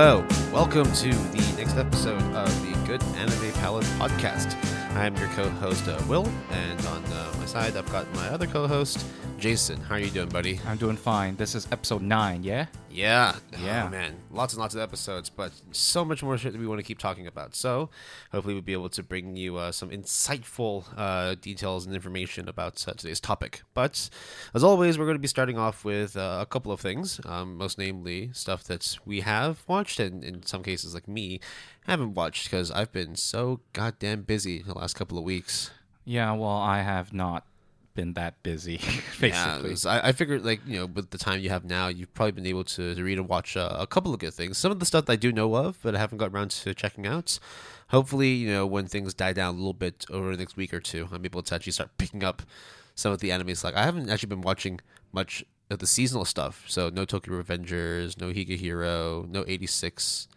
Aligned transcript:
Hello, 0.00 0.24
welcome 0.52 0.84
to 0.92 1.08
the 1.10 1.54
next 1.56 1.74
episode 1.74 2.22
of 2.32 2.48
the 2.62 2.86
Good 2.86 3.02
Anime 3.16 3.50
Palette 3.54 3.84
podcast. 3.98 4.54
I'm 4.94 5.16
your 5.16 5.26
co-host 5.30 5.88
uh, 5.88 6.00
Will, 6.06 6.24
and 6.52 6.86
on 6.86 7.04
uh, 7.06 7.34
my 7.36 7.46
side 7.46 7.76
I've 7.76 7.90
got 7.90 8.06
my 8.14 8.28
other 8.28 8.46
co-host 8.46 9.04
Jason. 9.38 9.80
How 9.80 9.94
are 9.94 10.00
you 10.00 10.10
doing, 10.10 10.28
buddy? 10.28 10.58
I'm 10.66 10.78
doing 10.78 10.96
fine. 10.96 11.36
This 11.36 11.54
is 11.54 11.68
episode 11.70 12.02
nine, 12.02 12.42
yeah? 12.42 12.66
Yeah, 12.90 13.36
Yeah. 13.62 13.84
Oh, 13.86 13.88
man, 13.88 14.16
lots 14.32 14.52
and 14.52 14.60
lots 14.60 14.74
of 14.74 14.80
episodes, 14.80 15.30
but 15.30 15.52
so 15.70 16.04
much 16.04 16.24
more 16.24 16.36
shit 16.36 16.52
that 16.52 16.58
we 16.58 16.66
want 16.66 16.80
to 16.80 16.82
keep 16.82 16.98
talking 16.98 17.28
about. 17.28 17.54
So, 17.54 17.88
hopefully, 18.32 18.54
we'll 18.54 18.64
be 18.64 18.72
able 18.72 18.88
to 18.88 19.02
bring 19.04 19.36
you 19.36 19.56
uh, 19.56 19.70
some 19.70 19.90
insightful 19.90 20.86
uh, 20.96 21.36
details 21.40 21.86
and 21.86 21.94
information 21.94 22.48
about 22.48 22.84
uh, 22.88 22.94
today's 22.94 23.20
topic. 23.20 23.62
But 23.74 24.10
as 24.54 24.64
always, 24.64 24.98
we're 24.98 25.04
going 25.04 25.14
to 25.14 25.20
be 25.20 25.28
starting 25.28 25.56
off 25.56 25.84
with 25.84 26.16
uh, 26.16 26.38
a 26.40 26.46
couple 26.46 26.72
of 26.72 26.80
things, 26.80 27.20
um, 27.24 27.56
most 27.56 27.78
namely 27.78 28.30
stuff 28.32 28.64
that 28.64 28.98
we 29.06 29.20
have 29.20 29.62
watched, 29.68 30.00
and 30.00 30.24
in 30.24 30.44
some 30.44 30.64
cases, 30.64 30.94
like 30.94 31.06
me, 31.06 31.38
haven't 31.86 32.14
watched 32.14 32.50
because 32.50 32.72
I've 32.72 32.90
been 32.90 33.14
so 33.14 33.60
goddamn 33.72 34.22
busy 34.22 34.62
the 34.62 34.74
last 34.74 34.94
couple 34.96 35.16
of 35.16 35.22
weeks. 35.22 35.70
Yeah, 36.04 36.32
well, 36.32 36.56
I 36.56 36.80
have 36.80 37.12
not 37.12 37.44
been 37.98 38.12
that 38.12 38.40
busy, 38.44 38.78
Yeah, 38.80 39.00
basically. 39.20 39.74
so 39.74 39.90
I, 39.90 40.08
I 40.10 40.12
figured, 40.12 40.44
like, 40.44 40.60
you 40.64 40.78
know, 40.78 40.86
with 40.86 41.10
the 41.10 41.18
time 41.18 41.40
you 41.40 41.50
have 41.50 41.64
now, 41.64 41.88
you've 41.88 42.14
probably 42.14 42.30
been 42.30 42.46
able 42.46 42.62
to, 42.62 42.94
to 42.94 43.02
read 43.02 43.18
and 43.18 43.28
watch 43.28 43.56
uh, 43.56 43.74
a 43.76 43.88
couple 43.88 44.14
of 44.14 44.20
good 44.20 44.32
things. 44.34 44.56
Some 44.56 44.70
of 44.70 44.78
the 44.78 44.86
stuff 44.86 45.06
that 45.06 45.12
I 45.14 45.16
do 45.16 45.32
know 45.32 45.52
of, 45.56 45.80
but 45.82 45.96
I 45.96 45.98
haven't 45.98 46.18
got 46.18 46.30
around 46.30 46.52
to 46.52 46.74
checking 46.74 47.08
out. 47.08 47.40
Hopefully, 47.88 48.34
you 48.34 48.52
know, 48.52 48.64
when 48.68 48.86
things 48.86 49.14
die 49.14 49.32
down 49.32 49.54
a 49.54 49.56
little 49.56 49.72
bit 49.72 50.06
over 50.10 50.30
the 50.30 50.36
next 50.36 50.56
week 50.56 50.72
or 50.72 50.78
two, 50.78 51.08
I'm 51.10 51.24
able 51.24 51.42
to 51.42 51.54
actually 51.56 51.72
start 51.72 51.90
picking 51.98 52.22
up 52.22 52.42
some 52.94 53.10
of 53.10 53.18
the 53.18 53.30
animes. 53.30 53.64
Like, 53.64 53.74
I 53.74 53.82
haven't 53.82 54.08
actually 54.08 54.28
been 54.28 54.42
watching 54.42 54.78
much 55.10 55.44
of 55.68 55.80
the 55.80 55.86
seasonal 55.88 56.24
stuff. 56.24 56.66
So, 56.68 56.90
no 56.90 57.04
Tokyo 57.04 57.42
Revengers, 57.42 58.20
no 58.20 58.28
Higehiro, 58.28 59.28
no 59.28 59.44
86 59.48 60.28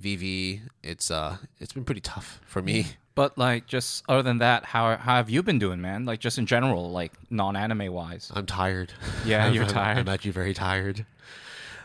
VV. 0.00 0.62
It's 0.82 1.10
uh, 1.10 1.36
it's 1.60 1.74
been 1.74 1.84
pretty 1.84 2.00
tough 2.00 2.40
for 2.46 2.62
me. 2.62 2.86
But, 3.14 3.36
like, 3.36 3.66
just 3.66 4.04
other 4.08 4.22
than 4.22 4.38
that, 4.38 4.64
how, 4.64 4.96
how 4.96 5.16
have 5.16 5.28
you 5.28 5.42
been 5.42 5.58
doing, 5.58 5.80
man? 5.82 6.04
Like, 6.06 6.18
just 6.20 6.38
in 6.38 6.46
general, 6.46 6.90
like, 6.90 7.12
non 7.30 7.56
anime 7.56 7.92
wise. 7.92 8.32
I'm 8.34 8.46
tired. 8.46 8.92
Yeah, 9.26 9.44
I'm- 9.44 9.54
you're 9.54 9.64
I'm- 9.64 9.72
tired. 9.72 9.98
I'm 9.98 10.08
actually 10.08 10.30
very 10.30 10.54
tired. 10.54 11.04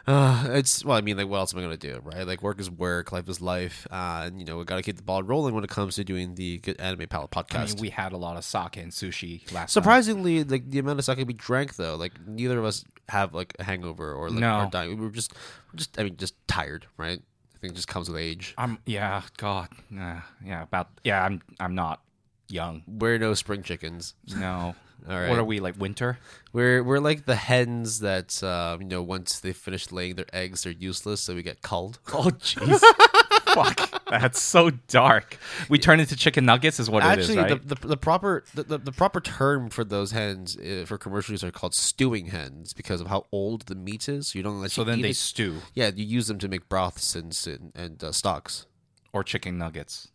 Uh, 0.10 0.52
it's 0.52 0.86
well, 0.86 0.96
I 0.98 1.02
mean, 1.02 1.18
like, 1.18 1.28
what 1.28 1.36
else 1.40 1.54
am 1.54 1.60
I 1.60 1.64
gonna 1.64 1.76
do, 1.76 2.00
right? 2.02 2.26
Like, 2.26 2.42
work 2.42 2.62
is 2.62 2.72
work, 2.72 3.12
life 3.12 3.28
is 3.28 3.42
life, 3.42 3.86
uh, 3.92 4.24
and 4.28 4.40
you 4.40 4.46
know, 4.46 4.58
we 4.58 4.64
gotta 4.64 4.82
keep 4.82 4.96
the 4.96 5.04
ball 5.04 5.22
rolling 5.22 5.54
when 5.54 5.66
it 5.66 5.70
comes 5.70 5.96
to 5.96 6.06
doing 6.06 6.36
the 6.36 6.60
good 6.60 6.80
anime 6.80 7.10
palette 7.10 7.36
I 7.36 7.42
podcast. 7.44 7.74
mean, 7.74 7.82
we 7.82 7.90
had 7.90 8.14
a 8.14 8.18
lot 8.18 8.38
of 8.38 8.46
sake 8.46 8.78
and 8.78 8.94
sushi 8.94 9.42
last 9.52 9.54
night. 9.54 9.70
Surprisingly, 9.70 10.46
like 10.46 10.70
the 10.70 10.80
amount 10.80 11.00
of 11.00 11.04
sake 11.04 11.28
we 11.28 11.34
drank, 11.34 11.76
though, 11.76 11.98
like 11.98 12.14
neither 12.26 12.58
of 12.58 12.64
us 12.64 12.86
have 13.10 13.34
like 13.34 13.54
a 13.60 13.66
hangover 13.66 14.14
or 14.14 14.30
like 14.30 14.40
No. 14.40 14.48
are 14.52 14.70
dying. 14.70 14.92
We 14.98 15.06
were 15.08 15.12
just, 15.12 15.34
just, 15.76 16.00
I 16.00 16.04
mean, 16.04 16.16
just 16.16 16.36
tired, 16.48 16.86
right? 16.96 17.20
Think 17.68 17.76
just 17.76 17.90
comes 17.90 18.10
with 18.10 18.18
age. 18.22 18.54
I'm, 18.58 18.78
yeah, 18.86 19.22
God. 19.36 19.68
Yeah, 19.92 20.22
about, 20.64 20.88
yeah, 21.04 21.26
I'm, 21.26 21.42
I'm 21.60 21.76
not 21.76 22.02
young. 22.48 22.84
We're 22.88 23.18
no 23.18 23.34
spring 23.34 23.62
chickens. 23.62 24.14
No. 24.36 24.74
All 25.10 25.20
right. 25.20 25.30
What 25.30 25.38
are 25.38 25.44
we, 25.44 25.60
like, 25.60 25.78
winter? 25.78 26.18
We're 26.54 26.82
we're 26.82 27.00
like 27.00 27.26
the 27.26 27.36
hens 27.36 28.00
that 28.00 28.42
uh, 28.42 28.78
you 28.80 28.86
know 28.86 29.02
once 29.02 29.40
they 29.40 29.52
finish 29.54 29.92
laying 29.92 30.16
their 30.16 30.26
eggs, 30.34 30.64
they're 30.64 30.72
useless, 30.72 31.22
so 31.22 31.36
we 31.36 31.44
get 31.44 31.62
culled. 31.62 32.00
Oh, 32.14 32.30
jeez. 32.40 32.82
Fuck. 33.64 34.04
That's 34.10 34.42
so 34.42 34.70
dark. 34.88 35.38
We 35.70 35.80
turn 35.80 36.00
into 36.00 36.16
chicken 36.16 36.46
nuggets, 36.46 36.80
is 36.80 36.90
what 36.90 37.04
it 37.06 37.20
is, 37.20 37.30
Actually, 37.30 37.44
right? 37.54 37.68
the, 37.68 37.76
the 37.76 37.88
the 37.88 37.98
proper 37.98 38.44
the, 38.56 38.64
the, 38.64 38.78
the 38.78 38.92
proper 38.92 39.20
term 39.20 39.70
for 39.70 39.84
those 39.84 40.12
hens 40.12 40.56
uh, 40.58 40.84
for 40.86 40.98
commercials 40.98 41.44
are 41.44 41.52
called 41.52 41.74
stewing 41.76 42.28
hens 42.28 42.74
because 42.74 43.02
of 43.02 43.08
how 43.08 43.26
old 43.32 43.64
the 43.64 43.76
meat 43.76 44.08
is. 44.08 44.34
You 44.36 44.44
don't 44.44 44.62
let 44.62 44.72
so 44.72 44.84
then 44.84 45.02
they 45.02 45.10
it. 45.10 45.16
stew 45.18 45.58
yeah 45.74 45.92
you 45.94 46.06
use 46.06 46.28
them 46.28 46.38
to 46.40 46.48
make 46.48 46.70
broths 46.70 47.16
and 47.16 47.38
and, 47.48 47.72
and 47.76 48.04
uh, 48.04 48.12
stocks. 48.12 48.66
or 49.14 49.24
chicken 49.24 49.58
nuggets. 49.58 50.10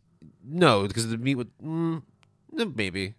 No, 0.44 0.86
because 0.86 1.08
the 1.08 1.18
meat 1.18 1.34
would 1.34 1.50
mm, 1.58 2.02
eh, 2.58 2.64
maybe. 2.74 3.14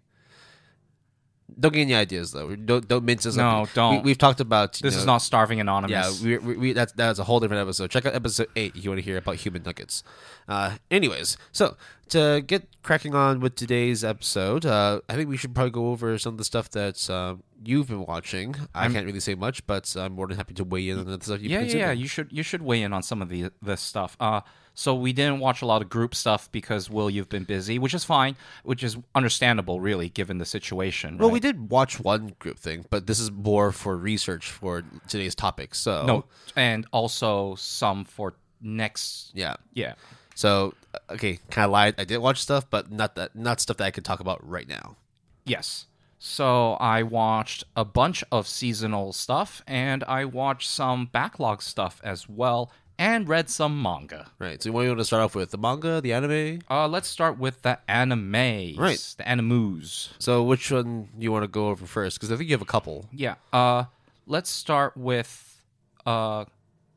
Don't 1.58 1.72
get 1.72 1.82
any 1.82 1.94
ideas 1.94 2.32
though. 2.32 2.56
Don't 2.56 2.88
don't 2.88 3.04
mince 3.04 3.26
us. 3.26 3.36
No, 3.36 3.62
up. 3.62 3.68
don't. 3.74 4.02
We, 4.02 4.10
have 4.10 4.18
talked 4.18 4.40
about 4.40 4.80
you 4.80 4.88
This 4.88 4.96
is 4.96 5.04
not 5.04 5.18
starving 5.18 5.58
Yeah, 5.58 5.62
anonymous. 5.62 6.20
we, 6.20 6.38
we, 6.38 6.56
we 6.56 6.72
that's 6.72 6.92
that's 6.92 7.18
a 7.18 7.24
whole 7.24 7.38
different 7.38 7.60
episode. 7.60 7.90
Check 7.90 8.06
out 8.06 8.14
episode 8.14 8.48
eight 8.56 8.74
if 8.74 8.84
you 8.84 8.90
want 8.90 8.98
to 8.98 9.04
hear 9.04 9.18
about 9.18 9.36
human 9.36 9.62
nuggets. 9.62 10.02
Uh, 10.48 10.76
anyways, 10.90 11.36
so 11.52 11.76
to 12.08 12.42
get 12.46 12.66
cracking 12.82 13.14
on 13.14 13.40
with 13.40 13.56
today's 13.56 14.02
episode, 14.02 14.64
uh, 14.66 15.00
I 15.08 15.14
think 15.14 15.28
we 15.28 15.36
should 15.36 15.54
probably 15.54 15.70
go 15.70 15.88
over 15.90 16.18
some 16.18 16.34
of 16.34 16.38
the 16.38 16.44
stuff 16.44 16.70
that 16.70 17.08
um, 17.10 17.42
you've 17.62 17.88
been 17.88 18.04
watching. 18.06 18.56
I 18.74 18.88
can't 18.88 19.06
really 19.06 19.20
say 19.20 19.34
much, 19.34 19.66
but 19.66 19.94
I'm 19.96 20.12
more 20.12 20.26
than 20.26 20.36
happy 20.36 20.54
to 20.54 20.64
weigh 20.64 20.88
in 20.88 20.98
on 20.98 21.06
the 21.06 21.20
stuff 21.20 21.40
you've 21.40 21.52
yeah, 21.52 21.60
been 21.60 21.68
yeah, 21.68 21.76
yeah. 21.76 21.92
You 21.92 22.08
should 22.08 22.32
you 22.32 22.42
should 22.42 22.62
weigh 22.62 22.82
in 22.82 22.92
on 22.92 23.02
some 23.02 23.22
of 23.22 23.28
the 23.28 23.50
this 23.62 23.80
stuff. 23.80 24.16
Uh, 24.18 24.40
so 24.74 24.94
we 24.94 25.12
didn't 25.12 25.38
watch 25.38 25.62
a 25.62 25.66
lot 25.66 25.82
of 25.82 25.88
group 25.88 26.14
stuff 26.14 26.50
because 26.52 26.90
Will, 26.90 27.08
you've 27.08 27.28
been 27.28 27.44
busy, 27.44 27.78
which 27.78 27.94
is 27.94 28.04
fine, 28.04 28.36
which 28.64 28.82
is 28.82 28.96
understandable, 29.14 29.80
really, 29.80 30.08
given 30.08 30.38
the 30.38 30.44
situation. 30.44 31.16
Well, 31.18 31.28
right? 31.28 31.32
we 31.34 31.40
did 31.40 31.70
watch 31.70 32.00
one 32.00 32.34
group 32.40 32.58
thing, 32.58 32.84
but 32.90 33.06
this 33.06 33.20
is 33.20 33.30
more 33.30 33.70
for 33.72 33.96
research 33.96 34.50
for 34.50 34.82
today's 35.08 35.34
topic. 35.34 35.74
So 35.74 36.04
no, 36.06 36.24
and 36.56 36.86
also 36.92 37.54
some 37.54 38.04
for 38.04 38.34
next. 38.60 39.30
yeah. 39.34 39.54
Yeah, 39.74 39.94
So 40.34 40.74
uh, 40.94 41.14
okay, 41.14 41.38
kind 41.50 41.66
of 41.66 41.70
lied. 41.70 41.94
I 41.98 42.04
did 42.04 42.18
watch 42.18 42.40
stuff, 42.40 42.68
but 42.68 42.90
not 42.90 43.14
that 43.14 43.36
not 43.36 43.60
stuff 43.60 43.76
that 43.76 43.84
I 43.84 43.90
could 43.90 44.04
talk 44.04 44.20
about 44.20 44.46
right 44.46 44.68
now. 44.68 44.96
yes. 45.44 45.86
So 46.18 46.72
I 46.80 47.02
watched 47.02 47.64
a 47.76 47.84
bunch 47.84 48.24
of 48.32 48.48
seasonal 48.48 49.12
stuff, 49.12 49.62
and 49.66 50.02
I 50.04 50.24
watched 50.24 50.70
some 50.70 51.04
backlog 51.12 51.60
stuff 51.60 52.00
as 52.02 52.26
well, 52.26 52.70
and 52.98 53.28
read 53.28 53.50
some 53.50 53.80
manga. 53.80 54.30
Right. 54.38 54.62
So 54.62 54.72
what 54.72 54.82
you 54.82 54.88
want 54.88 55.00
to 55.00 55.04
start 55.04 55.22
off 55.22 55.34
with? 55.34 55.50
The 55.50 55.58
manga, 55.58 56.00
the 56.00 56.12
anime? 56.12 56.60
Uh, 56.70 56.88
let's 56.88 57.08
start 57.08 57.38
with 57.38 57.62
the 57.62 57.78
anime. 57.88 58.76
Right. 58.76 59.14
The 59.16 59.28
animus. 59.28 60.14
So 60.18 60.42
which 60.42 60.70
one 60.70 61.08
do 61.16 61.22
you 61.24 61.32
want 61.32 61.44
to 61.44 61.48
go 61.48 61.68
over 61.68 61.86
first? 61.86 62.18
Because 62.18 62.32
I 62.32 62.36
think 62.36 62.48
you 62.48 62.54
have 62.54 62.62
a 62.62 62.66
couple. 62.66 63.06
Yeah. 63.12 63.34
Uh, 63.52 63.84
let's 64.26 64.50
start 64.50 64.96
with 64.96 65.62
uh, 66.06 66.44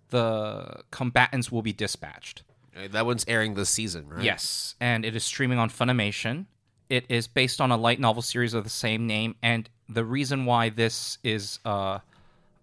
the 0.09 0.81
combatants 0.91 1.51
will 1.51 1.61
be 1.61 1.73
dispatched. 1.73 2.43
That 2.91 3.05
one's 3.07 3.25
airing 3.27 3.55
this 3.55 3.69
season, 3.69 4.07
right? 4.07 4.23
Yes, 4.23 4.75
and 4.79 5.03
it 5.03 5.15
is 5.15 5.23
streaming 5.23 5.57
on 5.57 5.69
Funimation. 5.69 6.45
It 6.89 7.05
is 7.09 7.27
based 7.27 7.59
on 7.59 7.71
a 7.71 7.77
light 7.77 7.99
novel 7.99 8.21
series 8.21 8.53
of 8.53 8.63
the 8.63 8.69
same 8.69 9.07
name, 9.07 9.35
and 9.41 9.67
the 9.89 10.05
reason 10.05 10.45
why 10.45 10.69
this 10.69 11.17
is 11.23 11.59
uh, 11.65 11.99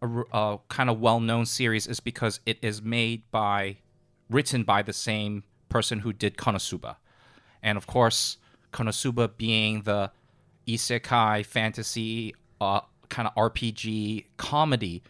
a, 0.02 0.08
a 0.32 0.58
kind 0.68 0.90
of 0.90 1.00
well-known 1.00 1.46
series 1.46 1.86
is 1.86 2.00
because 2.00 2.40
it 2.46 2.58
is 2.62 2.82
made 2.82 3.30
by, 3.30 3.76
written 4.30 4.62
by 4.62 4.82
the 4.82 4.92
same 4.92 5.44
person 5.68 6.00
who 6.00 6.12
did 6.12 6.36
Konosuba, 6.36 6.96
and 7.62 7.76
of 7.76 7.86
course, 7.86 8.36
Konosuba 8.72 9.36
being 9.36 9.82
the 9.82 10.10
isekai 10.66 11.44
fantasy 11.44 12.34
uh, 12.60 12.80
kind 13.08 13.28
of 13.28 13.34
RPG 13.34 14.26
comedy, 14.36 15.02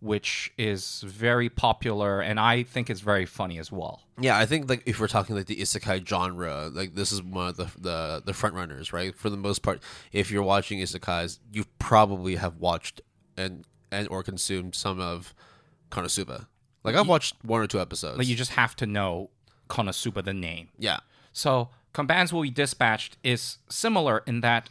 which 0.00 0.52
is 0.56 1.02
very 1.06 1.48
popular, 1.48 2.20
and 2.20 2.40
I 2.40 2.62
think 2.62 2.88
it's 2.88 3.00
very 3.00 3.26
funny 3.26 3.58
as 3.58 3.70
well. 3.70 4.02
Yeah, 4.18 4.38
I 4.38 4.46
think 4.46 4.68
like 4.68 4.82
if 4.86 4.98
we're 4.98 5.08
talking 5.08 5.36
like 5.36 5.46
the 5.46 5.56
isekai 5.56 6.06
genre, 6.06 6.70
like 6.72 6.94
this 6.94 7.12
is 7.12 7.22
one 7.22 7.48
of 7.48 7.56
the 7.56 7.70
the 7.78 8.22
the 8.24 8.32
front 8.32 8.54
runners, 8.54 8.92
right? 8.92 9.14
For 9.14 9.28
the 9.28 9.36
most 9.36 9.62
part, 9.62 9.82
if 10.12 10.30
you're 10.30 10.42
watching 10.42 10.78
isekais, 10.78 11.38
you 11.52 11.64
probably 11.78 12.36
have 12.36 12.56
watched 12.56 13.02
and 13.36 13.64
and 13.90 14.08
or 14.08 14.22
consumed 14.22 14.74
some 14.74 15.00
of 15.00 15.34
Konosuba. 15.90 16.46
Like 16.84 16.94
I've 16.94 17.08
watched 17.08 17.36
one 17.44 17.60
or 17.60 17.66
two 17.66 17.80
episodes. 17.80 18.18
Like 18.18 18.26
you 18.26 18.36
just 18.36 18.52
have 18.52 18.74
to 18.76 18.86
know 18.86 19.30
Konosuba 19.68 20.24
the 20.24 20.34
name. 20.34 20.68
yeah. 20.78 20.98
So 21.32 21.68
Combatants 21.92 22.32
Will 22.32 22.42
Be 22.42 22.50
Dispatched 22.50 23.16
is 23.22 23.58
similar 23.68 24.22
in 24.26 24.40
that 24.40 24.68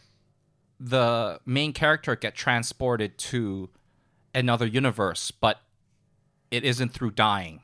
the 0.80 1.40
main 1.46 1.72
character 1.74 2.16
get 2.16 2.36
transported 2.36 3.18
to 3.18 3.70
another 4.34 4.66
universe, 4.66 5.32
but 5.32 5.62
it 6.52 6.64
isn't 6.64 6.94
through 6.94 7.12
dying. 7.12 7.62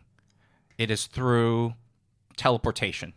It 0.77 0.91
is 0.91 1.07
through 1.07 1.73
teleportation. 2.37 3.13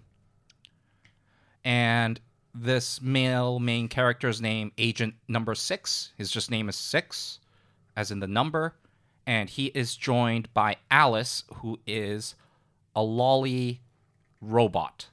And 1.64 2.20
this 2.54 3.00
male 3.02 3.58
main 3.58 3.88
character's 3.88 4.40
name, 4.40 4.72
Agent 4.78 5.14
Number 5.26 5.54
Six, 5.54 6.12
his 6.16 6.30
just 6.30 6.50
name 6.50 6.68
is 6.68 6.76
Six, 6.76 7.40
as 7.98 8.12
in 8.12 8.20
the 8.20 8.28
number, 8.28 8.76
and 9.26 9.50
he 9.50 9.66
is 9.74 9.96
joined 9.96 10.54
by 10.54 10.76
Alice, 10.88 11.42
who 11.56 11.80
is 11.84 12.36
a 12.94 13.02
lolly 13.02 13.80
robot. 14.40 15.08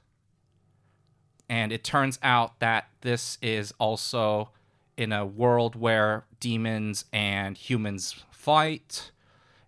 And 1.48 1.72
it 1.72 1.82
turns 1.82 2.16
out 2.22 2.60
that 2.60 2.88
this 3.00 3.38
is 3.42 3.74
also 3.80 4.50
in 4.96 5.10
a 5.10 5.26
world 5.26 5.74
where 5.74 6.26
demons 6.38 7.06
and 7.12 7.58
humans 7.58 8.24
fight, 8.30 9.10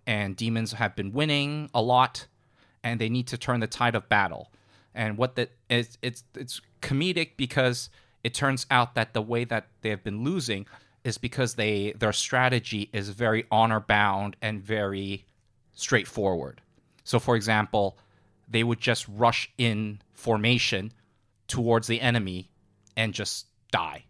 and 0.07 0.37
demons 0.37 0.75
have 0.75 0.95
been 0.95 1.13
winning 1.13 1.69
a 1.75 1.83
lot, 1.83 2.29
and 2.85 3.01
they 3.01 3.09
need 3.09 3.27
to 3.27 3.37
turn 3.37 3.59
the 3.59 3.67
tide 3.67 3.97
of 3.97 4.09
battle. 4.09 4.53
And 4.95 5.19
what 5.19 5.35
that 5.35 5.51
is, 5.69 5.99
it's 6.03 6.23
it's 6.37 6.61
comedic 6.83 7.31
because 7.37 7.91
it 8.23 8.33
turns 8.33 8.65
out 8.71 8.95
that 8.95 9.13
the 9.13 9.23
way 9.23 9.43
that 9.45 9.67
they 9.83 9.91
have 9.91 10.05
been 10.05 10.23
losing 10.23 10.67
is 11.09 11.19
because 11.19 11.55
they 11.55 11.93
their 11.99 12.13
strategy 12.13 12.91
is 12.93 13.09
very 13.09 13.47
honor 13.51 13.81
bound 13.81 14.37
and 14.43 14.63
very 14.63 15.25
straightforward. 15.75 16.61
So, 17.03 17.19
for 17.19 17.35
example, 17.35 17.99
they 18.47 18.63
would 18.63 18.81
just 18.81 19.07
rush 19.09 19.51
in 19.57 20.01
formation 20.13 20.93
towards 21.49 21.87
the 21.87 22.01
enemy 22.01 22.51
and 22.97 23.15
just 23.15 23.47
die. 23.73 24.05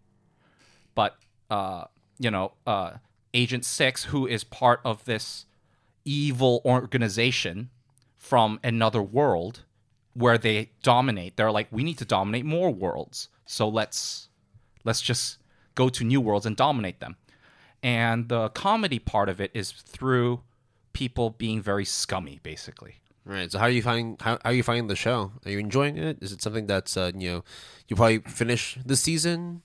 But 0.95 1.17
uh, 1.49 1.85
you 2.19 2.31
know, 2.31 2.53
uh, 2.67 2.95
Agent 3.33 3.65
Six, 3.65 4.05
who 4.05 4.27
is 4.27 4.43
part 4.43 4.81
of 4.85 5.05
this 5.05 5.47
evil 6.05 6.61
organization 6.65 7.71
from 8.17 8.59
another 8.65 9.03
world 9.03 9.65
where 10.15 10.39
they 10.39 10.71
dominate, 10.83 11.37
they're 11.37 11.53
like, 11.53 11.69
we 11.71 11.85
need 11.85 11.99
to 11.99 12.05
dominate 12.05 12.45
more 12.45 12.71
worlds. 12.71 13.29
So 13.47 13.69
let's 13.69 14.29
let's 14.85 15.01
just 15.01 15.39
go 15.79 15.89
to 15.89 16.03
new 16.03 16.21
worlds 16.21 16.45
and 16.45 16.57
dominate 16.57 16.99
them. 16.99 17.15
And 17.83 18.29
the 18.29 18.49
comedy 18.49 18.99
part 18.99 19.29
of 19.29 19.41
it 19.41 19.53
is 19.55 19.71
through 19.71 20.41
people 20.93 21.31
being 21.31 21.63
very 21.63 21.85
scummy, 21.85 22.41
basically. 22.43 22.97
Right. 23.25 23.53
So 23.53 23.59
how 23.61 23.67
are 23.67 23.77
you 23.79 23.83
finding 23.83 24.17
how, 24.21 24.33
how 24.43 24.51
are 24.51 24.53
you 24.53 24.65
finding 24.65 24.89
the 24.89 24.97
show? 24.97 25.31
Are 25.45 25.51
you 25.51 25.61
enjoying 25.61 25.97
it? 25.97 26.19
Is 26.21 26.33
it 26.33 26.43
something 26.43 26.67
that's 26.67 26.97
uh, 26.97 27.13
you 27.15 27.31
know 27.31 27.45
you 27.87 27.95
probably 27.95 28.19
finish 28.21 28.79
the 28.85 28.97
season? 28.97 29.63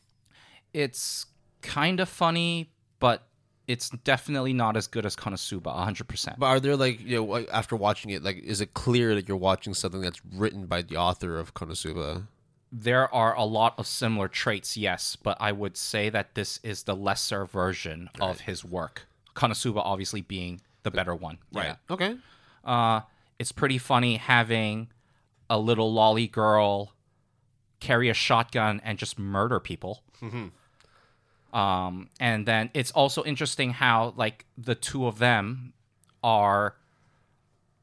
It's 0.74 1.26
kind 1.62 2.00
of 2.00 2.10
funny, 2.10 2.70
but 3.00 3.28
it's 3.68 3.90
definitely 4.04 4.54
not 4.54 4.76
as 4.76 4.88
good 4.88 5.06
as 5.06 5.16
Konosuba, 5.16 5.74
100%. 5.74 6.38
But 6.38 6.46
are 6.48 6.60
there 6.60 6.76
like 6.76 7.00
you 7.00 7.16
know 7.26 7.46
after 7.52 7.76
watching 7.76 8.12
it 8.12 8.22
like 8.22 8.38
is 8.38 8.60
it 8.62 8.74
clear 8.74 9.16
that 9.16 9.28
you're 9.28 9.46
watching 9.50 9.74
something 9.74 10.02
that's 10.02 10.22
written 10.36 10.66
by 10.68 10.82
the 10.82 10.98
author 10.98 11.40
of 11.40 11.54
Konosuba? 11.54 12.28
There 12.76 13.14
are 13.14 13.36
a 13.36 13.46
lot 13.46 13.76
of 13.78 13.86
similar 13.86 14.28
traits, 14.28 14.76
yes, 14.76 15.16
but 15.16 15.38
I 15.40 15.52
would 15.52 15.78
say 15.78 16.10
that 16.10 16.34
this 16.34 16.60
is 16.64 16.84
the 16.84 16.96
lesser 16.96 17.46
version 17.46 18.10
of 18.20 18.42
his 18.42 18.66
work. 18.66 19.06
Konosuba 19.36 19.80
obviously 19.86 20.22
being 20.22 20.60
the 20.82 20.90
better 20.90 21.14
one. 21.14 21.38
Yeah. 21.52 21.76
Okay. 21.92 22.18
Uh, 22.66 23.02
it's 23.38 23.52
pretty 23.52 23.78
funny 23.78 24.18
having 24.18 24.88
a 25.52 25.60
little 25.60 25.94
lolly 25.94 26.28
girl 26.28 26.94
carry 27.80 28.10
a 28.10 28.14
shotgun 28.16 28.82
and 28.84 28.98
just 28.98 29.20
murder 29.20 29.60
people. 29.60 30.02
Um, 31.54 32.10
and 32.20 32.48
then 32.48 32.72
it's 32.74 32.90
also 32.92 33.24
interesting 33.24 33.72
how 33.72 34.16
like 34.18 34.46
the 34.58 34.74
two 34.74 35.06
of 35.06 35.20
them 35.20 35.74
are 36.24 36.76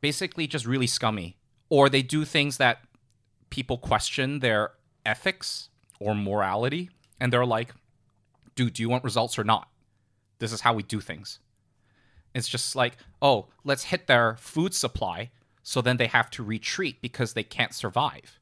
basically 0.00 0.48
just 0.48 0.66
really 0.66 0.88
scummy, 0.88 1.36
or 1.68 1.88
they 1.88 2.02
do 2.02 2.24
things 2.24 2.56
that 2.56 2.80
people 3.50 3.78
question 3.78 4.40
their 4.40 4.72
ethics 5.04 5.68
or 5.98 6.14
morality, 6.14 6.90
and 7.18 7.32
they're 7.32 7.46
like, 7.46 7.74
"Dude, 8.54 8.74
do 8.74 8.82
you 8.82 8.88
want 8.88 9.04
results 9.04 9.38
or 9.38 9.44
not? 9.44 9.68
This 10.38 10.52
is 10.52 10.62
how 10.62 10.74
we 10.74 10.82
do 10.82 11.00
things." 11.00 11.38
It's 12.34 12.48
just 12.48 12.76
like, 12.76 12.96
oh, 13.20 13.48
let's 13.64 13.84
hit 13.84 14.06
their 14.06 14.36
food 14.36 14.74
supply 14.74 15.30
so 15.62 15.80
then 15.80 15.96
they 15.96 16.06
have 16.06 16.30
to 16.30 16.42
retreat 16.42 17.02
because 17.02 17.32
they 17.32 17.42
can't 17.42 17.74
survive. 17.74 18.38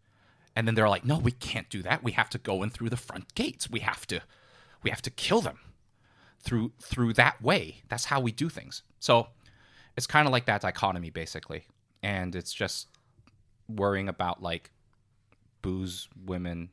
And 0.54 0.66
then 0.66 0.74
they're 0.74 0.88
like, 0.88 1.04
no, 1.04 1.18
we 1.18 1.32
can't 1.32 1.68
do 1.68 1.82
that. 1.82 2.02
We 2.02 2.12
have 2.12 2.30
to 2.30 2.38
go 2.38 2.62
in 2.62 2.70
through 2.70 2.90
the 2.90 2.96
front 2.96 3.34
gates. 3.34 3.70
We 3.70 3.80
have 3.80 4.06
to 4.08 4.20
we 4.82 4.90
have 4.90 5.02
to 5.02 5.10
kill 5.10 5.40
them 5.40 5.58
through 6.40 6.72
through 6.80 7.14
that 7.14 7.42
way. 7.42 7.82
That's 7.88 8.06
how 8.06 8.20
we 8.20 8.32
do 8.32 8.48
things. 8.48 8.82
So 9.00 9.28
it's 9.96 10.06
kind 10.06 10.26
of 10.26 10.32
like 10.32 10.46
that 10.46 10.62
dichotomy 10.62 11.10
basically. 11.10 11.64
And 12.02 12.34
it's 12.34 12.52
just 12.52 12.88
worrying 13.68 14.08
about 14.08 14.42
like 14.42 14.70
booze, 15.68 16.08
women, 16.32 16.70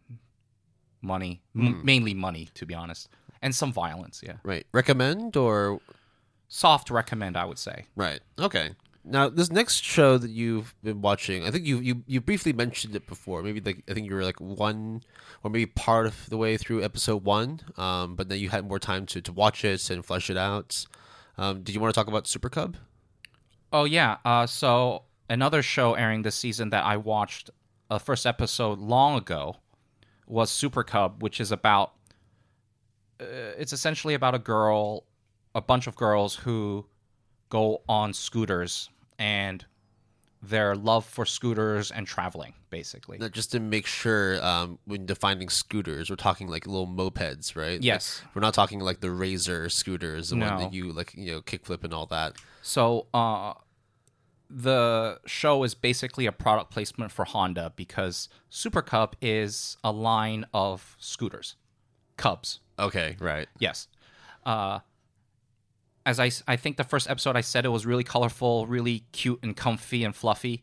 money, 1.02 1.42
m- 1.56 1.82
mainly 1.84 2.14
money 2.14 2.50
to 2.54 2.66
be 2.66 2.74
honest, 2.74 3.10
and 3.42 3.54
some 3.54 3.72
violence, 3.72 4.22
yeah. 4.28 4.38
Right. 4.44 4.66
Recommend 4.74 5.36
or 5.38 5.80
Soft 6.48 6.90
recommend, 6.92 7.36
I 7.38 7.46
would 7.46 7.58
say. 7.60 7.78
right. 7.96 8.22
Okay. 8.40 8.68
Now 9.08 9.30
this 9.30 9.52
next 9.52 9.84
show 9.84 10.18
that 10.18 10.32
you've 10.32 10.74
been 10.84 11.00
watching, 11.02 11.40
I 11.48 11.52
think 11.52 11.64
you 11.66 11.78
you 11.80 11.96
you 12.08 12.20
briefly 12.22 12.54
mentioned 12.54 12.96
it 12.96 13.06
before. 13.14 13.44
Maybe 13.44 13.60
like 13.62 13.84
I 13.90 13.94
think 13.94 14.08
you 14.10 14.16
were 14.16 14.24
like 14.32 14.42
one 14.42 15.02
or 15.44 15.50
maybe 15.52 15.68
part 15.68 16.06
of 16.08 16.16
the 16.32 16.38
way 16.38 16.58
through 16.58 16.80
episode 16.84 17.24
one, 17.24 17.50
um, 17.78 18.16
but 18.16 18.30
then 18.30 18.40
you 18.40 18.50
had 18.50 18.64
more 18.68 18.80
time 18.80 19.06
to 19.12 19.22
to 19.22 19.32
watch 19.32 19.64
it 19.66 19.90
and 19.92 20.04
flesh 20.10 20.30
it 20.34 20.38
out. 20.38 20.86
Um, 21.38 21.62
did 21.64 21.72
you 21.76 21.82
want 21.82 21.94
to 21.94 22.00
talk 22.00 22.08
about 22.08 22.26
Super 22.28 22.50
Cub? 22.50 22.78
Oh 23.72 23.86
yeah. 23.98 24.18
Uh, 24.26 24.48
so 24.48 25.04
another 25.30 25.62
show 25.62 25.94
airing 25.94 26.22
this 26.24 26.36
season 26.36 26.70
that 26.72 26.84
I 26.94 26.98
watched 26.98 27.50
a 27.90 28.00
first 28.00 28.26
episode 28.26 28.80
long 28.80 29.18
ago 29.18 29.58
was 30.28 30.50
Super 30.50 30.84
Cub, 30.84 31.22
which 31.22 31.40
is 31.40 31.52
about. 31.52 31.94
Uh, 33.20 33.26
it's 33.58 33.72
essentially 33.72 34.14
about 34.14 34.36
a 34.36 34.40
girl, 34.40 35.06
a 35.54 35.62
bunch 35.62 35.88
of 35.88 35.96
girls 35.96 36.36
who 36.36 36.86
go 37.50 37.82
on 37.88 38.14
scooters 38.14 38.90
and 39.18 39.66
their 40.42 40.76
love 40.76 41.06
for 41.06 41.26
scooters 41.26 41.92
and 41.92 42.06
traveling, 42.06 42.54
basically. 42.70 43.18
Now, 43.18 43.30
just 43.30 43.52
to 43.54 43.60
make 43.60 43.88
sure, 43.88 44.44
um, 44.46 44.80
when 44.86 45.06
defining 45.06 45.50
scooters, 45.50 46.10
we're 46.10 46.18
talking 46.18 46.48
like 46.48 46.68
little 46.68 46.88
mopeds, 46.88 47.56
right? 47.56 47.82
Yes. 47.82 48.22
Like, 48.24 48.36
we're 48.36 48.42
not 48.42 48.54
talking 48.54 48.80
like 48.80 49.00
the 49.00 49.12
Razor 49.12 49.70
scooters, 49.70 50.30
the 50.30 50.38
one 50.38 50.58
that 50.58 50.74
you 50.74 50.92
like, 50.92 51.14
you 51.16 51.32
know, 51.32 51.42
kickflip 51.42 51.84
and 51.84 51.94
all 51.94 52.06
that. 52.08 52.36
So, 52.62 53.08
uh, 53.14 53.54
the 54.50 55.20
show 55.26 55.64
is 55.64 55.74
basically 55.74 56.26
a 56.26 56.32
product 56.32 56.72
placement 56.72 57.12
for 57.12 57.26
Honda 57.26 57.74
because 57.76 58.30
Super 58.50 58.82
Cub 58.82 59.16
is 59.22 59.78
a 59.84 59.92
line 59.92 60.46
of 60.54 60.96
scooters, 61.00 61.56
Cubs. 62.18 62.60
Okay, 62.78 63.16
right. 63.20 63.48
Yes. 63.60 63.88
Uh, 64.46 64.80
as 66.06 66.20
I, 66.20 66.32
I 66.48 66.56
think 66.56 66.78
the 66.78 66.84
first 66.84 67.10
episode 67.10 67.36
I 67.36 67.42
said 67.42 67.66
it 67.66 67.70
was 67.70 67.86
really 67.86 68.04
colorful, 68.04 68.68
really 68.68 69.06
cute 69.12 69.40
and 69.42 69.56
comfy 69.56 70.04
and 70.04 70.16
fluffy. 70.16 70.62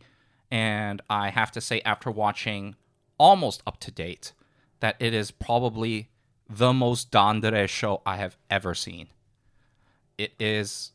And 0.51 1.01
I 1.11 1.31
have 1.31 1.51
to 1.53 1.61
say, 1.61 1.81
after 1.85 2.11
watching 2.11 2.77
almost 3.19 3.63
up 3.67 3.81
to 3.81 3.91
date, 3.91 4.33
that 4.81 4.97
it 5.01 5.15
is 5.15 5.31
probably 5.31 6.11
the 6.49 6.73
most 6.73 7.11
Dandere 7.11 7.69
show 7.69 8.03
I 8.05 8.17
have 8.19 8.37
ever 8.51 8.75
seen. 8.75 9.09
It 10.19 10.35
is 10.39 10.93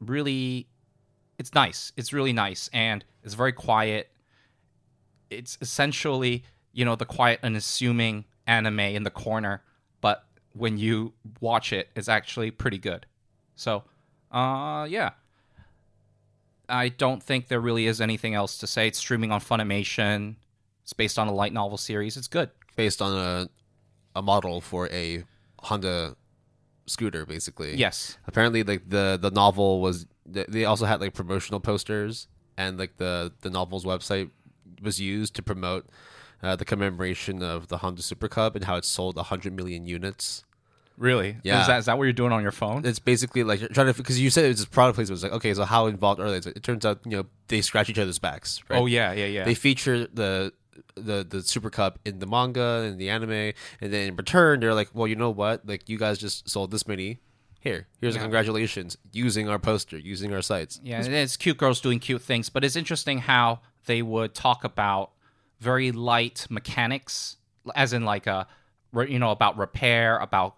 really, 0.00 0.68
it's 1.38 1.54
nice. 1.54 1.92
It's 1.96 2.12
really 2.12 2.32
nice. 2.32 2.68
And 2.72 3.04
it's 3.22 3.34
very 3.34 3.52
quiet. 3.52 4.10
It's 5.30 5.58
essentially, 5.60 6.44
you 6.72 6.84
know, 6.84 6.96
the 6.96 7.06
quiet 7.06 7.40
unassuming 7.42 8.24
anime 8.46 8.80
in 8.80 9.02
the 9.02 9.10
corner, 9.10 9.62
but 10.00 10.24
when 10.52 10.78
you 10.78 11.14
watch 11.40 11.72
it, 11.72 11.88
it's 11.96 12.08
actually 12.08 12.50
pretty 12.50 12.78
good. 12.78 13.06
So, 13.56 13.84
uh, 14.30 14.86
yeah. 14.88 15.10
I 16.68 16.88
don't 16.88 17.22
think 17.22 17.48
there 17.48 17.60
really 17.60 17.86
is 17.86 18.00
anything 18.00 18.34
else 18.34 18.56
to 18.58 18.66
say. 18.66 18.86
It's 18.88 18.98
streaming 18.98 19.30
on 19.30 19.40
Funimation. 19.40 20.36
It's 20.82 20.92
based 20.92 21.18
on 21.18 21.28
a 21.28 21.32
light 21.32 21.52
novel 21.52 21.76
series. 21.76 22.16
It's 22.16 22.28
good. 22.28 22.50
Based 22.76 23.02
on 23.02 23.16
a 23.16 23.48
a 24.16 24.22
model 24.22 24.60
for 24.60 24.88
a 24.90 25.24
Honda 25.60 26.16
scooter, 26.86 27.26
basically. 27.26 27.76
Yes. 27.76 28.18
Apparently, 28.26 28.62
like 28.62 28.88
the 28.88 29.18
the 29.20 29.30
novel 29.30 29.80
was. 29.80 30.06
Th- 30.32 30.46
They 30.46 30.64
also 30.64 30.84
had 30.86 31.00
like 31.00 31.14
promotional 31.14 31.60
posters, 31.60 32.28
and 32.56 32.78
like 32.78 32.96
the 32.96 33.32
the 33.42 33.50
novel's 33.50 33.84
website 33.84 34.30
was 34.82 35.00
used 35.00 35.34
to 35.36 35.42
promote 35.42 35.86
uh, 36.42 36.56
the 36.56 36.64
commemoration 36.64 37.42
of 37.42 37.68
the 37.68 37.78
Honda 37.78 38.02
Super 38.02 38.28
Cub 38.28 38.54
and 38.56 38.64
how 38.64 38.76
it 38.76 38.84
sold 38.84 39.16
100 39.16 39.52
million 39.52 39.86
units. 39.86 40.44
Really? 40.96 41.38
Yeah. 41.42 41.62
Is 41.62 41.66
that, 41.66 41.78
is 41.78 41.84
that 41.86 41.98
what 41.98 42.04
you're 42.04 42.12
doing 42.12 42.30
on 42.32 42.42
your 42.42 42.52
phone? 42.52 42.84
It's 42.86 42.98
basically 43.00 43.42
like 43.42 43.60
trying 43.72 43.88
to 43.88 43.94
because 43.94 44.20
you 44.20 44.30
said 44.30 44.44
it 44.44 44.48
was 44.48 44.58
this 44.58 44.66
product 44.66 44.94
placement. 44.96 45.10
It 45.10 45.14
was 45.14 45.22
like 45.24 45.32
okay, 45.32 45.52
so 45.54 45.64
how 45.64 45.86
involved 45.86 46.20
are 46.20 46.30
they? 46.30 46.50
It 46.50 46.62
turns 46.62 46.86
out 46.86 47.00
you 47.04 47.16
know 47.16 47.26
they 47.48 47.60
scratch 47.62 47.90
each 47.90 47.98
other's 47.98 48.18
backs. 48.20 48.62
Right? 48.68 48.78
Oh 48.78 48.86
yeah, 48.86 49.12
yeah, 49.12 49.26
yeah. 49.26 49.44
They 49.44 49.54
feature 49.54 50.06
the 50.06 50.52
the 50.94 51.26
the 51.28 51.42
Super 51.42 51.70
Cub 51.70 51.98
in 52.04 52.20
the 52.20 52.26
manga 52.26 52.84
and 52.86 52.98
the 53.00 53.10
anime, 53.10 53.30
and 53.80 53.92
then 53.92 54.08
in 54.08 54.16
return 54.16 54.60
they're 54.60 54.74
like, 54.74 54.90
well, 54.94 55.08
you 55.08 55.16
know 55.16 55.30
what? 55.30 55.66
Like 55.66 55.88
you 55.88 55.98
guys 55.98 56.18
just 56.18 56.48
sold 56.48 56.70
this 56.70 56.86
many. 56.86 57.18
Here, 57.64 57.86
here's 57.98 58.14
a 58.14 58.18
congratulations 58.18 58.98
using 59.10 59.48
our 59.48 59.58
poster, 59.58 59.96
using 59.96 60.34
our 60.34 60.42
sites. 60.42 60.78
Yeah, 60.84 61.02
and 61.02 61.14
it's 61.14 61.38
cute 61.38 61.56
girls 61.56 61.80
doing 61.80 61.98
cute 61.98 62.20
things, 62.20 62.50
but 62.50 62.62
it's 62.62 62.76
interesting 62.76 63.18
how 63.18 63.60
they 63.86 64.02
would 64.02 64.34
talk 64.34 64.64
about 64.64 65.12
very 65.60 65.90
light 65.90 66.46
mechanics, 66.50 67.38
as 67.74 67.94
in 67.94 68.04
like 68.04 68.26
a, 68.26 68.46
you 69.08 69.18
know, 69.18 69.30
about 69.30 69.56
repair, 69.56 70.18
about 70.18 70.56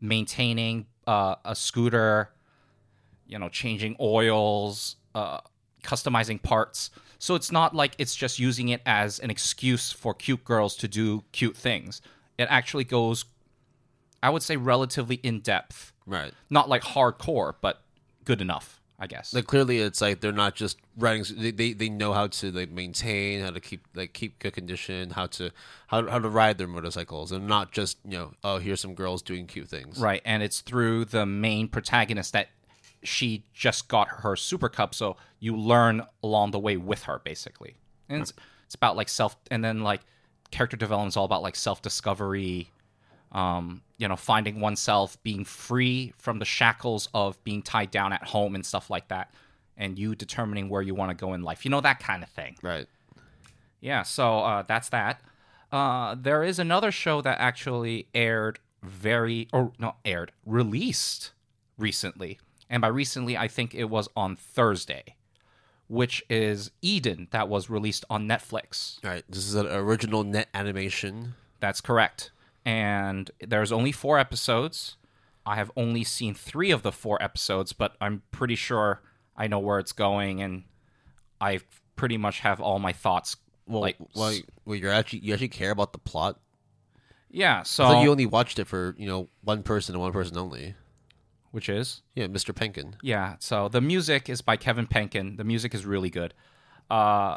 maintaining 0.00 0.86
uh, 1.08 1.34
a 1.44 1.56
scooter, 1.56 2.30
you 3.26 3.36
know, 3.36 3.48
changing 3.48 3.96
oils, 3.98 4.94
uh, 5.16 5.40
customizing 5.82 6.40
parts. 6.40 6.90
So 7.18 7.34
it's 7.34 7.50
not 7.50 7.74
like 7.74 7.96
it's 7.98 8.14
just 8.14 8.38
using 8.38 8.68
it 8.68 8.80
as 8.86 9.18
an 9.18 9.28
excuse 9.28 9.90
for 9.90 10.14
cute 10.14 10.44
girls 10.44 10.76
to 10.76 10.86
do 10.86 11.24
cute 11.32 11.56
things. 11.56 12.00
It 12.38 12.46
actually 12.48 12.84
goes, 12.84 13.24
I 14.22 14.30
would 14.30 14.42
say, 14.42 14.56
relatively 14.56 15.16
in 15.16 15.40
depth. 15.40 15.90
Right. 16.06 16.32
Not 16.50 16.68
like 16.68 16.82
hardcore, 16.82 17.54
but 17.60 17.82
good 18.24 18.40
enough, 18.40 18.80
I 18.98 19.06
guess. 19.06 19.32
Like 19.32 19.46
clearly, 19.46 19.78
it's 19.78 20.00
like 20.00 20.20
they're 20.20 20.32
not 20.32 20.54
just 20.54 20.78
riding. 20.96 21.24
They, 21.36 21.50
they, 21.50 21.72
they 21.72 21.88
know 21.88 22.12
how 22.12 22.26
to 22.26 22.50
like 22.52 22.70
maintain, 22.70 23.42
how 23.42 23.50
to 23.50 23.60
keep 23.60 23.86
like 23.94 24.12
keep 24.12 24.38
good 24.38 24.52
condition, 24.52 25.10
how 25.10 25.26
to 25.26 25.50
how, 25.88 26.06
how 26.08 26.18
to 26.18 26.28
ride 26.28 26.58
their 26.58 26.68
motorcycles, 26.68 27.32
and 27.32 27.46
not 27.46 27.72
just 27.72 27.98
you 28.04 28.18
know 28.18 28.32
oh 28.42 28.58
here's 28.58 28.80
some 28.80 28.94
girls 28.94 29.22
doing 29.22 29.46
cute 29.46 29.68
things. 29.68 29.98
Right, 29.98 30.22
and 30.24 30.42
it's 30.42 30.60
through 30.60 31.06
the 31.06 31.26
main 31.26 31.68
protagonist 31.68 32.32
that 32.34 32.48
she 33.02 33.44
just 33.52 33.88
got 33.88 34.08
her 34.08 34.34
Super 34.36 34.68
Cub, 34.68 34.94
so 34.94 35.16
you 35.38 35.56
learn 35.56 36.02
along 36.22 36.50
the 36.50 36.58
way 36.58 36.76
with 36.76 37.04
her, 37.04 37.20
basically. 37.22 37.76
and 38.08 38.22
it's, 38.22 38.32
it's 38.66 38.74
about 38.74 38.96
like 38.96 39.08
self, 39.08 39.36
and 39.50 39.62
then 39.64 39.82
like 39.82 40.00
character 40.50 40.76
development 40.76 41.12
is 41.12 41.16
all 41.16 41.24
about 41.24 41.42
like 41.42 41.56
self 41.56 41.82
discovery. 41.82 42.70
Um, 43.34 43.82
you 43.98 44.08
know, 44.08 44.16
finding 44.16 44.60
oneself, 44.60 45.22
being 45.22 45.44
free 45.44 46.14
from 46.18 46.38
the 46.38 46.44
shackles 46.44 47.08
of 47.12 47.42
being 47.44 47.62
tied 47.62 47.90
down 47.90 48.12
at 48.12 48.22
home 48.22 48.54
and 48.54 48.64
stuff 48.64 48.90
like 48.90 49.08
that, 49.08 49.34
and 49.76 49.98
you 49.98 50.14
determining 50.14 50.68
where 50.68 50.82
you 50.82 50.94
want 50.94 51.10
to 51.10 51.16
go 51.16 51.34
in 51.34 51.42
life. 51.42 51.64
You 51.64 51.70
know 51.70 51.80
that 51.80 51.98
kind 52.00 52.22
of 52.22 52.28
thing. 52.28 52.56
Right. 52.62 52.86
Yeah, 53.80 54.02
so 54.02 54.38
uh, 54.38 54.62
that's 54.62 54.88
that. 54.90 55.20
Uh, 55.70 56.14
there 56.18 56.44
is 56.44 56.58
another 56.58 56.92
show 56.92 57.20
that 57.22 57.38
actually 57.40 58.06
aired 58.14 58.60
very, 58.82 59.48
or 59.52 59.72
not 59.78 59.96
aired, 60.04 60.32
released 60.46 61.32
recently. 61.76 62.38
And 62.70 62.80
by 62.80 62.88
recently, 62.88 63.36
I 63.36 63.48
think 63.48 63.74
it 63.74 63.90
was 63.90 64.08
on 64.16 64.36
Thursday, 64.36 65.16
which 65.88 66.24
is 66.30 66.70
Eden, 66.80 67.28
that 67.30 67.48
was 67.48 67.68
released 67.68 68.04
on 68.08 68.26
Netflix. 68.28 69.02
Right. 69.04 69.24
This 69.28 69.46
is 69.46 69.54
an 69.54 69.66
original 69.66 70.24
net 70.24 70.48
animation. 70.54 71.34
That's 71.60 71.80
correct. 71.80 72.30
And 72.64 73.30
there's 73.40 73.70
only 73.72 73.92
four 73.92 74.18
episodes. 74.18 74.96
I 75.46 75.56
have 75.56 75.70
only 75.76 76.04
seen 76.04 76.34
three 76.34 76.70
of 76.70 76.82
the 76.82 76.92
four 76.92 77.22
episodes, 77.22 77.72
but 77.74 77.96
I'm 78.00 78.22
pretty 78.30 78.54
sure 78.54 79.02
I 79.36 79.46
know 79.46 79.58
where 79.58 79.78
it's 79.78 79.92
going, 79.92 80.40
and 80.40 80.64
I 81.40 81.60
pretty 81.96 82.16
much 82.16 82.40
have 82.40 82.60
all 82.60 82.78
my 82.78 82.92
thoughts. 82.92 83.36
Well, 83.66 83.82
like, 83.82 83.96
well, 84.14 84.34
well, 84.64 84.76
you're 84.76 84.90
actually 84.92 85.18
you 85.20 85.32
actually 85.34 85.48
care 85.48 85.70
about 85.70 85.92
the 85.92 85.98
plot. 85.98 86.40
yeah. 87.30 87.62
So 87.62 88.00
you 88.02 88.10
only 88.10 88.26
watched 88.26 88.58
it 88.58 88.66
for 88.66 88.94
you 88.98 89.06
know 89.06 89.28
one 89.42 89.62
person 89.62 89.94
and 89.94 90.00
one 90.00 90.12
person 90.12 90.36
only. 90.38 90.74
which 91.50 91.68
is 91.68 92.00
Yeah, 92.14 92.26
Mr. 92.28 92.54
Penkin. 92.54 92.94
Yeah, 93.02 93.36
so 93.38 93.68
the 93.68 93.80
music 93.82 94.28
is 94.30 94.40
by 94.40 94.56
Kevin 94.56 94.86
Penkin. 94.86 95.36
The 95.36 95.44
music 95.44 95.74
is 95.74 95.84
really 95.84 96.10
good. 96.10 96.32
Uh, 96.90 97.36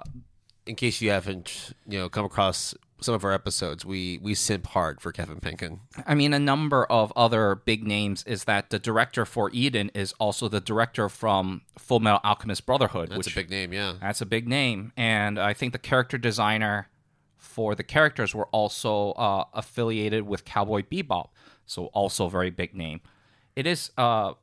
In 0.66 0.76
case 0.76 1.02
you 1.02 1.10
haven't 1.12 1.74
you 1.88 2.00
know 2.00 2.08
come 2.10 2.26
across 2.26 2.74
some 3.02 3.14
of 3.14 3.24
our 3.24 3.32
episodes, 3.32 3.86
we 3.86 4.20
we 4.22 4.34
simp 4.34 4.68
hard 4.68 5.02
for 5.02 5.12
Kevin 5.12 5.40
Penkin. 5.40 5.80
I 6.06 6.16
mean, 6.16 6.34
a 6.34 6.40
number 6.40 6.86
of 6.86 7.14
other 7.16 7.56
big 7.56 7.86
names 7.86 8.24
is 8.26 8.46
that 8.46 8.70
the 8.70 8.80
director 8.80 9.26
for 9.26 9.50
Eden 9.52 9.92
is 9.94 10.14
also 10.20 10.48
the 10.48 10.62
director 10.62 11.10
from 11.10 11.62
Fullmetal 11.80 12.20
Alchemist 12.24 12.66
Brotherhood, 12.66 13.10
That's 13.10 13.18
which 13.18 13.32
a 13.34 13.36
big 13.36 13.50
name, 13.50 13.74
yeah. 13.74 13.94
that's 14.02 14.22
a 14.22 14.26
big 14.26 14.48
name. 14.48 14.92
And 14.98 15.40
I 15.40 15.54
think 15.54 15.74
the 15.74 15.80
character 15.80 16.18
designer 16.18 16.90
for 17.38 17.76
the 17.76 17.84
characters 17.84 18.36
were 18.36 18.48
also 18.48 19.12
uh, 19.12 19.46
affiliated 19.54 20.28
with 20.28 20.46
Cowboy 20.46 20.84
Bebop, 20.84 21.30
so 21.66 21.86
also 21.88 22.26
a 22.26 22.30
very 22.30 22.50
big 22.50 22.74
name. 22.74 23.02
It 23.56 23.66
is 23.66 23.92
uh, 23.98 24.34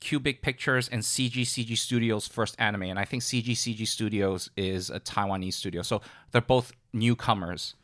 Qubic 0.00 0.42
Pictures 0.42 0.88
and 0.88 1.02
CG 1.02 1.42
CG 1.42 1.76
Studios' 1.76 2.26
first 2.26 2.56
anime, 2.58 2.82
and 2.82 2.98
I 2.98 3.04
think 3.04 3.22
CG 3.22 3.52
CG 3.52 3.86
Studios 3.86 4.50
is 4.56 4.90
a 4.90 5.00
Taiwanese 5.00 5.54
studio, 5.54 5.82
so 5.82 6.00
they're 6.32 6.40
both 6.40 6.72
newcomers. 6.92 7.74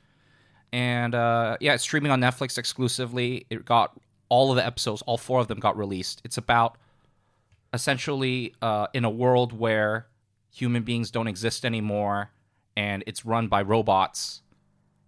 And 0.73 1.15
uh, 1.15 1.57
yeah, 1.61 1.75
it's 1.75 1.83
streaming 1.83 2.13
on 2.13 2.21
Netflix 2.21 2.59
exclusively. 2.59 3.47
It 3.51 3.65
got 3.65 3.99
all 4.29 4.51
of 4.51 4.57
the 4.57 4.67
episodes, 4.67 5.03
all 5.03 5.17
four 5.19 5.41
of 5.41 5.49
them 5.49 5.61
got 5.61 5.77
released. 5.77 6.21
It's 6.25 6.37
about 6.37 6.77
essentially 7.73 8.55
uh, 8.61 8.89
in 8.93 9.05
a 9.05 9.11
world 9.11 9.53
where 9.53 10.07
human 10.51 10.83
beings 10.83 11.11
don't 11.11 11.29
exist 11.29 11.65
anymore 11.65 12.31
and 12.77 13.05
it's 13.07 13.25
run 13.25 13.49
by 13.49 13.63
robots. 13.63 14.43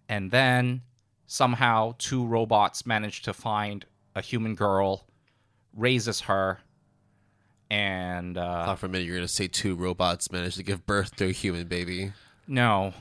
And 0.07 0.31
then 0.31 0.81
somehow 1.27 1.95
two 1.97 2.25
robots 2.25 2.85
manage 2.85 3.21
to 3.23 3.33
find 3.33 3.85
a 4.15 4.21
human 4.21 4.55
girl, 4.55 5.05
raises 5.75 6.21
her, 6.21 6.59
and 7.69 8.37
I 8.37 8.41
uh, 8.41 8.65
thought 8.65 8.79
for 8.79 8.87
a 8.87 8.89
minute 8.89 9.05
you're 9.05 9.17
gonna 9.17 9.27
say 9.27 9.47
two 9.47 9.75
robots 9.75 10.31
managed 10.31 10.57
to 10.57 10.63
give 10.63 10.87
birth 10.87 11.15
to 11.17 11.27
a 11.27 11.31
human 11.31 11.67
baby. 11.67 12.13
no, 12.47 12.93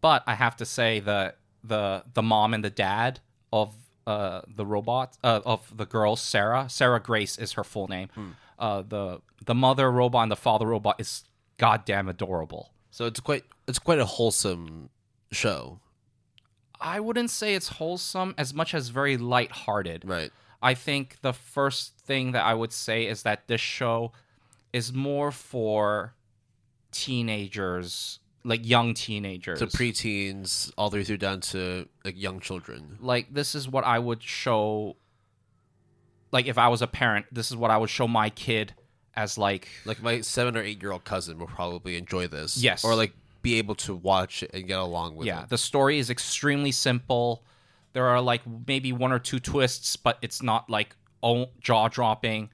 but 0.00 0.22
I 0.26 0.34
have 0.34 0.56
to 0.58 0.64
say 0.64 1.00
the 1.00 1.34
the 1.64 2.04
the 2.14 2.22
mom 2.22 2.54
and 2.54 2.64
the 2.64 2.70
dad 2.70 3.20
of 3.52 3.74
uh, 4.06 4.40
the 4.46 4.64
robot 4.66 5.16
uh, 5.22 5.40
of 5.44 5.76
the 5.76 5.86
girl 5.86 6.16
Sarah 6.16 6.68
Sarah 6.68 7.00
Grace 7.00 7.38
is 7.38 7.52
her 7.52 7.64
full 7.64 7.88
name. 7.88 8.08
Uh, 8.58 8.82
the 8.82 9.20
the 9.44 9.54
mother 9.54 9.90
robot 9.90 10.22
and 10.24 10.32
the 10.32 10.36
father 10.36 10.66
robot 10.66 11.00
is 11.00 11.24
goddamn 11.58 12.08
adorable. 12.08 12.72
So 12.90 13.06
it's 13.06 13.20
quite 13.20 13.44
it's 13.66 13.78
quite 13.78 13.98
a 13.98 14.04
wholesome 14.04 14.90
show, 15.32 15.80
I 16.80 16.98
wouldn't 17.00 17.30
say 17.30 17.54
it's 17.54 17.68
wholesome 17.68 18.34
as 18.38 18.54
much 18.54 18.74
as 18.74 18.88
very 18.88 19.16
lighthearted. 19.16 20.04
right? 20.04 20.30
I 20.62 20.74
think 20.74 21.18
the 21.22 21.32
first 21.32 21.98
thing 21.98 22.32
that 22.32 22.44
I 22.44 22.54
would 22.54 22.72
say 22.72 23.06
is 23.06 23.22
that 23.22 23.46
this 23.48 23.60
show 23.60 24.12
is 24.72 24.92
more 24.92 25.30
for 25.30 26.14
teenagers, 26.90 28.19
like 28.44 28.66
young 28.66 28.94
teenagers. 28.94 29.58
To 29.58 29.66
preteens 29.66 30.72
all 30.78 30.90
the 30.90 30.98
way 30.98 31.04
through 31.04 31.18
down 31.18 31.40
to 31.40 31.88
like 32.04 32.20
young 32.20 32.40
children. 32.40 32.98
like 33.00 33.32
this 33.32 33.54
is 33.54 33.68
what 33.68 33.84
I 33.84 33.98
would 33.98 34.22
show 34.22 34.96
like 36.32 36.46
if 36.46 36.58
I 36.58 36.68
was 36.68 36.82
a 36.82 36.86
parent, 36.86 37.26
this 37.32 37.50
is 37.50 37.56
what 37.56 37.70
I 37.70 37.76
would 37.76 37.90
show 37.90 38.06
my 38.08 38.30
kid 38.30 38.74
as 39.14 39.36
like 39.36 39.68
Like 39.84 40.02
my 40.02 40.20
seven 40.20 40.56
or 40.56 40.62
eight 40.62 40.80
year 40.80 40.92
old 40.92 41.04
cousin 41.04 41.38
will 41.38 41.46
probably 41.46 41.96
enjoy 41.96 42.28
this. 42.28 42.56
Yes. 42.56 42.84
Or 42.84 42.94
like 42.94 43.12
be 43.42 43.56
able 43.56 43.74
to 43.74 43.94
watch 43.94 44.42
it 44.42 44.50
and 44.52 44.66
get 44.66 44.78
along 44.78 45.16
with 45.16 45.26
yeah, 45.26 45.44
it. 45.44 45.48
the 45.48 45.58
story 45.58 45.98
is 45.98 46.10
extremely 46.10 46.72
simple. 46.72 47.42
There 47.92 48.06
are 48.06 48.20
like 48.20 48.42
maybe 48.66 48.92
one 48.92 49.12
or 49.12 49.18
two 49.18 49.40
twists, 49.40 49.96
but 49.96 50.18
it's 50.22 50.42
not 50.42 50.70
like 50.70 50.94
oh, 51.22 51.48
jaw 51.60 51.88
dropping. 51.88 52.50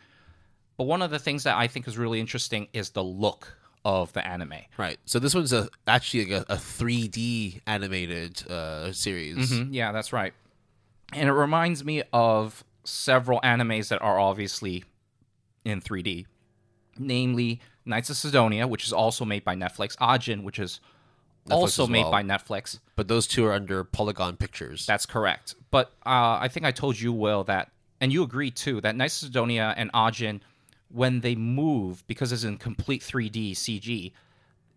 But 0.77 0.85
one 0.85 1.03
of 1.03 1.11
the 1.11 1.19
things 1.19 1.45
that 1.45 1.57
I 1.57 1.69
think 1.69 1.89
is 1.89 1.97
really 1.97 2.21
interesting 2.21 2.69
is 2.73 2.91
the 2.91 3.05
look 3.05 3.57
of 3.87 4.13
the 4.15 4.27
anime. 4.27 4.55
Right. 4.77 4.99
So 5.05 5.21
this 5.21 5.33
one's 5.33 5.53
a 5.53 5.69
actually 5.87 6.27
like 6.27 6.45
a, 6.49 6.55
a 6.55 6.57
3D 6.57 7.61
animated 7.69 8.45
uh, 8.51 8.91
series. 8.93 9.53
Mhm, 9.53 9.69
yeah, 9.71 9.93
that's 9.93 10.13
right. 10.13 10.35
And 11.13 11.29
it 11.29 11.33
reminds 11.33 11.85
me 11.85 12.03
of 12.13 12.65
several 12.83 13.41
animes 13.43 13.87
that 13.89 14.03
are 14.03 14.19
obviously 14.19 14.83
in 15.65 15.81
3D, 15.81 16.27
namely 16.99 17.61
Knights 17.85 18.11
of 18.11 18.17
Sidonia, 18.17 18.67
which 18.67 18.85
is 18.85 18.93
also 18.93 19.25
made 19.25 19.45
by 19.45 19.55
Netflix, 19.55 19.97
Ajin, 19.99 20.43
which 20.43 20.59
is 20.59 20.81
also 21.49 21.85
as 21.85 21.89
made 21.89 22.03
well. 22.03 22.11
by 22.11 22.25
Netflix. 22.25 22.81
But 22.97 23.07
those 23.07 23.29
two 23.29 23.45
are 23.47 23.53
under 23.53 23.85
Polygon 23.85 24.37
Pictures. 24.37 24.85
That's 24.85 25.07
correct. 25.07 25.55
But 25.71 25.93
uh, 26.05 26.39
I 26.41 26.49
think 26.49 26.67
I 26.67 26.73
told 26.73 26.99
you, 26.99 27.13
Will, 27.13 27.45
that, 27.45 27.71
and 28.01 28.13
you 28.13 28.25
agree 28.25 28.51
too, 28.51 28.81
that 28.81 28.97
Knights 28.97 29.23
of 29.23 29.29
Sidonia 29.29 29.75
and 29.77 29.93
Ajin, 29.93 30.41
when 30.97 31.21
they 31.21 31.35
move, 31.35 32.07
because 32.07 32.33
it's 32.33 32.43
in 32.45 32.57
complete 32.57 33.03
3D 33.03 33.53
CG, 33.53 34.13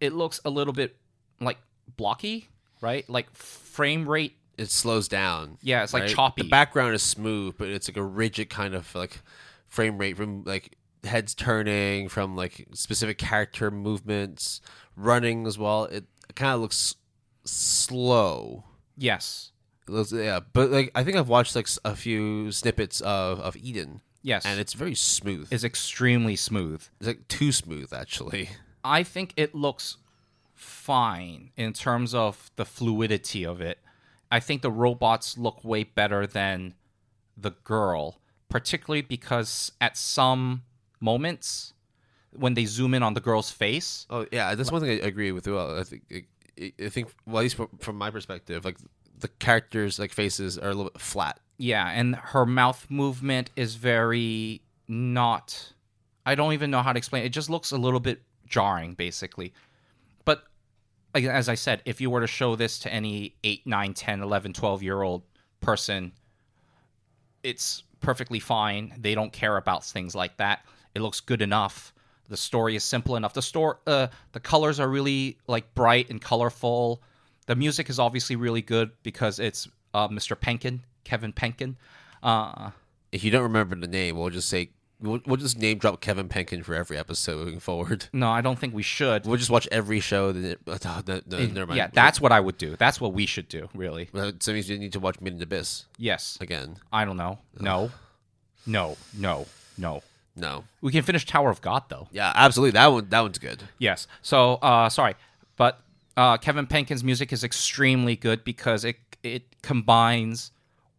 it 0.01 0.11
looks 0.13 0.41
a 0.43 0.49
little 0.49 0.73
bit 0.73 0.97
like 1.39 1.57
blocky, 1.95 2.49
right? 2.81 3.09
Like 3.09 3.31
frame 3.33 4.07
rate. 4.07 4.35
it 4.57 4.69
slows 4.69 5.07
down. 5.07 5.57
Yeah, 5.61 5.83
it's 5.83 5.93
like 5.93 6.03
right? 6.03 6.09
choppy. 6.11 6.41
The 6.43 6.49
background 6.49 6.93
is 6.93 7.01
smooth, 7.03 7.55
but 7.57 7.69
it's 7.69 7.88
like 7.88 7.95
a 7.95 8.03
rigid 8.03 8.49
kind 8.49 8.75
of 8.75 8.93
like 8.93 9.21
frame 9.69 9.97
rate 9.97 10.17
from 10.17 10.43
like 10.43 10.75
heads 11.05 11.33
turning, 11.33 12.09
from 12.09 12.35
like 12.35 12.67
specific 12.73 13.17
character 13.17 13.71
movements, 13.71 14.59
running 14.97 15.47
as 15.47 15.57
well. 15.57 15.85
It 15.85 16.03
kind 16.35 16.53
of 16.53 16.59
looks 16.59 16.95
slow. 17.45 18.65
Yes. 18.97 19.51
Looks- 19.88 20.11
yeah, 20.11 20.41
but 20.51 20.69
like 20.69 20.91
I 20.93 21.03
think 21.05 21.15
I've 21.15 21.29
watched 21.29 21.55
like 21.55 21.67
a 21.85 21.95
few 21.95 22.51
snippets 22.51 22.99
of 23.01 23.39
of 23.39 23.55
Eden, 23.55 24.01
Yes. 24.29 24.45
and 24.45 24.59
it's 24.59 24.74
very 24.74 24.95
smooth. 24.95 25.48
It's, 25.51 25.63
extremely 25.63 26.36
smooth. 26.36 26.88
It's 27.00 27.07
like 27.07 27.27
too 27.27 27.51
smooth 27.51 27.91
actually. 27.91 28.51
I 28.83 29.01
think 29.03 29.33
it 29.36 29.55
looks 29.55 29.98
fine 30.53 31.51
in 31.57 31.74
terms 31.74 32.13
of 32.13 32.51
the 32.55 32.65
fluidity 32.65 33.43
of 33.43 33.59
it. 33.59 33.79
I 34.31 34.39
think 34.39 34.62
the 34.62 34.71
robots 34.71 35.38
look 35.38 35.63
way 35.63 35.83
better 35.83 36.27
than 36.27 36.75
the 37.36 37.51
girl, 37.63 38.19
particularly 38.50 39.01
because 39.01 39.71
at 39.81 39.98
some 39.98 40.63
moments 41.00 41.74
when 42.31 42.53
they 42.53 42.65
zoom 42.65 42.93
in 42.93 43.01
on 43.01 43.15
the 43.15 43.21
girl's 43.21 43.50
face, 43.51 44.05
Oh 44.12 44.27
yeah, 44.31 44.53
that's 44.53 44.71
one 44.71 44.81
thing 44.81 44.91
I 44.91 45.07
agree 45.07 45.31
with. 45.31 45.48
Well, 45.48 45.79
I 45.79 45.83
think 45.83 46.03
I, 46.59 46.89
think 46.89 47.12
well, 47.25 47.39
at 47.39 47.43
least 47.43 47.55
from, 47.55 47.69
from 47.79 47.98
my 47.98 48.12
perspective, 48.12 48.63
like 48.63 48.77
the 49.17 49.27
characters 49.27 49.98
like 49.98 50.12
faces 50.12 50.57
are 50.57 50.69
a 50.69 50.74
little 50.75 50.91
bit 50.91 51.01
flat. 51.01 51.39
Yeah, 51.60 51.89
and 51.89 52.16
her 52.16 52.46
mouth 52.46 52.88
movement 52.89 53.51
is 53.56 53.75
very 53.75 54.62
not 54.88 55.74
I 56.25 56.36
don't 56.36 56.54
even 56.54 56.72
know 56.72 56.82
how 56.82 56.94
to 56.94 56.98
explain. 56.98 57.24
It 57.24 57.28
It 57.28 57.30
just 57.30 57.50
looks 57.50 57.72
a 57.72 57.78
little 57.78 58.00
bit 58.00 58.22
jarring 58.48 58.94
basically. 58.94 59.54
But 60.25 60.44
as 61.13 61.50
I 61.50 61.56
said, 61.56 61.82
if 61.86 62.01
you 62.01 62.10
were 62.10 62.22
to 62.22 62.28
show 62.28 62.56
this 62.56 62.80
to 62.80 62.94
any 62.94 63.36
8, 63.44 63.68
9, 63.68 63.94
10, 63.94 64.22
11, 64.22 64.54
12 64.54 64.84
year 64.84 65.01
old 65.01 65.24
person, 65.60 66.13
it's 67.44 67.84
perfectly 68.00 68.39
fine. 68.39 68.94
They 68.98 69.16
don't 69.16 69.34
care 69.34 69.58
about 69.58 69.84
things 69.84 70.16
like 70.16 70.38
that. 70.38 70.66
It 70.96 71.01
looks 71.01 71.20
good 71.20 71.42
enough. 71.42 71.94
The 72.30 72.38
story 72.38 72.75
is 72.75 72.84
simple 72.84 73.16
enough. 73.16 73.34
The 73.34 73.42
store, 73.42 73.80
uh, 73.88 74.08
the 74.32 74.39
colors 74.39 74.80
are 74.80 74.88
really 74.88 75.39
like 75.48 75.74
bright 75.74 76.10
and 76.10 76.22
colorful. 76.22 77.01
The 77.48 77.56
music 77.56 77.89
is 77.89 78.00
obviously 78.00 78.36
really 78.36 78.62
good 78.62 78.92
because 79.04 79.39
it's 79.39 79.68
uh, 79.94 80.08
Mr. 80.08 80.36
Penkin, 80.39 80.82
Kevin 81.03 81.34
Penkin. 81.34 81.75
Uh, 82.24 82.72
If 83.12 83.24
you 83.24 83.32
don't 83.32 83.44
remember 83.44 83.75
the 83.75 83.88
name, 83.88 84.18
we'll 84.18 84.29
just 84.29 84.50
say 84.50 84.70
we'll, 85.01 85.22
we'll 85.25 85.38
just 85.38 85.58
name 85.58 85.77
drop 85.77 86.01
Kevin 86.01 86.27
Penkin 86.29 86.63
for 86.63 86.75
every 86.75 86.98
episode 86.98 87.38
moving 87.38 87.60
forward. 87.60 88.06
No, 88.13 88.29
I 88.29 88.41
don't 88.41 88.60
think 88.60 88.74
we 88.74 88.84
should. 88.84 89.25
We'll 89.25 89.38
just 89.38 89.50
watch 89.50 89.68
every 89.72 90.00
show. 90.00 90.32
Then 90.32 90.46
it, 90.46 90.60
oh, 90.68 90.77
no, 91.08 91.22
no, 91.27 91.38
never 91.39 91.68
mind. 91.68 91.77
Yeah, 91.77 91.88
that's 91.94 92.20
what 92.20 92.32
I 92.32 92.39
would 92.39 92.58
do. 92.58 92.75
That's 92.75 93.00
what 93.01 93.13
we 93.13 93.25
should 93.25 93.48
do, 93.48 93.70
really. 93.74 94.10
That 94.13 94.46
means 94.48 94.70
you 94.70 94.77
need 94.77 94.94
to 94.94 95.00
watch 95.00 95.20
Made 95.22 95.34
in 95.34 95.41
Abyss 95.41 95.86
Yes. 95.98 96.38
again. 96.41 96.77
I 96.91 97.06
don't 97.06 97.18
know. 97.18 97.39
No. 97.60 97.91
No. 98.65 98.98
No. 99.18 99.46
No. 99.77 100.03
No. 100.36 100.63
We 100.82 100.91
can 100.91 101.03
finish 101.03 101.25
Tower 101.25 101.50
of 101.50 101.62
God 101.62 101.84
though. 101.89 102.08
Yeah, 102.12 102.32
absolutely. 102.36 102.72
That 102.72 102.88
one. 102.88 103.08
That 103.10 103.22
one's 103.22 103.39
good. 103.39 103.63
Yes. 103.77 104.08
So, 104.22 104.53
uh, 104.56 104.88
sorry, 104.89 105.15
but 105.58 105.82
uh, 106.15 106.38
Kevin 106.38 106.65
Penkin's 106.68 107.03
music 107.03 107.34
is 107.34 107.44
extremely 107.44 108.15
good 108.15 108.44
because 108.46 108.86
it 108.86 108.98
it 109.24 109.44
combines 109.62 110.51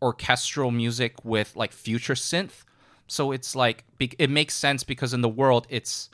orchestral 0.03 0.71
music 0.71 1.25
with 1.25 1.55
like 1.57 1.73
future 1.73 2.15
synth. 2.15 2.65
So 3.07 3.33
it's 3.33 3.55
like 3.57 3.85
be- 3.99 4.13
it 4.19 4.31
makes 4.31 4.55
sense 4.55 4.85
because 4.85 5.13
in 5.15 5.21
the 5.21 5.29
world 5.29 5.67
it's 5.71 6.11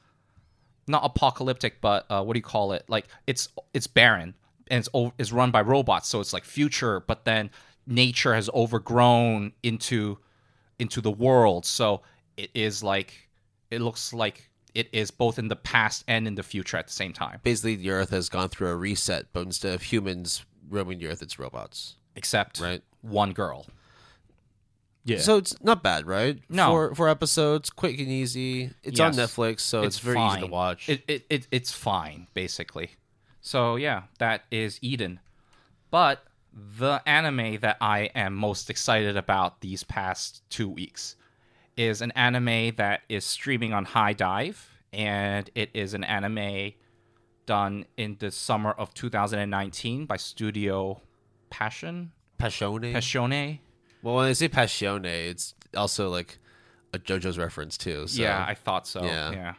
not 0.89 1.05
apocalyptic, 1.05 1.81
but 1.81 2.07
uh, 2.11 2.23
what 2.23 2.35
do 2.35 2.39
you 2.39 2.45
call 2.45 2.73
it? 2.73 2.85
Like 2.89 3.07
it's 3.27 3.49
it's 3.75 3.87
barren 3.87 4.35
and 4.69 4.79
it's 4.87 4.89
is 5.19 5.33
run 5.33 5.51
by 5.51 5.61
robots, 5.63 6.09
so 6.09 6.21
it's 6.21 6.33
like 6.33 6.45
future, 6.45 7.01
but 7.01 7.25
then 7.25 7.51
nature 7.87 8.35
has 8.35 8.49
overgrown 8.55 9.53
into 9.63 10.19
into 10.79 11.01
the 11.01 11.11
world. 11.11 11.65
So 11.67 12.03
it 12.37 12.51
is 12.55 12.83
like 12.83 13.29
it 13.71 13.81
looks 13.81 14.13
like 14.13 14.49
it 14.75 14.89
is 14.93 15.11
both 15.11 15.39
in 15.39 15.49
the 15.49 15.57
past 15.57 16.05
and 16.07 16.27
in 16.27 16.35
the 16.35 16.43
future 16.43 16.77
at 16.77 16.87
the 16.87 16.93
same 16.93 17.13
time. 17.13 17.41
Basically, 17.43 17.77
the 17.77 17.91
Earth 17.91 18.11
has 18.11 18.29
gone 18.29 18.49
through 18.49 18.69
a 18.69 18.77
reset, 18.77 19.27
but 19.33 19.41
instead 19.47 19.75
of 19.75 19.83
humans 19.83 20.45
roaming 20.69 20.99
the 20.99 21.07
Earth, 21.09 21.23
it's 21.23 21.39
robots. 21.39 21.97
Except 22.15 22.61
Right. 22.61 22.83
one 23.01 23.33
girl. 23.33 23.67
Yeah. 25.07 25.19
So 25.19 25.37
it's 25.37 25.55
not 25.63 25.83
bad, 25.83 26.07
right? 26.07 26.39
No. 26.49 26.67
Four, 26.69 26.95
four 26.97 27.09
episodes, 27.09 27.71
quick 27.71 27.99
and 27.99 28.09
easy. 28.09 28.71
It's 28.83 28.99
on 28.99 29.15
Yes. 29.15 29.31
Netflix, 29.31 29.61
so 29.61 29.83
it's, 29.83 30.01
very 30.01 30.21
easy 30.21 30.41
to 30.41 30.47
watch. 30.47 30.89
It, 30.89 31.05
it, 31.07 31.27
it 31.31 31.47
it's 31.51 31.71
fine 31.73 32.27
basically. 32.35 32.91
So 33.41 33.77
yeah, 33.77 34.03
that 34.19 34.43
is 34.51 34.79
Eden. 34.83 35.21
But 35.93 36.25
the 36.53 37.01
anime 37.07 37.61
that 37.61 37.77
I 37.81 38.11
am 38.17 38.35
most 38.35 38.69
excited 38.69 39.17
about 39.17 39.61
these 39.61 39.85
past 39.85 40.43
two 40.51 40.69
weeks 40.69 41.15
is 41.77 42.03
an 42.03 42.11
anime 42.13 42.75
that 42.77 43.03
is 43.09 43.25
streaming 43.25 43.73
on 43.73 43.85
HIDIVE, 43.85 44.57
and 44.93 45.49
it 45.55 45.71
is 45.75 45.95
an 45.95 46.03
anime 46.03 46.73
done 47.45 47.85
in 47.97 48.17
the 48.19 48.31
summer 48.33 48.73
of 48.73 48.93
2019 48.95 50.07
by 50.07 50.17
Studio 50.17 51.01
Passion 51.51 52.11
Passione. 52.41 52.93
Passione. 52.93 53.59
Well, 54.07 54.15
when 54.15 54.27
they 54.27 54.35
say 54.35 54.49
Passione, 54.49 55.31
it's 55.31 55.53
also 55.77 56.09
like 56.11 56.39
a 56.93 56.99
JoJo's 57.01 57.39
reference 57.39 57.77
too. 57.77 58.07
So. 58.07 58.23
Yeah, 58.23 58.45
I 58.47 58.55
thought 58.55 58.87
so. 58.87 59.03
Yeah. 59.03 59.33
Yeah. 59.33 59.55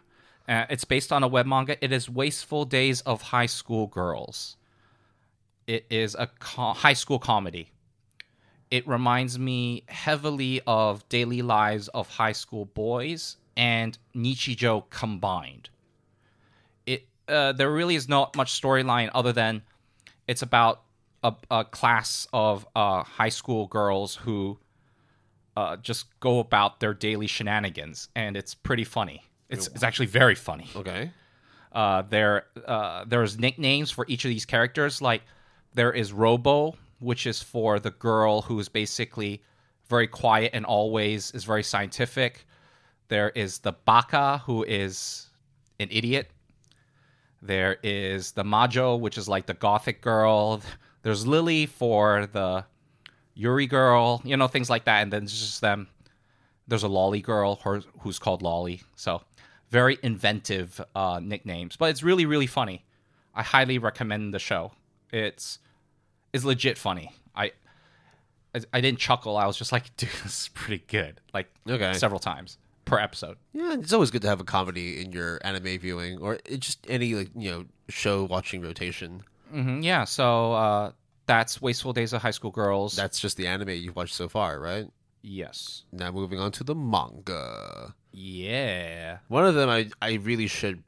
Uh, 0.47 0.65
it's 0.69 0.85
based 0.85 1.11
on 1.11 1.21
a 1.21 1.27
web 1.27 1.45
manga. 1.45 1.83
It 1.83 1.91
is 1.91 2.09
Wasteful 2.09 2.63
Days 2.63 3.01
of 3.01 3.21
High 3.21 3.47
School 3.47 3.87
Girls. 3.87 4.55
It 5.67 5.85
is 5.89 6.15
a 6.15 6.27
co- 6.39 6.71
high 6.71 6.93
school 6.93 7.19
comedy. 7.19 7.71
It 8.71 8.87
reminds 8.87 9.37
me 9.37 9.83
heavily 9.89 10.61
of 10.65 11.07
Daily 11.09 11.41
Lives 11.41 11.89
of 11.89 12.07
High 12.07 12.31
School 12.31 12.67
Boys 12.67 13.35
and 13.57 13.97
Nichijou 14.15 14.89
combined. 14.89 15.69
It 16.85 17.05
uh, 17.27 17.51
there 17.51 17.69
really 17.69 17.95
is 17.95 18.07
not 18.07 18.33
much 18.37 18.61
storyline 18.61 19.09
other 19.13 19.33
than 19.33 19.63
it's 20.25 20.41
about 20.41 20.83
a, 21.23 21.33
a 21.49 21.65
class 21.65 22.27
of 22.33 22.67
uh, 22.75 23.03
high 23.03 23.29
school 23.29 23.67
girls 23.67 24.15
who 24.15 24.57
uh, 25.55 25.75
just 25.77 26.19
go 26.19 26.39
about 26.39 26.79
their 26.79 26.93
daily 26.93 27.27
shenanigans, 27.27 28.09
and 28.15 28.37
it's 28.37 28.53
pretty 28.53 28.83
funny. 28.83 29.23
It's, 29.49 29.67
it's 29.67 29.83
actually 29.83 30.07
very 30.07 30.35
funny. 30.35 30.69
Okay. 30.75 31.11
Uh, 31.71 32.01
there 32.03 32.45
uh, 32.65 33.05
there's 33.07 33.37
nicknames 33.39 33.91
for 33.91 34.05
each 34.07 34.25
of 34.25 34.29
these 34.29 34.45
characters. 34.45 35.01
Like 35.01 35.21
there 35.73 35.91
is 35.91 36.11
Robo, 36.11 36.75
which 36.99 37.25
is 37.25 37.41
for 37.41 37.79
the 37.79 37.91
girl 37.91 38.41
who 38.41 38.59
is 38.59 38.69
basically 38.69 39.41
very 39.89 40.07
quiet 40.07 40.51
and 40.53 40.65
always 40.65 41.31
is 41.31 41.43
very 41.43 41.63
scientific. 41.63 42.45
There 43.07 43.29
is 43.29 43.59
the 43.59 43.71
Baka, 43.71 44.41
who 44.45 44.63
is 44.63 45.27
an 45.79 45.87
idiot. 45.91 46.29
There 47.41 47.77
is 47.83 48.31
the 48.31 48.43
Majo, 48.43 48.95
which 48.95 49.17
is 49.17 49.29
like 49.29 49.45
the 49.45 49.53
gothic 49.53 50.01
girl. 50.01 50.61
There's 51.07 51.25
Lily 51.25 51.67
for 51.67 52.25
the 52.25 52.65
Yuri 53.33 53.65
girl, 53.65 54.21
you 54.25 54.35
know, 54.35 54.49
things 54.49 54.69
like 54.69 54.83
that. 54.83 55.03
And 55.03 55.13
then 55.13 55.23
it's 55.23 55.31
just 55.31 55.61
them. 55.61 55.87
There's 56.67 56.83
a 56.83 56.89
Lolly 56.89 57.21
girl 57.21 57.55
her, 57.63 57.81
who's 58.01 58.19
called 58.19 58.41
Lolly. 58.41 58.81
So 58.97 59.21
very 59.69 59.97
inventive 60.03 60.81
uh, 60.93 61.21
nicknames, 61.23 61.77
but 61.77 61.91
it's 61.91 62.03
really, 62.03 62.25
really 62.25 62.45
funny. 62.47 62.83
I 63.33 63.41
highly 63.41 63.77
recommend 63.77 64.33
the 64.33 64.39
show. 64.39 64.73
It's 65.13 65.59
it's 66.33 66.43
legit 66.43 66.77
funny. 66.77 67.13
I 67.33 67.53
I, 68.53 68.59
I 68.73 68.81
didn't 68.81 68.99
chuckle. 68.99 69.37
I 69.37 69.45
was 69.45 69.57
just 69.57 69.71
like, 69.71 69.85
dude, 69.95 70.09
this 70.23 70.41
is 70.41 70.49
pretty 70.53 70.83
good. 70.87 71.21
Like 71.33 71.47
Okay. 71.69 71.93
several 71.93 72.19
times 72.19 72.57
per 72.83 72.99
episode. 72.99 73.37
Yeah, 73.53 73.75
it's 73.75 73.93
always 73.93 74.11
good 74.11 74.23
to 74.23 74.27
have 74.27 74.41
a 74.41 74.43
comedy 74.43 74.99
in 75.01 75.13
your 75.13 75.39
anime 75.45 75.79
viewing 75.79 76.17
or 76.19 76.39
it 76.45 76.59
just 76.59 76.85
any 76.89 77.13
like 77.15 77.29
you 77.33 77.49
know 77.49 77.65
show 77.87 78.25
watching 78.25 78.61
rotation. 78.61 79.23
hmm 79.51 79.79
yeah. 79.81 80.03
So 80.03 80.51
uh, 80.51 80.91
that's 81.27 81.61
Wasteful 81.61 81.93
Days 81.93 82.13
of 82.13 82.21
High 82.23 82.31
School 82.31 82.51
Girls. 82.51 82.95
That's 82.95 83.19
just 83.19 83.37
the 83.37 83.47
anime 83.47 83.69
you've 83.69 83.95
watched 83.95 84.15
so 84.15 84.27
far, 84.27 84.59
right? 84.59 84.87
yes. 85.21 85.83
Now 85.91 86.11
moving 86.11 86.39
on 86.39 86.51
to 86.53 86.63
the 86.63 86.73
manga. 86.75 87.93
Yeah. 88.11 89.17
One 89.27 89.45
of 89.45 89.55
them 89.55 89.69
I 89.69 89.89
I 90.01 90.13
really 90.13 90.47
should 90.47 90.83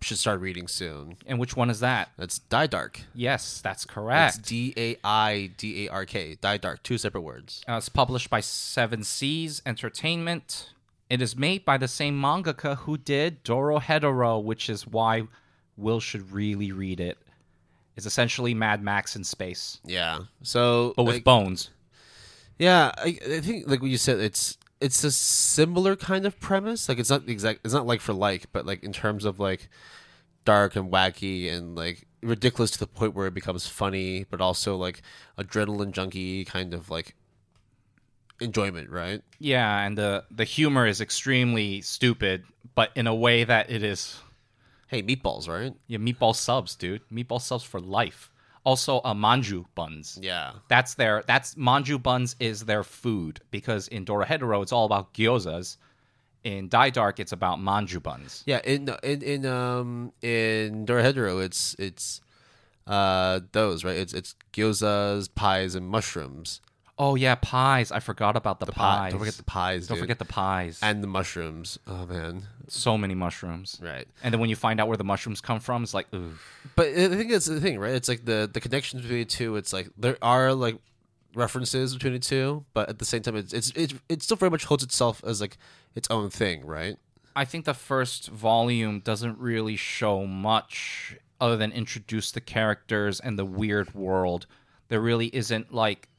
should 0.00 0.18
start 0.18 0.40
reading 0.40 0.66
soon. 0.66 1.16
And 1.26 1.38
which 1.38 1.56
one 1.56 1.68
is 1.68 1.80
that? 1.80 2.10
That's 2.16 2.38
Dai 2.38 2.66
Dark. 2.66 3.02
Yes, 3.14 3.60
that's 3.60 3.84
correct. 3.84 4.38
It's. 4.38 4.48
D 4.48 4.72
A 4.76 4.96
I 5.04 5.50
D 5.58 5.86
A 5.86 5.92
R 5.92 6.06
K. 6.06 6.36
Dai 6.40 6.56
Dark. 6.56 6.82
Two 6.82 6.96
separate 6.96 7.20
words. 7.20 7.62
Uh, 7.68 7.74
it's 7.74 7.88
published 7.90 8.30
by 8.30 8.40
Seven 8.40 9.04
Seas 9.04 9.60
Entertainment. 9.66 10.72
It 11.10 11.20
is 11.20 11.36
made 11.36 11.64
by 11.64 11.76
the 11.76 11.88
same 11.88 12.20
mangaka 12.20 12.78
who 12.78 12.96
did 12.96 13.44
Dorohedoro, 13.44 14.42
which 14.42 14.70
is 14.70 14.86
why 14.86 15.24
Will 15.76 16.00
should 16.00 16.32
really 16.32 16.72
read 16.72 17.00
it. 17.00 17.18
It's 18.00 18.06
essentially 18.06 18.54
Mad 18.54 18.82
Max 18.82 19.14
in 19.14 19.24
space, 19.24 19.78
Yeah. 19.84 20.20
So 20.42 20.94
but 20.96 21.04
with 21.04 21.16
like, 21.16 21.24
bones. 21.24 21.68
Yeah, 22.58 22.92
I, 22.96 23.18
I 23.30 23.40
think 23.40 23.68
like 23.68 23.82
what 23.82 23.90
you 23.90 23.98
said, 23.98 24.20
it's 24.20 24.56
it's 24.80 25.04
a 25.04 25.10
similar 25.10 25.96
kind 25.96 26.24
of 26.24 26.40
premise. 26.40 26.88
Like 26.88 26.98
it's 26.98 27.10
not 27.10 27.28
exact, 27.28 27.60
it's 27.62 27.74
not 27.74 27.86
like 27.86 28.00
for 28.00 28.14
like, 28.14 28.50
but 28.52 28.64
like 28.64 28.82
in 28.82 28.94
terms 28.94 29.26
of 29.26 29.38
like 29.38 29.68
dark 30.46 30.76
and 30.76 30.90
wacky 30.90 31.52
and 31.52 31.76
like 31.76 32.06
ridiculous 32.22 32.70
to 32.70 32.78
the 32.78 32.86
point 32.86 33.14
where 33.14 33.26
it 33.26 33.34
becomes 33.34 33.66
funny, 33.66 34.24
but 34.30 34.40
also 34.40 34.76
like 34.76 35.02
adrenaline 35.38 35.92
junkie 35.92 36.46
kind 36.46 36.72
of 36.72 36.88
like 36.88 37.14
enjoyment, 38.40 38.88
right? 38.88 39.22
Yeah, 39.38 39.84
and 39.84 39.98
the 39.98 40.24
the 40.30 40.44
humor 40.44 40.86
is 40.86 41.02
extremely 41.02 41.82
stupid, 41.82 42.44
but 42.74 42.92
in 42.94 43.06
a 43.06 43.14
way 43.14 43.44
that 43.44 43.70
it 43.70 43.82
is 43.82 44.18
Hey, 44.90 45.02
meatballs, 45.04 45.48
right? 45.48 45.72
yeah, 45.86 45.98
meatball 45.98 46.34
subs, 46.34 46.74
dude. 46.74 47.02
Meatball 47.12 47.40
subs 47.40 47.62
for 47.62 47.78
life. 47.80 48.30
Also, 48.64 48.98
uh, 49.04 49.14
manju 49.14 49.64
buns. 49.74 50.18
Yeah, 50.20 50.52
That's 50.68 50.94
their 50.94 51.22
that's 51.26 51.54
manju 51.54 52.02
buns 52.02 52.34
is 52.40 52.64
their 52.66 52.82
food 52.82 53.40
because 53.50 53.88
in 53.88 54.04
Dora 54.04 54.26
Dorohedoro 54.26 54.62
it's 54.62 54.72
all 54.72 54.84
about 54.84 55.14
gyozas. 55.14 55.76
In 56.42 56.68
Dai 56.68 56.90
Dark 56.90 57.20
it's 57.20 57.32
about 57.32 57.58
manju 57.58 58.02
buns. 58.02 58.42
yeah. 58.46 58.60
In 58.64 58.90
in 59.02 59.22
in 59.22 59.46
um 59.46 60.12
in 60.22 60.84
Dorohedoro, 60.86 61.42
it's 61.42 61.74
it's 61.78 62.20
uh 62.86 63.40
those 63.52 63.84
right. 63.84 63.96
It's 63.96 64.12
it's 64.12 64.34
gyozas, 64.52 65.28
pies, 65.34 65.74
and 65.74 65.86
mushrooms. 65.88 66.60
Oh 67.02 67.14
yeah, 67.14 67.34
pies. 67.34 67.90
I 67.90 68.00
forgot 68.00 68.36
about 68.36 68.60
the, 68.60 68.66
Pie- 68.66 68.72
pies. 68.72 69.12
Don't 69.12 69.20
forget 69.20 69.34
the 69.38 69.42
pies. 69.42 69.86
Don't 69.86 69.96
dude. 69.96 70.02
forget 70.02 70.18
the 70.18 70.26
pies. 70.26 70.78
and 70.82 71.02
the 71.02 71.06
mushrooms. 71.06 71.78
Oh 71.86 72.04
man, 72.04 72.42
so 72.68 72.98
many 72.98 73.14
mushrooms. 73.14 73.80
right. 73.82 74.06
And 74.22 74.34
then 74.34 74.38
when 74.38 74.50
you 74.50 74.56
find 74.56 74.78
out 74.78 74.86
where 74.86 74.98
the 74.98 75.04
mushrooms 75.04 75.40
come 75.40 75.60
from, 75.60 75.82
it's 75.82 75.94
like, 75.94 76.12
ooh. 76.14 76.34
But 76.76 76.88
I 76.88 77.08
think 77.08 77.30
that's 77.30 77.46
the 77.46 77.58
thing, 77.58 77.78
right? 77.78 77.94
It's 77.94 78.06
like 78.06 78.26
the 78.26 78.50
the 78.52 78.60
connections 78.60 79.00
between 79.00 79.20
the 79.20 79.24
two. 79.24 79.56
It's 79.56 79.72
like 79.72 79.88
there 79.96 80.18
are 80.20 80.52
like 80.52 80.76
references 81.34 81.94
between 81.94 82.12
the 82.12 82.18
two, 82.18 82.66
but 82.74 82.90
at 82.90 82.98
the 82.98 83.06
same 83.06 83.22
time, 83.22 83.36
it's 83.36 83.54
it's 83.54 83.70
it, 83.70 83.94
it 84.10 84.22
still 84.22 84.36
very 84.36 84.50
much 84.50 84.66
holds 84.66 84.84
itself 84.84 85.24
as 85.24 85.40
like 85.40 85.56
its 85.94 86.08
own 86.10 86.28
thing, 86.28 86.66
right? 86.66 86.98
I 87.34 87.46
think 87.46 87.64
the 87.64 87.72
first 87.72 88.28
volume 88.28 89.00
doesn't 89.00 89.38
really 89.38 89.76
show 89.76 90.26
much 90.26 91.16
other 91.40 91.56
than 91.56 91.72
introduce 91.72 92.30
the 92.30 92.42
characters 92.42 93.20
and 93.20 93.38
the 93.38 93.46
weird 93.46 93.94
world. 93.94 94.46
There 94.88 95.00
really 95.00 95.34
isn't 95.34 95.72
like 95.72 96.09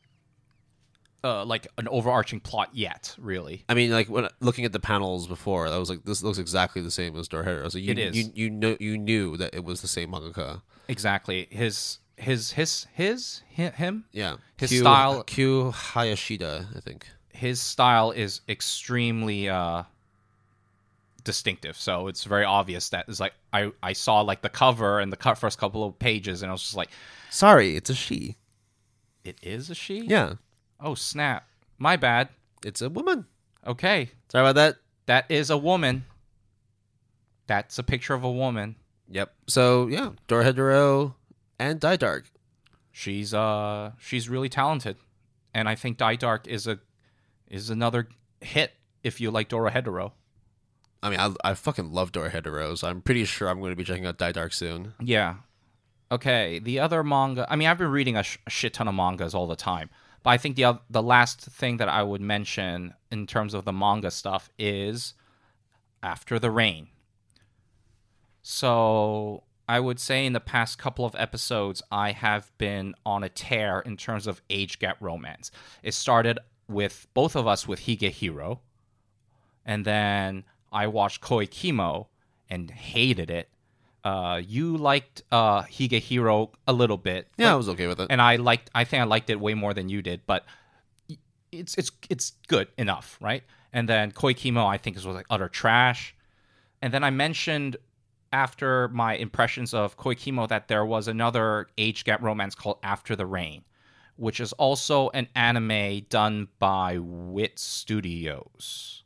uh, 1.24 1.46
like 1.46 1.68
an 1.78 1.88
overarching 1.88 2.40
plot 2.40 2.70
yet, 2.74 3.16
really. 3.20 3.64
I 3.70 3.74
mean, 3.76 3.92
like 3.92 4.10
when 4.10 4.28
looking 4.40 4.66
at 4.66 4.72
the 4.72 4.80
panels 4.80 5.28
before, 5.28 5.68
I 5.68 5.78
was 5.78 5.90
like, 5.90 6.04
this 6.06 6.24
looks 6.24 6.38
exactly 6.40 6.82
the 6.82 6.90
same 6.92 7.16
as 7.16 7.28
Dorohedoro. 7.30 7.72
So 7.72 7.78
you, 7.78 7.92
It 7.92 8.00
is. 8.00 8.16
You, 8.18 8.32
you 8.34 8.50
know 8.50 8.76
you 8.80 8.98
knew 8.98 9.38
that 9.38 9.54
it 9.54 9.64
was 9.64 9.82
the 9.82 9.88
same 9.88 10.12
mangaka. 10.12 10.62
Exactly. 10.88 11.48
His 11.52 12.00
his 12.18 12.52
his 12.52 12.88
his 12.94 13.42
hi- 13.56 13.70
him 13.70 14.06
Yeah, 14.12 14.38
His 14.58 14.70
Q, 14.72 14.80
style- 14.82 15.24
Q 15.24 15.72
Hayashida, 15.76 16.76
I 16.76 16.80
think. 16.80 17.08
his 17.34 17.60
style 17.62 18.12
is 18.12 18.42
extremely 18.50 19.48
uh 19.50 19.84
distinctive. 21.24 21.78
So 21.78 22.08
it's 22.08 22.24
very 22.24 22.46
obvious 22.46 22.90
that 22.90 23.06
it's 23.08 23.20
like 23.20 23.34
I 23.54 23.72
I 23.84 23.94
saw 23.94 24.22
like 24.22 24.42
the 24.42 24.50
cover 24.50 25.00
and 25.00 25.12
the 25.12 25.18
co- 25.18 25.36
first 25.36 25.58
couple 25.60 25.84
of 25.84 25.98
pages, 26.00 26.42
and 26.42 26.50
I 26.50 26.54
was 26.54 26.62
just 26.64 26.76
like, 26.76 26.90
Sorry, 27.30 27.76
it's 27.76 27.90
a 27.90 27.96
she. 27.96 28.38
it 29.24 29.38
is 29.42 29.70
a 29.70 29.76
she. 29.76 30.02
Yeah, 30.06 30.34
Oh 30.82 30.96
snap! 30.96 31.48
My 31.78 31.96
bad. 31.96 32.30
it's 32.66 32.82
a 32.82 32.90
woman. 32.90 33.26
Okay, 33.66 34.10
Sorry 34.30 34.44
about 34.44 34.56
that. 34.56 34.78
that 35.06 35.26
is 35.30 35.50
a 35.52 35.58
woman. 35.58 36.06
That's 37.48 37.78
a 37.78 37.84
picture 37.84 38.14
of 38.14 38.24
a 38.24 38.32
woman. 38.32 38.76
Yep. 39.10 39.34
So 39.48 39.88
yeah, 39.88 40.12
Dorohedoro 40.28 41.16
and 41.60 41.80
Dai 41.80 41.98
Dark. 41.98 42.26
She's 42.92 43.34
uh 43.34 43.92
she's 44.00 44.30
really 44.30 44.50
talented, 44.50 44.98
and 45.54 45.68
I 45.70 45.76
think 45.76 45.98
Dai 45.98 46.16
Dark 46.16 46.48
is 46.48 46.66
a 46.68 46.80
is 47.48 47.70
another 47.70 48.08
hit 48.40 48.72
if 49.04 49.20
you 49.22 49.32
like 49.32 49.50
Dorohedoro. 49.50 50.14
I 51.04 51.10
mean, 51.10 51.20
I, 51.20 51.34
I 51.44 51.54
fucking 51.56 51.92
love 51.92 52.12
Dorohedoro, 52.12 52.78
so 52.78 52.88
I'm 52.88 53.02
pretty 53.02 53.26
sure 53.26 53.50
I'm 53.50 53.60
going 53.60 53.72
to 53.72 53.76
be 53.76 53.84
checking 53.84 54.06
out 54.06 54.18
Dai 54.20 54.32
Dark 54.32 54.54
soon. 54.54 54.94
Yeah. 55.00 55.36
Okay. 56.12 56.60
The 56.60 56.80
other 56.80 57.04
manga. 57.04 57.48
I 57.50 57.56
mean, 57.56 57.68
I've 57.68 57.80
been 57.80 57.90
reading 57.90 58.16
a, 58.18 58.24
sh- 58.24 58.38
a 58.46 58.50
shit 58.52 58.74
ton 58.76 58.88
of 58.88 58.94
mangas 58.94 59.34
all 59.34 59.48
the 59.48 59.56
time, 59.56 59.90
but 60.24 60.32
I 60.32 60.38
think 60.38 60.56
the 60.56 60.80
the 60.90 61.04
last 61.04 61.42
thing 61.42 61.78
that 61.78 61.90
I 61.90 62.04
would 62.04 62.22
mention 62.22 62.94
in 63.12 63.28
terms 63.28 63.54
of 63.54 63.66
the 63.66 63.74
manga 63.74 64.12
stuff 64.12 64.50
is 64.58 65.14
After 66.04 66.40
the 66.40 66.52
Rain. 66.52 66.88
So 68.42 69.44
I 69.68 69.80
would 69.80 70.00
say 70.00 70.26
in 70.26 70.34
the 70.34 70.40
past 70.40 70.78
couple 70.78 71.06
of 71.06 71.16
episodes, 71.16 71.82
I 71.92 72.12
have 72.12 72.52
been 72.58 72.94
on 73.06 73.24
a 73.24 73.30
tear 73.30 73.80
in 73.80 73.98
terms 73.98 74.28
of 74.28 74.42
age 74.50 74.80
gap 74.80 74.98
romance. 75.00 75.52
It 75.84 75.94
started 75.94 76.40
with 76.68 77.08
both 77.14 77.36
of 77.36 77.48
us 77.48 77.68
with 77.68 77.82
Higehiro, 77.82 78.60
and 79.66 79.86
then 79.86 80.44
I 80.72 80.88
watched 80.88 81.22
Koikimo 81.22 82.08
and 82.50 82.70
hated 82.70 83.30
it. 83.30 83.50
Uh, 84.04 84.42
you 84.44 84.78
liked 84.78 85.22
uh, 85.32 85.62
Higehiro 85.64 86.52
a 86.68 86.74
little 86.74 86.98
bit, 86.98 87.28
Yeah, 87.38 87.54
I 87.54 87.56
was 87.56 87.70
okay 87.70 87.88
with 87.88 88.00
it. 88.00 88.08
and 88.10 88.22
I 88.22 88.38
liked. 88.38 88.70
I 88.74 88.84
think 88.84 89.02
I 89.02 89.06
liked 89.06 89.30
it 89.30 89.40
way 89.40 89.54
more 89.54 89.74
than 89.74 89.90
you 89.90 90.02
did, 90.02 90.22
but 90.26 90.46
it's 91.52 91.76
it's 91.76 91.92
it's 92.10 92.32
good 92.48 92.68
enough, 92.78 93.18
right? 93.22 93.44
And 93.74 93.88
then 93.88 94.12
Koikimo, 94.12 94.66
I 94.66 94.78
think, 94.78 94.98
is 94.98 95.06
was 95.06 95.16
like 95.16 95.28
utter 95.30 95.50
trash. 95.50 96.16
And 96.82 96.94
then 96.94 97.04
I 97.04 97.10
mentioned 97.12 97.78
after 98.34 98.88
my 98.90 99.16
impressions 99.16 99.74
of 99.74 99.98
Koikimo 99.98 100.48
that 100.48 100.68
there 100.68 100.86
was 100.86 101.08
another 101.08 101.68
age 101.78 102.04
gap 102.06 102.22
romance 102.24 102.56
called 102.56 102.80
After 102.82 103.16
the 103.16 103.26
Rain, 103.26 103.64
which 104.16 104.40
is 104.40 104.52
also 104.54 105.10
an 105.10 105.28
anime 105.36 106.06
done 106.10 106.48
by 106.58 106.98
Wit 107.00 107.60
Studios 107.60 109.04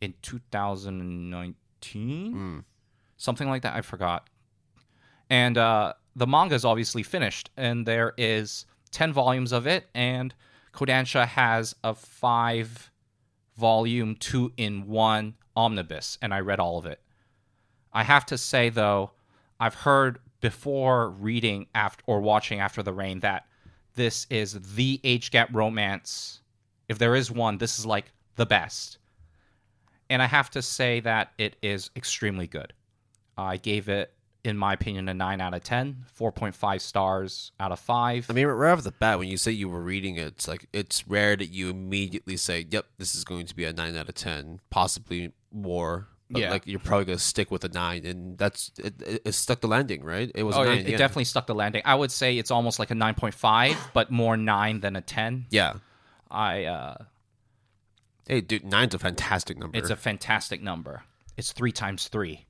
in 0.00 0.14
2019, 0.22 2.64
something 3.18 3.48
like 3.48 3.62
that. 3.62 3.76
I 3.76 3.82
forgot. 3.82 4.28
And 5.28 5.58
uh, 5.58 5.92
the 6.16 6.26
manga 6.26 6.54
is 6.54 6.64
obviously 6.64 7.02
finished, 7.02 7.50
and 7.56 7.84
there 7.84 8.14
is 8.16 8.64
ten 8.90 9.12
volumes 9.12 9.52
of 9.52 9.66
it, 9.66 9.86
and 9.94 10.34
Kodansha 10.72 11.26
has 11.26 11.76
a 11.84 11.94
five 11.94 12.90
volume 13.56 14.14
two 14.14 14.52
in 14.56 14.86
one 14.86 15.34
omnibus, 15.54 16.16
and 16.22 16.32
I 16.32 16.40
read 16.40 16.60
all 16.60 16.78
of 16.78 16.86
it. 16.86 17.00
I 17.92 18.04
have 18.04 18.24
to 18.26 18.38
say 18.38 18.70
though, 18.70 19.10
I've 19.60 19.74
heard 19.74 20.20
before 20.40 21.10
reading 21.10 21.66
after 21.74 22.02
or 22.06 22.20
watching 22.20 22.60
After 22.60 22.82
the 22.82 22.92
Rain 22.92 23.20
that 23.20 23.46
this 23.94 24.26
is 24.30 24.76
the 24.76 25.00
age 25.02 25.30
gap 25.30 25.48
romance. 25.52 26.40
If 26.88 26.98
there 26.98 27.16
is 27.16 27.30
one, 27.30 27.58
this 27.58 27.78
is 27.78 27.84
like 27.84 28.12
the 28.36 28.46
best. 28.46 28.98
And 30.08 30.22
I 30.22 30.26
have 30.26 30.50
to 30.50 30.62
say 30.62 31.00
that 31.00 31.32
it 31.38 31.56
is 31.60 31.90
extremely 31.96 32.46
good. 32.46 32.72
I 33.38 33.56
gave 33.56 33.88
it, 33.88 34.12
in 34.44 34.58
my 34.58 34.72
opinion, 34.72 35.08
a 35.08 35.14
9 35.14 35.40
out 35.40 35.54
of 35.54 35.62
10, 35.62 36.04
4.5 36.18 36.80
stars 36.80 37.52
out 37.60 37.72
of 37.72 37.78
5. 37.78 38.26
I 38.28 38.32
mean, 38.32 38.46
right 38.46 38.72
off 38.72 38.82
the 38.82 38.90
bat, 38.90 39.18
when 39.18 39.28
you 39.28 39.36
say 39.36 39.52
you 39.52 39.68
were 39.68 39.80
reading 39.80 40.16
it, 40.16 40.26
it's 40.26 40.48
like 40.48 40.66
it's 40.72 41.06
rare 41.06 41.36
that 41.36 41.46
you 41.46 41.70
immediately 41.70 42.36
say, 42.36 42.66
"Yep, 42.68 42.86
this 42.98 43.14
is 43.14 43.24
going 43.24 43.46
to 43.46 43.54
be 43.54 43.64
a 43.64 43.72
nine 43.72 43.96
out 43.96 44.08
of 44.08 44.14
ten, 44.14 44.60
possibly 44.70 45.32
more." 45.52 46.08
But 46.30 46.42
Yeah. 46.42 46.50
like 46.50 46.66
you're 46.66 46.78
probably 46.78 47.06
gonna 47.06 47.18
stick 47.18 47.50
with 47.50 47.64
a 47.64 47.68
nine, 47.68 48.04
and 48.04 48.36
that's 48.36 48.70
it. 48.78 49.22
It, 49.24 49.32
stuck 49.32 49.60
the 49.60 49.68
landing, 49.68 50.04
right? 50.04 50.30
It 50.34 50.42
was 50.42 50.56
oh, 50.56 50.64
nine. 50.64 50.78
it, 50.78 50.86
it 50.86 50.90
yeah. 50.90 50.96
definitely 50.98 51.24
stuck 51.24 51.46
the 51.46 51.54
landing. 51.54 51.80
I 51.86 51.94
would 51.94 52.10
say 52.10 52.36
it's 52.36 52.50
almost 52.50 52.78
like 52.78 52.90
a 52.90 52.94
9.5, 52.94 53.76
but 53.94 54.10
more 54.10 54.36
9 54.36 54.80
than 54.80 54.94
a 54.96 55.00
10. 55.00 55.46
Yeah. 55.50 55.74
I 56.30 56.64
uh, 56.64 56.96
Hey, 58.26 58.42
dude, 58.42 58.64
nine's 58.64 58.94
a 58.94 58.98
fantastic 58.98 59.56
number. 59.56 59.78
It's 59.78 59.88
a 59.88 59.96
fantastic 59.96 60.62
number. 60.62 61.04
It's 61.38 61.52
3 61.52 61.72
times 61.72 62.08
3. 62.08 62.44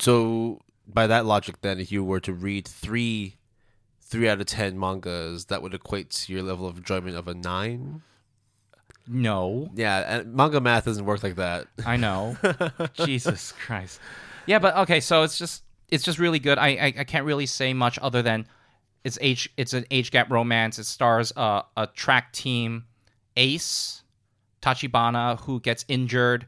So 0.00 0.60
by 0.86 1.06
that 1.06 1.26
logic, 1.26 1.60
then, 1.60 1.78
if 1.78 1.92
you 1.92 2.02
were 2.04 2.20
to 2.20 2.32
read 2.32 2.66
three, 2.66 3.36
three 4.00 4.28
out 4.28 4.40
of 4.40 4.46
ten 4.46 4.78
mangas, 4.78 5.46
that 5.46 5.62
would 5.62 5.74
equate 5.74 6.10
to 6.10 6.32
your 6.32 6.42
level 6.42 6.66
of 6.66 6.78
enjoyment 6.78 7.16
of 7.16 7.28
a 7.28 7.34
nine. 7.34 8.02
No, 9.06 9.70
Yeah, 9.74 10.18
and 10.20 10.34
manga 10.34 10.60
math 10.60 10.84
doesn't 10.84 11.04
work 11.04 11.22
like 11.22 11.36
that. 11.36 11.66
I 11.84 11.96
know. 11.96 12.36
Jesus 12.94 13.52
Christ. 13.52 13.98
Yeah, 14.46 14.60
but 14.60 14.76
okay, 14.76 15.00
so 15.00 15.22
it's 15.22 15.36
just 15.36 15.64
it's 15.88 16.04
just 16.04 16.18
really 16.18 16.38
good. 16.38 16.58
I, 16.58 16.68
I 16.68 16.94
I 16.98 17.04
can't 17.04 17.24
really 17.24 17.46
say 17.46 17.72
much 17.72 17.98
other 18.00 18.22
than 18.22 18.46
it's 19.02 19.18
age 19.20 19.50
it's 19.56 19.72
an 19.72 19.84
age 19.90 20.10
gap 20.10 20.30
romance. 20.30 20.78
It 20.78 20.84
stars 20.84 21.32
a 21.36 21.64
a 21.76 21.86
track 21.88 22.32
team 22.32 22.84
ace 23.36 24.02
Tachibana 24.62 25.40
who 25.40 25.60
gets 25.60 25.84
injured 25.88 26.46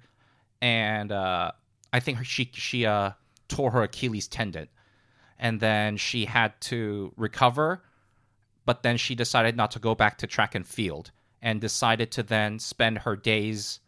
and 0.61 1.11
uh 1.11 1.53
I 1.93 2.01
think 2.01 2.25
she 2.25 2.51
she 2.53 2.87
uh 2.87 3.13
tore 3.49 3.71
her 3.73 3.83
Achilles 3.83 4.29
tendon. 4.29 4.69
And 5.39 5.61
then 5.61 5.97
she 5.97 6.25
had 6.25 6.61
to 6.63 7.13
recover 7.17 7.83
but 8.65 8.83
then 8.83 8.97
she 8.97 9.15
decided 9.15 9.57
not 9.57 9.71
to 9.73 9.79
go 9.79 9.95
back 9.95 10.19
to 10.19 10.27
track 10.27 10.55
and 10.55 10.67
field 10.67 11.11
and 11.41 11.61
decided 11.61 12.11
to 12.13 12.23
then 12.23 12.59
spend 12.59 12.99
her 12.99 13.17
days 13.17 13.81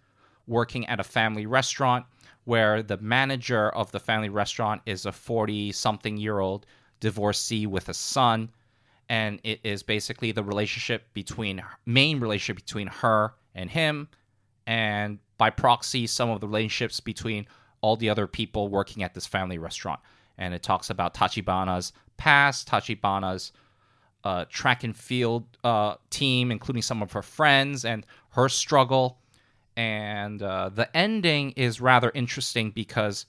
working 0.47 0.87
at 0.87 1.01
a 1.01 1.05
family 1.05 1.47
restaurant 1.47 2.07
where 2.45 2.83
the 2.83 2.99
manager 2.99 3.71
of 3.71 3.93
the 3.93 4.01
family 4.01 4.29
restaurant 4.29 4.83
is 4.85 5.07
a 5.07 5.13
40 5.13 5.73
something 5.73 6.17
year 6.17 6.41
old 6.41 6.67
divorcee 7.01 7.67
with 7.67 7.89
a 7.89 7.95
son. 7.95 8.51
And 9.09 9.41
it 9.45 9.61
is 9.63 9.83
basically 9.83 10.33
the 10.33 10.43
relationship 10.43 11.13
between 11.15 11.63
main 11.87 12.21
relationship 12.21 12.57
between 12.57 12.89
her 12.89 13.35
and 13.55 13.71
him. 13.71 14.09
And 14.67 15.19
by 15.39 15.51
proxy 15.51 16.07
some 16.07 16.31
of 16.31 16.41
the 16.41 16.49
relationships 16.49 17.01
between 17.01 17.47
all 17.85 17.97
the 17.97 18.09
other 18.09 18.27
people 18.27 18.69
working 18.69 19.03
at 19.03 19.13
this 19.13 19.27
family 19.27 19.59
restaurant 19.59 20.01
and 20.39 20.55
it 20.55 20.63
talks 20.63 20.91
about 20.91 21.15
Tachibana's 21.15 21.93
past 22.17 22.69
Tachibana's 22.69 23.53
uh, 24.25 24.47
track 24.49 24.85
and 24.85 24.97
field 24.97 25.45
uh, 25.65 25.97
team, 26.11 26.51
including 26.51 26.83
some 26.83 27.03
of 27.03 27.13
her 27.13 27.23
friends 27.23 27.85
and 27.85 28.07
her 28.31 28.49
struggle. 28.49 29.19
And 29.77 30.43
uh, 30.43 30.71
the 30.71 30.95
ending 30.97 31.51
is 31.53 31.81
rather 31.81 32.11
interesting 32.15 32.71
because 32.71 33.27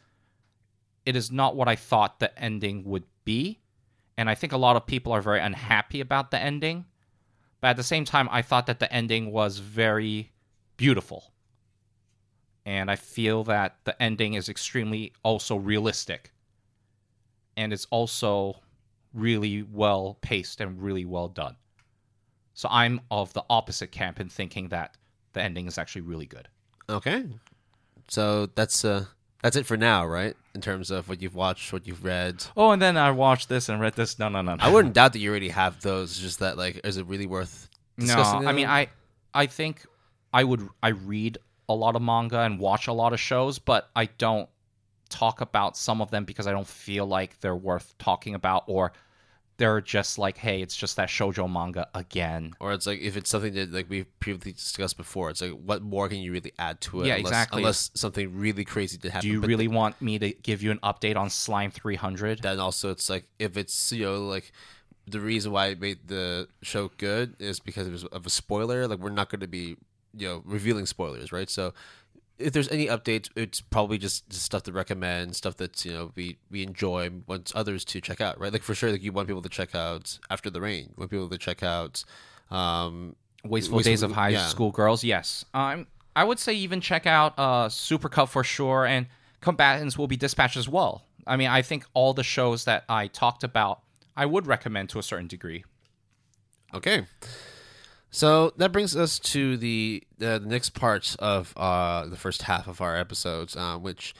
it 1.06 1.16
is 1.16 1.32
not 1.32 1.56
what 1.56 1.68
I 1.68 1.76
thought 1.76 2.20
the 2.20 2.38
ending 2.40 2.84
would 2.86 3.04
be. 3.26 3.60
And 4.18 4.30
I 4.30 4.36
think 4.36 4.54
a 4.54 4.58
lot 4.58 4.78
of 4.78 4.86
people 4.86 5.12
are 5.12 5.22
very 5.22 5.42
unhappy 5.42 6.00
about 6.00 6.32
the 6.32 6.40
ending. 6.40 6.86
But 7.60 7.70
at 7.70 7.78
the 7.78 7.84
same 7.84 8.06
time, 8.06 8.30
I 8.32 8.42
thought 8.42 8.68
that 8.68 8.80
the 8.80 8.92
ending 8.94 9.32
was 9.32 9.60
very 9.60 10.32
beautiful. 10.78 11.34
And 12.66 12.90
I 12.90 12.96
feel 12.96 13.44
that 13.46 13.78
the 13.84 14.02
ending 14.02 14.34
is 14.34 14.50
extremely 14.50 15.14
also 15.24 15.56
realistic. 15.56 16.32
And 17.56 17.72
it's 17.72 17.86
also 17.92 18.58
really 19.14 19.64
well 19.64 20.18
paced 20.22 20.62
and 20.62 20.82
really 20.82 21.06
well 21.06 21.28
done. 21.28 21.56
So 22.54 22.68
I'm 22.72 23.02
of 23.12 23.34
the 23.34 23.44
opposite 23.50 23.92
camp 23.92 24.20
in 24.20 24.30
thinking 24.30 24.70
that 24.70 24.96
the 25.34 25.42
ending 25.42 25.68
is 25.68 25.78
actually 25.78 26.02
really 26.02 26.26
good. 26.26 26.48
Okay, 26.90 27.26
so 28.08 28.48
that's 28.56 28.86
uh 28.86 29.06
that's 29.42 29.56
it 29.56 29.66
for 29.66 29.78
now, 29.78 30.06
right? 30.06 30.36
In 30.56 30.62
terms 30.62 30.90
of 30.90 31.08
what 31.08 31.22
you've 31.22 31.36
watched, 31.36 31.72
what 31.72 31.86
you've 31.86 32.04
read. 32.04 32.46
Oh, 32.58 32.72
and 32.72 32.82
then 32.82 32.98
I 32.98 33.12
watched 33.12 33.48
this 33.50 33.70
and 33.70 33.80
read 33.80 33.94
this. 33.94 34.18
No, 34.18 34.30
no, 34.30 34.42
no. 34.42 34.56
no. 34.56 34.64
I 34.64 34.72
wouldn't 34.72 34.96
doubt 34.96 35.14
that 35.14 35.20
you 35.20 35.30
already 35.30 35.50
have 35.50 35.82
those. 35.82 36.12
It's 36.12 36.20
just 36.20 36.40
that 36.40 36.58
like, 36.58 36.82
is 36.84 36.98
it 36.98 37.06
really 37.06 37.28
worth 37.28 37.70
No, 37.98 38.06
discussing? 38.06 38.48
I 38.48 38.54
mean. 38.54 38.68
I, 38.68 38.88
I 39.34 39.46
think 39.46 39.86
I 40.34 40.44
would. 40.44 40.68
I 40.82 40.90
read 40.90 41.38
a 41.68 41.74
lot 41.74 41.96
of 41.96 42.02
manga 42.02 42.40
and 42.42 42.60
watch 42.60 42.88
a 42.88 42.94
lot 42.94 43.14
of 43.14 43.20
shows, 43.20 43.60
but 43.60 43.90
I 43.96 44.06
don't 44.06 44.50
talk 45.10 45.42
about 45.42 45.78
some 45.78 46.02
of 46.02 46.12
them 46.12 46.26
because 46.26 46.48
I 46.48 46.52
don't 46.52 46.68
feel 46.68 47.06
like 47.06 47.40
they're 47.40 47.56
worth 47.56 47.96
talking 47.98 48.36
about, 48.36 48.64
or 48.68 48.92
they're 49.58 49.80
just 49.80 50.18
like, 50.18 50.38
hey, 50.38 50.62
it's 50.62 50.76
just 50.76 50.98
that 50.98 51.08
shojo 51.08 51.50
manga 51.50 51.88
again. 51.94 52.54
or 52.60 52.74
it's 52.74 52.86
like 52.86 53.00
if 53.00 53.16
it's 53.16 53.30
something 53.30 53.54
that 53.54 53.72
like 53.72 53.90
we've 53.90 54.08
previously 54.20 54.52
discussed 54.52 54.98
before, 54.98 55.30
it's 55.30 55.42
like 55.42 55.52
what 55.52 55.82
more 55.82 56.10
can 56.10 56.18
you 56.18 56.32
really 56.34 56.52
add 56.60 56.82
to 56.82 57.02
it? 57.02 57.08
Yeah, 57.08 57.16
unless, 57.16 57.30
exactly. 57.30 57.62
Unless 57.62 57.92
something 57.96 58.38
really 58.38 58.66
crazy 58.66 58.98
did 58.98 59.12
happen. 59.12 59.28
Do 59.28 59.34
you 59.34 59.40
But 59.42 59.48
really 59.48 59.68
want 59.70 60.02
me 60.02 60.20
to 60.20 60.34
give 60.34 60.62
you 60.62 60.72
an 60.72 60.80
update 60.84 61.16
on 61.16 61.30
Slime 61.30 61.72
300? 61.72 62.42
then 62.42 62.60
also 62.60 62.92
it's 62.92 63.10
like 63.10 63.30
if 63.40 63.56
it's 63.56 63.92
you 63.94 64.04
know 64.06 64.26
like 64.26 64.52
the 65.08 65.20
reason 65.22 65.52
why 65.52 65.68
it 65.68 65.80
made 65.80 66.08
the 66.08 66.48
show 66.62 66.90
good 66.98 67.36
is 67.40 67.60
because 67.60 67.88
it 67.88 67.92
was 67.92 68.04
of 68.06 68.26
a 68.26 68.30
spoiler. 68.30 68.88
Like 68.88 69.00
we're 69.00 69.10
not 69.12 69.30
going 69.30 69.42
to 69.42 69.48
be 69.48 69.78
you 70.18 70.28
know 70.28 70.42
revealing 70.46 70.86
spoilers, 70.86 71.32
right? 71.32 71.50
So 71.50 71.74
if 72.38 72.52
there's 72.54 72.70
any 72.70 72.88
updates, 72.88 73.30
it's 73.36 73.62
probably 73.62 73.98
just, 73.98 74.30
just 74.30 74.44
stuff 74.44 74.64
to 74.64 74.72
recommend, 74.72 75.36
stuff 75.36 75.58
that 75.58 75.86
you 75.86 75.94
know 75.94 76.12
we 76.16 76.38
we 76.50 76.64
enjoy, 76.64 77.10
want 77.28 77.52
others 77.56 77.86
to 77.86 78.02
check 78.02 78.22
out, 78.22 78.40
right? 78.40 78.52
Like 78.52 78.64
for 78.64 78.76
sure, 78.76 78.92
like 78.92 79.04
you 79.04 79.12
want 79.12 79.28
people 79.28 79.42
to 79.42 79.50
check 79.50 79.76
out 79.76 80.20
After 80.30 80.50
the 80.50 80.62
Rain, 80.62 80.86
you 80.90 80.94
want 80.98 81.12
people 81.12 81.30
to 81.30 81.38
check 81.38 81.64
out 81.64 82.04
um, 82.52 83.16
Wasteful 83.44 83.78
Wasteful- 83.78 83.92
Days 83.92 84.04
of 84.04 84.12
High 84.12 84.30
yeah. 84.30 84.48
School 84.48 84.72
Girls. 84.72 85.04
Yes, 85.04 85.46
um, 85.54 85.88
I 86.16 86.24
would 86.24 86.40
say 86.40 86.54
even 86.54 86.82
check 86.82 87.06
out 87.06 87.38
uh, 87.38 87.70
Super 87.70 88.10
Cub 88.10 88.30
for 88.30 88.44
sure, 88.44 88.86
and 88.86 89.08
Combatants 89.42 89.98
will 89.98 90.08
be 90.08 90.18
dispatched 90.18 90.58
as 90.58 90.68
well. 90.68 91.06
I 91.28 91.38
mean, 91.38 91.48
I 91.48 91.62
think 91.62 91.86
all 91.94 92.14
the 92.14 92.24
shows 92.24 92.66
that 92.66 92.84
I 92.88 93.08
talked 93.08 93.44
about, 93.44 93.82
I 94.16 94.26
would 94.26 94.46
recommend 94.46 94.90
to 94.90 95.00
a 95.00 95.04
certain 95.04 95.28
degree. 95.28 95.64
Okay. 96.74 97.06
So 98.16 98.54
that 98.56 98.72
brings 98.72 98.96
us 98.96 99.20
to 99.20 99.58
the 99.58 100.02
uh, 100.22 100.40
the 100.40 100.48
next 100.48 100.70
part 100.70 101.18
of 101.20 101.54
uh, 101.58 102.06
the 102.06 102.16
first 102.16 102.44
half 102.44 102.66
of 102.66 102.80
our 102.80 102.96
episodes, 102.96 103.58
uh, 103.58 103.78
which 103.78 104.16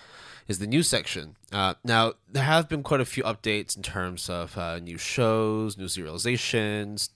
is 0.50 0.60
the 0.60 0.68
news 0.68 0.90
section. 0.90 1.38
Uh, 1.54 1.76
now 1.82 2.16
there 2.30 2.44
have 2.44 2.68
been 2.68 2.84
quite 2.84 3.00
a 3.00 3.06
few 3.06 3.24
updates 3.24 3.78
in 3.78 3.84
terms 3.84 4.30
of 4.30 4.58
uh, 4.58 4.80
new 4.80 4.98
shows, 4.98 5.78
new 5.78 5.86
serializations, 5.86 7.08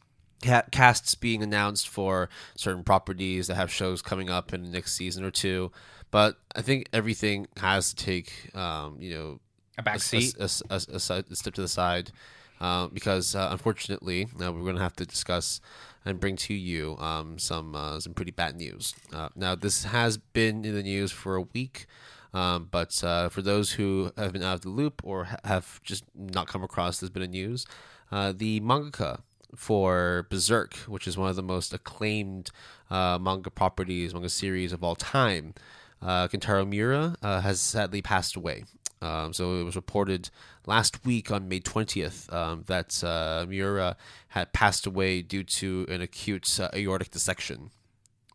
ca- 0.41 0.63
casts 0.71 1.15
being 1.15 1.43
announced 1.43 1.89
for 1.89 2.29
certain 2.55 2.85
properties 2.85 3.47
that 3.47 3.55
have 3.55 3.69
shows 3.69 4.01
coming 4.01 4.29
up 4.29 4.53
in 4.53 4.63
the 4.63 4.69
next 4.69 4.95
season 4.95 5.25
or 5.25 5.31
two. 5.31 5.73
But 6.11 6.37
I 6.55 6.61
think 6.61 6.87
everything 6.93 7.49
has 7.57 7.93
to 7.93 8.05
take, 8.05 8.55
um, 8.55 8.95
you 9.01 9.13
know, 9.13 9.39
A 9.77 9.83
back 9.83 9.99
seat. 9.99 10.33
a, 10.39 10.43
a, 10.69 10.75
a, 10.75 10.79
a 10.93 10.95
a 10.95 11.35
step 11.35 11.53
to 11.55 11.61
the 11.61 11.67
side 11.67 12.13
uh, 12.61 12.87
because 12.87 13.35
uh, 13.35 13.49
unfortunately 13.51 14.27
uh, 14.41 14.51
we're 14.51 14.63
going 14.63 14.75
to 14.75 14.81
have 14.81 14.95
to 14.95 15.05
discuss 15.05 15.61
and 16.09 16.19
bring 16.19 16.35
to 16.35 16.53
you 16.53 16.97
um, 16.97 17.39
some 17.39 17.75
uh, 17.75 17.99
some 17.99 18.13
pretty 18.13 18.31
bad 18.31 18.55
news. 18.55 18.93
Uh, 19.13 19.29
now 19.35 19.55
this 19.55 19.85
has 19.85 20.17
been 20.17 20.65
in 20.65 20.73
the 20.73 20.83
news 20.83 21.11
for 21.11 21.35
a 21.35 21.41
week. 21.41 21.85
Um, 22.31 22.67
but 22.69 23.03
uh, 23.03 23.29
for 23.29 23.41
those 23.41 23.71
who 23.71 24.11
have 24.15 24.33
been 24.33 24.43
out 24.43 24.53
of 24.53 24.61
the 24.61 24.69
loop 24.69 25.01
or 25.03 25.23
ha- 25.25 25.37
have 25.45 25.81
just 25.81 26.03
not 26.13 26.47
come 26.47 26.63
across 26.63 26.99
this 26.99 27.09
bit 27.09 27.23
of 27.23 27.29
news, 27.31 27.65
uh, 28.11 28.33
the 28.35 28.59
mangaka 28.59 29.21
for 29.55 30.27
Berserk, 30.29 30.75
which 30.87 31.07
is 31.07 31.17
one 31.17 31.31
of 31.31 31.35
the 31.35 31.41
most 31.41 31.73
acclaimed 31.73 32.51
uh, 32.91 33.17
manga 33.19 33.49
properties, 33.49 34.13
manga 34.13 34.29
series 34.29 34.71
of 34.71 34.83
all 34.83 34.95
time, 34.95 35.55
uh, 36.03 36.27
Kentaro 36.27 36.69
Miura 36.69 37.15
has 37.23 37.59
sadly 37.59 38.01
passed 38.01 38.35
away. 38.35 38.63
Um, 39.01 39.33
so 39.33 39.55
it 39.55 39.63
was 39.63 39.75
reported 39.75 40.29
last 40.69 41.03
week 41.03 41.31
on 41.31 41.49
May 41.49 41.59
20th 41.59 42.31
um, 42.31 42.63
that 42.67 43.03
uh, 43.03 43.43
Miura 43.49 43.97
had 44.29 44.53
passed 44.53 44.85
away 44.85 45.23
due 45.23 45.43
to 45.43 45.87
an 45.89 45.99
acute 46.01 46.59
uh, 46.59 46.69
aortic 46.75 47.09
dissection 47.09 47.71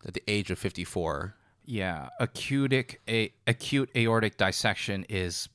at 0.04 0.14
the 0.14 0.22
age 0.26 0.50
of 0.50 0.58
54. 0.58 1.36
Yeah, 1.64 2.10
acute 2.18 2.74
a 3.08 3.32
acute 3.46 3.88
aortic 3.96 4.36
dissection 4.36 5.06
is 5.08 5.48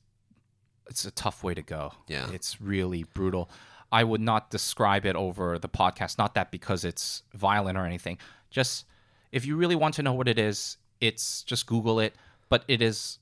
it's 0.88 1.04
a 1.04 1.10
tough 1.12 1.44
way 1.44 1.54
to 1.54 1.62
go. 1.62 1.92
Yeah. 2.08 2.28
It's 2.32 2.60
really 2.60 3.04
brutal. 3.04 3.50
I 3.92 4.02
would 4.02 4.20
not 4.20 4.50
describe 4.50 5.04
it 5.04 5.14
over 5.14 5.58
the 5.58 5.68
podcast, 5.68 6.18
not 6.18 6.34
that 6.34 6.50
because 6.50 6.84
it's 6.84 7.22
violent 7.34 7.76
or 7.76 7.84
anything. 7.84 8.18
Just 8.50 8.86
if 9.30 9.44
you 9.44 9.54
really 9.56 9.76
want 9.76 9.94
to 9.96 10.02
know 10.02 10.14
what 10.14 10.28
it 10.28 10.38
is, 10.38 10.78
it's 11.00 11.42
just 11.42 11.66
Google 11.66 12.00
it, 12.00 12.14
but 12.48 12.64
it 12.66 12.80
is 12.80 13.18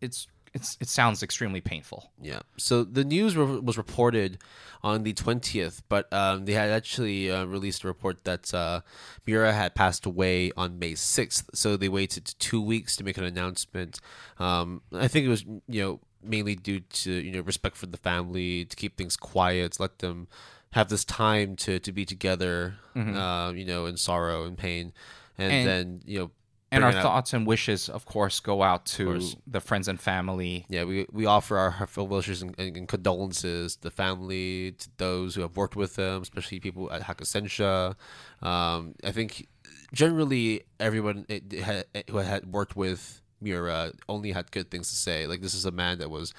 it's 0.00 0.26
it's 0.54 0.76
it 0.80 0.88
sounds 0.88 1.22
extremely 1.22 1.60
painful. 1.60 2.10
Yeah. 2.20 2.40
So 2.56 2.84
the 2.84 3.04
news 3.04 3.36
re- 3.36 3.60
was 3.60 3.76
reported 3.76 4.38
on 4.82 5.02
the 5.02 5.12
20th, 5.14 5.82
but 5.88 6.12
um, 6.12 6.44
they 6.44 6.52
had 6.52 6.70
actually 6.70 7.30
uh, 7.30 7.44
released 7.44 7.82
a 7.84 7.86
report 7.88 8.24
that 8.24 8.52
uh, 8.54 8.80
Miura 9.26 9.52
had 9.52 9.74
passed 9.74 10.06
away 10.06 10.52
on 10.56 10.78
May 10.78 10.92
6th. 10.92 11.44
So 11.54 11.76
they 11.76 11.88
waited 11.88 12.34
two 12.38 12.60
weeks 12.60 12.94
to 12.96 13.04
make 13.04 13.18
an 13.18 13.24
announcement. 13.24 14.00
Um, 14.38 14.82
I 14.92 15.08
think 15.08 15.26
it 15.26 15.28
was, 15.28 15.44
you 15.68 15.82
know, 15.82 16.00
mainly 16.22 16.54
due 16.54 16.80
to, 16.80 17.10
you 17.12 17.32
know, 17.32 17.40
respect 17.40 17.76
for 17.76 17.86
the 17.86 17.96
family, 17.96 18.64
to 18.64 18.76
keep 18.76 18.96
things 18.96 19.16
quiet, 19.16 19.78
let 19.80 19.98
them 20.00 20.28
have 20.72 20.88
this 20.88 21.04
time 21.04 21.56
to, 21.56 21.78
to 21.78 21.92
be 21.92 22.04
together, 22.04 22.74
uh, 22.94 23.52
you 23.54 23.64
know, 23.64 23.86
in 23.86 23.96
sorrow 23.96 24.44
and 24.44 24.56
pain. 24.58 24.92
And, 25.38 25.52
And- 25.52 25.68
then, 25.68 26.00
you 26.04 26.18
know, 26.18 26.30
And 26.76 26.84
our 26.84 27.02
thoughts 27.02 27.32
and 27.32 27.46
wishes, 27.46 27.88
of 27.88 28.04
course, 28.04 28.40
go 28.40 28.62
out 28.62 28.86
to 28.86 29.20
the 29.46 29.60
friends 29.60 29.88
and 29.88 30.00
family. 30.00 30.66
Yeah, 30.68 30.84
we, 30.84 31.06
we 31.12 31.26
offer 31.26 31.56
our 31.56 31.70
heartfelt 31.70 32.08
wishes 32.08 32.42
and, 32.42 32.54
and, 32.58 32.76
and 32.76 32.88
condolences 32.88 33.76
to 33.76 33.82
the 33.82 33.90
family, 33.90 34.72
to 34.72 34.88
those 34.96 35.34
who 35.34 35.42
have 35.42 35.56
worked 35.56 35.76
with 35.76 35.96
them, 35.96 36.22
especially 36.22 36.60
people 36.60 36.92
at 36.92 37.02
Hakusensha. 37.02 37.94
Um, 38.42 38.94
I 39.04 39.12
think 39.12 39.48
generally 39.92 40.62
everyone 40.78 41.26
it, 41.28 41.52
it 41.52 41.62
had, 41.62 41.84
who 42.10 42.18
had 42.18 42.52
worked 42.52 42.76
with 42.76 43.22
Miura 43.40 43.92
only 44.08 44.32
had 44.32 44.50
good 44.50 44.70
things 44.70 44.88
to 44.90 44.96
say. 44.96 45.26
Like 45.26 45.40
this 45.40 45.54
is 45.54 45.64
a 45.64 45.70
man 45.70 45.98
that 45.98 46.10
was 46.10 46.34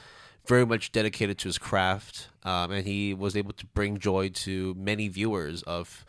very 0.45 0.65
much 0.65 0.91
dedicated 0.91 1.37
to 1.39 1.49
his 1.49 1.57
craft, 1.57 2.29
um, 2.43 2.71
and 2.71 2.87
he 2.87 3.13
was 3.13 3.35
able 3.35 3.53
to 3.53 3.65
bring 3.65 3.97
joy 3.97 4.29
to 4.29 4.73
many 4.75 5.07
viewers 5.07 5.61
of 5.63 6.05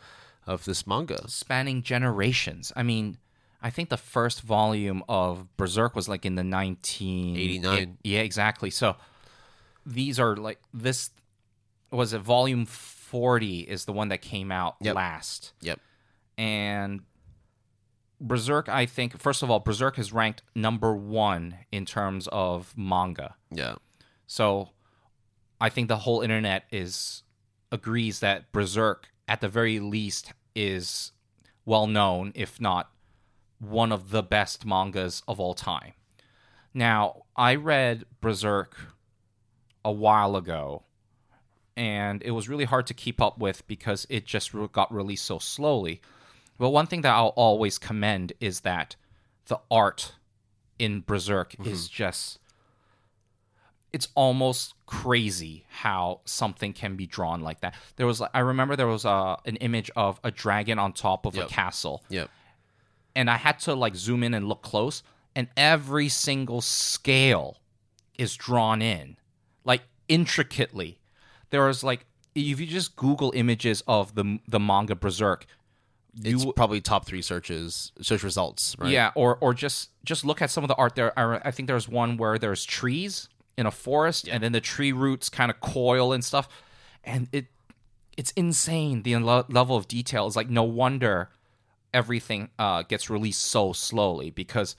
of 0.47 0.65
this 0.65 0.87
manga. 0.87 1.27
spanning 1.27 1.83
generations. 1.83 2.71
I 2.75 2.81
mean, 2.81 3.17
I 3.61 3.69
think 3.69 3.89
the 3.89 3.97
first 3.97 4.41
volume 4.41 5.03
of 5.09 5.45
Berserk 5.57 5.95
was 5.95 6.07
like 6.07 6.25
in 6.25 6.35
the 6.35 6.43
1989. 6.43 7.97
Yeah, 8.03 8.19
exactly. 8.21 8.69
So 8.69 8.95
these 9.85 10.19
are 10.19 10.35
like 10.35 10.59
this 10.73 11.09
was 11.91 12.13
it 12.13 12.19
volume 12.21 12.65
40 12.65 13.61
is 13.61 13.85
the 13.85 13.93
one 13.93 14.09
that 14.09 14.21
came 14.21 14.51
out 14.51 14.75
Yep. 14.81 14.95
last. 14.95 15.53
Yep. 15.61 15.79
And 16.37 17.01
Berserk, 18.21 18.69
I 18.69 18.85
think, 18.85 19.17
first 19.19 19.43
of 19.43 19.49
all, 19.49 19.59
Berserk 19.59 19.97
is 19.97 20.11
ranked 20.13 20.43
number 20.53 20.93
one 20.95 21.57
in 21.71 21.85
terms 21.85 22.27
of 22.31 22.73
manga. 22.77 23.35
Yeah. 23.51 23.75
So 24.27 24.69
I 25.59 25.69
think 25.69 25.87
the 25.87 25.97
whole 25.97 26.21
internet 26.21 26.65
is 26.71 27.23
agrees 27.71 28.19
that 28.19 28.51
Berserk 28.51 29.09
at 29.27 29.41
the 29.41 29.47
very 29.49 29.79
least 29.79 30.33
is 30.55 31.11
well 31.65 31.87
known, 31.87 32.31
if 32.35 32.59
not 32.61 32.89
one 33.59 33.91
of 33.91 34.11
the 34.11 34.23
best 34.23 34.65
mangas 34.65 35.21
of 35.27 35.39
all 35.39 35.53
time. 35.53 35.93
Now, 36.73 37.23
I 37.35 37.55
read 37.55 38.05
Berserk 38.21 38.75
a 39.83 39.91
while 39.91 40.35
ago 40.35 40.83
and 41.79 42.21
it 42.23 42.31
was 42.31 42.49
really 42.49 42.65
hard 42.65 42.85
to 42.87 42.93
keep 42.93 43.21
up 43.21 43.37
with 43.37 43.65
because 43.65 44.05
it 44.09 44.25
just 44.25 44.51
got 44.73 44.93
released 44.93 45.25
so 45.25 45.39
slowly. 45.39 46.01
But 46.57 46.71
one 46.71 46.87
thing 46.87 47.01
that 47.01 47.13
I'll 47.13 47.27
always 47.37 47.77
commend 47.77 48.33
is 48.41 48.61
that 48.61 48.97
the 49.45 49.59
art 49.71 50.13
in 50.77 51.01
Berserk 51.01 51.53
mm-hmm. 51.53 51.71
is 51.71 51.87
just 51.87 52.39
it's 53.91 54.09
almost 54.13 54.75
crazy 54.85 55.65
how 55.69 56.19
something 56.25 56.73
can 56.73 56.95
be 56.95 57.07
drawn 57.07 57.41
like 57.41 57.61
that. 57.61 57.75
There 57.95 58.05
was 58.05 58.21
I 58.21 58.39
remember 58.39 58.75
there 58.75 58.85
was 58.85 59.05
a, 59.05 59.37
an 59.45 59.55
image 59.57 59.89
of 59.95 60.19
a 60.23 60.31
dragon 60.31 60.79
on 60.79 60.93
top 60.93 61.25
of 61.25 61.35
Yep. 61.35 61.45
a 61.45 61.47
castle 61.47 62.03
Yep. 62.09 62.29
And 63.19 63.29
I 63.29 63.35
had 63.35 63.59
to 63.59 63.75
like 63.75 63.95
zoom 63.95 64.23
in 64.23 64.33
and 64.33 64.47
look 64.47 64.61
close 64.61 65.03
and 65.35 65.47
every 65.57 66.07
single 66.09 66.61
scale 66.61 67.57
is 68.17 68.35
drawn 68.35 68.81
in 68.81 69.17
like 69.65 69.81
intricately. 70.07 70.99
There 71.49 71.67
is 71.67 71.83
like 71.83 72.05
if 72.33 72.59
you 72.59 72.65
just 72.65 72.95
google 72.95 73.31
images 73.35 73.83
of 73.87 74.15
the 74.15 74.39
the 74.47 74.59
manga 74.59 74.95
Berserk 74.95 75.45
It's 76.23 76.45
probably 76.55 76.81
top 76.81 77.05
three 77.05 77.21
searches, 77.21 77.91
search 78.01 78.23
results, 78.23 78.75
right? 78.79 78.91
Yeah, 78.91 79.11
or 79.15 79.37
or 79.41 79.53
just 79.53 79.89
just 80.05 80.23
look 80.23 80.41
at 80.41 80.49
some 80.49 80.63
of 80.63 80.69
the 80.69 80.75
art 80.75 80.95
there. 80.95 81.17
I, 81.19 81.41
I 81.45 81.51
think 81.51 81.67
there's 81.67 81.89
one 81.89 82.17
where 82.17 82.37
there's 82.37 82.63
trees 82.65 83.27
in 83.57 83.65
a 83.65 83.71
forest, 83.71 84.29
and 84.29 84.41
then 84.41 84.53
the 84.53 84.61
tree 84.61 84.93
roots 84.93 85.29
kind 85.29 85.51
of 85.51 85.59
coil 85.59 86.13
and 86.13 86.23
stuff, 86.23 86.47
and 87.03 87.27
it 87.31 87.47
it's 88.17 88.31
insane. 88.31 89.03
The 89.03 89.15
level 89.17 89.75
of 89.75 89.87
detail 89.87 90.27
is 90.27 90.35
like 90.35 90.49
no 90.49 90.63
wonder 90.63 91.29
everything 91.93 92.49
uh, 92.57 92.83
gets 92.83 93.09
released 93.09 93.41
so 93.41 93.73
slowly 93.73 94.29
because 94.29 94.75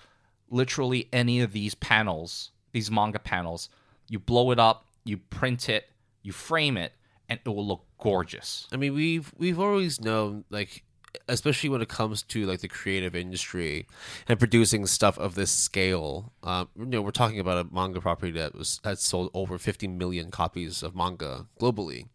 literally 0.50 1.08
any 1.12 1.40
of 1.40 1.52
these 1.52 1.74
panels, 1.74 2.50
these 2.72 2.90
manga 2.90 3.18
panels, 3.18 3.68
you 4.08 4.18
blow 4.18 4.50
it 4.50 4.58
up, 4.58 4.84
you 5.04 5.16
print 5.16 5.68
it, 5.68 5.88
you 6.22 6.32
frame 6.32 6.76
it, 6.76 6.92
and 7.28 7.38
it 7.44 7.48
will 7.48 7.66
look 7.66 7.84
gorgeous. 7.98 8.66
I 8.72 8.76
mean, 8.76 8.94
we've 8.94 9.32
we've 9.36 9.58
always 9.58 10.00
known, 10.00 10.44
like, 10.50 10.82
especially 11.28 11.68
when 11.68 11.80
it 11.80 11.88
comes 11.88 12.22
to 12.24 12.46
like 12.46 12.60
the 12.60 12.68
creative 12.68 13.14
industry 13.14 13.86
and 14.28 14.38
producing 14.38 14.86
stuff 14.86 15.18
of 15.18 15.34
this 15.34 15.50
scale. 15.50 16.32
Um, 16.42 16.68
you 16.76 16.86
know, 16.86 17.02
we're 17.02 17.10
talking 17.10 17.40
about 17.40 17.64
a 17.64 17.72
manga 17.72 18.00
property 18.00 18.32
that 18.32 18.54
was 18.54 18.80
that 18.82 18.98
sold 18.98 19.30
over 19.34 19.58
50 19.58 19.88
million 19.88 20.30
copies 20.30 20.82
of 20.82 20.94
manga 20.94 21.46
globally. 21.60 22.06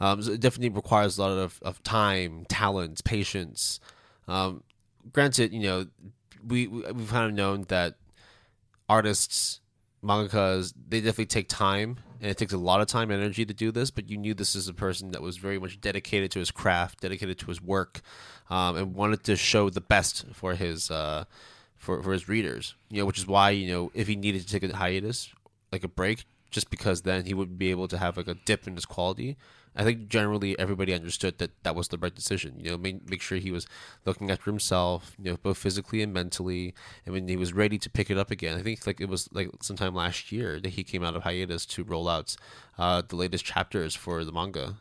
Um, 0.00 0.22
so 0.22 0.32
it 0.32 0.40
definitely 0.40 0.68
requires 0.68 1.18
a 1.18 1.22
lot 1.22 1.30
of, 1.32 1.58
of 1.62 1.82
time, 1.82 2.46
talent, 2.48 3.02
patience. 3.04 3.80
Um, 4.28 4.62
granted, 5.12 5.52
you 5.52 5.60
know, 5.60 5.86
we 6.46 6.66
we- 6.68 6.82
we've 6.92 7.10
kind 7.10 7.26
of 7.26 7.34
known 7.34 7.64
that 7.68 7.96
artists 8.88 9.60
mangakas 10.02 10.72
they 10.88 11.00
definitely 11.00 11.26
take 11.26 11.48
time 11.48 11.98
and 12.20 12.30
it 12.30 12.38
takes 12.38 12.52
a 12.52 12.58
lot 12.58 12.80
of 12.80 12.86
time 12.86 13.10
and 13.10 13.20
energy 13.20 13.44
to 13.44 13.52
do 13.52 13.72
this 13.72 13.90
but 13.90 14.08
you 14.08 14.16
knew 14.16 14.32
this 14.32 14.54
is 14.54 14.68
a 14.68 14.72
person 14.72 15.10
that 15.10 15.20
was 15.20 15.36
very 15.38 15.58
much 15.58 15.80
dedicated 15.80 16.30
to 16.30 16.38
his 16.38 16.52
craft 16.52 17.00
dedicated 17.00 17.36
to 17.36 17.46
his 17.46 17.60
work 17.60 18.00
um, 18.48 18.76
and 18.76 18.94
wanted 18.94 19.24
to 19.24 19.34
show 19.34 19.68
the 19.70 19.80
best 19.80 20.24
for 20.32 20.54
his 20.54 20.90
uh, 20.90 21.24
for 21.76 22.02
for 22.02 22.12
his 22.12 22.28
readers. 22.28 22.74
You 22.90 23.00
know, 23.00 23.06
which 23.06 23.18
is 23.18 23.26
why 23.26 23.50
you 23.50 23.70
know 23.72 23.90
if 23.94 24.06
he 24.08 24.16
needed 24.16 24.42
to 24.42 24.48
take 24.48 24.68
a 24.68 24.76
hiatus, 24.76 25.32
like 25.72 25.84
a 25.84 25.88
break, 25.88 26.24
just 26.50 26.70
because 26.70 27.02
then 27.02 27.24
he 27.24 27.34
would 27.34 27.58
be 27.58 27.70
able 27.70 27.88
to 27.88 27.98
have 27.98 28.16
like 28.16 28.28
a 28.28 28.34
dip 28.34 28.66
in 28.66 28.74
his 28.74 28.86
quality. 28.86 29.36
I 29.78 29.84
think 29.84 30.08
generally 30.08 30.58
everybody 30.58 30.92
understood 30.92 31.38
that 31.38 31.62
that 31.62 31.76
was 31.76 31.88
the 31.88 31.98
right 31.98 32.14
decision. 32.14 32.58
You 32.58 32.72
know, 32.72 32.78
make, 32.78 33.08
make 33.08 33.22
sure 33.22 33.38
he 33.38 33.52
was 33.52 33.66
looking 34.04 34.28
after 34.28 34.50
himself, 34.50 35.14
you 35.22 35.30
know, 35.30 35.38
both 35.40 35.56
physically 35.56 36.02
and 36.02 36.12
mentally. 36.12 36.74
And 37.06 37.14
when 37.14 37.28
he 37.28 37.36
was 37.36 37.52
ready 37.52 37.78
to 37.78 37.88
pick 37.88 38.10
it 38.10 38.18
up 38.18 38.32
again, 38.32 38.58
I 38.58 38.62
think 38.62 38.86
like 38.88 39.00
it 39.00 39.08
was 39.08 39.28
like 39.32 39.50
sometime 39.62 39.94
last 39.94 40.32
year 40.32 40.58
that 40.58 40.70
he 40.70 40.82
came 40.82 41.04
out 41.04 41.14
of 41.14 41.22
hiatus 41.22 41.64
to 41.66 41.84
roll 41.84 42.08
out 42.08 42.34
uh, 42.76 43.02
the 43.06 43.14
latest 43.14 43.44
chapters 43.44 43.94
for 43.94 44.24
the 44.24 44.32
manga. 44.32 44.74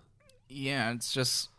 Yeah, 0.50 0.92
it's 0.92 1.14
just, 1.14 1.50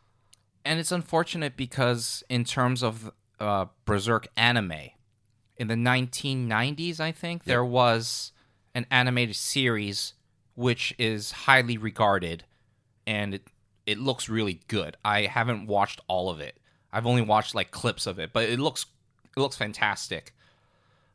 and 0.64 0.80
it's 0.80 0.92
unfortunate 0.92 1.56
because 1.56 2.24
in 2.28 2.44
terms 2.44 2.82
of 2.82 3.12
uh, 3.38 3.66
Berserk 3.84 4.26
anime, 4.36 4.90
in 5.56 5.68
the 5.68 5.74
1990s, 5.74 6.98
I 6.98 7.12
think 7.12 7.44
there 7.44 7.64
was 7.64 8.32
an 8.74 8.86
animated 8.90 9.36
series 9.36 10.14
which 10.54 10.92
is 10.98 11.30
highly 11.30 11.78
regarded, 11.78 12.44
and 13.08 13.34
it 13.34 13.42
it 13.86 13.98
looks 13.98 14.28
really 14.28 14.60
good. 14.68 14.98
I 15.02 15.22
haven't 15.22 15.66
watched 15.66 16.02
all 16.08 16.28
of 16.28 16.40
it. 16.40 16.58
I've 16.92 17.06
only 17.06 17.22
watched 17.22 17.54
like 17.54 17.70
clips 17.70 18.06
of 18.06 18.18
it, 18.18 18.34
but 18.34 18.44
it 18.44 18.60
looks 18.60 18.84
it 19.36 19.40
looks 19.40 19.56
fantastic. 19.56 20.34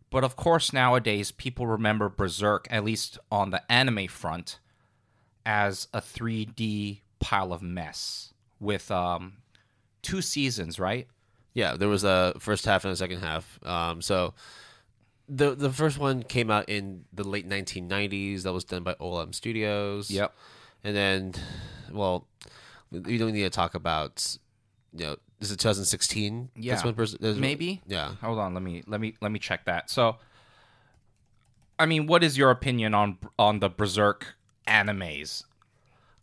But 0.09 0.23
of 0.23 0.35
course, 0.35 0.73
nowadays 0.73 1.31
people 1.31 1.67
remember 1.67 2.09
Berserk, 2.09 2.67
at 2.69 2.83
least 2.83 3.17
on 3.31 3.51
the 3.51 3.71
anime 3.71 4.07
front, 4.07 4.59
as 5.45 5.87
a 5.93 6.01
3D 6.01 7.01
pile 7.19 7.53
of 7.53 7.61
mess 7.61 8.33
with 8.59 8.91
um, 8.91 9.33
two 10.01 10.21
seasons, 10.21 10.79
right? 10.79 11.07
Yeah, 11.53 11.75
there 11.75 11.89
was 11.89 12.03
a 12.03 12.33
first 12.39 12.65
half 12.65 12.85
and 12.85 12.93
a 12.93 12.95
second 12.95 13.19
half. 13.19 13.59
Um, 13.63 14.01
so 14.01 14.33
the 15.29 15.53
the 15.53 15.71
first 15.71 15.99
one 15.99 16.23
came 16.23 16.49
out 16.49 16.69
in 16.69 17.05
the 17.13 17.23
late 17.23 17.47
1990s. 17.47 18.43
That 18.43 18.53
was 18.53 18.63
done 18.63 18.83
by 18.83 18.95
OLM 18.95 19.35
Studios. 19.35 20.09
Yep. 20.09 20.33
And 20.83 20.95
then, 20.95 21.33
well, 21.91 22.27
we 22.91 23.17
don't 23.17 23.31
need 23.31 23.43
to 23.43 23.49
talk 23.49 23.75
about, 23.75 24.37
you 24.93 25.05
know, 25.05 25.15
is 25.39 25.51
it 25.51 25.59
2016? 25.59 26.49
Yeah. 26.55 26.73
That's 26.73 26.85
when 26.85 26.93
Maybe. 27.37 27.81
Yeah. 27.87 28.15
Hold 28.21 28.39
on, 28.39 28.53
let 28.53 28.63
me 28.63 28.83
let 28.87 29.01
me 29.01 29.15
let 29.21 29.31
me 29.31 29.39
check 29.39 29.65
that. 29.65 29.89
So, 29.89 30.17
I 31.79 31.85
mean, 31.85 32.07
what 32.07 32.23
is 32.23 32.37
your 32.37 32.49
opinion 32.51 32.93
on 32.93 33.17
on 33.37 33.59
the 33.59 33.69
Berserk 33.69 34.35
animes? 34.67 35.43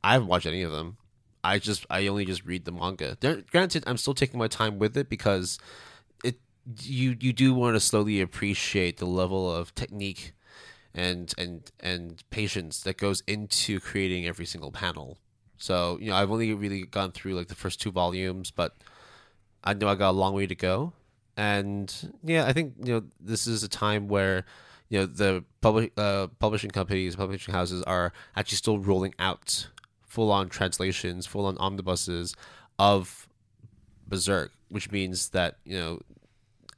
I 0.02 0.14
haven't 0.14 0.28
watched 0.28 0.46
any 0.46 0.62
of 0.62 0.72
them. 0.72 0.96
I 1.44 1.58
just 1.58 1.84
I 1.90 2.06
only 2.06 2.24
just 2.24 2.44
read 2.44 2.64
the 2.64 2.72
manga. 2.72 3.16
There- 3.20 3.42
Granted, 3.50 3.84
I'm 3.86 3.96
still 3.96 4.14
taking 4.14 4.38
my 4.38 4.48
time 4.48 4.78
with 4.78 4.96
it 4.96 5.08
because 5.08 5.58
it 6.24 6.38
you 6.82 7.16
you 7.20 7.32
do 7.32 7.52
want 7.54 7.76
to 7.76 7.80
slowly 7.80 8.20
appreciate 8.20 8.98
the 8.98 9.06
level 9.06 9.54
of 9.54 9.74
technique 9.74 10.32
and 10.94 11.32
and 11.38 11.70
and 11.80 12.22
patience 12.30 12.80
that 12.80 12.96
goes 12.96 13.22
into 13.26 13.80
creating 13.80 14.26
every 14.26 14.46
single 14.46 14.72
panel. 14.72 15.18
So 15.58 15.98
you 16.00 16.10
know 16.10 16.16
I've 16.16 16.30
only 16.30 16.52
really 16.52 16.82
gone 16.82 17.12
through 17.12 17.34
like 17.34 17.48
the 17.48 17.54
first 17.54 17.80
two 17.80 17.90
volumes, 17.90 18.50
but 18.50 18.76
I 19.62 19.74
know 19.74 19.88
I 19.88 19.94
got 19.94 20.10
a 20.10 20.12
long 20.12 20.34
way 20.34 20.46
to 20.46 20.54
go. 20.54 20.92
And 21.36 22.12
yeah, 22.22 22.46
I 22.46 22.52
think 22.52 22.74
you 22.82 22.94
know 22.94 23.02
this 23.20 23.46
is 23.46 23.62
a 23.62 23.68
time 23.68 24.08
where 24.08 24.44
you 24.88 24.98
know 24.98 25.06
the 25.06 25.44
public 25.60 25.92
uh, 25.96 26.28
publishing 26.38 26.70
companies, 26.70 27.16
publishing 27.16 27.54
houses 27.54 27.82
are 27.84 28.12
actually 28.36 28.56
still 28.56 28.78
rolling 28.78 29.14
out 29.18 29.68
full 30.06 30.32
on 30.32 30.48
translations, 30.48 31.26
full 31.26 31.46
on 31.46 31.56
omnibuses 31.58 32.34
of 32.78 33.28
Berserk, 34.08 34.50
which 34.68 34.90
means 34.90 35.28
that 35.30 35.58
you 35.64 35.78
know 35.78 36.00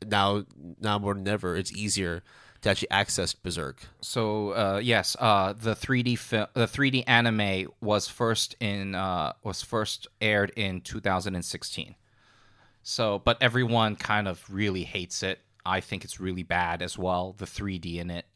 now 0.07 0.45
now 0.81 0.99
more 0.99 1.15
than 1.15 1.27
ever 1.27 1.57
it's 1.57 1.73
easier 1.73 2.23
to 2.63 2.71
actually 2.71 2.91
access 2.91 3.35
Berserk. 3.35 3.83
So 4.01 4.51
uh, 4.51 4.81
yes, 4.83 5.17
uh, 5.19 5.53
the 5.53 5.75
3D 5.75 6.19
film, 6.19 6.47
the 6.55 6.67
3D 6.67 7.05
anime 7.07 7.69
was 7.81 8.09
first 8.09 8.57
in 8.61 8.95
uh, 8.95 9.35
was 9.45 9.63
first 9.63 10.07
aired 10.21 10.53
in 10.57 10.81
2016. 10.81 11.95
So, 12.85 13.21
but 13.21 13.37
everyone 13.41 13.97
kind 13.97 14.27
of 14.27 14.45
really 14.49 14.85
hates 14.85 15.23
it. 15.23 15.41
I 15.65 15.81
think 15.81 16.05
it's 16.05 16.19
really 16.19 16.43
bad 16.43 16.83
as 16.83 16.99
well. 16.99 17.35
The 17.37 17.45
3D 17.45 17.97
in 17.99 18.11
it, 18.11 18.27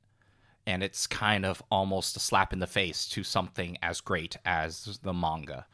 and 0.67 0.83
it's 0.83 1.07
kind 1.07 1.45
of 1.45 1.63
almost 1.71 2.17
a 2.17 2.21
slap 2.21 2.53
in 2.53 2.61
the 2.61 2.67
face 2.69 3.09
to 3.09 3.25
something 3.25 3.77
as 3.83 4.01
great 4.01 4.37
as 4.45 5.01
the 5.03 5.13
manga. 5.13 5.67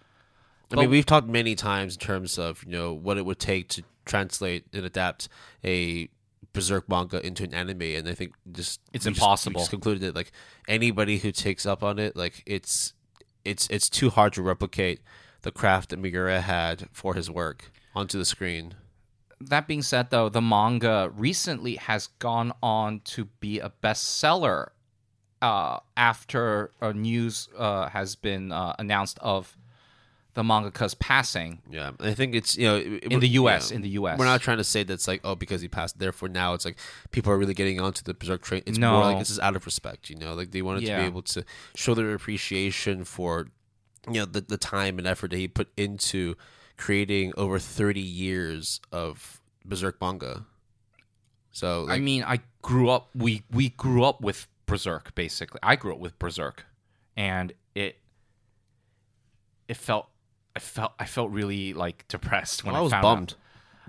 I 0.71 0.77
mean, 0.77 0.91
we've 0.91 1.05
talked 1.05 1.29
many 1.29 1.55
times 1.55 1.95
in 1.95 2.01
terms 2.01 2.39
of 2.39 2.65
you 2.65 2.73
know 2.73 2.95
what 2.95 3.19
it 3.19 3.27
would 3.27 3.39
take 3.39 3.69
to 3.71 3.83
translate 4.05 4.65
and 4.73 4.85
adapt 4.85 5.29
a 5.65 6.09
Berserk 6.53 6.89
manga 6.89 7.25
into 7.27 7.45
an 7.45 7.55
anime, 7.55 7.83
and 7.83 8.09
I 8.09 8.15
think 8.15 8.35
just 8.51 8.81
It's 8.93 9.05
we 9.07 9.11
just- 9.13 9.21
impossible. 9.23 9.61
just 9.61 9.71
concluded 9.71 10.03
that 10.03 10.15
like 10.15 10.33
anybody 10.69 11.19
who 11.19 11.33
takes 11.33 11.65
up 11.67 11.83
on 11.83 11.99
it, 11.99 12.17
like 12.17 12.43
it's 12.47 12.93
it's 13.45 13.67
it's 13.71 13.89
too 13.89 14.11
hard 14.11 14.33
to 14.35 14.43
replicate 14.43 15.01
the 15.43 15.51
craft 15.51 15.91
that 15.91 15.99
Miura 15.99 16.41
had 16.43 16.89
for 16.93 17.15
his 17.15 17.29
work 17.31 17.71
onto 17.95 18.19
the 18.19 18.25
screen. 18.25 18.75
that 19.41 19.67
being 19.67 19.83
said 19.83 20.11
though 20.11 20.29
the 20.29 20.41
manga 20.41 21.11
recently 21.17 21.75
has 21.75 22.07
gone 22.21 22.53
on 22.63 23.01
to 23.01 23.25
be 23.41 23.59
a 23.59 23.73
bestseller 23.83 24.69
uh, 25.41 25.81
after 25.97 26.71
a 26.81 26.93
news 26.93 27.49
uh, 27.59 27.89
has 27.89 28.15
been 28.15 28.53
uh, 28.53 28.73
announced 28.79 29.19
of 29.21 29.57
the 30.35 30.43
mangaka's 30.43 30.95
passing 30.95 31.61
Yeah, 31.71 31.91
I 32.01 32.15
think 32.15 32.35
it's 32.35 32.57
you 32.57 32.67
know 32.67 32.77
it- 32.77 33.05
in 33.13 33.21
the 33.21 33.29
yeah. 33.29 33.41
US 33.43 33.71
in 33.71 33.83
the 33.83 33.91
US 33.91 34.19
We're 34.19 34.25
not 34.25 34.41
trying 34.41 34.57
to 34.59 34.65
say 34.65 34.83
that's 34.83 35.07
like 35.07 35.21
oh 35.25 35.35
because 35.35 35.61
he 35.61 35.69
passed, 35.69 35.99
therefore 35.99 36.29
now 36.29 36.55
it's 36.55 36.65
like 36.65 36.79
people 37.11 37.33
are 37.33 37.39
really 37.39 37.55
getting 37.55 37.79
onto 37.81 38.03
the 38.03 38.15
Berserk 38.15 38.43
train. 38.43 38.63
It's 38.67 38.79
No. 38.79 38.93
more 38.93 39.03
like 39.03 39.19
this 39.19 39.31
is 39.31 39.39
out 39.39 39.57
of 39.57 39.67
respect, 39.67 40.09
you 40.11 40.17
know, 40.17 40.35
like 40.35 40.51
they 40.53 40.63
wanted 40.63 40.81
to 40.81 40.87
be 40.97 41.03
able 41.03 41.23
to 41.23 41.45
show 41.75 41.95
their 41.95 42.15
appreciation 42.15 43.05
for 43.05 43.49
you 44.09 44.15
know 44.21 44.25
the 44.25 44.41
the 44.41 44.57
time 44.57 44.99
and 44.99 45.07
effort 45.07 45.31
that 45.33 45.37
he 45.39 45.49
put 45.49 45.69
into 45.77 46.35
creating 46.77 47.33
over 47.37 47.59
thirty 47.59 48.01
years 48.01 48.81
of 48.91 49.41
Berserk 49.65 50.01
manga. 50.01 50.47
So 51.51 51.87
I 51.91 51.99
mean 51.99 52.25
I 52.25 52.41
grew 52.63 52.89
up 52.89 53.11
we 53.15 53.43
we 53.51 53.69
grew 53.69 54.03
up 54.05 54.23
with 54.23 54.49
Berserk 54.67 55.15
basically 55.15 55.61
I 55.63 55.77
grew 55.77 55.93
up 55.93 55.99
with 56.01 56.19
Berserk 56.19 56.65
and 57.17 57.53
it 57.75 57.99
it 59.69 59.77
felt 59.77 60.09
I 60.55 60.59
felt 60.61 60.93
I 60.99 61.07
felt 61.07 61.31
really 61.31 61.73
like 61.73 62.07
depressed 62.09 62.65
when 62.65 62.75
oh, 62.75 62.79
I, 62.79 62.81
I 62.81 62.83
was 62.83 62.93
found 62.93 63.05
out. 63.05 63.15
bummed, 63.17 63.35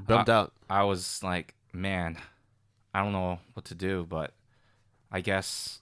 bummed 0.07 0.29
out. 0.29 0.53
I 0.69 0.83
was 0.83 1.21
like, 1.23 1.55
man, 1.73 2.17
I 2.93 3.03
don't 3.03 3.11
know 3.11 3.39
what 3.53 3.65
to 3.65 3.75
do, 3.75 4.05
but 4.07 4.33
I 5.11 5.21
guess 5.21 5.79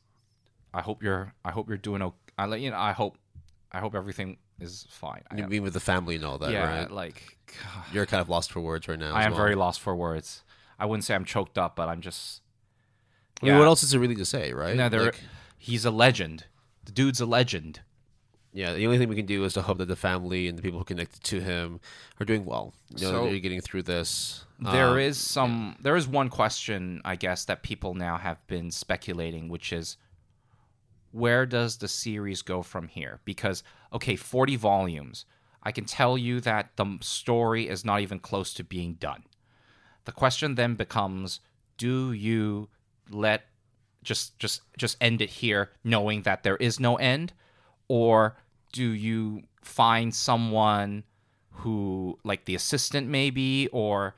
I 0.73 0.81
hope 0.81 1.03
you're 1.03 1.33
I 1.45 1.51
hope 1.51 1.67
you're 1.67 1.77
doing 1.77 2.01
okay. 2.01 2.15
I 2.37 2.45
let 2.45 2.61
you 2.61 2.71
know. 2.71 2.77
I 2.77 2.93
hope 2.93 3.17
I 3.71 3.79
hope 3.79 3.93
everything 3.95 4.37
is 4.59 4.85
fine. 4.89 5.21
I 5.29 5.35
You 5.37 5.43
am- 5.43 5.49
mean 5.49 5.63
with 5.63 5.73
the 5.73 5.79
family 5.79 6.15
and 6.15 6.25
all 6.25 6.37
that, 6.39 6.51
yeah, 6.51 6.79
right? 6.81 6.91
like 6.91 7.37
God, 7.47 7.83
You're 7.93 8.05
kind 8.05 8.21
of 8.21 8.29
lost 8.29 8.51
for 8.51 8.59
words 8.61 8.87
right 8.87 8.99
now. 8.99 9.13
I 9.13 9.23
am 9.23 9.31
well. 9.31 9.41
very 9.41 9.55
lost 9.55 9.79
for 9.81 9.95
words. 9.95 10.43
I 10.79 10.85
wouldn't 10.85 11.03
say 11.03 11.13
I'm 11.13 11.25
choked 11.25 11.57
up, 11.57 11.75
but 11.75 11.89
I'm 11.89 12.01
just. 12.01 12.41
I 13.41 13.47
mean, 13.47 13.57
what 13.57 13.65
else 13.65 13.81
is 13.83 13.91
there 13.91 13.99
really 13.99 14.15
to 14.15 14.25
say, 14.25 14.53
right? 14.53 14.75
No, 14.75 14.87
there- 14.89 15.05
Like- 15.05 15.19
he's 15.57 15.83
a 15.85 15.91
legend. 15.91 16.45
The 16.83 16.91
dude's 16.91 17.19
a 17.19 17.25
legend. 17.25 17.81
Yeah, 18.53 18.73
the 18.73 18.85
only 18.85 18.97
thing 18.97 19.07
we 19.07 19.15
can 19.15 19.25
do 19.25 19.43
is 19.45 19.53
to 19.53 19.61
hope 19.61 19.77
that 19.77 19.87
the 19.87 19.95
family 19.95 20.47
and 20.49 20.57
the 20.57 20.61
people 20.61 20.79
who 20.79 20.85
connected 20.85 21.23
to 21.23 21.39
him 21.39 21.79
are 22.19 22.25
doing 22.25 22.43
well. 22.45 22.73
You 22.89 23.05
know, 23.05 23.11
So- 23.11 23.25
they're 23.29 23.39
getting 23.39 23.61
through 23.61 23.83
this. 23.83 24.43
There 24.59 24.89
Um, 24.89 24.99
is 24.99 25.17
some. 25.17 25.77
There 25.79 25.95
is 25.95 26.07
one 26.07 26.29
question, 26.29 27.01
I 27.05 27.15
guess, 27.15 27.45
that 27.45 27.63
people 27.63 27.93
now 27.93 28.17
have 28.17 28.45
been 28.47 28.69
speculating, 28.69 29.47
which 29.49 29.71
is, 29.73 29.97
where 31.11 31.45
does 31.45 31.77
the 31.77 31.87
series 31.87 32.41
go 32.41 32.61
from 32.61 32.87
here? 32.87 33.21
Because 33.25 33.63
okay, 33.93 34.15
forty 34.15 34.55
volumes. 34.55 35.25
I 35.63 35.71
can 35.71 35.85
tell 35.85 36.17
you 36.17 36.39
that 36.41 36.75
the 36.75 36.97
story 37.01 37.67
is 37.67 37.85
not 37.85 38.01
even 38.01 38.19
close 38.19 38.53
to 38.55 38.63
being 38.63 38.95
done. 38.95 39.23
The 40.05 40.11
question 40.11 40.55
then 40.55 40.75
becomes, 40.75 41.39
do 41.77 42.11
you 42.11 42.69
let 43.09 43.45
just 44.03 44.37
just 44.39 44.61
just 44.77 44.97
end 45.01 45.21
it 45.21 45.29
here, 45.29 45.71
knowing 45.83 46.21
that 46.23 46.43
there 46.43 46.57
is 46.57 46.79
no 46.79 46.95
end, 46.97 47.33
or 47.91 48.37
do 48.71 48.89
you 48.89 49.43
find 49.61 50.15
someone 50.15 51.03
who 51.51 52.17
like 52.23 52.45
the 52.45 52.55
assistant 52.55 53.07
maybe 53.07 53.67
or 53.73 54.15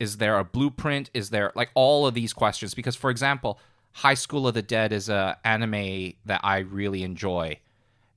is 0.00 0.16
there 0.16 0.36
a 0.38 0.44
blueprint? 0.44 1.08
Is 1.14 1.30
there 1.30 1.52
like 1.54 1.70
all 1.74 2.06
of 2.08 2.14
these 2.14 2.32
questions? 2.32 2.74
Because 2.74 2.96
for 2.96 3.10
example 3.10 3.60
high 3.92 4.14
school 4.14 4.48
of 4.48 4.54
the 4.54 4.62
dead 4.62 4.90
is 4.90 5.08
a 5.10 5.38
anime 5.44 6.14
that 6.24 6.40
i 6.42 6.58
really 6.58 7.02
enjoy 7.02 7.54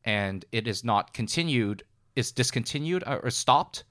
and 0.05 0.45
it 0.53 0.69
is 0.69 0.85
not 0.85 1.13
continued 1.13 1.83
it's 2.15 2.31
discontinued 2.31 3.03
or 3.05 3.19
or 3.19 3.29
stopped 3.29 3.83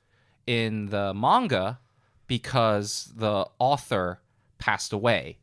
in 0.47 0.87
the 0.87 1.13
manga 1.15 1.79
because 2.27 3.13
the 3.15 3.47
author 3.59 4.21
passed 4.59 4.93
away. 4.95 5.37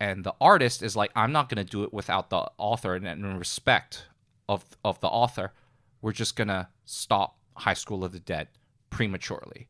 And 0.00 0.22
the 0.22 0.34
artist 0.40 0.82
is 0.84 0.94
like 0.94 1.10
i'm 1.16 1.32
not 1.32 1.48
going 1.48 1.64
to 1.64 1.70
do 1.70 1.82
it 1.82 1.92
without 1.92 2.30
the 2.30 2.48
author 2.56 2.94
and 2.94 3.06
in 3.06 3.38
respect 3.38 4.06
of 4.48 4.76
of 4.84 5.00
the 5.00 5.08
author 5.08 5.52
we're 6.00 6.12
just 6.12 6.36
to 6.36 6.68
stop 6.84 7.38
high 7.56 7.74
school 7.74 8.04
of 8.04 8.12
the 8.12 8.20
dead 8.20 8.48
prematurely 8.90 9.68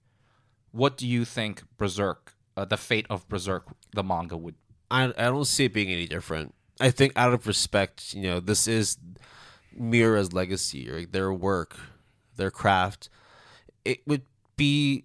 what 0.72 0.96
do 0.96 1.06
you 1.06 1.24
think 1.24 1.62
berserk 1.76 2.34
uh, 2.56 2.64
the 2.64 2.76
fate 2.76 3.06
of 3.08 3.28
berserk 3.28 3.64
the 3.94 4.02
manga 4.02 4.36
would 4.36 4.54
I 4.90 5.04
I 5.04 5.24
don't 5.24 5.44
see 5.44 5.66
it 5.66 5.72
being 5.72 5.90
any 5.90 6.06
different. 6.06 6.54
I 6.80 6.90
think 6.90 7.12
out 7.16 7.34
of 7.34 7.46
respect, 7.46 8.14
you 8.14 8.22
know, 8.22 8.40
this 8.40 8.68
is 8.68 8.98
Miura's 9.76 10.32
legacy, 10.32 10.90
right? 10.90 11.10
Their 11.10 11.32
work, 11.32 11.78
their 12.36 12.50
craft. 12.50 13.08
It 13.84 14.06
would 14.06 14.22
be 14.56 15.04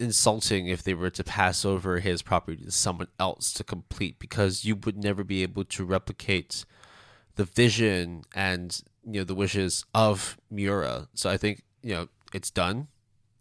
insulting 0.00 0.66
if 0.66 0.82
they 0.82 0.94
were 0.94 1.10
to 1.10 1.22
pass 1.22 1.64
over 1.64 2.00
his 2.00 2.20
property 2.20 2.64
to 2.64 2.70
someone 2.70 3.08
else 3.20 3.52
to 3.54 3.64
complete 3.64 4.18
because 4.18 4.64
you 4.64 4.74
would 4.74 5.02
never 5.02 5.22
be 5.22 5.42
able 5.42 5.64
to 5.64 5.84
replicate 5.84 6.64
the 7.36 7.44
vision 7.44 8.24
and 8.34 8.82
you 9.06 9.20
know 9.20 9.24
the 9.24 9.34
wishes 9.34 9.84
of 9.94 10.38
Miura. 10.50 11.08
So 11.14 11.30
I 11.30 11.36
think 11.36 11.62
you 11.82 11.94
know 11.94 12.08
it's 12.32 12.50
done. 12.50 12.88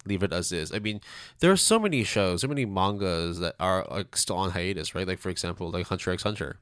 Leave 0.05 0.23
it 0.23 0.33
as 0.33 0.51
is. 0.51 0.73
I 0.73 0.79
mean, 0.79 0.99
there 1.39 1.51
are 1.51 1.57
so 1.57 1.79
many 1.79 2.03
shows, 2.03 2.41
so 2.41 2.47
many 2.47 2.65
mangas 2.65 3.39
that 3.39 3.55
are 3.59 3.87
like 3.89 4.17
still 4.17 4.35
on 4.35 4.51
hiatus, 4.51 4.93
right? 4.93 5.07
Like 5.07 5.19
for 5.19 5.29
example, 5.29 5.71
like 5.71 5.87
Hunter 5.87 6.11
x 6.11 6.23
Hunter, 6.23 6.59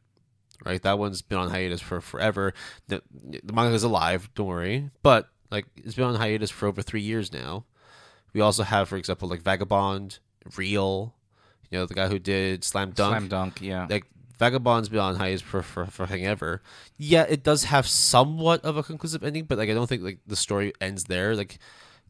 right? 0.63 0.81
That 0.81 0.99
one's 0.99 1.21
been 1.23 1.39
on 1.39 1.49
hiatus 1.49 1.81
for 1.81 2.01
forever. 2.01 2.53
The, 2.87 3.01
the 3.11 3.53
manga 3.53 3.73
is 3.73 3.83
alive, 3.83 4.29
don't 4.35 4.47
worry, 4.47 4.89
but 5.01 5.29
like 5.49 5.65
it's 5.75 5.95
been 5.95 6.05
on 6.05 6.15
hiatus 6.15 6.51
for 6.51 6.67
over 6.67 6.81
three 6.81 7.01
years 7.01 7.33
now. 7.33 7.65
We 8.33 8.41
also 8.41 8.63
have, 8.63 8.87
for 8.87 8.95
example, 8.95 9.27
like 9.27 9.41
Vagabond, 9.41 10.19
Real, 10.55 11.15
you 11.69 11.79
know, 11.79 11.85
the 11.85 11.93
guy 11.93 12.07
who 12.07 12.19
did 12.19 12.63
Slam 12.63 12.91
Dunk. 12.91 13.11
Slam 13.11 13.27
dunk, 13.27 13.61
yeah. 13.61 13.87
Like 13.89 14.05
Vagabond's 14.41 14.89
been 14.89 14.97
on 14.97 15.17
hiatus 15.17 15.41
for 15.41 15.61
for 15.61 15.85
for 15.85 16.07
ever. 16.09 16.63
Yeah, 16.97 17.25
it 17.29 17.43
does 17.43 17.65
have 17.65 17.85
somewhat 17.85 18.65
of 18.65 18.75
a 18.75 18.81
conclusive 18.81 19.23
ending, 19.23 19.43
but 19.43 19.59
like 19.59 19.69
I 19.69 19.75
don't 19.75 19.85
think 19.85 20.01
like 20.01 20.17
the 20.25 20.35
story 20.35 20.73
ends 20.81 21.03
there. 21.03 21.35
Like 21.35 21.59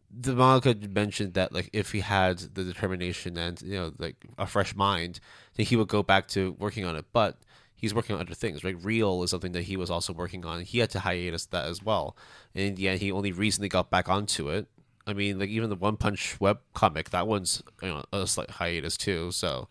the 0.10 0.34
manga 0.34 0.74
mentioned 0.88 1.34
that 1.34 1.52
like 1.52 1.70
if 1.74 1.92
he 1.92 2.00
had 2.00 2.38
the 2.38 2.64
determination 2.64 3.38
and 3.38 3.62
you 3.62 3.74
know 3.74 3.92
like 3.98 4.16
a 4.38 4.48
fresh 4.48 4.74
mind, 4.74 5.20
then 5.56 5.66
he 5.66 5.76
would 5.76 5.90
go 5.90 6.04
back 6.04 6.30
to 6.30 6.56
working 6.58 6.86
on 6.86 6.96
it. 6.96 7.04
But 7.12 7.36
he's 7.76 7.94
working 7.94 8.16
on 8.16 8.22
other 8.22 8.34
things, 8.34 8.64
right? 8.64 8.82
Real 8.82 9.24
is 9.24 9.32
something 9.32 9.52
that 9.52 9.64
he 9.64 9.76
was 9.76 9.92
also 9.92 10.14
working 10.14 10.46
on. 10.46 10.62
He 10.62 10.80
had 10.80 10.90
to 10.92 11.02
hiatus 11.02 11.48
that 11.48 11.66
as 11.66 11.84
well. 11.84 12.16
And 12.56 12.64
in 12.64 12.76
the 12.76 12.88
end, 12.88 13.02
he 13.02 13.12
only 13.12 13.34
recently 13.34 13.68
got 13.68 13.90
back 13.90 14.08
onto 14.08 14.48
it. 14.48 14.68
I 15.06 15.12
mean, 15.12 15.38
like 15.38 15.50
even 15.50 15.70
the 15.70 15.76
One 15.76 15.98
Punch 15.98 16.40
web 16.40 16.60
comic, 16.74 17.10
that 17.10 17.28
one's 17.28 17.62
you 17.82 17.90
know 17.90 18.06
a 18.14 18.26
slight 18.26 18.52
hiatus 18.52 18.96
too. 18.96 19.32
So 19.34 19.68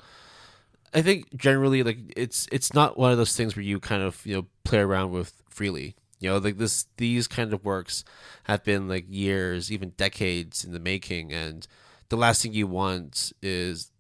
I 0.92 1.02
think 1.02 1.36
generally, 1.36 1.82
like 1.82 1.98
it's 2.16 2.48
it's 2.50 2.74
not 2.74 2.98
one 2.98 3.12
of 3.12 3.18
those 3.18 3.36
things 3.36 3.54
where 3.54 3.64
you 3.64 3.78
kind 3.80 4.02
of 4.02 4.24
you 4.24 4.34
know 4.36 4.46
play 4.64 4.80
around 4.80 5.12
with 5.12 5.32
freely. 5.48 5.94
You 6.18 6.30
know, 6.30 6.38
like 6.38 6.58
this 6.58 6.86
these 6.96 7.28
kind 7.28 7.52
of 7.52 7.64
works 7.64 8.04
have 8.44 8.64
been 8.64 8.88
like 8.88 9.06
years, 9.08 9.70
even 9.70 9.90
decades 9.90 10.64
in 10.64 10.72
the 10.72 10.80
making, 10.80 11.32
and 11.32 11.66
the 12.08 12.16
last 12.16 12.42
thing 12.42 12.52
you 12.52 12.66
want 12.66 13.32
is 13.40 13.90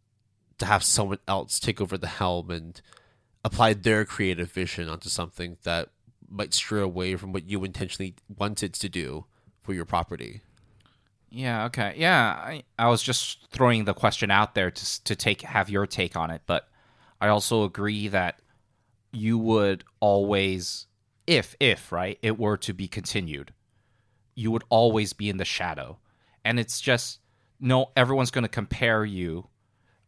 to 0.58 0.66
have 0.66 0.82
someone 0.82 1.18
else 1.26 1.58
take 1.58 1.80
over 1.80 1.96
the 1.96 2.06
helm 2.06 2.50
and 2.50 2.80
apply 3.44 3.72
their 3.72 4.04
creative 4.04 4.50
vision 4.52 4.88
onto 4.88 5.08
something 5.08 5.56
that 5.62 5.88
might 6.28 6.54
stray 6.54 6.82
away 6.82 7.16
from 7.16 7.32
what 7.32 7.48
you 7.48 7.64
intentionally 7.64 8.14
wanted 8.36 8.74
to 8.74 8.88
do 8.88 9.24
for 9.62 9.72
your 9.74 9.84
property. 9.84 10.42
Yeah. 11.30 11.64
Okay. 11.66 11.94
Yeah. 11.96 12.32
I, 12.36 12.64
I 12.78 12.88
was 12.88 13.02
just 13.02 13.48
throwing 13.50 13.84
the 13.84 13.94
question 13.94 14.30
out 14.30 14.54
there 14.54 14.70
to 14.70 15.04
to 15.04 15.16
take 15.16 15.42
have 15.42 15.70
your 15.70 15.86
take 15.86 16.16
on 16.16 16.30
it, 16.30 16.42
but 16.46 16.68
I 17.20 17.28
also 17.28 17.64
agree 17.64 18.08
that 18.08 18.40
you 19.12 19.38
would 19.38 19.84
always, 20.00 20.86
if 21.26 21.54
if 21.60 21.92
right, 21.92 22.18
it 22.22 22.38
were 22.38 22.56
to 22.58 22.72
be 22.72 22.88
continued, 22.88 23.52
you 24.34 24.50
would 24.50 24.64
always 24.68 25.12
be 25.12 25.28
in 25.28 25.36
the 25.36 25.44
shadow, 25.44 25.98
and 26.44 26.58
it's 26.58 26.80
just 26.80 27.20
no. 27.58 27.90
Everyone's 27.96 28.30
going 28.30 28.44
to 28.44 28.48
compare 28.48 29.04
you. 29.04 29.48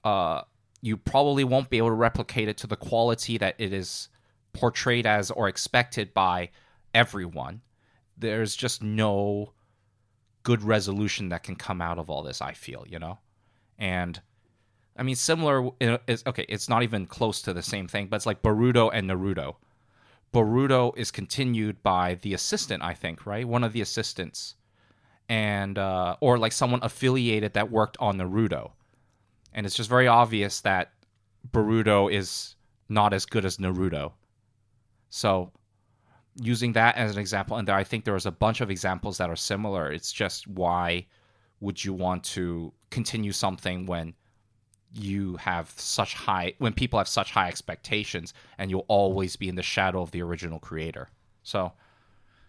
Uh, 0.04 0.42
you 0.80 0.96
probably 0.96 1.44
won't 1.44 1.70
be 1.70 1.78
able 1.78 1.88
to 1.88 1.94
replicate 1.94 2.48
it 2.48 2.56
to 2.58 2.66
the 2.66 2.76
quality 2.76 3.38
that 3.38 3.54
it 3.58 3.72
is 3.72 4.08
portrayed 4.52 5.06
as 5.06 5.30
or 5.30 5.48
expected 5.48 6.12
by 6.12 6.50
everyone. 6.94 7.62
There's 8.16 8.56
just 8.56 8.82
no 8.82 9.52
good 10.42 10.62
resolution 10.62 11.28
that 11.28 11.44
can 11.44 11.56
come 11.56 11.80
out 11.80 11.98
of 11.98 12.10
all 12.10 12.22
this. 12.22 12.40
I 12.40 12.52
feel, 12.52 12.84
you 12.88 12.98
know, 12.98 13.18
and 13.78 14.20
I 14.96 15.02
mean, 15.02 15.16
similar 15.16 15.70
is 16.06 16.22
okay. 16.26 16.44
It's 16.48 16.68
not 16.68 16.82
even 16.82 17.06
close 17.06 17.40
to 17.42 17.52
the 17.52 17.62
same 17.62 17.88
thing, 17.88 18.08
but 18.08 18.16
it's 18.16 18.26
like 18.26 18.42
Boruto 18.42 18.90
and 18.92 19.08
Naruto. 19.08 19.56
Boruto 20.32 20.96
is 20.96 21.10
continued 21.10 21.82
by 21.82 22.14
the 22.16 22.34
assistant, 22.34 22.82
I 22.82 22.94
think, 22.94 23.26
right? 23.26 23.46
One 23.46 23.64
of 23.64 23.72
the 23.72 23.80
assistants, 23.80 24.54
and 25.28 25.78
uh, 25.78 26.16
or 26.20 26.38
like 26.38 26.52
someone 26.52 26.80
affiliated 26.82 27.54
that 27.54 27.70
worked 27.70 27.96
on 28.00 28.18
Naruto, 28.18 28.72
and 29.54 29.64
it's 29.64 29.74
just 29.74 29.88
very 29.88 30.08
obvious 30.08 30.60
that 30.60 30.92
Boruto 31.50 32.12
is 32.12 32.56
not 32.88 33.14
as 33.14 33.24
good 33.24 33.44
as 33.44 33.56
Naruto. 33.56 34.12
So, 35.08 35.52
using 36.36 36.72
that 36.74 36.96
as 36.96 37.12
an 37.12 37.18
example, 37.18 37.56
and 37.56 37.66
there, 37.66 37.74
I 37.74 37.84
think 37.84 38.04
there 38.04 38.14
was 38.14 38.26
a 38.26 38.30
bunch 38.30 38.60
of 38.60 38.70
examples 38.70 39.18
that 39.18 39.30
are 39.30 39.36
similar. 39.36 39.90
It's 39.90 40.12
just 40.12 40.46
why 40.46 41.06
would 41.60 41.82
you 41.82 41.94
want 41.94 42.24
to 42.24 42.72
continue 42.90 43.32
something 43.32 43.86
when 43.86 44.14
you 44.94 45.36
have 45.36 45.70
such 45.76 46.14
high 46.14 46.54
when 46.58 46.72
people 46.72 46.98
have 46.98 47.08
such 47.08 47.30
high 47.32 47.48
expectations 47.48 48.34
and 48.58 48.70
you'll 48.70 48.84
always 48.88 49.36
be 49.36 49.48
in 49.48 49.54
the 49.54 49.62
shadow 49.62 50.02
of 50.02 50.10
the 50.10 50.22
original 50.22 50.58
creator 50.58 51.08
so 51.42 51.72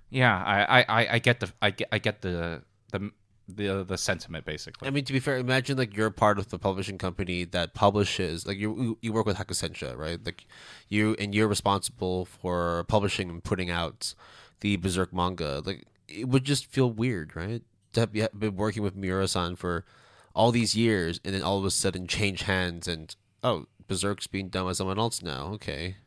yeah 0.09 0.43
i 0.45 0.81
i, 0.81 1.07
I 1.13 1.19
get 1.19 1.39
the 1.39 1.51
i 1.61 1.71
get 1.71 1.87
i 1.91 1.99
get 1.99 2.21
the 2.21 2.61
the 2.91 3.11
the 3.47 3.83
the 3.83 3.97
sentiment 3.97 4.45
basically 4.45 4.87
I 4.87 4.91
mean, 4.91 5.03
to 5.05 5.13
be 5.13 5.19
fair, 5.19 5.37
imagine 5.37 5.77
like 5.77 5.95
you're 5.95 6.09
part 6.09 6.39
of 6.39 6.49
the 6.49 6.57
publishing 6.57 6.97
company 6.97 7.43
that 7.45 7.73
publishes, 7.73 8.47
like 8.47 8.57
you 8.57 8.97
you 9.01 9.11
work 9.11 9.25
with 9.25 9.37
Hakusensha, 9.37 9.97
right? 9.97 10.19
Like 10.23 10.45
you 10.87 11.15
and 11.19 11.35
you're 11.35 11.47
responsible 11.47 12.25
for 12.25 12.85
publishing 12.87 13.29
and 13.29 13.43
putting 13.43 13.69
out 13.69 14.15
the 14.61 14.77
Berserk 14.77 15.13
manga. 15.13 15.61
Like 15.65 15.85
it 16.07 16.29
would 16.29 16.45
just 16.45 16.67
feel 16.67 16.89
weird, 16.89 17.35
right? 17.35 17.61
To 17.93 17.99
have 18.01 18.39
been 18.39 18.55
working 18.55 18.81
with 18.81 18.95
Miura-san 18.95 19.55
for 19.55 19.85
all 20.33 20.51
these 20.51 20.75
years 20.75 21.19
and 21.23 21.33
then 21.33 21.41
all 21.41 21.57
of 21.57 21.65
a 21.65 21.71
sudden 21.71 22.07
change 22.07 22.43
hands 22.43 22.87
and 22.87 23.15
oh 23.43 23.65
berserk's 23.87 24.27
being 24.27 24.49
done 24.49 24.65
by 24.65 24.71
someone 24.73 24.99
else 24.99 25.21
now. 25.21 25.47
Okay. 25.53 25.97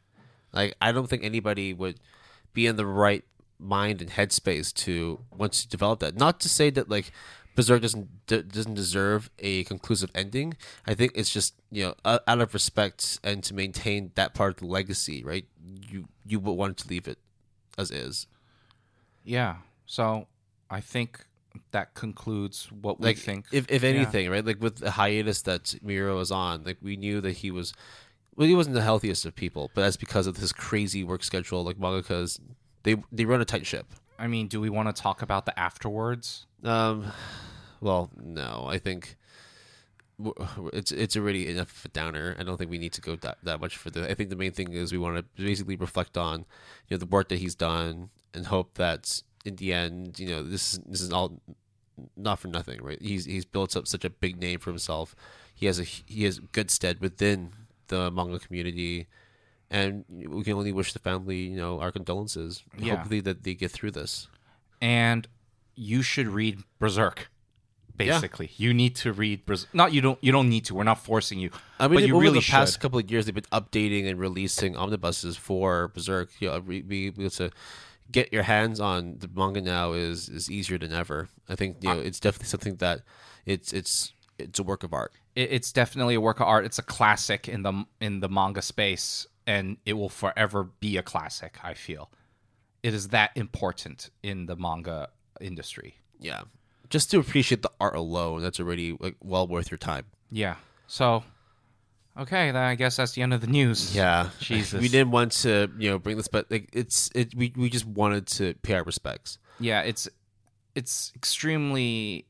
Like 0.53 0.74
i 0.81 0.93
don't 0.93 1.09
think 1.09 1.24
anybody 1.24 1.72
would 1.74 2.01
be 2.53 2.66
in 2.66 2.77
the 2.77 2.87
right 2.87 3.24
mind 3.59 4.01
and 4.01 4.11
headspace 4.11 4.72
to 4.74 5.20
want 5.37 5.53
to 5.55 5.68
develop 5.68 6.01
that. 6.01 6.16
Not 6.16 6.41
to 6.41 6.49
say 6.49 6.70
that 6.70 6.89
like 6.89 7.12
berserk 7.55 7.83
doesn't 7.83 8.27
d- 8.27 8.43
doesn't 8.43 8.74
deserve 8.74 9.31
a 9.39 9.64
conclusive 9.64 10.11
ending. 10.14 10.57
I 10.87 10.95
think 10.95 11.12
it's 11.14 11.31
just 11.31 11.55
you 11.70 11.85
know 11.85 11.95
out 12.05 12.41
of 12.41 12.55
respect 12.55 13.20
and 13.22 13.43
to 13.45 13.55
maintain 13.55 14.12
that 14.14 14.35
part 14.35 14.55
of 14.55 14.57
the 14.59 14.66
legacy 14.66 15.22
right? 15.24 15.47
You 15.91 16.09
you 16.24 16.41
would 16.41 16.53
want 16.53 16.79
to 16.79 16.89
leave 16.89 17.07
it 17.07 17.18
as 17.79 17.91
is. 17.91 18.27
Yeah. 19.24 19.57
So 19.87 20.27
i 20.68 20.81
think 20.81 21.24
that 21.73 21.95
concludes 21.95 22.71
what 22.73 23.01
we 23.01 23.07
like 23.07 23.19
think. 23.19 23.47
if 23.53 23.67
if 23.71 23.85
anything, 23.85 24.31
right? 24.31 24.45
Like 24.45 24.61
with 24.61 24.77
the 24.77 24.91
hiatus 24.93 25.43
that 25.43 25.75
Miura 25.83 26.15
was 26.15 26.31
on, 26.31 26.65
like 26.65 26.79
we 26.83 26.97
knew 26.97 27.21
that 27.21 27.33
he 27.33 27.51
was 27.51 27.73
well, 28.37 28.47
he 28.47 28.55
wasn't 28.55 28.75
the 28.75 28.83
healthiest 28.83 29.25
of 29.25 29.35
people, 29.35 29.71
but 29.75 29.81
that's 29.83 29.97
because 29.97 30.27
of 30.27 30.37
his 30.37 30.53
crazy 30.53 31.03
work 31.03 31.25
schedule. 31.25 31.65
Like 31.65 31.79
mangakas, 31.79 32.39
they 32.83 32.97
they 33.11 33.25
run 33.25 33.41
a 33.41 33.45
tight 33.45 33.67
ship. 33.67 33.87
I 34.19 34.27
mean, 34.27 34.49
do 34.49 34.61
we 34.61 34.71
want 34.71 34.95
to 34.95 35.03
talk 35.03 35.23
about 35.23 35.47
the 35.47 35.59
afterwards? 35.59 36.47
Um, 36.65 37.13
well, 37.81 38.11
no, 38.17 38.67
I 38.69 38.79
think 38.79 39.17
w- 40.19 40.35
w- 40.35 40.71
it's 40.73 40.93
it's 40.93 41.17
already 41.17 41.49
enough 41.49 41.79
of 41.79 41.85
a 41.87 41.89
downer. 41.89 42.37
I 42.39 42.43
don't 42.43 42.57
think 42.57 42.71
we 42.71 42.79
need 42.79 42.93
to 42.95 43.01
go 43.01 43.17
that, 43.17 43.39
that 43.43 43.61
much 43.61 43.77
for 43.77 43.91
the. 43.91 44.11
I 44.11 44.15
think 44.15 44.31
the 44.31 44.37
main 44.37 44.53
thing 44.53 44.73
is 44.73 44.93
we 44.93 44.99
want 44.99 45.17
to 45.17 45.43
basically 45.43 45.77
reflect 45.77 46.17
on, 46.17 46.41
you 46.89 46.97
know, 46.97 46.99
the 46.99 47.07
work 47.07 47.29
that 47.29 47.39
he's 47.39 47.55
done 47.55 48.11
and 48.33 48.47
hope 48.47 48.75
that 48.75 49.23
in 49.47 49.57
the 49.57 49.72
end, 49.72 50.18
you 50.18 50.28
know, 50.28 50.42
this 50.42 50.74
is 50.74 50.80
this 50.86 51.01
is 51.01 51.12
all 51.12 51.40
not 52.16 52.38
for 52.38 52.49
nothing, 52.49 52.82
right? 52.82 53.01
He's 53.01 53.24
he's 53.24 53.44
built 53.44 53.76
up 53.76 53.86
such 53.86 54.05
a 54.05 54.11
big 54.11 54.40
name 54.40 54.59
for 54.59 54.70
himself. 54.70 55.14
He 55.55 55.66
has 55.66 55.78
a 55.78 55.84
he 55.84 56.24
has 56.24 56.38
good 56.38 56.70
stead 56.70 57.01
within 57.01 57.53
the 57.88 58.11
manga 58.11 58.38
community, 58.38 59.07
and 59.70 60.05
we 60.09 60.42
can 60.44 60.55
only 60.55 60.72
wish 60.72 60.92
the 60.92 60.99
family, 60.99 61.38
you 61.38 61.57
know, 61.57 61.80
our 61.80 61.92
condolences. 61.92 62.62
Yeah. 62.78 62.97
Hopefully 62.97 63.20
that 63.20 63.44
they 63.44 63.55
get 63.55 63.70
through 63.70 63.92
this. 63.92 64.28
And 64.80 65.26
you 65.74 66.03
should 66.03 66.28
read 66.28 66.62
Berserk. 66.78 67.30
Yeah. 67.99 68.12
Basically, 68.12 68.51
you 68.57 68.74
need 68.74 68.94
to 68.97 69.12
read 69.12 69.47
Berserk. 69.47 69.72
Not 69.72 69.94
you 69.94 70.03
don't. 70.03 70.18
You 70.22 70.32
don't 70.32 70.51
need 70.51 70.66
to. 70.66 70.74
We're 70.74 70.84
not 70.84 71.03
forcing 71.03 71.38
you. 71.38 71.51
I 71.78 71.88
mean, 71.88 72.01
but 72.01 72.07
you 72.07 72.14
over 72.14 72.22
really 72.22 72.40
the 72.40 72.47
past 72.47 72.74
should. 72.74 72.82
couple 72.82 72.99
of 72.99 73.11
years, 73.11 73.24
they've 73.24 73.34
been 73.34 73.44
updating 73.44 74.07
and 74.07 74.18
releasing 74.18 74.76
omnibuses 74.76 75.38
for 75.38 75.88
Berserk. 75.88 76.28
You 76.40 76.49
know, 76.49 76.61
we 76.61 76.82
be 76.82 77.07
able 77.07 77.30
to 77.30 77.51
get 78.11 78.33
your 78.33 78.43
hands 78.43 78.81
on 78.81 79.19
the 79.19 79.29
manga 79.35 79.61
now 79.61 79.93
is 79.93 80.29
is 80.29 80.51
easier 80.51 80.79
than 80.79 80.93
ever. 80.93 81.29
I 81.49 81.55
think 81.55 81.79
you 81.83 81.89
know 81.89 81.99
uh, 81.99 82.03
it's 82.03 82.21
definitely 82.21 82.49
something 82.49 82.77
that 82.77 83.03
it's 83.45 83.73
it's 83.73 84.13
it's 84.39 84.59
a 84.59 84.63
work 84.63 84.83
of 84.83 84.93
art. 84.93 85.13
It, 85.35 85.53
it's 85.53 85.73
definitely 85.73 86.15
a 86.15 86.21
work 86.21 86.41
of 86.41 86.47
art. 86.47 86.65
It's 86.65 86.79
a 86.79 86.83
classic 86.83 87.49
in 87.49 87.63
the 87.63 87.85
in 88.01 88.21
the 88.21 88.29
manga 88.29 88.63
space, 88.63 89.27
and 89.47 89.79
it 89.85 89.95
will 89.95 90.09
forever 90.09 90.65
be 90.65 90.97
a 90.97 91.03
classic. 91.03 91.59
I 91.63 91.75
feel 91.75 92.11
it 92.83 92.95
is 92.95 93.09
that 93.09 93.31
important 93.35 94.11
in 94.23 94.47
the 94.47 94.57
manga 94.57 95.09
industry. 95.41 95.97
Yeah, 96.19 96.43
just 96.91 97.11
to 97.11 97.19
appreciate 97.19 97.63
the 97.63 97.73
art 97.81 97.97
alone, 97.97 98.43
that's 98.43 98.61
already 98.61 98.97
like 98.99 99.17
well 99.23 99.47
worth 99.47 99.71
your 99.71 99.79
time. 99.79 100.07
Yeah. 100.31 100.57
So 100.87 101.25
Okay, 102.19 102.51
then 102.51 102.62
I 102.62 102.75
guess 102.77 102.97
that's 102.97 103.12
the 103.12 103.23
end 103.23 103.35
of 103.35 103.41
the 103.43 103.47
news. 103.47 103.95
Yeah, 103.95 104.31
Jesus. 104.41 104.81
We 104.81 104.89
didn't 104.89 105.11
want 105.11 105.33
to, 105.43 105.71
you 105.79 105.91
know, 105.91 105.99
bring 105.99 106.17
this, 106.17 106.29
but 106.29 106.51
like, 106.51 106.71
it's 106.73 107.11
it. 107.14 107.35
We 107.35 107.53
we 107.57 107.69
just 107.69 107.85
wanted 107.87 108.27
to 108.39 108.55
pay 108.62 108.75
our 108.75 108.83
respects. 108.85 109.39
yeah 109.59 109.81
it's 109.83 110.09
it's 110.75 111.11
extremely 111.17 112.27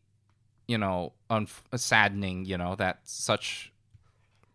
you 0.68 0.78
know 0.78 1.12
unf- 1.30 1.62
saddening 1.74 2.44
you 2.44 2.56
know 2.56 2.74
that 2.76 3.00
such 3.04 3.72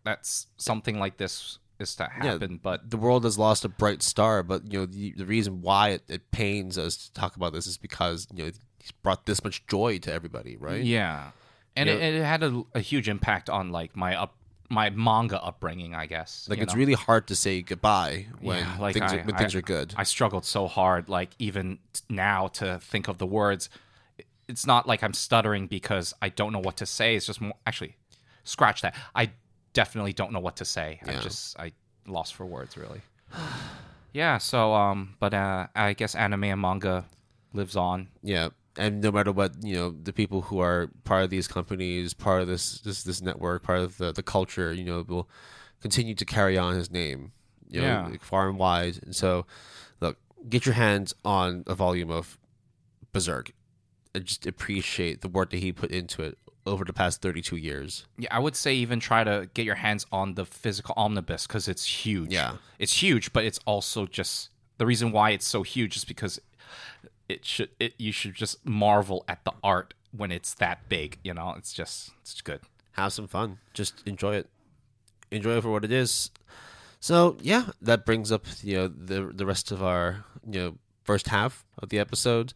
that's 0.06 0.48
something 0.58 0.98
like 1.00 1.18
this 1.18 1.60
is 1.80 1.96
to 1.96 2.04
Yeah. 2.18 2.32
happen 2.32 2.60
but 2.62 2.90
The 2.90 2.98
world 2.98 3.24
has 3.24 3.38
lost 3.38 3.66
a 3.66 3.70
bright 3.70 4.02
star, 4.04 4.44
but 4.44 4.72
you 4.72 4.80
know 4.80 4.86
the, 4.86 5.14
the 5.18 5.26
reason 5.26 5.62
why 5.62 5.90
it, 5.90 6.04
it 6.08 6.32
pains 6.32 6.78
us 6.78 6.96
to 6.98 7.14
talk 7.14 7.36
about 7.36 7.54
this 7.54 7.68
is 7.68 7.78
because 7.78 8.28
you 8.34 8.44
know 8.46 8.52
he's 8.80 8.92
brought 9.04 9.26
this 9.26 9.44
much 9.44 9.66
joy 9.68 9.98
to 10.00 10.12
everybody, 10.14 10.58
right? 10.58 10.84
yeah 10.84 11.32
and 11.76 11.88
it, 11.88 12.02
it 12.02 12.24
had 12.24 12.44
a, 12.44 12.64
a 12.76 12.82
huge 12.82 13.08
impact 13.08 13.50
on 13.50 13.72
like 13.72 13.96
my 13.96 14.16
up 14.16 14.36
my 14.72 14.90
manga 14.90 15.38
upbringing 15.44 15.94
i 15.94 16.06
guess 16.06 16.48
Like 16.50 16.60
it's 16.60 16.74
know? 16.74 16.80
really 16.80 16.94
hard 17.08 17.28
to 17.28 17.36
say 17.36 17.62
goodbye 17.62 18.28
when 18.40 18.60
Yeah, 18.60 18.78
like 18.80 18.94
things 18.96 19.12
I- 19.12 19.18
are, 19.18 19.24
when 19.24 19.36
I- 19.36 19.38
things 19.38 19.54
are 19.56 19.62
good. 19.76 19.94
I 19.98 20.04
struggled 20.04 20.46
so 20.46 20.68
hard, 20.68 21.10
like 21.10 21.32
even 21.40 21.80
now 22.10 22.48
to 22.60 22.80
think 22.92 23.08
of 23.08 23.18
the 23.18 23.28
words. 23.28 23.70
It's 24.48 24.66
not 24.66 24.88
like 24.92 25.02
I'm 25.06 25.14
stuttering 25.14 25.68
because 25.68 26.14
I 26.22 26.30
don't 26.30 26.52
know 26.56 26.64
what 26.68 26.78
to 26.78 26.86
say. 26.86 27.16
It's 27.16 27.26
just 27.26 27.40
more, 27.42 27.54
actually, 27.66 27.96
scratch 28.44 28.82
that. 28.82 28.94
I 29.16 29.32
definitely 29.74 30.14
don't 30.14 30.32
know 30.34 30.40
what 30.48 30.56
to 30.58 30.66
say. 30.66 31.00
I 31.08 31.12
Yeah. 31.12 31.20
just 31.22 31.60
I 31.60 31.72
lost 32.08 32.34
for 32.36 32.46
words 32.46 32.76
really. 32.78 33.02
yeah. 34.14 34.38
So 34.40 34.74
um, 34.74 35.16
but 35.20 35.34
uh, 35.34 35.68
I 35.76 35.94
guess 35.94 36.16
anime 36.16 36.46
and 36.46 36.62
manga 36.62 37.06
lives 37.54 37.76
on. 37.76 38.08
Yeah, 38.24 38.50
and 38.78 39.02
no 39.02 39.12
matter 39.12 39.32
what, 39.32 39.52
you 39.64 39.76
know, 39.76 39.92
the 40.04 40.14
people 40.14 40.44
who 40.44 40.60
are 40.60 40.90
part 41.04 41.24
of 41.24 41.30
these 41.30 41.48
companies, 41.48 42.14
part 42.14 42.42
of 42.42 42.48
this 42.48 42.80
this 42.82 43.04
this 43.04 43.22
network, 43.22 43.64
part 43.64 43.80
of 43.80 43.98
the 43.98 44.12
the 44.12 44.24
culture, 44.24 44.72
you 44.74 44.84
know, 44.84 45.04
will 45.08 45.30
continue 45.82 46.16
to 46.16 46.26
carry 46.26 46.58
on 46.58 46.76
his 46.76 46.90
name, 46.92 47.32
you 47.70 47.82
know, 47.82 47.88
Yeah. 47.88 48.08
like 48.08 48.24
far 48.24 48.48
and 48.50 48.58
wide. 48.58 49.00
And 49.04 49.16
so, 49.16 49.46
look, 50.00 50.18
get 50.48 50.66
your 50.66 50.76
hands 50.76 51.14
on 51.26 51.64
a 51.68 51.76
volume 51.76 52.12
of 52.12 52.38
Berserk, 53.14 53.52
and 54.16 54.26
just 54.26 54.46
appreciate 54.46 55.22
the 55.22 55.28
work 55.28 55.50
that 55.52 55.58
he 55.58 55.72
put 55.74 55.92
into 55.92 56.22
it 56.24 56.38
over 56.66 56.86
the 56.86 56.94
past 56.94 57.22
thirty 57.22 57.42
two 57.42 57.58
years. 57.58 58.06
Yeah, 58.18 58.30
I 58.32 58.40
would 58.40 58.56
say 58.56 58.74
even 58.76 59.00
try 59.00 59.24
to 59.24 59.50
get 59.54 59.66
your 59.66 59.76
hands 59.76 60.06
on 60.12 60.36
the 60.36 60.46
physical 60.46 60.94
omnibus 60.96 61.46
because 61.48 61.68
it's 61.68 62.06
huge. 62.06 62.32
Yeah. 62.32 62.58
it's 62.80 63.02
huge, 63.04 63.34
but 63.34 63.44
it's 63.44 63.60
also 63.66 64.06
just 64.06 64.50
the 64.78 64.86
reason 64.86 65.12
why 65.12 65.32
it's 65.32 65.48
so 65.48 65.64
huge 65.64 65.98
is 65.98 66.06
because 66.06 66.40
it 67.32 67.46
should 67.46 67.70
it 67.80 67.94
you 67.98 68.12
should 68.12 68.36
just 68.36 68.66
marvel 68.66 69.24
at 69.28 69.44
the 69.46 69.54
art 69.64 69.94
when 70.12 70.32
it's 70.32 70.54
that 70.56 70.90
big. 70.90 71.18
You 71.24 71.34
know, 71.34 71.56
it's 71.58 71.74
just 71.74 72.12
it's 72.22 72.40
good. 72.42 72.62
have 72.94 73.14
some 73.14 73.28
fun. 73.28 73.60
Just 73.74 74.04
enjoy 74.06 74.36
it. 74.36 74.50
Enjoy 75.32 75.58
it 75.58 75.62
for 75.62 75.72
what 75.72 75.86
it 75.86 75.92
is. 75.92 76.30
So 77.00 77.38
yeah, 77.42 77.68
that 77.82 78.06
brings 78.06 78.32
up 78.32 78.46
you 78.62 78.76
know 78.76 78.88
the 78.88 79.32
the 79.34 79.46
rest 79.46 79.72
of 79.72 79.82
our 79.82 80.26
you 80.46 80.60
know 80.60 80.78
first 81.04 81.30
half 81.30 81.66
of 81.80 81.90
the 81.90 82.00
episode. 82.00 82.54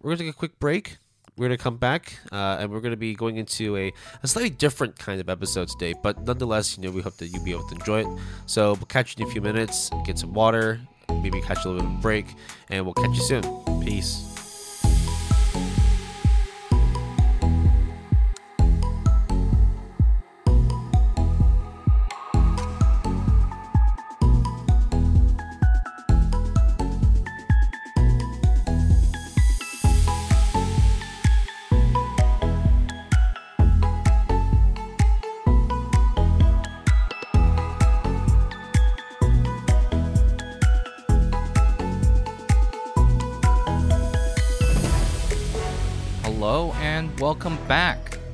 We're 0.00 0.10
gonna 0.12 0.24
take 0.24 0.34
a 0.34 0.38
quick 0.38 0.58
break. 0.58 0.98
We're 1.36 1.46
gonna 1.46 1.58
come 1.58 1.78
back 1.78 2.18
uh, 2.30 2.58
and 2.60 2.70
we're 2.70 2.80
gonna 2.80 2.96
be 2.96 3.14
going 3.14 3.36
into 3.38 3.76
a, 3.76 3.92
a 4.22 4.28
slightly 4.28 4.50
different 4.50 4.98
kind 4.98 5.20
of 5.20 5.28
episode 5.28 5.68
today. 5.68 5.94
But 6.00 6.22
nonetheless, 6.22 6.76
you 6.76 6.84
know 6.84 6.90
we 6.90 7.02
hope 7.02 7.16
that 7.16 7.28
you'll 7.28 7.44
be 7.44 7.52
able 7.52 7.68
to 7.68 7.74
enjoy 7.74 8.00
it. 8.02 8.20
So 8.46 8.74
we'll 8.74 8.86
catch 8.86 9.18
you 9.18 9.24
in 9.24 9.28
a 9.28 9.32
few 9.32 9.40
minutes. 9.40 9.90
Get 10.04 10.18
some 10.18 10.32
water. 10.32 10.80
Maybe 11.20 11.40
catch 11.42 11.64
a 11.64 11.68
little 11.68 11.82
bit 11.82 11.94
of 11.96 12.00
break, 12.00 12.34
and 12.70 12.84
we'll 12.84 12.94
catch 12.94 13.16
you 13.16 13.22
soon. 13.22 13.42
Peace. 13.82 14.31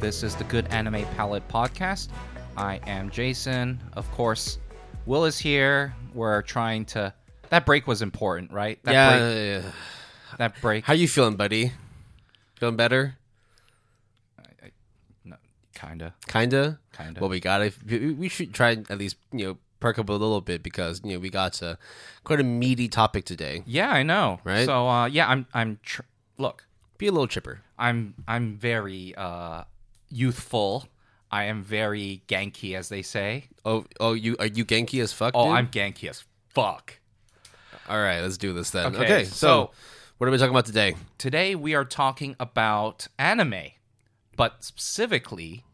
This 0.09 0.23
is 0.23 0.35
the 0.37 0.45
Good 0.45 0.67
Anime 0.69 1.05
Palette 1.17 1.47
podcast. 1.49 2.09
I 2.57 2.81
am 2.87 3.11
Jason. 3.11 3.79
Of 3.93 4.11
course, 4.13 4.57
Will 5.05 5.27
is 5.27 5.39
here. 5.39 5.95
We're 6.15 6.41
trying 6.41 6.87
to. 6.87 7.13
That 7.51 7.67
break 7.67 7.87
was 7.87 8.01
important, 8.01 8.51
right? 8.51 8.83
That 8.85 8.93
yeah, 8.95 9.11
break, 9.11 9.21
yeah, 9.21 9.45
yeah. 9.61 9.71
that 10.39 10.61
break. 10.63 10.85
How 10.87 10.95
you 10.95 11.09
feeling, 11.09 11.37
buddy? 11.37 11.73
Feeling 12.59 12.77
better? 12.77 13.19
I, 14.39 14.71
no, 15.27 15.37
kinda, 15.75 16.15
Kinda. 16.27 16.79
kinda. 16.97 17.21
Well, 17.21 17.29
we 17.29 17.39
gotta. 17.39 17.71
we- 17.87 18.15
We 18.15 18.29
should 18.31 18.55
try 18.55 18.79
at 18.89 18.97
least 18.97 19.17
you 19.31 19.45
know 19.47 19.59
perk 19.79 19.99
up 19.99 20.09
a 20.09 20.13
little 20.13 20.41
bit 20.41 20.63
because 20.63 21.03
you 21.05 21.13
know 21.13 21.19
we 21.19 21.29
got 21.29 21.61
a 21.61 21.77
quite 22.25 22.41
a 22.41 22.45
meaty 22.45 22.89
topic 22.89 23.27
today. 23.27 23.63
yeah, 23.67 23.91
I 23.91 24.05
know. 24.05 24.41
Right? 24.43 24.65
So, 24.65 24.89
uh, 24.89 25.05
yeah, 25.05 25.29
I'm. 25.29 25.45
I'm. 25.53 25.79
Tr- 25.83 26.01
look, 26.39 26.65
Be 26.97 27.09
a 27.09 27.13
little 27.13 27.27
chipper. 27.29 27.61
I'm. 27.79 28.15
I'm 28.27 28.57
very 28.57 29.15
uh, 29.15 29.65
youthful. 30.11 30.89
I 31.31 31.45
am 31.45 31.63
very 31.63 32.23
ganky, 32.27 32.75
as 32.77 32.89
they 32.89 33.03
say. 33.03 33.49
Oh, 33.65 33.85
oh, 34.01 34.15
you 34.15 34.37
are 34.39 34.47
you 34.47 34.65
Genki 34.65 35.03
as 35.03 35.13
fuck? 35.13 35.33
Oh, 35.35 35.45
dude? 35.47 35.55
I'm 35.57 35.69
ganky 35.69 36.09
as 36.09 36.25
fuck. 36.49 36.99
All 37.89 37.99
right, 37.99 38.21
let's 38.21 38.39
do 38.39 38.53
this 38.53 38.71
then. 38.71 38.87
Okay, 38.95 39.05
Okay, 39.05 39.25
so, 39.25 39.31
so- 39.31 39.71
what 40.17 40.27
are 40.27 40.31
we 40.31 40.39
talking 40.39 40.51
about 40.51 40.67
today? 40.67 40.95
Today 41.19 41.55
we 41.55 41.75
are 41.75 41.85
talking 41.85 42.35
about 42.41 43.07
anime, 43.19 43.73
but 44.37 44.65
specifically 44.65 45.65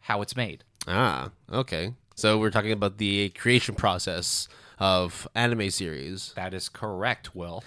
how 0.00 0.22
it's 0.22 0.34
made. 0.36 0.64
Ah, 0.86 1.30
okay. 1.52 1.92
So 2.14 2.38
we're 2.38 2.50
talking 2.50 2.72
about 2.72 2.98
the 2.98 3.28
creation 3.30 3.74
process 3.74 4.48
of 4.78 5.28
anime 5.34 5.70
series. 5.70 6.32
That 6.34 6.54
is 6.54 6.68
correct, 6.68 7.34
Will. 7.34 7.62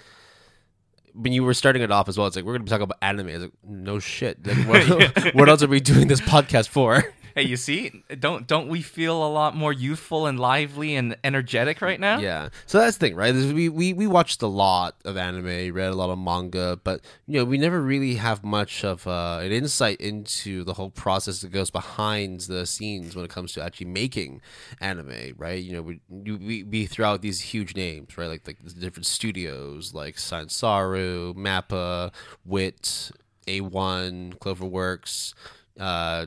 When 1.14 1.32
you 1.32 1.44
were 1.44 1.54
starting 1.54 1.82
it 1.82 1.90
off 1.90 2.08
as 2.08 2.16
well, 2.16 2.26
it's 2.26 2.36
like 2.36 2.44
we're 2.44 2.54
gonna 2.54 2.64
be 2.64 2.70
talking 2.70 2.84
about 2.84 2.98
anime. 3.02 3.28
I 3.28 3.32
was 3.32 3.42
like, 3.42 3.52
no 3.64 3.98
shit. 3.98 4.46
Like, 4.46 4.66
what, 4.66 5.34
what 5.34 5.48
else 5.48 5.62
are 5.62 5.68
we 5.68 5.80
doing 5.80 6.08
this 6.08 6.20
podcast 6.20 6.68
for? 6.68 7.04
Hey, 7.34 7.42
you 7.42 7.56
see, 7.56 8.04
don't 8.18 8.46
don't 8.46 8.68
we 8.68 8.82
feel 8.82 9.24
a 9.24 9.28
lot 9.28 9.56
more 9.56 9.72
youthful 9.72 10.26
and 10.26 10.38
lively 10.38 10.94
and 10.96 11.16
energetic 11.24 11.80
right 11.80 11.98
now? 11.98 12.18
Yeah. 12.18 12.50
So 12.66 12.78
that's 12.78 12.96
the 12.96 13.06
thing, 13.06 13.16
right? 13.16 13.34
is 13.34 13.52
We, 13.52 13.68
we 13.68 13.92
we 13.92 14.06
watched 14.06 14.42
a 14.42 14.46
lot 14.46 14.96
of 15.04 15.16
anime, 15.16 15.72
read 15.74 15.90
a 15.90 15.94
lot 15.94 16.10
of 16.10 16.18
manga, 16.18 16.78
but 16.82 17.00
you 17.26 17.38
know, 17.38 17.44
we 17.44 17.58
never 17.58 17.80
really 17.80 18.16
have 18.16 18.44
much 18.44 18.84
of 18.84 19.06
uh, 19.06 19.40
an 19.42 19.52
insight 19.52 20.00
into 20.00 20.64
the 20.64 20.74
whole 20.74 20.90
process 20.90 21.40
that 21.40 21.50
goes 21.50 21.70
behind 21.70 22.40
the 22.42 22.66
scenes 22.66 23.16
when 23.16 23.24
it 23.24 23.30
comes 23.30 23.52
to 23.52 23.62
actually 23.62 23.86
making 23.86 24.40
anime, 24.80 25.34
right? 25.36 25.62
You 25.62 25.72
know, 25.72 25.82
we 25.82 26.00
we, 26.10 26.62
we 26.64 26.86
throw 26.86 27.08
out 27.08 27.22
these 27.22 27.40
huge 27.40 27.74
names, 27.76 28.16
right? 28.18 28.28
Like 28.28 28.46
like 28.46 28.62
the 28.62 28.80
different 28.80 29.06
studios 29.06 29.94
like 29.94 30.16
Sansaru, 30.16 31.34
Mappa, 31.34 32.12
Wit, 32.44 33.10
A1, 33.46 34.38
Cloverworks, 34.38 35.34
uh, 35.78 36.26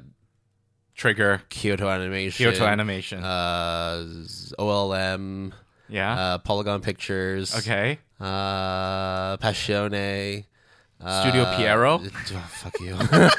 Trigger, 0.95 1.41
Kyoto 1.49 1.89
Animation, 1.89 2.45
Kyoto 2.45 2.65
Animation. 2.65 3.23
uh, 3.23 4.03
OLM 4.57 5.51
yeah. 5.89 6.13
uh, 6.13 6.37
Polygon 6.39 6.81
Pictures. 6.81 7.55
okay. 7.55 7.99
Uh, 8.19 9.37
Passione. 9.37 10.45
Uh, 11.03 11.21
Studio 11.21 11.57
Pierrot? 11.57 12.01
oh, 12.33 12.49
fuck 12.49 12.79
you. 12.79 12.97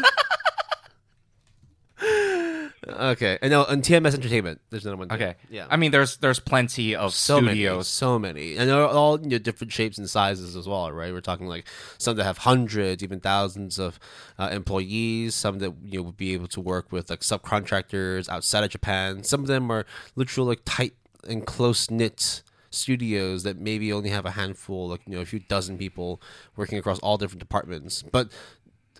okay, 2.88 3.38
and 3.42 3.50
no, 3.50 3.64
and 3.64 3.82
TMS 3.82 4.14
Entertainment. 4.14 4.60
There's 4.70 4.84
another 4.84 4.98
one. 4.98 5.08
too. 5.08 5.14
Okay. 5.14 5.34
yeah. 5.50 5.66
I 5.68 5.76
mean, 5.76 5.90
there's 5.90 6.16
there's 6.18 6.38
plenty 6.38 6.94
of 6.94 7.14
so 7.14 7.40
many, 7.40 7.82
so 7.82 8.18
many, 8.18 8.56
and 8.56 8.68
they're 8.68 8.86
all 8.86 9.20
you 9.20 9.28
know, 9.28 9.38
different 9.38 9.72
shapes 9.72 9.98
and 9.98 10.08
sizes 10.08 10.56
as 10.56 10.68
well, 10.68 10.90
right? 10.92 11.12
We're 11.12 11.20
talking 11.20 11.46
like 11.46 11.66
some 11.98 12.16
that 12.16 12.24
have 12.24 12.38
hundreds, 12.38 13.02
even 13.02 13.20
thousands 13.20 13.78
of 13.78 13.98
uh, 14.38 14.48
employees. 14.52 15.34
Some 15.34 15.58
that 15.58 15.74
you 15.84 15.98
know 15.98 16.04
would 16.04 16.16
be 16.16 16.32
able 16.34 16.48
to 16.48 16.60
work 16.60 16.92
with 16.92 17.10
like 17.10 17.20
subcontractors 17.20 18.28
outside 18.28 18.64
of 18.64 18.70
Japan. 18.70 19.24
Some 19.24 19.40
of 19.40 19.46
them 19.46 19.70
are 19.70 19.86
literal 20.14 20.46
like 20.46 20.60
tight 20.64 20.94
and 21.28 21.46
close 21.46 21.90
knit 21.90 22.42
studios 22.70 23.42
that 23.42 23.58
maybe 23.58 23.92
only 23.92 24.10
have 24.10 24.26
a 24.26 24.32
handful, 24.32 24.88
like 24.88 25.00
you 25.06 25.14
know, 25.14 25.20
a 25.20 25.26
few 25.26 25.40
dozen 25.40 25.78
people 25.78 26.20
working 26.56 26.78
across 26.78 26.98
all 27.00 27.16
different 27.16 27.40
departments, 27.40 28.02
but 28.02 28.30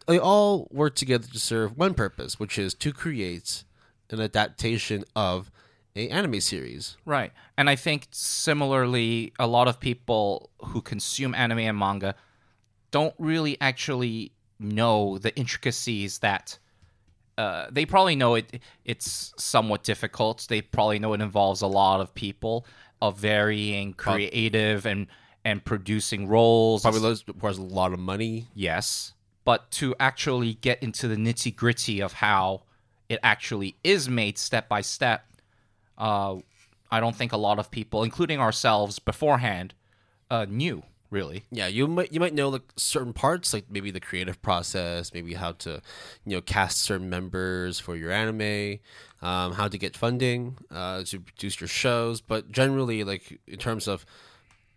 they 0.07 0.19
all 0.19 0.69
work 0.71 0.95
together 0.95 1.27
to 1.27 1.39
serve 1.39 1.77
one 1.77 1.95
purpose, 1.95 2.39
which 2.39 2.59
is 2.59 2.75
to 2.75 2.93
create 2.93 3.65
an 4.11 4.21
adaptation 4.21 5.05
of 5.15 5.51
a 5.95 6.09
anime 6.09 6.41
series. 6.41 6.97
Right. 7.05 7.33
And 7.57 7.71
I 7.71 7.77
think 7.77 8.09
similarly, 8.11 9.33
a 9.39 9.47
lot 9.47 9.69
of 9.69 9.81
people 9.81 10.51
who 10.61 10.83
consume 10.83 11.35
anime 11.35 11.61
and 11.61 11.79
manga 11.79 12.15
don't 12.91 13.15
really 13.19 13.57
actually 13.61 14.33
know 14.59 15.19
the 15.19 15.35
intricacies 15.37 16.19
that 16.19 16.59
uh, 17.39 17.67
they 17.71 17.85
probably 17.85 18.17
know 18.17 18.35
it. 18.35 18.61
It's 18.85 19.35
somewhat 19.37 19.83
difficult. 19.83 20.47
They 20.49 20.63
probably 20.63 20.99
know 20.99 21.13
it 21.13 21.21
involves 21.21 21.63
a 21.63 21.67
lot 21.67 22.01
of 22.01 22.15
people 22.15 22.67
of 23.03 23.19
varying 23.19 23.93
creative 23.93 24.87
and 24.87 25.07
and 25.45 25.65
producing 25.65 26.29
roles. 26.29 26.83
Probably 26.83 27.17
requires 27.27 27.59
a 27.59 27.63
lot 27.63 27.93
of 27.93 27.99
money. 27.99 28.47
Yes, 28.55 29.13
but 29.45 29.71
to 29.73 29.95
actually 30.01 30.55
get 30.55 30.83
into 30.83 31.09
the 31.09 31.17
nitty 31.17 31.55
gritty 31.55 32.01
of 32.01 32.15
how 32.15 32.63
it 33.09 33.19
actually 33.23 33.77
is 33.85 34.09
made 34.09 34.39
step 34.39 34.69
by 34.69 34.81
step, 34.81 35.25
uh, 35.99 36.37
I 36.91 37.01
don't 37.01 37.17
think 37.17 37.33
a 37.33 37.37
lot 37.37 37.59
of 37.59 37.71
people, 37.71 38.03
including 38.03 38.41
ourselves 38.41 38.99
beforehand, 38.99 39.75
uh, 40.31 40.47
knew 40.49 40.83
really. 41.11 41.45
Yeah, 41.51 41.67
you 41.67 41.87
might 41.87 42.13
you 42.13 42.21
might 42.21 42.35
know 42.35 42.49
like 42.49 42.63
certain 42.77 43.13
parts, 43.13 43.53
like 43.53 43.67
maybe 43.71 43.91
the 43.91 44.01
creative 44.01 44.41
process, 44.43 45.13
maybe 45.15 45.35
how 45.35 45.53
to, 45.53 45.81
you 46.25 46.37
know, 46.37 46.41
cast 46.41 46.83
certain 46.83 47.09
members 47.09 47.79
for 47.79 47.97
your 47.97 48.11
anime, 48.11 48.79
um, 49.23 49.53
how 49.53 49.69
to 49.69 49.79
get 49.79 49.97
funding 49.97 50.57
uh, 50.71 51.05
to 51.05 51.21
produce 51.21 51.61
your 51.61 51.69
shows. 51.69 52.21
But 52.21 52.51
generally, 52.51 53.05
like 53.05 53.41
in 53.47 53.59
terms 53.59 53.89
of 53.89 54.05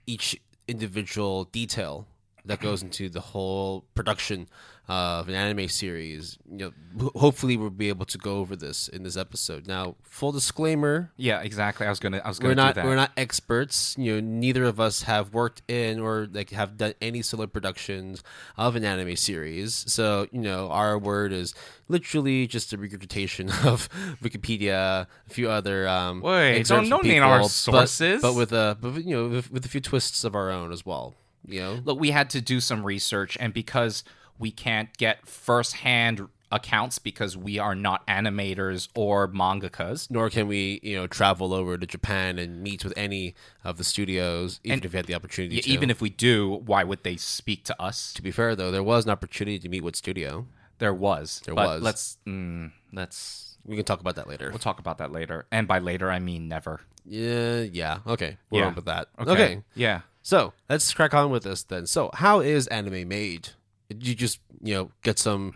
each 0.06 0.40
individual 0.68 1.46
detail 1.46 2.08
that 2.46 2.60
goes 2.60 2.82
into 2.82 3.10
the 3.10 3.20
whole 3.20 3.86
production 3.96 4.48
of 4.90 5.30
an 5.30 5.36
anime 5.36 5.68
series, 5.70 6.38
you 6.52 6.58
know, 6.98 7.10
hopefully 7.16 7.56
we'll 7.56 7.70
be 7.70 7.90
able 7.90 8.06
to 8.08 8.18
go 8.18 8.38
over 8.38 8.56
this 8.56 8.88
in 8.88 9.04
this 9.04 9.16
episode. 9.16 9.68
Now, 9.68 9.96
full 10.02 10.32
disclaimer, 10.32 11.12
Yeah, 11.16 11.42
exactly. 11.42 11.86
I 11.86 11.90
was 11.92 12.00
gonna. 12.00 12.22
I 12.26 12.28
was 12.28 12.40
we're 12.40 12.56
gonna 12.56 12.56
not 12.56 12.76
do 12.76 12.82
that. 12.82 12.88
we're 12.88 12.96
not 12.96 13.12
experts. 13.16 13.96
You 14.00 14.16
know, 14.16 14.20
neither 14.28 14.64
of 14.64 14.80
us 14.80 15.04
have 15.04 15.32
worked 15.34 15.62
in 15.70 16.00
or 16.00 16.28
like 16.32 16.50
have 16.50 16.76
done 16.78 16.94
any 17.02 17.22
solo 17.22 17.46
productions 17.46 18.24
of 18.58 18.76
an 18.76 18.84
anime 18.84 19.16
series. 19.16 19.86
So 19.88 20.28
you 20.32 20.40
know, 20.42 20.70
our 20.72 20.98
word 20.98 21.34
is 21.34 21.54
literally 21.88 22.48
just 22.48 22.74
a 22.74 22.78
regurgitation 22.78 23.50
of 23.64 23.88
Wikipedia, 24.24 25.06
a 25.28 25.30
few 25.30 25.50
other 25.50 25.88
um. 25.88 26.22
Wait, 26.22 26.66
don't- 26.66 26.90
don't 26.90 27.04
name 27.06 27.24
our 27.24 27.38
people, 27.38 27.48
but- 27.48 27.88
sources. 27.90 28.22
but, 28.22 28.34
with 28.34 28.52
a 28.52 28.78
but 28.82 29.04
you 29.06 29.16
know 29.16 29.28
with, 29.30 29.52
with 29.52 29.66
a 29.66 29.70
few 29.70 29.82
twists 29.82 30.24
of 30.24 30.36
our 30.36 30.50
own 30.50 30.72
as 30.72 30.86
well. 30.86 31.16
You 31.48 31.60
know, 31.62 31.80
Look, 31.86 32.00
we 32.00 32.12
had 32.12 32.30
to 32.32 32.42
do 32.42 32.60
some 32.60 32.86
research, 32.86 33.38
and 33.40 33.54
because 33.54 34.04
we 34.40 34.50
can't 34.52 34.96
get 34.98 35.28
firsthand 35.28 36.28
accounts 36.52 36.98
because 36.98 37.38
we 37.38 37.60
are 37.60 37.76
not 37.76 38.06
animators 38.08 38.88
or 38.96 39.28
mangakas. 39.28 40.10
nor 40.10 40.32
can 40.32 40.48
we 40.48 40.80
you 40.82 40.96
know 40.96 41.06
travel 41.06 41.54
over 41.54 41.78
to 41.78 41.86
Japan 41.86 42.40
and 42.40 42.64
meet 42.64 42.84
with 42.84 42.94
any 42.98 43.36
of 43.64 43.78
the 43.78 43.84
studios, 43.84 44.60
even 44.64 44.84
if 44.84 44.92
we 44.94 44.98
had 44.98 45.06
the 45.06 45.14
opportunity. 45.14 45.58
Yeah, 45.58 45.62
even 45.74 45.92
if 45.92 46.02
we 46.02 46.10
do, 46.10 46.50
why 46.66 46.84
would 46.84 47.04
they 47.04 47.18
speak 47.18 47.66
to 47.66 47.80
us? 47.80 48.14
to 48.14 48.22
be 48.24 48.32
fair 48.32 48.56
though, 48.56 48.72
there 48.72 48.82
was 48.82 49.06
an 49.06 49.12
opportunity 49.12 49.60
to 49.60 49.70
meet 49.70 49.84
with 49.84 49.96
studio. 49.96 50.48
There 50.80 50.94
was. 50.94 51.42
There 51.46 51.54
was. 51.54 51.84
Let's 51.84 52.18
mm, 52.26 52.72
let's 52.94 53.58
We 53.66 53.76
can 53.76 53.86
talk 53.86 54.00
about 54.00 54.16
that 54.16 54.28
later. 54.28 54.50
we'll 54.50 54.58
talk 54.60 54.80
about 54.80 54.98
that 55.00 55.12
later. 55.12 55.46
And 55.52 55.68
by 55.68 55.78
later, 55.80 56.10
I 56.10 56.18
mean 56.20 56.48
never. 56.48 56.80
Yeah, 57.06 57.62
yeah. 57.62 58.00
Okay, 58.08 58.38
we're 58.50 58.62
Yeah. 58.62 58.68
on 58.68 58.76
with 58.76 58.86
that. 58.86 59.10
Okay. 59.20 59.62
Yeah. 59.76 60.02
so 60.24 60.54
let's 60.70 60.92
crack 60.94 61.14
on 61.14 61.30
with 61.30 61.44
this 61.44 61.62
then. 61.64 61.86
So, 61.86 62.10
how 62.14 62.40
is 62.40 62.66
anime 62.68 63.08
made? 63.08 63.50
You 63.90 64.16
just 64.16 64.40
you 64.62 64.74
know 64.76 64.92
get 65.04 65.18
some 65.20 65.54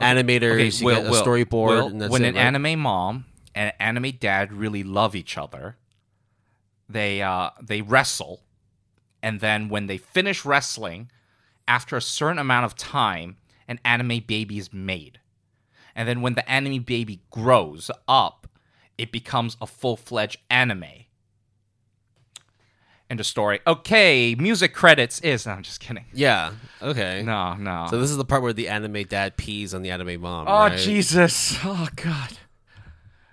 animators, 0.00 0.80
you 0.80 0.86
Will- 0.86 0.96
get 0.96 1.06
a 1.06 1.10
Will- 1.10 1.24
storyboard, 1.24 1.98
that's 1.98 2.10
when 2.10 2.24
it, 2.24 2.28
an 2.30 2.34
right? 2.34 2.42
anime 2.42 2.80
mom 2.80 3.24
and 3.54 3.68
an 3.68 3.74
anime 3.78 4.12
dad 4.18 4.52
really 4.52 4.82
love 4.82 5.14
each 5.14 5.38
other, 5.38 5.76
they 6.88 7.22
uh, 7.22 7.50
they 7.62 7.82
wrestle, 7.82 8.42
and 9.22 9.40
then 9.40 9.68
when 9.68 9.86
they 9.86 9.96
finish 9.98 10.44
wrestling, 10.44 11.10
after 11.68 11.96
a 11.96 12.02
certain 12.02 12.38
amount 12.38 12.64
of 12.66 12.74
time, 12.76 13.36
an 13.68 13.78
anime 13.84 14.20
baby 14.26 14.58
is 14.58 14.72
made, 14.72 15.20
and 15.94 16.08
then 16.08 16.20
when 16.22 16.34
the 16.34 16.48
anime 16.50 16.82
baby 16.82 17.20
grows 17.30 17.90
up, 18.08 18.46
it 18.98 19.10
becomes 19.12 19.56
a 19.60 19.66
full 19.66 19.96
fledged 19.96 20.38
anime. 20.50 21.05
End 23.08 23.20
of 23.20 23.26
story. 23.26 23.60
Okay, 23.66 24.34
music 24.34 24.74
credits 24.74 25.20
is. 25.20 25.46
No, 25.46 25.52
I'm 25.52 25.62
just 25.62 25.78
kidding. 25.80 26.04
yeah. 26.12 26.52
Okay. 26.82 27.22
No, 27.24 27.54
no. 27.54 27.86
So 27.88 28.00
this 28.00 28.10
is 28.10 28.16
the 28.16 28.24
part 28.24 28.42
where 28.42 28.52
the 28.52 28.68
anime 28.68 29.04
dad 29.04 29.36
pees 29.36 29.74
on 29.74 29.82
the 29.82 29.90
anime 29.90 30.20
mom. 30.20 30.46
oh 30.48 30.52
right? 30.52 30.78
Jesus! 30.78 31.56
Oh 31.64 31.86
God! 31.94 32.36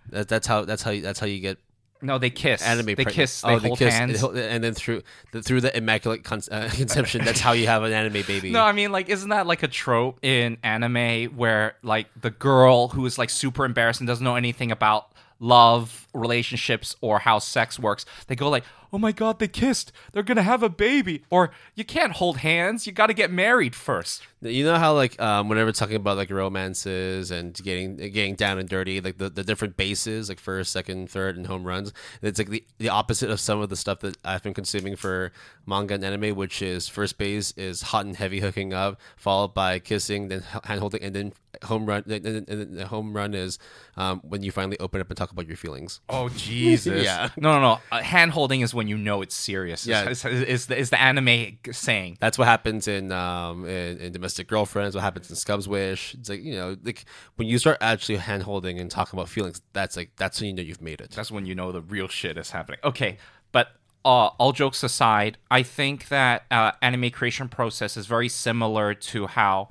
That, 0.09 0.27
that's 0.27 0.45
how. 0.45 0.65
That's 0.65 0.83
how. 0.83 0.91
You, 0.91 1.01
that's 1.01 1.19
how 1.19 1.25
you 1.25 1.39
get 1.39 1.57
No, 2.03 2.19
they 2.19 2.29
kiss. 2.29 2.61
anime. 2.61 2.85
They 2.85 2.95
pregnant. 2.95 3.15
kiss. 3.15 3.41
They 3.41 3.47
oh, 3.47 3.57
hold 3.57 3.79
they 3.79 3.85
kiss, 3.85 3.93
hands. 3.95 4.23
and 4.23 4.63
then 4.63 4.75
through 4.75 5.01
the, 5.31 5.41
through 5.41 5.61
the 5.61 5.75
immaculate 5.75 6.23
con- 6.23 6.41
uh, 6.51 6.69
conception, 6.73 7.25
that's 7.25 7.39
how 7.39 7.53
you 7.53 7.65
have 7.65 7.81
an 7.81 7.93
anime 7.93 8.21
baby. 8.27 8.51
No, 8.51 8.61
I 8.61 8.73
mean 8.73 8.91
like 8.91 9.09
isn't 9.09 9.29
that 9.29 9.47
like 9.47 9.63
a 9.63 9.67
trope 9.67 10.19
in 10.23 10.57
anime 10.61 11.35
where 11.35 11.77
like 11.81 12.07
the 12.21 12.29
girl 12.29 12.89
who 12.89 13.03
is 13.07 13.17
like 13.17 13.31
super 13.31 13.65
embarrassed 13.65 14.01
and 14.01 14.07
doesn't 14.07 14.23
know 14.23 14.35
anything 14.35 14.71
about 14.71 15.07
love, 15.39 16.07
relationships 16.13 16.95
or 17.01 17.19
how 17.19 17.39
sex 17.39 17.77
works, 17.79 18.05
they 18.27 18.35
go 18.35 18.49
like, 18.49 18.63
"Oh 18.93 18.97
my 18.97 19.11
god, 19.11 19.39
they 19.39 19.47
kissed. 19.47 19.91
They're 20.11 20.23
going 20.23 20.37
to 20.37 20.43
have 20.43 20.63
a 20.63 20.69
baby." 20.69 21.23
Or 21.29 21.51
you 21.75 21.83
can't 21.83 22.13
hold 22.13 22.37
hands. 22.37 22.85
You 22.87 22.93
got 22.93 23.07
to 23.07 23.13
get 23.13 23.31
married 23.31 23.75
first. 23.75 24.23
You 24.41 24.63
know 24.65 24.77
how 24.77 24.93
like 24.93 25.19
um, 25.21 25.49
whenever 25.49 25.71
talking 25.71 25.95
about 25.95 26.17
like 26.17 26.29
romances 26.29 27.31
and 27.31 27.53
getting 27.55 27.97
getting 27.97 28.35
down 28.35 28.59
and 28.59 28.67
dirty, 28.69 29.01
like 29.01 29.17
the, 29.17 29.29
the 29.29 29.43
different 29.43 29.77
bases, 29.77 30.29
like 30.29 30.39
first, 30.39 30.71
second, 30.71 31.09
third, 31.09 31.37
and 31.37 31.47
home 31.47 31.63
runs. 31.63 31.93
It's 32.21 32.39
like 32.39 32.49
the, 32.49 32.63
the 32.77 32.89
opposite 32.89 33.29
of 33.29 33.39
some 33.39 33.61
of 33.61 33.69
the 33.69 33.75
stuff 33.75 33.99
that 34.01 34.17
I've 34.23 34.43
been 34.43 34.53
consuming 34.53 34.95
for 34.95 35.31
manga 35.65 35.93
and 35.95 36.03
anime, 36.03 36.35
which 36.35 36.61
is 36.61 36.87
first 36.87 37.17
base 37.17 37.51
is 37.57 37.81
hot 37.81 38.05
and 38.05 38.15
heavy 38.15 38.39
hooking 38.41 38.73
up, 38.73 38.99
followed 39.15 39.53
by 39.53 39.79
kissing, 39.79 40.27
then 40.27 40.43
hand 40.63 40.79
holding, 40.79 41.01
and 41.01 41.15
then 41.15 41.33
home 41.63 41.85
run. 41.85 42.03
And 42.07 42.23
then, 42.23 42.35
and 42.35 42.47
then 42.47 42.75
the 42.75 42.87
home 42.87 43.13
run 43.15 43.33
is 43.33 43.59
um, 43.95 44.19
when 44.23 44.43
you 44.43 44.51
finally 44.51 44.77
open 44.79 44.99
up 44.99 45.09
and 45.09 45.17
talk 45.17 45.31
about 45.31 45.47
your 45.47 45.57
feelings. 45.57 46.01
Oh 46.09 46.29
Jesus! 46.29 46.83
Yeah. 47.03 47.29
No, 47.37 47.53
no, 47.53 47.61
no. 47.61 47.79
Uh, 47.91 48.01
hand 48.01 48.31
holding 48.31 48.61
is 48.61 48.73
when 48.73 48.82
you 48.87 48.97
know 48.97 49.21
it's 49.21 49.35
serious. 49.35 49.85
Yeah. 49.85 50.09
Is, 50.09 50.25
is, 50.25 50.41
is 50.41 50.65
the, 50.67 50.77
is 50.77 50.89
the 50.89 51.01
anime 51.01 51.57
saying? 51.71 52.17
That's 52.19 52.37
what 52.37 52.47
happens 52.47 52.87
in 52.87 53.11
um 53.11 53.65
in, 53.65 53.97
in 53.97 54.11
domestic 54.11 54.47
girlfriends. 54.47 54.95
What 54.95 55.01
happens 55.03 55.29
in 55.29 55.35
Scum's 55.35 55.67
Wish? 55.67 56.13
It's 56.15 56.29
like 56.29 56.43
you 56.43 56.55
know, 56.55 56.77
like 56.83 57.05
when 57.35 57.47
you 57.47 57.57
start 57.57 57.77
actually 57.81 58.17
hand 58.17 58.43
holding 58.43 58.79
and 58.79 58.89
talking 58.89 59.17
about 59.17 59.29
feelings, 59.29 59.61
that's 59.73 59.97
like 59.97 60.11
that's 60.17 60.39
when 60.39 60.47
you 60.49 60.53
know 60.53 60.63
you've 60.63 60.81
made 60.81 61.01
it. 61.01 61.11
That's 61.11 61.31
when 61.31 61.45
you 61.45 61.55
know 61.55 61.71
the 61.71 61.81
real 61.81 62.07
shit 62.07 62.37
is 62.37 62.51
happening. 62.51 62.79
Okay, 62.83 63.17
but 63.51 63.69
uh, 64.05 64.27
all 64.37 64.51
jokes 64.51 64.83
aside, 64.83 65.37
I 65.49 65.63
think 65.63 66.09
that 66.09 66.45
uh, 66.51 66.71
anime 66.81 67.09
creation 67.09 67.47
process 67.47 67.95
is 67.95 68.05
very 68.05 68.29
similar 68.29 68.93
to 68.93 69.27
how 69.27 69.69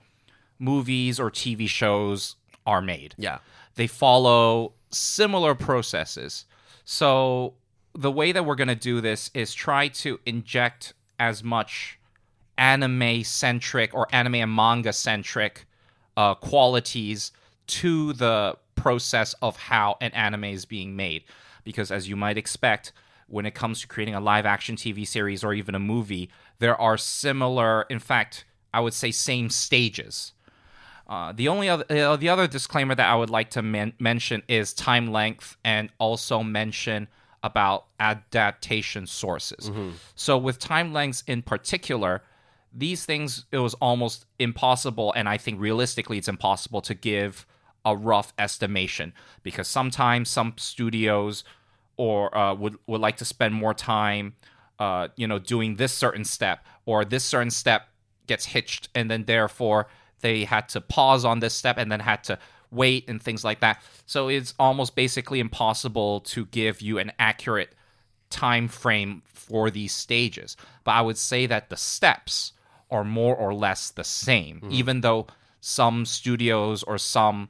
movies 0.58 1.20
or 1.20 1.30
TV 1.30 1.68
shows 1.68 2.36
are 2.66 2.80
made. 2.80 3.14
Yeah. 3.18 3.38
They 3.74 3.86
follow 3.86 4.72
similar 4.90 5.54
processes. 5.54 6.46
So 6.84 7.54
the 7.94 8.10
way 8.10 8.32
that 8.32 8.44
we're 8.44 8.54
going 8.54 8.68
to 8.68 8.74
do 8.74 9.00
this 9.00 9.30
is 9.34 9.54
try 9.54 9.88
to 9.88 10.18
inject 10.24 10.94
as 11.18 11.44
much 11.44 11.98
anime 12.58 13.24
centric 13.24 13.94
or 13.94 14.06
anime 14.12 14.36
and 14.36 14.54
manga 14.54 14.92
centric 14.92 15.66
uh, 16.16 16.34
qualities 16.34 17.32
to 17.66 18.12
the 18.14 18.56
process 18.74 19.34
of 19.42 19.56
how 19.56 19.96
an 20.00 20.10
anime 20.12 20.44
is 20.44 20.64
being 20.64 20.96
made. 20.96 21.24
Because 21.64 21.90
as 21.90 22.08
you 22.08 22.16
might 22.16 22.36
expect, 22.36 22.92
when 23.28 23.46
it 23.46 23.54
comes 23.54 23.80
to 23.80 23.86
creating 23.86 24.14
a 24.14 24.20
live 24.20 24.44
action 24.44 24.76
TV 24.76 25.06
series 25.06 25.42
or 25.44 25.54
even 25.54 25.74
a 25.74 25.78
movie, 25.78 26.28
there 26.58 26.78
are 26.80 26.98
similar, 26.98 27.82
in 27.88 27.98
fact, 27.98 28.44
I 28.74 28.80
would 28.80 28.94
say 28.94 29.10
same 29.10 29.48
stages. 29.48 30.32
Uh, 31.08 31.32
the 31.32 31.48
only 31.48 31.68
other 31.68 31.84
uh, 31.90 32.16
the 32.16 32.28
other 32.28 32.46
disclaimer 32.46 32.94
that 32.94 33.08
I 33.08 33.14
would 33.14 33.28
like 33.28 33.50
to 33.50 33.62
men- 33.62 33.92
mention 33.98 34.42
is 34.48 34.72
time 34.72 35.12
length 35.12 35.56
and 35.64 35.90
also 35.98 36.42
mention 36.42 37.08
about 37.42 37.86
adaptation 37.98 39.06
sources. 39.06 39.70
So 40.14 40.38
with 40.38 40.58
time 40.58 40.92
lengths 40.92 41.22
in 41.26 41.42
particular, 41.42 42.22
these 42.72 43.04
things 43.04 43.46
it 43.52 43.58
was 43.58 43.74
almost 43.74 44.24
impossible 44.38 45.12
and 45.14 45.28
I 45.28 45.36
think 45.36 45.60
realistically 45.60 46.18
it's 46.18 46.28
impossible 46.28 46.80
to 46.82 46.94
give 46.94 47.46
a 47.84 47.94
rough 47.96 48.32
estimation 48.38 49.12
because 49.42 49.68
sometimes 49.68 50.30
some 50.30 50.54
studios 50.56 51.44
or 51.96 52.36
uh, 52.36 52.54
would 52.54 52.76
would 52.86 53.00
like 53.00 53.18
to 53.18 53.24
spend 53.24 53.54
more 53.54 53.74
time 53.74 54.34
uh, 54.78 55.08
you 55.16 55.26
know 55.26 55.38
doing 55.38 55.76
this 55.76 55.92
certain 55.92 56.24
step 56.24 56.64
or 56.86 57.04
this 57.04 57.24
certain 57.24 57.50
step 57.50 57.88
gets 58.26 58.46
hitched 58.46 58.88
and 58.94 59.10
then 59.10 59.24
therefore 59.24 59.86
they 60.20 60.44
had 60.44 60.68
to 60.70 60.80
pause 60.80 61.24
on 61.24 61.40
this 61.40 61.52
step 61.52 61.76
and 61.76 61.92
then 61.92 62.00
had 62.00 62.24
to 62.24 62.38
wait 62.72 63.08
and 63.08 63.22
things 63.22 63.44
like 63.44 63.60
that. 63.60 63.82
So 64.06 64.28
it's 64.28 64.54
almost 64.58 64.96
basically 64.96 65.40
impossible 65.40 66.20
to 66.20 66.46
give 66.46 66.80
you 66.80 66.98
an 66.98 67.12
accurate 67.18 67.74
time 68.30 68.66
frame 68.66 69.22
for 69.26 69.70
these 69.70 69.92
stages. 69.92 70.56
But 70.84 70.92
i 70.92 71.00
would 71.00 71.18
say 71.18 71.46
that 71.46 71.68
the 71.68 71.76
steps 71.76 72.52
are 72.90 73.04
more 73.04 73.36
or 73.36 73.54
less 73.54 73.90
the 73.90 74.04
same 74.04 74.60
even 74.68 75.00
though 75.00 75.26
some 75.60 76.04
studios 76.04 76.82
or 76.82 76.98
some 76.98 77.48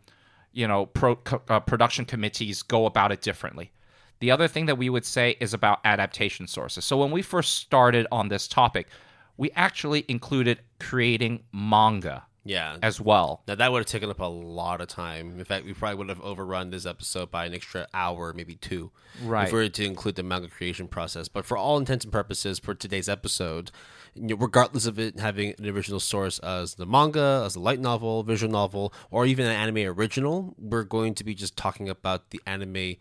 you 0.53 0.69
know 0.69 0.87
pro, 0.87 1.19
uh, 1.49 1.59
production 1.61 2.05
committees 2.05 2.63
go 2.63 2.87
about 2.87 3.11
it 3.13 3.23
differently. 3.23 3.73
The 4.21 4.31
other 4.31 4.47
thing 4.47 4.67
that 4.67 4.79
we 4.79 4.89
would 4.89 5.05
say 5.05 5.37
is 5.41 5.53
about 5.53 5.81
adaptation 5.85 6.47
sources. 6.47 6.85
So 6.85 6.97
when 6.97 7.11
we 7.11 7.23
first 7.23 7.55
started 7.55 8.07
on 8.13 8.29
this 8.29 8.47
topic 8.47 8.89
we 9.37 9.51
actually 9.53 10.05
included 10.09 10.61
creating 10.79 11.43
manga 11.53 12.25
Yeah. 12.45 12.77
as 12.83 13.01
well. 13.01 13.43
Now 13.47 13.55
that 13.55 13.71
would 13.71 13.79
have 13.81 13.87
taken 13.87 14.11
up 14.11 14.21
a 14.21 14.25
lot 14.25 14.81
of 14.81 14.89
time. 14.89 15.39
In 15.39 15.45
fact, 15.45 15.65
we 15.65 15.73
probably 15.75 15.97
would 15.99 16.09
have 16.09 16.21
overrun 16.21 16.71
this 16.71 16.87
episode 16.87 17.31
by 17.31 17.45
an 17.47 17.55
extra 17.55 17.87
hour, 17.95 18.33
maybe 18.35 18.57
two, 18.57 18.91
Right. 19.23 19.47
if 19.47 19.53
we 19.53 19.59
were 19.61 19.69
to 19.69 19.85
include 19.85 20.17
the 20.17 20.23
manga 20.23 20.49
creation 20.49 20.89
process. 20.89 21.29
But 21.29 21.45
for 21.47 21.57
all 21.57 21.79
intents 21.79 22.05
and 22.05 22.13
purposes, 22.13 22.59
for 22.59 22.75
today's 22.75 23.09
episode, 23.09 23.71
regardless 24.17 24.87
of 24.87 24.99
it 24.99 25.19
having 25.19 25.55
an 25.59 25.67
original 25.69 26.01
source 26.01 26.39
as 26.41 26.75
the 26.75 26.87
manga, 26.87 27.43
as 27.47 27.55
a 27.57 27.61
light 27.61 27.81
novel, 27.81 28.23
visual 28.25 28.51
novel, 28.53 28.93
or 29.11 29.25
even 29.25 29.47
an 29.47 29.53
anime 29.53 29.89
original, 29.97 30.55
we're 30.59 30.85
going 30.85 31.15
to 31.15 31.25
be 31.25 31.35
just 31.35 31.57
talking 31.57 31.89
about 31.89 32.31
the 32.31 32.41
anime 32.47 32.97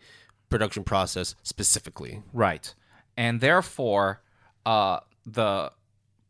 production 0.48 0.84
process 0.84 1.34
specifically. 1.42 2.22
Right. 2.32 2.74
And 3.16 3.40
therefore, 3.40 4.22
uh, 4.64 5.00
the 5.26 5.72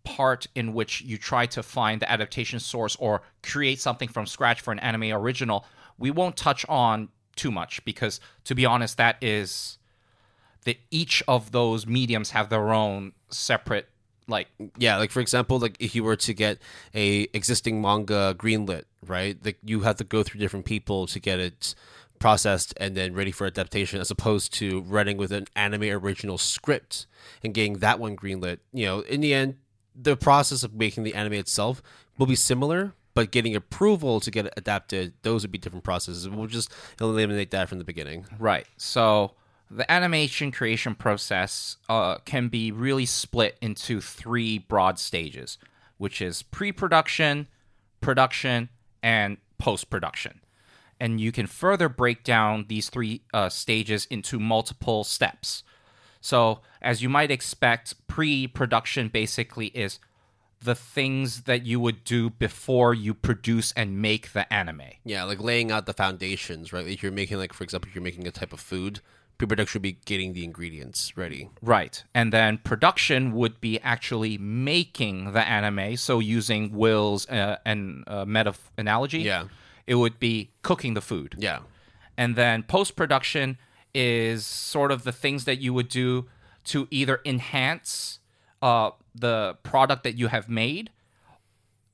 part 0.04 0.46
in 0.54 0.72
which 0.72 1.00
you 1.02 1.16
try 1.16 1.46
to 1.46 1.62
find 1.62 2.00
the 2.00 2.10
adaptation 2.10 2.58
source 2.58 2.96
or 2.96 3.22
create 3.42 3.80
something 3.80 4.08
from 4.08 4.26
scratch 4.26 4.60
for 4.60 4.72
an 4.72 4.78
anime 4.80 5.12
original, 5.12 5.64
we 5.98 6.10
won't 6.10 6.36
touch 6.36 6.66
on 6.68 7.08
too 7.36 7.50
much 7.50 7.84
because, 7.84 8.20
to 8.44 8.54
be 8.54 8.66
honest, 8.66 8.96
that 8.96 9.16
is 9.22 9.78
that 10.64 10.76
each 10.90 11.22
of 11.26 11.52
those 11.52 11.86
mediums 11.86 12.30
have 12.30 12.48
their 12.48 12.72
own 12.72 13.12
separate 13.30 13.88
like 14.28 14.48
Yeah, 14.78 14.98
like 14.98 15.10
for 15.10 15.20
example, 15.20 15.58
like 15.58 15.76
if 15.80 15.94
you 15.94 16.04
were 16.04 16.16
to 16.16 16.34
get 16.34 16.58
a 16.94 17.28
existing 17.32 17.82
manga 17.82 18.34
greenlit, 18.38 18.84
right? 19.06 19.36
Like 19.44 19.58
you 19.64 19.80
have 19.80 19.96
to 19.96 20.04
go 20.04 20.22
through 20.22 20.40
different 20.40 20.64
people 20.64 21.06
to 21.08 21.18
get 21.18 21.40
it 21.40 21.74
processed 22.18 22.72
and 22.76 22.96
then 22.96 23.14
ready 23.14 23.32
for 23.32 23.46
adaptation, 23.46 24.00
as 24.00 24.10
opposed 24.10 24.54
to 24.54 24.82
running 24.82 25.16
with 25.16 25.32
an 25.32 25.46
anime 25.56 25.82
original 25.82 26.38
script 26.38 27.06
and 27.42 27.52
getting 27.52 27.78
that 27.78 27.98
one 27.98 28.16
greenlit. 28.16 28.58
You 28.72 28.86
know, 28.86 29.00
in 29.00 29.20
the 29.20 29.34
end, 29.34 29.56
the 29.94 30.16
process 30.16 30.62
of 30.62 30.74
making 30.74 31.04
the 31.04 31.14
anime 31.14 31.34
itself 31.34 31.82
will 32.18 32.26
be 32.26 32.34
similar, 32.34 32.94
but 33.14 33.30
getting 33.30 33.54
approval 33.54 34.20
to 34.20 34.30
get 34.30 34.46
it 34.46 34.54
adapted, 34.56 35.12
those 35.22 35.42
would 35.42 35.52
be 35.52 35.58
different 35.58 35.84
processes. 35.84 36.28
We'll 36.28 36.46
just 36.46 36.72
eliminate 37.00 37.50
that 37.50 37.68
from 37.68 37.78
the 37.78 37.84
beginning. 37.84 38.26
Right. 38.38 38.66
So 38.76 39.32
the 39.70 39.90
animation 39.90 40.52
creation 40.52 40.94
process 40.94 41.76
uh, 41.88 42.18
can 42.24 42.48
be 42.48 42.72
really 42.72 43.06
split 43.06 43.56
into 43.60 44.00
three 44.00 44.58
broad 44.58 44.98
stages, 44.98 45.58
which 45.98 46.20
is 46.20 46.42
pre-production, 46.42 47.48
production, 48.00 48.68
and 49.02 49.38
post-production. 49.58 50.40
And 51.00 51.20
you 51.20 51.32
can 51.32 51.46
further 51.46 51.88
break 51.88 52.22
down 52.22 52.66
these 52.68 52.88
three 52.88 53.22
uh, 53.34 53.48
stages 53.48 54.06
into 54.10 54.38
multiple 54.38 55.04
steps. 55.04 55.64
So, 56.22 56.60
as 56.80 57.02
you 57.02 57.08
might 57.10 57.30
expect, 57.30 57.94
pre-production 58.06 59.08
basically 59.08 59.66
is 59.66 59.98
the 60.62 60.74
things 60.76 61.42
that 61.42 61.66
you 61.66 61.80
would 61.80 62.04
do 62.04 62.30
before 62.30 62.94
you 62.94 63.12
produce 63.12 63.72
and 63.72 64.00
make 64.00 64.32
the 64.32 64.50
anime. 64.52 64.82
Yeah, 65.04 65.24
like 65.24 65.40
laying 65.40 65.72
out 65.72 65.86
the 65.86 65.92
foundations, 65.92 66.72
right? 66.72 66.86
If 66.86 67.02
you're 67.02 67.10
making, 67.12 67.38
like, 67.38 67.52
for 67.52 67.64
example, 67.64 67.88
if 67.88 67.96
you're 67.96 68.04
making 68.04 68.28
a 68.28 68.30
type 68.30 68.52
of 68.52 68.60
food, 68.60 69.00
pre 69.36 69.48
production 69.48 69.80
would 69.80 69.82
be 69.82 69.98
getting 70.04 70.32
the 70.32 70.44
ingredients 70.44 71.16
ready. 71.16 71.50
Right. 71.60 72.04
And 72.14 72.32
then 72.32 72.58
production 72.58 73.32
would 73.32 73.60
be 73.60 73.80
actually 73.80 74.38
making 74.38 75.32
the 75.32 75.40
anime. 75.44 75.96
So 75.96 76.20
using 76.20 76.70
Will's 76.72 77.28
uh, 77.28 77.56
and 77.64 78.04
uh, 78.06 78.24
meta 78.24 78.54
analogy, 78.78 79.18
Yeah. 79.22 79.46
it 79.88 79.96
would 79.96 80.20
be 80.20 80.50
cooking 80.62 80.94
the 80.94 81.00
food. 81.02 81.34
Yeah. 81.36 81.60
And 82.16 82.36
then 82.36 82.62
post 82.62 82.94
production 82.94 83.58
is 83.94 84.46
sort 84.46 84.90
of 84.90 85.04
the 85.04 85.12
things 85.12 85.44
that 85.44 85.60
you 85.60 85.74
would 85.74 85.88
do 85.88 86.26
to 86.64 86.88
either 86.90 87.20
enhance 87.24 88.18
uh, 88.60 88.90
the 89.14 89.56
product 89.62 90.04
that 90.04 90.16
you 90.16 90.28
have 90.28 90.48
made, 90.48 90.90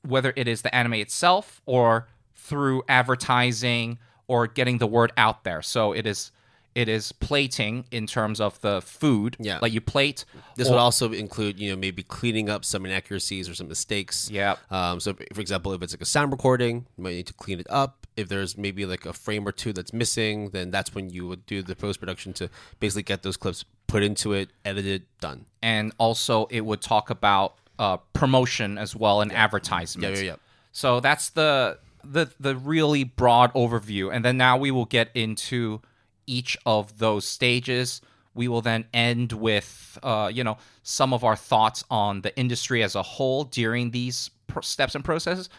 whether 0.03 0.33
it 0.35 0.47
is 0.47 0.61
the 0.61 0.73
anime 0.73 0.93
itself 0.93 1.61
or 1.65 2.07
through 2.35 2.83
advertising 2.87 3.97
or 4.27 4.47
getting 4.47 4.77
the 4.77 4.87
word 4.87 5.11
out 5.17 5.43
there. 5.43 5.61
So 5.61 5.91
it 5.91 6.05
is 6.05 6.31
it 6.75 6.87
is 6.87 7.11
plating 7.11 7.85
in 7.91 8.05
terms 8.05 8.39
of 8.39 8.61
the 8.61 8.81
food. 8.81 9.35
Yeah. 9.39 9.59
Like 9.61 9.73
you 9.73 9.81
plate. 9.81 10.23
This 10.55 10.67
or- 10.67 10.71
would 10.71 10.79
also 10.79 11.11
include, 11.11 11.59
you 11.59 11.71
know, 11.71 11.75
maybe 11.75 12.03
cleaning 12.03 12.49
up 12.49 12.63
some 12.63 12.85
inaccuracies 12.85 13.49
or 13.49 13.55
some 13.55 13.67
mistakes. 13.67 14.29
Yep. 14.31 14.59
Um, 14.71 14.99
so, 14.99 15.13
for 15.33 15.41
example, 15.41 15.73
if 15.73 15.81
it's 15.81 15.93
like 15.93 16.01
a 16.01 16.05
sound 16.05 16.31
recording, 16.31 16.85
you 16.95 17.03
might 17.03 17.15
need 17.15 17.27
to 17.27 17.33
clean 17.33 17.59
it 17.59 17.67
up. 17.69 17.98
If 18.19 18.27
there's 18.27 18.57
maybe 18.57 18.85
like 18.85 19.05
a 19.05 19.13
frame 19.13 19.47
or 19.47 19.51
two 19.51 19.73
that's 19.73 19.93
missing, 19.93 20.49
then 20.49 20.71
that's 20.71 20.93
when 20.93 21.09
you 21.09 21.27
would 21.27 21.45
do 21.45 21.61
the 21.61 21.75
post 21.75 21.99
production 21.99 22.33
to 22.33 22.49
basically 22.79 23.03
get 23.03 23.23
those 23.23 23.37
clips 23.37 23.65
put 23.87 24.03
into 24.03 24.33
it, 24.33 24.49
edited, 24.65 25.05
done. 25.19 25.45
and 25.61 25.93
also 25.97 26.45
it 26.51 26.61
would 26.61 26.81
talk 26.81 27.09
about 27.09 27.55
uh, 27.79 27.97
promotion 28.13 28.77
as 28.77 28.95
well 28.95 29.21
and 29.21 29.31
advertisement. 29.31 30.15
Yeah, 30.15 30.19
yeah, 30.19 30.31
yeah. 30.31 30.35
So 30.71 30.99
that's 30.99 31.29
the 31.29 31.79
the 32.03 32.29
the 32.39 32.55
really 32.55 33.03
broad 33.03 33.53
overview, 33.53 34.13
and 34.13 34.23
then 34.23 34.37
now 34.37 34.57
we 34.57 34.71
will 34.71 34.85
get 34.85 35.09
into 35.13 35.81
each 36.27 36.57
of 36.65 36.99
those 36.99 37.25
stages. 37.25 38.01
We 38.35 38.47
will 38.47 38.61
then 38.61 38.85
end 38.93 39.33
with 39.33 39.97
uh, 40.03 40.29
you 40.33 40.43
know 40.43 40.57
some 40.83 41.13
of 41.13 41.23
our 41.23 41.35
thoughts 41.35 41.83
on 41.89 42.21
the 42.21 42.37
industry 42.37 42.83
as 42.83 42.95
a 42.95 43.03
whole 43.03 43.43
during 43.45 43.91
these 43.91 44.29
pr- 44.47 44.61
steps 44.61 44.95
and 44.95 45.03
processes. 45.03 45.49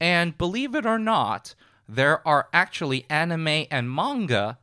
And 0.00 0.36
believe 0.36 0.74
it 0.74 0.86
or 0.86 0.98
not, 0.98 1.54
there 1.88 2.26
are 2.26 2.48
actually 2.52 3.04
anime 3.10 3.66
and 3.70 3.90
manga 3.90 4.58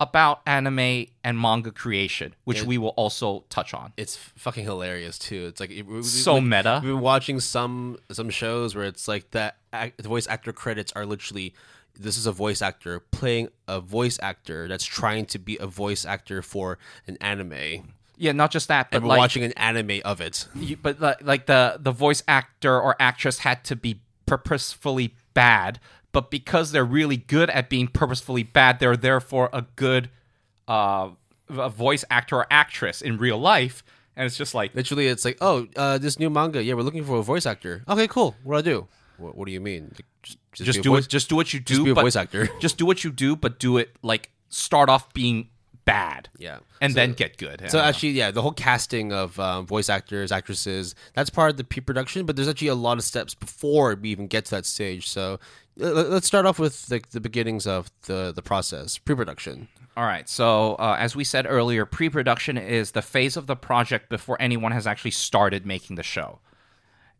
about 0.00 0.40
anime 0.46 1.06
and 1.22 1.38
manga 1.38 1.70
creation, 1.70 2.34
which 2.44 2.64
we 2.64 2.76
will 2.76 2.88
also 2.90 3.44
touch 3.48 3.72
on. 3.72 3.92
It's 3.96 4.16
fucking 4.16 4.64
hilarious 4.64 5.16
too. 5.18 5.46
It's 5.46 5.60
like 5.60 5.70
it- 5.70 5.86
we- 5.86 6.02
So 6.02 6.34
like, 6.34 6.42
meta. 6.44 6.80
We've 6.82 6.92
been 6.94 7.00
watching 7.00 7.38
some 7.40 7.98
some 8.10 8.28
shows 8.30 8.74
where 8.74 8.84
it's 8.84 9.06
like 9.06 9.30
that 9.30 9.58
act, 9.72 10.02
the 10.02 10.08
voice 10.08 10.26
actor 10.26 10.52
credits 10.52 10.92
are 10.96 11.06
literally 11.06 11.54
this 11.98 12.16
is 12.16 12.26
a 12.26 12.32
voice 12.32 12.62
actor 12.62 12.98
playing 13.00 13.48
a 13.68 13.78
voice 13.78 14.18
actor 14.22 14.66
that's 14.66 14.84
trying 14.84 15.26
to 15.26 15.38
be 15.38 15.58
a 15.58 15.66
voice 15.66 16.04
actor 16.06 16.40
for 16.42 16.78
an 17.06 17.16
anime. 17.20 17.94
Yeah, 18.16 18.32
not 18.32 18.50
just 18.50 18.68
that, 18.68 18.90
but 18.90 18.96
And 18.98 19.04
we're 19.04 19.10
like, 19.10 19.18
watching 19.18 19.44
an 19.44 19.52
anime 19.52 20.00
of 20.04 20.20
it. 20.20 20.48
you- 20.54 20.76
but 20.76 21.00
like, 21.00 21.22
like 21.22 21.46
the 21.46 21.76
the 21.78 21.92
voice 21.92 22.22
actor 22.26 22.80
or 22.80 22.96
actress 22.98 23.38
had 23.40 23.62
to 23.64 23.76
be 23.76 24.00
purposefully 24.26 25.14
bad, 25.34 25.78
but 26.12 26.30
because 26.30 26.72
they're 26.72 26.84
really 26.84 27.16
good 27.16 27.50
at 27.50 27.68
being 27.70 27.88
purposefully 27.88 28.42
bad, 28.42 28.78
they're 28.80 28.96
therefore 28.96 29.48
a 29.52 29.62
good 29.76 30.10
uh, 30.68 31.10
a 31.48 31.68
voice 31.68 32.04
actor 32.10 32.36
or 32.36 32.46
actress 32.50 33.02
in 33.02 33.18
real 33.18 33.38
life. 33.38 33.82
And 34.16 34.26
it's 34.26 34.36
just 34.36 34.54
like, 34.54 34.74
Literally, 34.74 35.06
it's 35.08 35.24
like, 35.24 35.38
oh, 35.40 35.66
uh, 35.76 35.96
this 35.98 36.18
new 36.18 36.28
manga. 36.30 36.62
Yeah, 36.62 36.74
we're 36.74 36.82
looking 36.82 37.04
for 37.04 37.16
a 37.16 37.22
voice 37.22 37.46
actor. 37.46 37.82
Okay, 37.88 38.06
cool. 38.08 38.36
What 38.44 38.62
do 38.62 38.70
I 38.70 38.74
do? 38.74 38.88
What, 39.16 39.36
what 39.36 39.46
do 39.46 39.52
you 39.52 39.60
mean? 39.60 39.84
Like, 39.94 40.04
Just, 40.22 40.38
just, 40.52 40.66
just 40.66 40.82
do 40.82 40.90
voice, 40.90 41.04
it, 41.06 41.08
just 41.08 41.28
do 41.30 41.36
what 41.36 41.52
you 41.54 41.60
do, 41.60 41.74
Just 41.74 41.84
be 41.84 41.90
a 41.90 41.94
voice 41.94 42.16
actor. 42.16 42.48
just 42.60 42.76
do 42.78 42.84
what 42.86 43.04
you 43.04 43.10
do, 43.10 43.36
but 43.36 43.58
do 43.58 43.78
it 43.78 43.96
like 44.02 44.30
start 44.50 44.88
off 44.90 45.12
being 45.14 45.48
bad, 45.84 46.28
Yeah. 46.38 46.58
and 46.80 46.92
So- 46.92 46.96
then 46.96 47.12
get 47.14 47.38
good. 47.38 47.64
So 47.70 47.78
actually, 47.80 48.10
yeah, 48.10 48.30
the 48.30 48.42
whole 48.42 48.52
casting 48.52 49.12
of 49.12 49.38
um, 49.40 49.66
voice 49.66 49.88
actors, 49.88 50.30
actresses, 50.32 50.94
that's 51.14 51.30
part 51.30 51.50
of 51.50 51.56
the 51.56 51.64
pre-production. 51.64 52.24
But 52.26 52.36
there's 52.36 52.48
actually 52.48 52.68
a 52.68 52.74
lot 52.74 52.98
of 52.98 53.04
steps 53.04 53.34
before 53.34 53.94
we 53.94 54.10
even 54.10 54.26
get 54.28 54.44
to 54.46 54.50
that 54.52 54.66
stage. 54.66 55.08
So 55.08 55.40
let- 55.76 56.10
let's 56.10 56.26
start 56.26 56.46
off 56.46 56.58
with 56.58 56.88
like 56.90 57.10
the 57.10 57.20
beginnings 57.20 57.66
of 57.66 57.90
the 58.02 58.32
the 58.34 58.42
process, 58.42 58.98
pre-production. 58.98 59.68
All 59.96 60.04
right. 60.04 60.26
So, 60.28 60.76
uh, 60.76 60.96
as 60.98 61.14
we 61.14 61.22
said 61.24 61.46
earlier, 61.46 61.84
pre 61.84 62.08
production 62.08 62.56
is 62.56 62.92
the 62.92 63.02
phase 63.02 63.36
of 63.36 63.46
the 63.46 63.56
project 63.56 64.08
before 64.08 64.36
anyone 64.40 64.72
has 64.72 64.86
actually 64.86 65.10
started 65.10 65.66
making 65.66 65.96
the 65.96 66.02
show. 66.02 66.38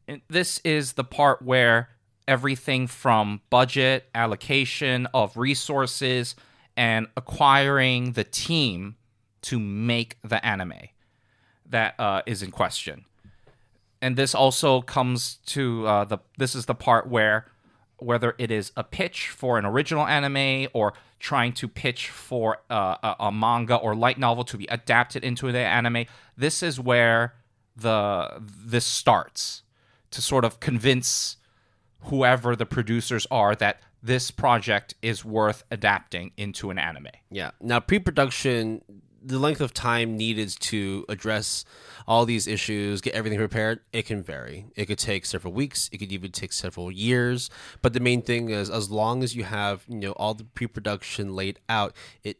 And 0.08 0.22
this 0.28 0.58
is 0.64 0.94
the 0.94 1.04
part 1.04 1.42
where 1.42 1.90
everything 2.26 2.86
from 2.86 3.40
budget, 3.50 4.08
allocation 4.14 5.06
of 5.12 5.36
resources, 5.36 6.34
and 6.76 7.06
acquiring 7.16 8.12
the 8.12 8.24
team 8.24 8.96
to 9.42 9.58
make 9.58 10.18
the 10.22 10.44
anime 10.44 10.88
that 11.68 11.94
uh, 11.98 12.22
is 12.26 12.42
in 12.42 12.50
question. 12.50 13.04
And 14.00 14.16
this 14.16 14.34
also 14.34 14.82
comes 14.82 15.36
to 15.46 15.86
uh, 15.86 16.04
the. 16.04 16.18
This 16.36 16.54
is 16.54 16.66
the 16.66 16.74
part 16.74 17.08
where 17.08 17.46
whether 18.02 18.34
it 18.38 18.50
is 18.50 18.72
a 18.76 18.84
pitch 18.84 19.28
for 19.28 19.58
an 19.58 19.64
original 19.64 20.06
anime 20.06 20.68
or 20.72 20.92
trying 21.20 21.52
to 21.52 21.68
pitch 21.68 22.08
for 22.08 22.58
uh, 22.68 22.96
a, 23.02 23.16
a 23.20 23.32
manga 23.32 23.76
or 23.76 23.94
light 23.94 24.18
novel 24.18 24.44
to 24.44 24.56
be 24.56 24.66
adapted 24.66 25.22
into 25.22 25.52
the 25.52 25.58
anime 25.58 26.04
this 26.36 26.62
is 26.62 26.80
where 26.80 27.34
the 27.76 28.28
this 28.40 28.84
starts 28.84 29.62
to 30.10 30.20
sort 30.20 30.44
of 30.44 30.60
convince 30.60 31.36
whoever 32.04 32.54
the 32.56 32.66
producers 32.66 33.26
are 33.30 33.54
that 33.54 33.80
this 34.02 34.30
project 34.30 34.94
is 35.00 35.24
worth 35.24 35.64
adapting 35.70 36.32
into 36.36 36.70
an 36.70 36.78
anime 36.78 37.08
Yeah. 37.30 37.52
Now, 37.60 37.80
pre-production, 37.80 38.82
the 39.24 39.38
length 39.38 39.60
of 39.60 39.72
time 39.72 40.16
needed 40.16 40.48
to 40.60 41.04
address 41.08 41.64
all 42.06 42.26
these 42.26 42.48
issues, 42.48 43.00
get 43.00 43.14
everything 43.14 43.38
prepared, 43.38 43.80
it 43.92 44.06
can 44.06 44.22
vary. 44.22 44.66
It 44.74 44.86
could 44.86 44.98
take 44.98 45.24
several 45.24 45.52
weeks. 45.52 45.88
It 45.92 45.98
could 45.98 46.12
even 46.12 46.32
take 46.32 46.52
several 46.52 46.90
years. 46.90 47.48
But 47.80 47.92
the 47.92 48.00
main 48.00 48.22
thing 48.22 48.50
is, 48.50 48.68
as 48.68 48.90
long 48.90 49.22
as 49.22 49.36
you 49.36 49.44
have, 49.44 49.84
you 49.88 49.98
know, 49.98 50.12
all 50.12 50.34
the 50.34 50.44
pre-production 50.44 51.36
laid 51.36 51.60
out, 51.68 51.94
it 52.24 52.38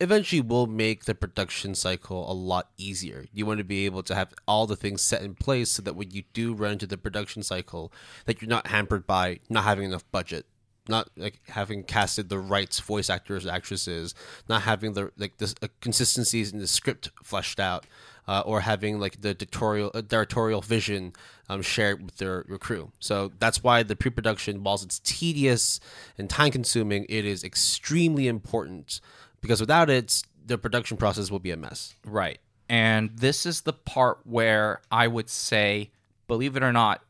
eventually 0.00 0.40
will 0.40 0.66
make 0.66 1.06
the 1.06 1.14
production 1.14 1.74
cycle 1.74 2.30
a 2.30 2.34
lot 2.34 2.68
easier. 2.76 3.26
You 3.32 3.46
want 3.46 3.58
to 3.58 3.64
be 3.64 3.86
able 3.86 4.02
to 4.04 4.14
have 4.14 4.32
all 4.46 4.66
the 4.66 4.76
things 4.76 5.02
set 5.02 5.22
in 5.22 5.34
place 5.34 5.70
so 5.70 5.82
that 5.82 5.96
when 5.96 6.10
you 6.10 6.22
do 6.32 6.54
run 6.54 6.72
into 6.72 6.86
the 6.86 6.98
production 6.98 7.42
cycle, 7.42 7.92
that 8.26 8.40
you're 8.40 8.48
not 8.48 8.68
hampered 8.68 9.06
by 9.06 9.40
not 9.48 9.64
having 9.64 9.86
enough 9.86 10.08
budget, 10.12 10.46
not 10.88 11.10
like 11.16 11.40
having 11.48 11.82
casted 11.84 12.28
the 12.28 12.38
right 12.38 12.72
voice 12.74 13.10
actors 13.10 13.46
actresses, 13.46 14.14
not 14.48 14.62
having 14.62 14.92
the 14.94 15.12
like 15.16 15.38
the 15.38 15.54
uh, 15.62 15.68
consistencies 15.80 16.52
in 16.52 16.58
the 16.58 16.66
script 16.66 17.10
fleshed 17.22 17.60
out. 17.60 17.86
Uh, 18.26 18.42
or 18.44 18.60
having 18.60 19.00
like 19.00 19.22
the 19.22 19.32
directorial, 19.32 19.90
uh, 19.94 20.02
directorial 20.02 20.60
vision 20.60 21.14
um, 21.48 21.62
shared 21.62 22.04
with 22.04 22.18
their 22.18 22.44
your 22.46 22.58
crew. 22.58 22.92
So 23.00 23.32
that's 23.38 23.62
why 23.62 23.82
the 23.82 23.96
pre-production, 23.96 24.62
whilst 24.62 24.84
it's 24.84 24.98
tedious 24.98 25.80
and 26.18 26.28
time-consuming, 26.28 27.06
it 27.08 27.24
is 27.24 27.42
extremely 27.42 28.28
important 28.28 29.00
because 29.40 29.62
without 29.62 29.88
it, 29.88 30.22
the 30.44 30.58
production 30.58 30.98
process 30.98 31.30
will 31.30 31.38
be 31.38 31.52
a 31.52 31.56
mess. 31.56 31.94
Right. 32.04 32.38
And 32.68 33.16
this 33.16 33.46
is 33.46 33.62
the 33.62 33.72
part 33.72 34.18
where 34.24 34.82
I 34.92 35.06
would 35.06 35.30
say, 35.30 35.90
believe 36.26 36.54
it 36.54 36.62
or 36.62 36.70
not, 36.70 37.02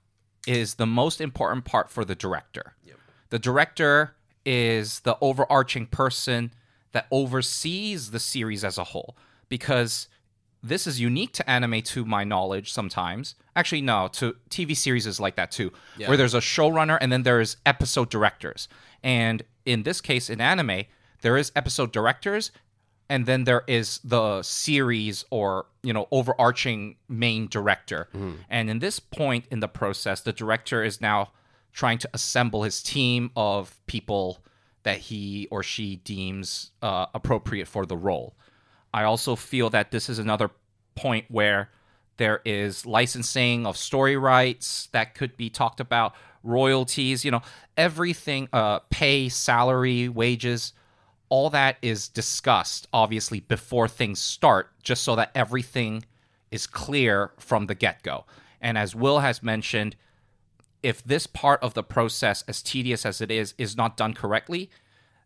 is 0.46 0.74
the 0.74 0.86
most 0.86 1.20
important 1.20 1.64
part 1.64 1.90
for 1.90 2.04
the 2.04 2.14
director. 2.14 2.74
The 3.30 3.38
director 3.38 4.14
is 4.44 5.00
the 5.00 5.18
overarching 5.20 5.86
person 5.86 6.52
that 6.92 7.06
oversees 7.10 8.10
the 8.10 8.18
series 8.18 8.64
as 8.64 8.78
a 8.78 8.84
whole 8.84 9.16
because 9.48 10.08
this 10.62 10.86
is 10.86 11.00
unique 11.00 11.32
to 11.34 11.48
anime 11.48 11.82
to 11.82 12.04
my 12.04 12.24
knowledge 12.24 12.72
sometimes. 12.72 13.34
Actually, 13.54 13.82
no, 13.82 14.08
to 14.12 14.36
TV 14.50 14.76
series 14.76 15.06
is 15.06 15.20
like 15.20 15.36
that 15.36 15.50
too, 15.50 15.72
Yeah. 15.96 16.08
where 16.08 16.16
there's 16.16 16.34
a 16.34 16.40
showrunner 16.40 16.98
and 17.00 17.12
then 17.12 17.22
there's 17.22 17.56
episode 17.64 18.10
directors. 18.10 18.68
And 19.02 19.42
in 19.64 19.82
this 19.82 20.00
case, 20.00 20.28
in 20.30 20.40
anime, 20.40 20.84
there 21.20 21.36
is 21.36 21.52
episode 21.54 21.92
directors 21.92 22.50
and 23.08 23.26
then 23.26 23.44
there 23.44 23.64
is 23.66 24.00
the 24.04 24.42
series 24.42 25.24
or 25.30 25.66
you 25.82 25.92
know 25.92 26.06
overarching 26.10 26.96
main 27.08 27.48
director 27.48 28.08
mm-hmm. 28.14 28.36
and 28.48 28.68
in 28.68 28.78
this 28.80 29.00
point 29.00 29.46
in 29.50 29.60
the 29.60 29.68
process 29.68 30.20
the 30.20 30.32
director 30.32 30.84
is 30.84 31.00
now 31.00 31.30
trying 31.72 31.98
to 31.98 32.10
assemble 32.12 32.62
his 32.62 32.82
team 32.82 33.30
of 33.36 33.78
people 33.86 34.38
that 34.82 34.98
he 34.98 35.46
or 35.50 35.62
she 35.62 35.96
deems 35.96 36.70
uh, 36.82 37.06
appropriate 37.14 37.68
for 37.68 37.86
the 37.86 37.96
role. 37.96 38.34
I 38.92 39.04
also 39.04 39.36
feel 39.36 39.70
that 39.70 39.90
this 39.90 40.08
is 40.08 40.18
another 40.18 40.50
point 40.94 41.26
where 41.28 41.70
there 42.16 42.40
is 42.44 42.84
licensing 42.86 43.66
of 43.66 43.76
story 43.76 44.16
rights 44.16 44.88
that 44.92 45.14
could 45.14 45.36
be 45.36 45.48
talked 45.48 45.78
about 45.78 46.14
royalties 46.42 47.24
you 47.24 47.30
know 47.30 47.42
everything 47.76 48.48
uh, 48.52 48.78
pay 48.90 49.28
salary 49.28 50.08
wages 50.08 50.72
all 51.28 51.50
that 51.50 51.76
is 51.82 52.08
discussed 52.08 52.88
obviously 52.92 53.40
before 53.40 53.86
things 53.86 54.18
start 54.18 54.70
just 54.82 55.02
so 55.04 55.14
that 55.14 55.30
everything 55.34 56.02
is 56.50 56.66
clear 56.66 57.32
from 57.38 57.66
the 57.66 57.74
get-go. 57.74 58.24
And 58.60 58.78
as 58.78 58.94
will 58.94 59.20
has 59.20 59.42
mentioned 59.42 59.96
if 60.82 61.02
this 61.04 61.26
part 61.26 61.62
of 61.62 61.74
the 61.74 61.82
process 61.82 62.44
as 62.48 62.62
tedious 62.62 63.04
as 63.04 63.20
it 63.20 63.30
is 63.30 63.54
is 63.58 63.76
not 63.76 63.96
done 63.96 64.14
correctly 64.14 64.70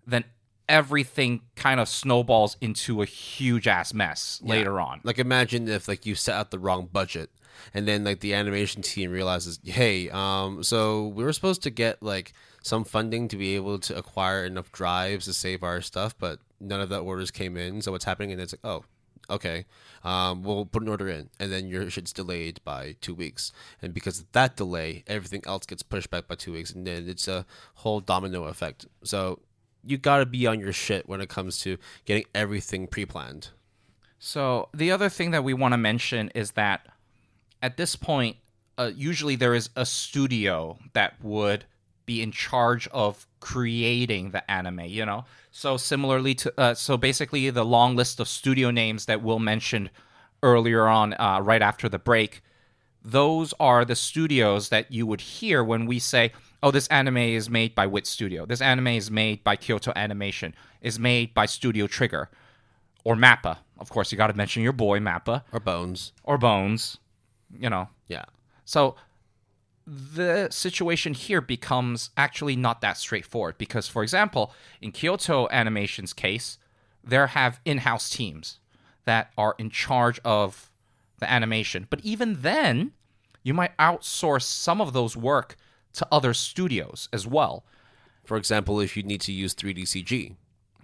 then 0.07 0.25
everything 0.69 1.43
kind 1.57 1.81
of 1.81 1.89
snowballs 1.89 2.57
into 2.61 3.03
a 3.03 3.05
huge 3.05 3.67
ass 3.67 3.93
mess 3.93 4.41
later 4.43 4.81
on 4.81 5.01
Like 5.05 5.19
imagine 5.19 5.69
if 5.69 5.89
like 5.89 6.07
you 6.07 6.15
set 6.15 6.35
out 6.35 6.51
the 6.51 6.59
wrong 6.59 6.89
budget 6.93 7.31
and 7.75 7.87
then 7.87 8.05
like 8.05 8.21
the 8.21 8.35
animation 8.35 8.83
team 8.83 9.11
realizes, 9.11 9.61
hey, 9.65 10.11
um, 10.11 10.63
so 10.63 11.09
we 11.09 11.25
were 11.25 11.33
supposed 11.33 11.63
to 11.63 11.71
get 11.71 12.03
like 12.03 12.33
some 12.63 12.85
funding 12.85 13.29
to 13.29 13.37
be 13.37 13.55
able 13.55 13.79
to 13.81 13.97
acquire 13.97 14.45
enough 14.45 14.71
drives 14.73 15.25
to 15.27 15.35
save 15.35 15.63
our 15.63 15.81
stuff, 15.81 16.15
but 16.19 16.39
none 16.61 16.81
of 16.81 16.89
that 16.91 17.01
orders 17.01 17.31
came 17.31 17.57
in. 17.57 17.83
So 17.83 17.93
what's 17.93 18.05
happening? 18.05 18.33
And 18.33 18.41
it's 18.41 18.53
like, 18.53 18.65
oh, 18.65 18.85
okay, 19.31 19.65
um, 20.05 20.43
we'll 20.43 20.67
put 20.67 20.83
an 20.83 20.89
order 20.89 21.09
in, 21.09 21.31
and 21.39 21.53
then 21.53 21.69
your 21.69 21.89
shit's 21.91 22.13
delayed 22.13 22.61
by 22.65 22.97
two 23.01 23.15
weeks, 23.15 23.53
and 23.81 23.95
because 23.95 24.21
of 24.21 24.33
that 24.33 24.57
delay, 24.57 25.05
everything 25.07 25.43
else 25.47 25.67
gets 25.67 25.83
pushed 25.83 26.11
back 26.11 26.29
by 26.29 26.35
two 26.35 26.53
weeks, 26.53 26.73
and 26.73 26.87
then 26.87 27.09
it's 27.09 27.29
a 27.29 27.47
whole 27.77 28.01
domino 28.01 28.45
effect. 28.45 28.87
So 29.05 29.41
you 29.85 29.99
got 29.99 30.19
to 30.19 30.27
be 30.27 30.47
on 30.47 30.61
your 30.61 30.73
shit 30.73 31.09
when 31.09 31.21
it 31.21 31.29
comes 31.29 31.59
to 31.63 31.79
getting 32.05 32.25
everything 32.35 32.87
pre-planned. 32.87 33.49
So 34.19 34.69
the 34.73 34.93
other 34.93 35.09
thing 35.09 35.33
that 35.33 35.43
we 35.43 35.55
want 35.55 35.73
to 35.73 35.79
mention 35.79 36.31
is 36.35 36.53
that 36.53 36.87
at 37.61 37.77
this 37.77 37.97
point, 37.97 38.37
uh, 38.79 38.91
usually 38.95 39.37
there 39.37 39.55
is 39.55 39.71
a 39.77 39.85
studio 39.85 40.79
that 40.93 41.15
would 41.23 41.65
be 42.07 42.23
in 42.23 42.33
charge 42.33 42.89
of 42.89 43.27
creating 43.41 44.31
the 44.31 44.49
anime. 44.51 44.81
You 44.81 45.07
know, 45.07 45.25
so 45.53 45.77
similarly 45.77 46.35
to 46.35 46.53
uh, 46.59 46.75
so 46.75 46.97
basically 46.97 47.49
the 47.51 47.65
long 47.65 47.95
list 47.95 48.19
of 48.19 48.27
studio 48.27 48.71
names 48.73 49.05
that 49.07 49.23
Will 49.23 49.39
mentioned 49.39 49.91
earlier 50.43 50.89
on, 50.89 51.15
uh, 51.21 51.39
right 51.41 51.63
after 51.63 51.89
the 51.89 51.99
break. 52.01 52.43
Those 53.05 53.53
are 53.61 53.85
the 53.85 53.95
studios 53.97 54.69
that 54.71 54.91
you 54.91 55.07
would 55.07 55.21
hear 55.21 55.63
when 55.63 55.87
we 55.87 55.99
say, 55.99 56.33
"Oh, 56.63 56.71
this 56.71 56.87
anime 56.89 57.17
is 57.19 57.51
made 57.51 57.75
by 57.75 57.87
Wit 57.87 58.07
Studio. 58.07 58.47
This 58.47 58.61
anime 58.61 58.87
is 58.89 59.11
made 59.11 59.43
by 59.45 59.57
Kyoto 59.57 59.93
Animation. 59.95 60.55
Is 60.81 60.99
made 60.99 61.35
by 61.35 61.47
Studio 61.47 61.87
Trigger." 61.87 62.29
or 63.05 63.17
Mappa. 63.17 63.57
Of 63.81 63.91
course, 63.91 64.13
you 64.13 64.17
got 64.19 64.29
to 64.29 64.35
mention 64.37 64.63
your 64.63 64.73
boy 64.73 65.01
Mappa 65.01 65.43
Or 65.53 65.59
bones. 65.59 66.13
or 66.23 66.39
Bones. 66.39 66.99
You 67.59 67.69
know, 67.69 67.89
Yeah. 68.07 68.23
so 68.65 68.95
the 69.87 70.49
situation 70.51 71.15
here 71.15 71.41
becomes 71.41 72.11
actually 72.17 72.57
not 72.57 72.81
that 72.81 72.97
straightforward 72.97 73.59
because, 73.59 73.89
for 73.89 74.03
example, 74.03 74.53
in 74.81 74.93
Kyoto 74.93 75.49
Animation's 75.51 76.13
case, 76.13 76.59
there 77.03 77.29
have 77.29 77.61
in-house 77.65 78.11
teams 78.11 78.59
that 79.05 79.33
are 79.37 79.55
in 79.59 79.71
charge 79.71 80.21
of 80.25 80.71
the 81.19 81.31
animation. 81.31 81.87
But 81.91 82.01
even 82.01 82.43
then, 82.43 82.93
you 83.43 83.55
might 83.55 83.77
outsource 83.77 84.43
some 84.43 84.81
of 84.81 84.93
those 84.93 85.17
work 85.17 85.57
to 85.95 86.07
other 86.13 86.33
studios 86.33 87.09
as 87.13 87.27
well. 87.27 87.65
For 88.25 88.37
example, 88.37 88.81
if 88.81 88.97
you 88.97 89.03
need 89.03 89.21
to 89.23 89.33
use 89.33 89.55
3D 89.55 89.83
CG, 89.83 90.37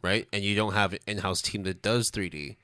right, 0.03 0.27
and 0.33 0.43
you 0.43 0.57
don't 0.57 0.75
have 0.75 0.93
an 0.93 0.99
in-house 1.07 1.41
team 1.41 1.63
that 1.63 1.83
does 1.83 2.11
3D, 2.11 2.57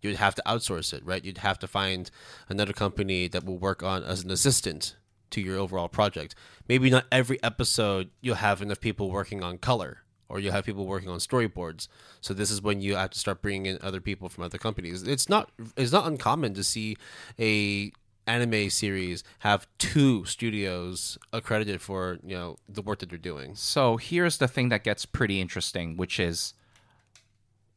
you'd 0.00 0.16
have 0.16 0.34
to 0.36 0.42
outsource 0.46 0.92
it, 0.92 1.04
right? 1.04 1.24
You'd 1.24 1.38
have 1.38 1.58
to 1.58 1.66
find 1.66 2.10
another 2.48 2.72
company 2.72 3.28
that 3.28 3.44
will 3.44 3.58
work 3.58 3.82
on 3.82 4.04
as 4.04 4.22
an 4.22 4.30
assistant 4.30 4.96
to 5.32 5.40
your 5.40 5.58
overall 5.58 5.88
project. 5.88 6.34
Maybe 6.68 6.90
not 6.90 7.06
every 7.10 7.42
episode 7.42 8.10
you'll 8.20 8.36
have 8.36 8.62
enough 8.62 8.80
people 8.80 9.10
working 9.10 9.42
on 9.42 9.58
color 9.58 9.98
or 10.28 10.40
you'll 10.40 10.52
have 10.52 10.64
people 10.64 10.86
working 10.86 11.10
on 11.10 11.18
storyboards. 11.18 11.88
So 12.20 12.32
this 12.32 12.50
is 12.50 12.62
when 12.62 12.80
you 12.80 12.96
have 12.96 13.10
to 13.10 13.18
start 13.18 13.42
bringing 13.42 13.66
in 13.66 13.78
other 13.82 14.00
people 14.00 14.28
from 14.30 14.44
other 14.44 14.58
companies. 14.58 15.02
It's 15.02 15.28
not 15.28 15.50
it's 15.76 15.92
not 15.92 16.06
uncommon 16.06 16.54
to 16.54 16.64
see 16.64 16.96
a 17.38 17.92
anime 18.26 18.70
series 18.70 19.24
have 19.40 19.66
two 19.78 20.24
studios 20.24 21.18
accredited 21.32 21.80
for, 21.80 22.18
you 22.24 22.36
know, 22.36 22.56
the 22.68 22.80
work 22.80 23.00
that 23.00 23.10
they're 23.10 23.18
doing. 23.18 23.54
So 23.54 23.96
here's 23.96 24.38
the 24.38 24.48
thing 24.48 24.68
that 24.70 24.84
gets 24.84 25.04
pretty 25.04 25.40
interesting, 25.40 25.96
which 25.96 26.18
is 26.20 26.54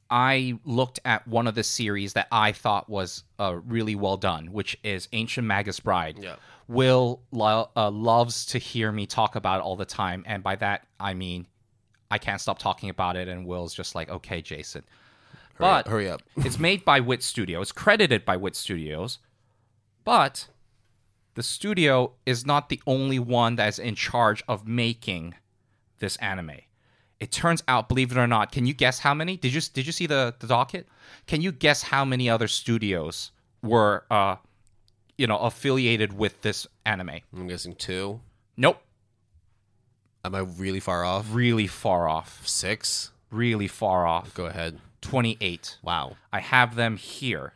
I 0.10 0.60
looked 0.64 0.99
at 1.03 1.28
one 1.28 1.47
of 1.47 1.56
the 1.56 1.64
series 1.64 2.14
that 2.14 2.28
I 2.32 2.51
thought 2.51 2.89
was 2.89 3.24
uh, 3.39 3.58
really 3.66 3.95
well 3.95 4.18
done, 4.18 4.51
which 4.51 4.78
is 4.84 5.10
Ancient 5.14 5.47
Magus 5.47 5.80
Bride. 5.80 6.20
Yeah. 6.22 6.36
Will 6.68 7.22
lo- 7.32 7.70
uh, 7.76 7.91
loves 7.91 8.45
to 8.47 8.57
hear 8.57 8.91
me 8.91 9.05
talk 9.05 9.36
about 9.36 9.59
it 9.59 9.63
all 9.63 9.76
the 9.76 9.86
time, 9.86 10.24
and 10.26 10.43
by 10.43 10.55
that 10.57 10.88
I 10.99 11.13
mean 11.13 11.47
I 12.09 12.18
can't 12.18 12.41
stop 12.41 12.59
talking 12.59 12.89
about 12.89 13.16
it, 13.16 13.28
and 13.28 13.45
Will's 13.45 13.74
just 13.74 13.95
like, 13.95 14.09
okay, 14.09 14.41
Jason. 14.41 14.84
Hurry 15.55 15.59
But 15.59 15.86
up, 15.86 15.88
hurry 15.88 16.09
up. 16.09 16.22
it's 16.38 16.59
made 16.59 16.86
by 16.86 16.99
Wit 16.99 17.24
Studio. 17.24 17.61
It's 17.61 17.72
credited 17.72 18.26
by 18.26 18.38
Wit 18.38 18.55
Studios, 18.55 19.20
but 20.03 20.47
the 21.36 21.43
studio 21.43 22.13
is 22.26 22.45
not 22.45 22.70
the 22.70 22.82
only 22.88 23.20
one 23.20 23.55
that 23.57 23.68
is 23.68 23.80
in 23.80 23.95
charge 23.95 24.43
of 24.47 24.68
making 24.68 25.36
this 25.99 26.16
anime. 26.18 26.61
It 27.20 27.32
turns 27.32 27.63
out, 27.68 27.88
believe 27.88 28.11
it 28.11 28.18
or 28.18 28.28
not, 28.28 28.51
can 28.51 28.66
you 28.66 28.74
guess 28.74 28.99
how 28.99 29.13
many? 29.13 29.38
Did 29.38 29.53
you 29.53 29.61
did 29.61 29.86
you 29.86 29.91
see 29.91 30.07
the, 30.07 30.36
the 30.39 30.47
docket? 30.47 30.88
Can 31.28 31.41
you 31.41 31.51
guess 31.51 31.84
how 31.84 32.03
many 32.05 32.30
other 32.30 32.47
studios 32.47 33.32
were 33.61 34.05
uh 34.11 34.36
you 35.18 35.28
know 35.28 35.38
affiliated 35.38 36.13
with 36.13 36.41
this 36.41 36.68
anime? 36.86 37.22
I'm 37.36 37.47
guessing 37.47 37.76
two. 37.76 38.22
Nope. 38.57 38.82
Am 40.24 40.34
I 40.34 40.39
really 40.39 40.80
far 40.80 41.03
off? 41.05 41.28
Really 41.32 41.68
far 41.68 42.07
off. 42.07 42.47
Six? 42.47 43.11
Really 43.30 43.68
far 43.68 44.07
off. 44.07 44.34
Go 44.34 44.45
ahead. 44.45 44.80
28. 45.01 45.78
Wow. 45.84 46.18
I 46.34 46.39
have 46.39 46.76
them 46.76 46.97
here. 46.97 47.53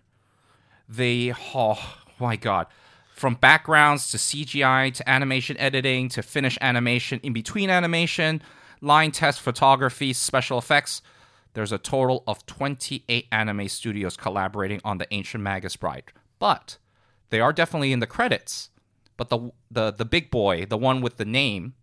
They, 0.88 1.34
oh 1.56 1.80
my 2.20 2.36
god. 2.36 2.68
From 3.16 3.36
backgrounds 3.36 4.12
to 4.12 4.18
CGI 4.18 4.94
to 4.94 5.10
animation 5.10 5.58
editing 5.58 6.10
to 6.10 6.22
finish 6.22 6.58
animation, 6.62 7.20
in 7.24 7.34
between 7.34 7.70
animation, 7.70 8.42
line 8.82 9.12
test 9.12 9.42
photography, 9.42 10.14
special 10.14 10.58
effects, 10.58 11.02
there's 11.54 11.72
a 11.72 11.78
total 11.78 12.24
of 12.28 12.46
28 12.46 13.26
anime 13.32 13.68
studios 13.68 14.16
collaborating 14.16 14.80
on 14.86 15.00
the 15.00 15.08
Ancient 15.14 15.44
Magus 15.44 15.76
Bride. 15.76 16.04
But 16.38 16.78
they 17.30 17.40
are 17.40 17.54
definitely 17.54 17.92
in 17.92 18.00
the 18.00 18.08
credits. 18.08 18.70
But 19.18 19.30
the 19.30 19.52
the 19.70 19.92
the 19.92 20.06
big 20.06 20.32
boy, 20.32 20.66
the 20.66 20.78
one 20.78 21.02
with 21.02 21.18
the 21.18 21.26
name, 21.26 21.74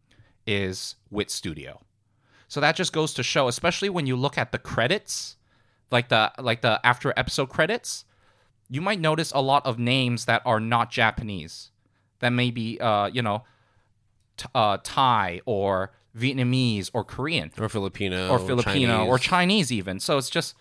is 0.46 0.94
Wit 1.10 1.30
Studio. 1.30 1.82
So 2.48 2.60
that 2.60 2.76
just 2.76 2.92
goes 2.92 3.12
to 3.14 3.22
show, 3.22 3.48
especially 3.48 3.88
when 3.88 4.06
you 4.06 4.16
look 4.16 4.38
at 4.38 4.52
the 4.52 4.58
credits, 4.58 5.36
like 5.90 6.08
the 6.08 6.32
like 6.38 6.62
the 6.62 6.80
after 6.84 7.12
episode 7.16 7.48
credits, 7.48 8.04
you 8.70 8.80
might 8.80 9.00
notice 9.00 9.32
a 9.32 9.40
lot 9.40 9.66
of 9.66 9.78
names 9.78 10.24
that 10.24 10.42
are 10.46 10.60
not 10.60 10.90
Japanese, 10.90 11.70
that 12.20 12.30
may 12.30 12.50
be 12.50 12.80
uh 12.80 13.06
you 13.06 13.20
know, 13.22 13.44
t- 14.36 14.46
uh 14.54 14.78
Thai 14.82 15.40
or 15.44 15.92
Vietnamese 16.16 16.90
or 16.94 17.04
Korean 17.04 17.50
or 17.58 17.68
Filipino 17.68 18.30
or 18.30 18.38
Filipino 18.38 18.96
Chinese. 18.96 19.08
or 19.10 19.18
Chinese 19.18 19.72
even. 19.72 20.00
So 20.00 20.16
it's 20.16 20.30
just 20.30 20.54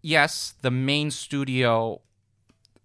yes, 0.00 0.54
the 0.62 0.70
main 0.70 1.10
studio 1.10 2.00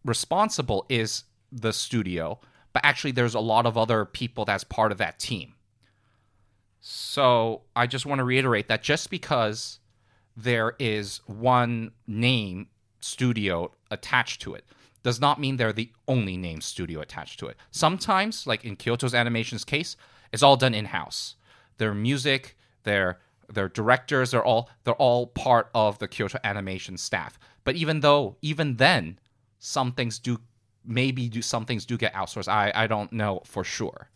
responsible 0.08 0.86
is 0.90 1.24
the 1.52 1.74
studio, 1.74 2.40
but 2.74 2.84
actually 2.86 3.12
there's 3.12 3.36
a 3.36 3.40
lot 3.40 3.66
of 3.66 3.78
other 3.78 4.06
people 4.06 4.46
that's 4.46 4.64
part 4.64 4.92
of 4.92 4.98
that 4.98 5.20
team. 5.20 5.54
So 6.80 7.64
I 7.76 7.88
just 7.88 8.06
want 8.06 8.20
to 8.20 8.24
reiterate 8.24 8.68
that 8.70 8.82
just 8.84 9.10
because 9.10 9.80
there 10.36 10.76
is 10.80 11.22
one 11.26 11.92
name 12.06 12.68
studio 13.00 13.72
attached 13.92 14.42
to 14.42 14.54
it 14.54 14.64
does 15.04 15.22
not 15.22 15.40
mean 15.40 15.56
they're 15.56 15.72
the 15.72 15.92
only 16.08 16.36
name 16.36 16.60
studio 16.60 17.00
attached 17.00 17.40
to 17.40 17.48
it. 17.48 17.56
Sometimes, 17.72 18.46
like 18.46 18.66
in 18.66 18.76
Kyoto's 18.76 19.14
Animation's 19.14 19.64
case, 19.64 19.96
it's 20.34 20.44
all 20.44 20.58
done 20.58 20.74
in 20.74 20.86
house. 20.86 21.36
Their 21.78 21.94
music, 21.94 22.58
their 22.84 23.20
their 23.48 23.70
directors, 23.70 24.32
they're 24.32 24.44
all 24.44 24.70
they're 24.84 24.96
all 24.96 25.28
part 25.28 25.70
of 25.74 26.00
the 26.00 26.10
Kyoto 26.10 26.40
Animation 26.44 26.98
staff. 26.98 27.40
But 27.64 27.76
even 27.76 28.02
though, 28.02 28.36
even 28.42 28.76
then, 28.76 29.20
some 29.60 29.92
things 29.92 30.20
do 30.20 30.40
maybe 30.86 31.28
do 31.28 31.42
some 31.42 31.66
things 31.66 31.86
do 31.86 31.98
get 31.98 32.14
outsourced. 32.14 32.48
I 32.48 32.72
I 32.74 32.88
don't 32.88 33.12
know 33.12 33.42
for 33.46 33.64
sure. 33.64 34.10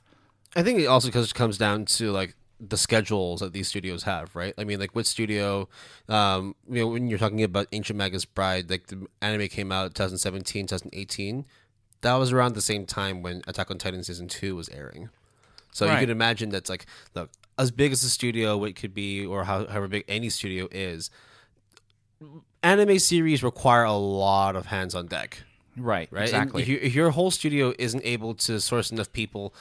I 0.56 0.64
think 0.64 0.80
it 0.80 0.86
also 0.86 1.08
because 1.08 1.32
it 1.32 1.34
comes 1.36 1.58
down 1.58 1.86
to 1.86 2.12
like 2.12 2.36
the 2.60 2.78
schedules 2.78 3.40
that 3.40 3.54
these 3.54 3.68
studios 3.68 4.04
have, 4.04 4.36
right? 4.36 4.54
I 4.58 4.66
mean, 4.66 4.80
like 4.80 4.94
with 4.94 5.08
studio, 5.08 5.68
um, 6.08 6.56
you 6.70 6.82
know, 6.82 6.88
when 6.88 7.08
you're 7.08 7.18
talking 7.18 7.44
about 7.44 7.68
Ancient 7.72 7.98
Magus 7.98 8.24
Bride, 8.26 8.70
like 8.70 8.88
the 8.88 9.08
anime 9.22 9.48
came 9.48 9.72
out 9.72 9.96
2017, 9.96 10.68
2018. 10.68 11.46
That 12.02 12.16
was 12.16 12.32
around 12.32 12.54
the 12.54 12.62
same 12.62 12.86
time 12.86 13.24
when 13.24 13.42
Attack 13.48 13.72
on 13.72 13.78
Titan 13.80 14.04
season 14.04 14.28
two 14.28 14.56
was 14.56 14.70
airing. 14.70 15.10
So 15.72 15.88
Right. 15.88 15.94
you 15.94 16.00
can 16.02 16.10
imagine 16.12 16.50
that's 16.50 16.70
like, 16.70 16.86
look, 17.16 17.32
as 17.58 17.72
big 17.72 17.92
as 17.92 18.02
the 18.02 18.10
studio 18.10 18.64
it 18.66 18.76
could 18.76 18.94
be, 18.94 19.26
or 19.26 19.46
how, 19.46 19.66
however 19.66 19.88
big 19.88 20.06
any 20.08 20.30
studio 20.30 20.68
is, 20.72 21.10
anime 22.64 23.00
series 23.00 23.44
require 23.44 23.84
a 23.84 23.94
lot 23.94 24.56
of 24.56 24.68
hands 24.68 24.96
on 24.96 25.08
deck 25.08 25.44
Right. 25.78 26.10
right? 26.12 26.24
Exactly. 26.24 26.62
if, 26.62 26.68
you, 26.68 26.80
if 26.82 26.94
your 26.94 27.12
whole 27.12 27.32
studio 27.32 27.74
isn't 27.80 28.04
able 28.04 28.34
to 28.36 28.60
source 28.60 28.92
enough 28.92 29.12
people 29.14 29.54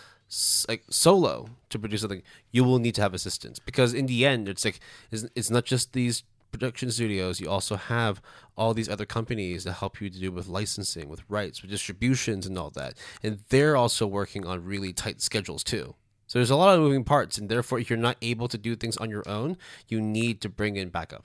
like 0.68 0.84
solo 0.90 1.48
to 1.70 1.78
produce 1.78 2.02
something, 2.02 2.22
you 2.52 2.62
will 2.64 2.78
need 2.78 2.94
to 2.96 3.02
have 3.02 3.14
assistance 3.14 3.58
because 3.58 3.94
in 3.94 4.06
the 4.06 4.24
end, 4.26 4.48
it's 4.48 4.64
like 4.64 4.80
it's, 5.10 5.26
it's 5.34 5.50
not 5.50 5.64
just 5.64 5.92
these 5.92 6.22
production 6.52 6.90
studios. 6.90 7.40
You 7.40 7.48
also 7.48 7.76
have 7.76 8.20
all 8.56 8.74
these 8.74 8.88
other 8.88 9.06
companies 9.06 9.64
that 9.64 9.74
help 9.74 10.00
you 10.00 10.10
to 10.10 10.18
do 10.18 10.30
with 10.30 10.46
licensing, 10.48 11.08
with 11.08 11.22
rights, 11.28 11.62
with 11.62 11.70
distributions, 11.70 12.46
and 12.46 12.58
all 12.58 12.70
that, 12.70 12.94
and 13.22 13.40
they're 13.48 13.76
also 13.76 14.06
working 14.06 14.46
on 14.46 14.64
really 14.64 14.92
tight 14.92 15.20
schedules 15.20 15.64
too. 15.64 15.94
So 16.26 16.38
there's 16.38 16.50
a 16.50 16.56
lot 16.56 16.74
of 16.76 16.80
moving 16.80 17.02
parts, 17.02 17.38
and 17.38 17.48
therefore, 17.48 17.80
if 17.80 17.90
you're 17.90 17.98
not 17.98 18.16
able 18.22 18.46
to 18.48 18.58
do 18.58 18.76
things 18.76 18.96
on 18.98 19.10
your 19.10 19.28
own, 19.28 19.56
you 19.88 20.00
need 20.00 20.40
to 20.42 20.48
bring 20.48 20.76
in 20.76 20.90
backup. 20.90 21.24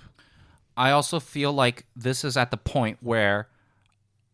I 0.77 0.91
also 0.91 1.19
feel 1.19 1.53
like 1.53 1.85
this 1.95 2.23
is 2.23 2.35
at 2.37 2.51
the 2.51 2.57
point 2.57 2.97
where 3.01 3.47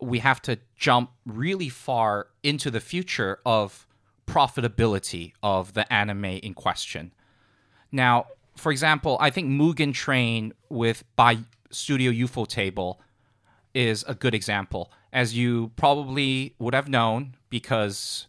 we 0.00 0.18
have 0.18 0.42
to 0.42 0.58
jump 0.76 1.10
really 1.24 1.68
far 1.68 2.28
into 2.42 2.70
the 2.70 2.80
future 2.80 3.38
of 3.46 3.86
profitability 4.26 5.32
of 5.42 5.74
the 5.74 5.90
anime 5.92 6.24
in 6.24 6.54
question. 6.54 7.12
Now, 7.92 8.26
for 8.56 8.72
example, 8.72 9.16
I 9.20 9.30
think 9.30 9.48
Mugen 9.48 9.94
Train 9.94 10.52
with 10.68 11.04
by 11.16 11.38
Studio 11.70 12.10
ufotable 12.10 12.96
is 13.74 14.04
a 14.06 14.14
good 14.14 14.34
example. 14.34 14.92
As 15.12 15.36
you 15.36 15.70
probably 15.76 16.54
would 16.58 16.74
have 16.74 16.88
known 16.88 17.36
because 17.48 18.26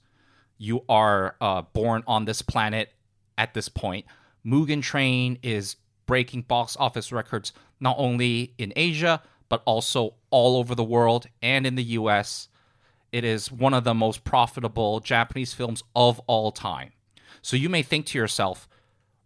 you 0.57 0.83
are 0.87 1.35
uh, 1.41 1.61
born 1.61 2.03
on 2.07 2.25
this 2.25 2.41
planet 2.41 2.93
at 3.37 3.53
this 3.53 3.69
point, 3.69 4.05
Mugen 4.45 4.81
Train 4.81 5.39
is 5.41 5.75
breaking 6.13 6.43
box 6.43 6.77
office 6.79 7.11
records 7.11 7.53
not 7.79 7.95
only 7.97 8.53
in 8.59 8.71
Asia, 8.75 9.19
but 9.49 9.63
also 9.65 10.13
all 10.29 10.57
over 10.57 10.75
the 10.75 10.83
world 10.83 11.25
and 11.41 11.65
in 11.65 11.73
the 11.73 11.97
US. 11.97 12.49
It 13.11 13.23
is 13.23 13.51
one 13.51 13.73
of 13.73 13.83
the 13.83 13.95
most 13.95 14.23
profitable 14.23 14.99
Japanese 14.99 15.53
films 15.53 15.83
of 15.95 16.19
all 16.27 16.51
time. 16.51 16.91
So 17.41 17.57
you 17.57 17.67
may 17.67 17.81
think 17.81 18.05
to 18.05 18.19
yourself, 18.19 18.69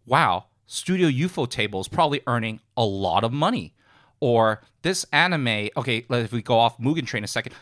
wow, 0.06 0.46
Studio 0.64 1.10
ufotable 1.10 1.82
is 1.82 1.88
probably 1.88 2.22
earning 2.26 2.58
a 2.74 2.86
lot 2.86 3.22
of 3.22 3.34
money. 3.34 3.74
Or 4.18 4.62
this 4.80 5.04
anime, 5.12 5.68
okay, 5.76 6.06
if 6.08 6.32
we 6.32 6.40
go 6.40 6.58
off 6.58 6.78
Mugen 6.78 7.06
Train 7.06 7.22
a 7.22 7.26
second, 7.26 7.54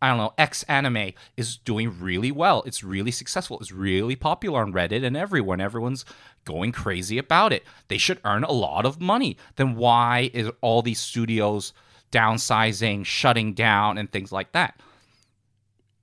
I 0.00 0.08
don't 0.08 0.18
know, 0.18 0.34
X 0.36 0.62
anime 0.64 1.12
is 1.36 1.56
doing 1.56 1.98
really 2.00 2.30
well. 2.30 2.62
It's 2.66 2.84
really 2.84 3.10
successful. 3.10 3.58
It's 3.60 3.72
really 3.72 4.16
popular 4.16 4.60
on 4.60 4.72
Reddit 4.72 5.04
and 5.04 5.16
everyone. 5.16 5.60
Everyone's 5.60 6.04
going 6.44 6.72
crazy 6.72 7.18
about 7.18 7.52
it. 7.52 7.64
They 7.88 7.98
should 7.98 8.20
earn 8.24 8.44
a 8.44 8.52
lot 8.52 8.84
of 8.84 9.00
money. 9.00 9.38
Then 9.56 9.74
why 9.74 10.30
is 10.34 10.50
all 10.60 10.82
these 10.82 11.00
studios 11.00 11.72
downsizing, 12.12 13.06
shutting 13.06 13.54
down, 13.54 13.96
and 13.96 14.10
things 14.10 14.32
like 14.32 14.52
that? 14.52 14.80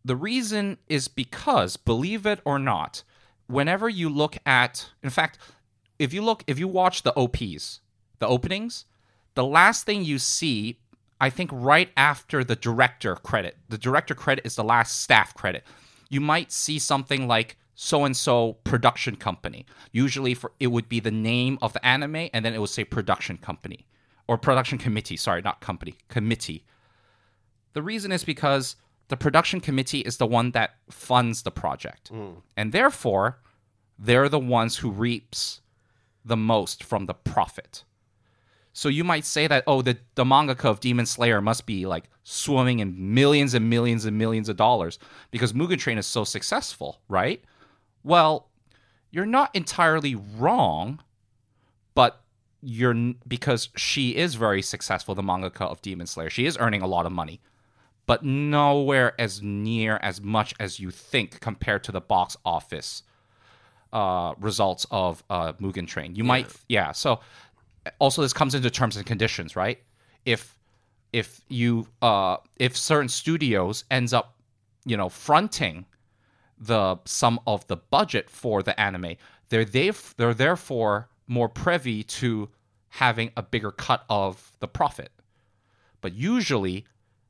The 0.03 0.15
reason 0.15 0.79
is 0.89 1.07
because, 1.07 1.77
believe 1.77 2.25
it 2.25 2.41
or 2.43 2.59
not, 2.59 3.03
whenever 3.47 3.87
you 3.87 4.09
look 4.09 4.37
at, 4.45 4.89
in 5.01 5.09
fact, 5.09 5.37
if 5.99 6.13
you 6.13 6.21
look, 6.21 6.43
if 6.47 6.59
you 6.59 6.67
watch 6.67 7.03
the 7.03 7.15
OPs, 7.15 7.79
the 8.19 8.27
openings, 8.27 8.85
the 9.35 9.45
last 9.45 9.85
thing 9.85 10.03
you 10.03 10.19
see, 10.19 10.79
I 11.23 11.29
think 11.29 11.51
right 11.53 11.89
after 11.95 12.43
the 12.43 12.57
director 12.57 13.15
credit, 13.15 13.55
the 13.69 13.77
director 13.77 14.13
credit 14.13 14.45
is 14.45 14.57
the 14.57 14.63
last 14.63 14.99
staff 14.99 15.33
credit. 15.33 15.63
You 16.09 16.19
might 16.19 16.51
see 16.51 16.79
something 16.79 17.29
like 17.29 17.55
so 17.75 18.03
and 18.03 18.15
so 18.15 18.57
production 18.65 19.15
company. 19.15 19.65
Usually, 19.93 20.33
for 20.33 20.51
it 20.59 20.67
would 20.67 20.89
be 20.89 20.99
the 20.99 21.11
name 21.11 21.57
of 21.61 21.71
the 21.71 21.85
anime, 21.85 22.27
and 22.33 22.43
then 22.43 22.53
it 22.53 22.59
would 22.59 22.71
say 22.71 22.83
production 22.83 23.37
company 23.37 23.87
or 24.27 24.37
production 24.37 24.77
committee. 24.77 25.15
Sorry, 25.15 25.41
not 25.41 25.61
company, 25.61 25.95
committee. 26.09 26.65
The 27.71 27.81
reason 27.81 28.11
is 28.11 28.25
because 28.25 28.75
the 29.07 29.15
production 29.15 29.61
committee 29.61 30.01
is 30.01 30.17
the 30.17 30.27
one 30.27 30.51
that 30.51 30.71
funds 30.89 31.43
the 31.43 31.51
project. 31.51 32.09
Hmm. 32.09 32.31
And 32.57 32.73
therefore, 32.73 33.39
they're 33.97 34.27
the 34.27 34.39
ones 34.39 34.75
who 34.75 34.91
reaps 34.91 35.61
the 36.25 36.35
most 36.35 36.83
from 36.83 37.05
the 37.05 37.13
profit. 37.13 37.85
So 38.73 38.89
you 38.89 39.03
might 39.03 39.23
say 39.23 39.45
that, 39.45 39.63
oh, 39.67 39.83
the, 39.83 39.97
the 40.15 40.23
mangaka 40.23 40.65
of 40.65 40.79
Demon 40.79 41.05
Slayer 41.05 41.41
must 41.41 41.67
be 41.67 41.85
like 41.85 42.05
swimming 42.23 42.79
in 42.79 43.13
millions 43.13 43.53
and 43.53 43.69
millions 43.69 44.05
and 44.05 44.17
millions 44.17 44.49
of 44.49 44.57
dollars 44.57 44.97
because 45.29 45.53
Mugen 45.53 45.77
Train 45.77 45.99
is 45.99 46.07
so 46.07 46.23
successful, 46.23 46.99
right? 47.07 47.43
Well, 48.03 48.49
you're 49.11 49.27
not 49.27 49.55
entirely 49.55 50.15
wrong, 50.15 50.99
but 51.93 52.23
you're 52.61 53.13
because 53.27 53.69
she 53.75 54.15
is 54.15 54.33
very 54.33 54.63
successful, 54.63 55.13
the 55.13 55.21
mangaka 55.21 55.61
of 55.61 55.81
Demon 55.83 56.07
Slayer. 56.07 56.31
She 56.31 56.47
is 56.47 56.57
earning 56.57 56.81
a 56.81 56.87
lot 56.87 57.05
of 57.05 57.11
money, 57.11 57.41
but 58.07 58.25
nowhere 58.25 59.13
as 59.19 59.43
near 59.43 59.99
as 60.01 60.19
much 60.19 60.55
as 60.59 60.79
you 60.79 60.89
think 60.89 61.39
compared 61.41 61.83
to 61.83 61.91
the 61.91 62.01
box 62.01 62.35
office 62.43 63.03
uh, 63.93 64.33
results 64.39 64.87
of 64.89 65.23
uh, 65.29 65.53
Mugen 65.53 65.87
Train. 65.87 66.15
You 66.15 66.23
might, 66.23 66.47
yeah. 66.67 66.91
So 66.91 67.19
also 67.99 68.21
this 68.21 68.33
comes 68.33 68.55
into 68.55 68.69
terms 68.69 68.97
and 68.97 69.05
conditions, 69.05 69.55
right? 69.55 69.79
If 70.25 70.57
if 71.11 71.41
you 71.49 71.87
uh, 72.01 72.37
if 72.57 72.75
certain 72.75 73.09
studios 73.09 73.83
ends 73.91 74.13
up, 74.13 74.35
you 74.85 74.97
know, 74.97 75.09
fronting 75.09 75.85
the 76.57 76.97
some 77.05 77.39
of 77.45 77.65
the 77.67 77.77
budget 77.77 78.29
for 78.29 78.63
the 78.63 78.79
anime, 78.79 79.15
they're 79.49 79.65
they 79.65 79.91
they're 80.17 80.33
therefore 80.33 81.09
more 81.27 81.49
privy 81.49 82.03
to 82.03 82.49
having 82.89 83.31
a 83.37 83.41
bigger 83.41 83.71
cut 83.71 84.03
of 84.09 84.51
the 84.59 84.67
profit. 84.67 85.11
But 86.01 86.13
usually, 86.13 86.85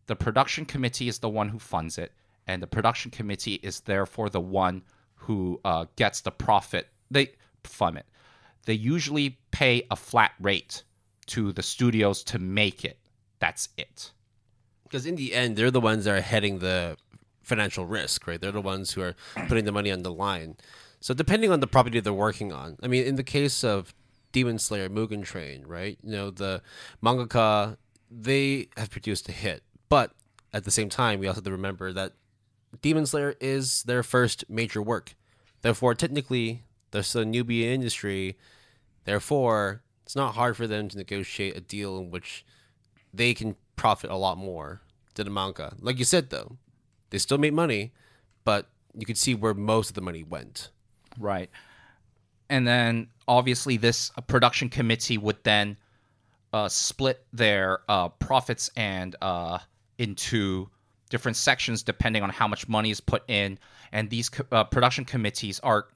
the 0.08 0.16
production 0.16 0.66
committee 0.66 1.08
is 1.08 1.20
the 1.20 1.30
one 1.30 1.50
who 1.50 1.60
funds 1.60 1.98
it, 1.98 2.12
and 2.48 2.62
the 2.62 2.68
production 2.68 3.12
committee 3.12 3.56
is 3.56 3.82
therefore 3.82 4.30
the 4.30 4.42
one 4.42 4.84
who 5.16 5.60
uh, 5.64 5.86
gets 5.96 6.22
the 6.22 6.32
profit 6.32 6.90
they 7.10 7.32
from 7.64 7.98
it. 7.98 8.06
They 8.66 8.74
usually 8.74 9.38
pay 9.52 9.86
a 9.92 9.96
flat 9.96 10.32
rate 10.40 10.84
to 11.28 11.52
the 11.52 11.64
studios 11.64 12.24
to 12.26 12.40
make 12.40 12.84
it. 12.86 12.98
That's 13.40 13.70
it. 13.78 14.12
Because 14.84 15.06
in 15.06 15.16
the 15.16 15.34
end, 15.34 15.56
they're 15.56 15.72
the 15.72 15.82
ones 15.82 16.06
that 16.06 16.18
are 16.18 16.22
heading 16.22 16.60
the 16.60 16.98
financial 17.42 17.86
risk, 17.86 18.28
right? 18.28 18.40
They're 18.40 18.52
the 18.52 18.62
ones 18.62 18.92
who 18.92 19.02
are 19.02 19.16
putting 19.48 19.66
the 19.66 19.72
money 19.72 19.92
on 19.92 20.04
the 20.04 20.12
line. 20.12 20.56
So 21.00 21.14
depending 21.14 21.52
on 21.52 21.60
the 21.60 21.68
property 21.68 22.00
they're 22.00 22.14
working 22.14 22.54
on, 22.54 22.78
I 22.82 22.88
mean, 22.88 23.06
in 23.06 23.16
the 23.16 23.24
case 23.24 23.64
of 23.64 23.94
Demon 24.32 24.60
Slayer, 24.60 24.90
Mugen 24.90 25.24
Train, 25.24 25.66
right? 25.68 25.98
You 26.04 26.12
know, 26.12 26.32
the 26.32 26.62
mangaka 27.04 27.78
they 28.10 28.70
have 28.78 28.92
produced 28.92 29.28
a 29.28 29.32
hit, 29.32 29.64
but 29.90 30.12
at 30.54 30.66
the 30.66 30.72
same 30.72 30.90
time, 30.90 31.20
we 31.20 31.28
also 31.28 31.38
have 31.38 31.46
to 31.46 31.52
remember 31.52 31.92
that 31.94 32.14
Demon 32.82 33.06
Slayer 33.06 33.36
is 33.42 33.84
their 33.84 34.04
first 34.04 34.46
major 34.50 34.82
work. 34.82 35.16
Therefore, 35.62 35.96
technically, 35.96 36.64
they're 36.92 37.04
still 37.04 37.22
a 37.22 37.26
newbie 37.26 37.64
in 37.64 37.70
industry. 37.70 38.38
Therefore, 39.06 39.82
it's 40.04 40.16
not 40.16 40.36
hard 40.36 40.58
for 40.58 40.68
them 40.68 40.90
to 40.90 40.98
negotiate 40.98 41.58
a 41.58 41.62
deal 41.62 41.98
in 41.98 42.12
which 42.12 42.46
they 43.14 43.34
can 43.34 43.56
profit 43.76 44.10
a 44.10 44.16
lot 44.16 44.38
more 44.38 44.82
than 45.16 45.26
the 45.26 45.32
manga. 45.32 45.76
Like 45.80 46.00
you 46.00 46.06
said, 46.06 46.30
though, 46.30 46.58
they 47.10 47.18
still 47.18 47.38
make 47.38 47.54
money, 47.54 47.94
but 48.44 48.68
you 48.94 49.06
can 49.06 49.16
see 49.16 49.36
where 49.36 49.54
most 49.54 49.90
of 49.90 49.96
the 49.96 50.02
money 50.02 50.24
went. 50.24 50.70
Right. 51.20 51.50
And 52.50 52.68
then 52.68 53.08
obviously 53.28 53.78
this 53.78 54.12
uh, 54.18 54.22
production 54.22 54.70
committee 54.70 55.18
would 55.18 55.44
then 55.44 55.78
uh, 56.52 56.70
split 56.70 57.26
their 57.34 57.80
uh, 57.90 58.10
profits 58.10 58.70
and 58.76 59.16
uh, 59.22 59.60
into 59.98 60.70
different 61.10 61.38
sections 61.38 61.84
depending 61.84 62.24
on 62.24 62.30
how 62.30 62.48
much 62.48 62.68
money 62.68 62.92
is 62.92 63.00
put 63.00 63.24
in. 63.28 63.58
And 63.92 64.10
these 64.10 64.30
uh, 64.52 64.64
production 64.66 65.06
committees 65.06 65.60
are 65.62 65.88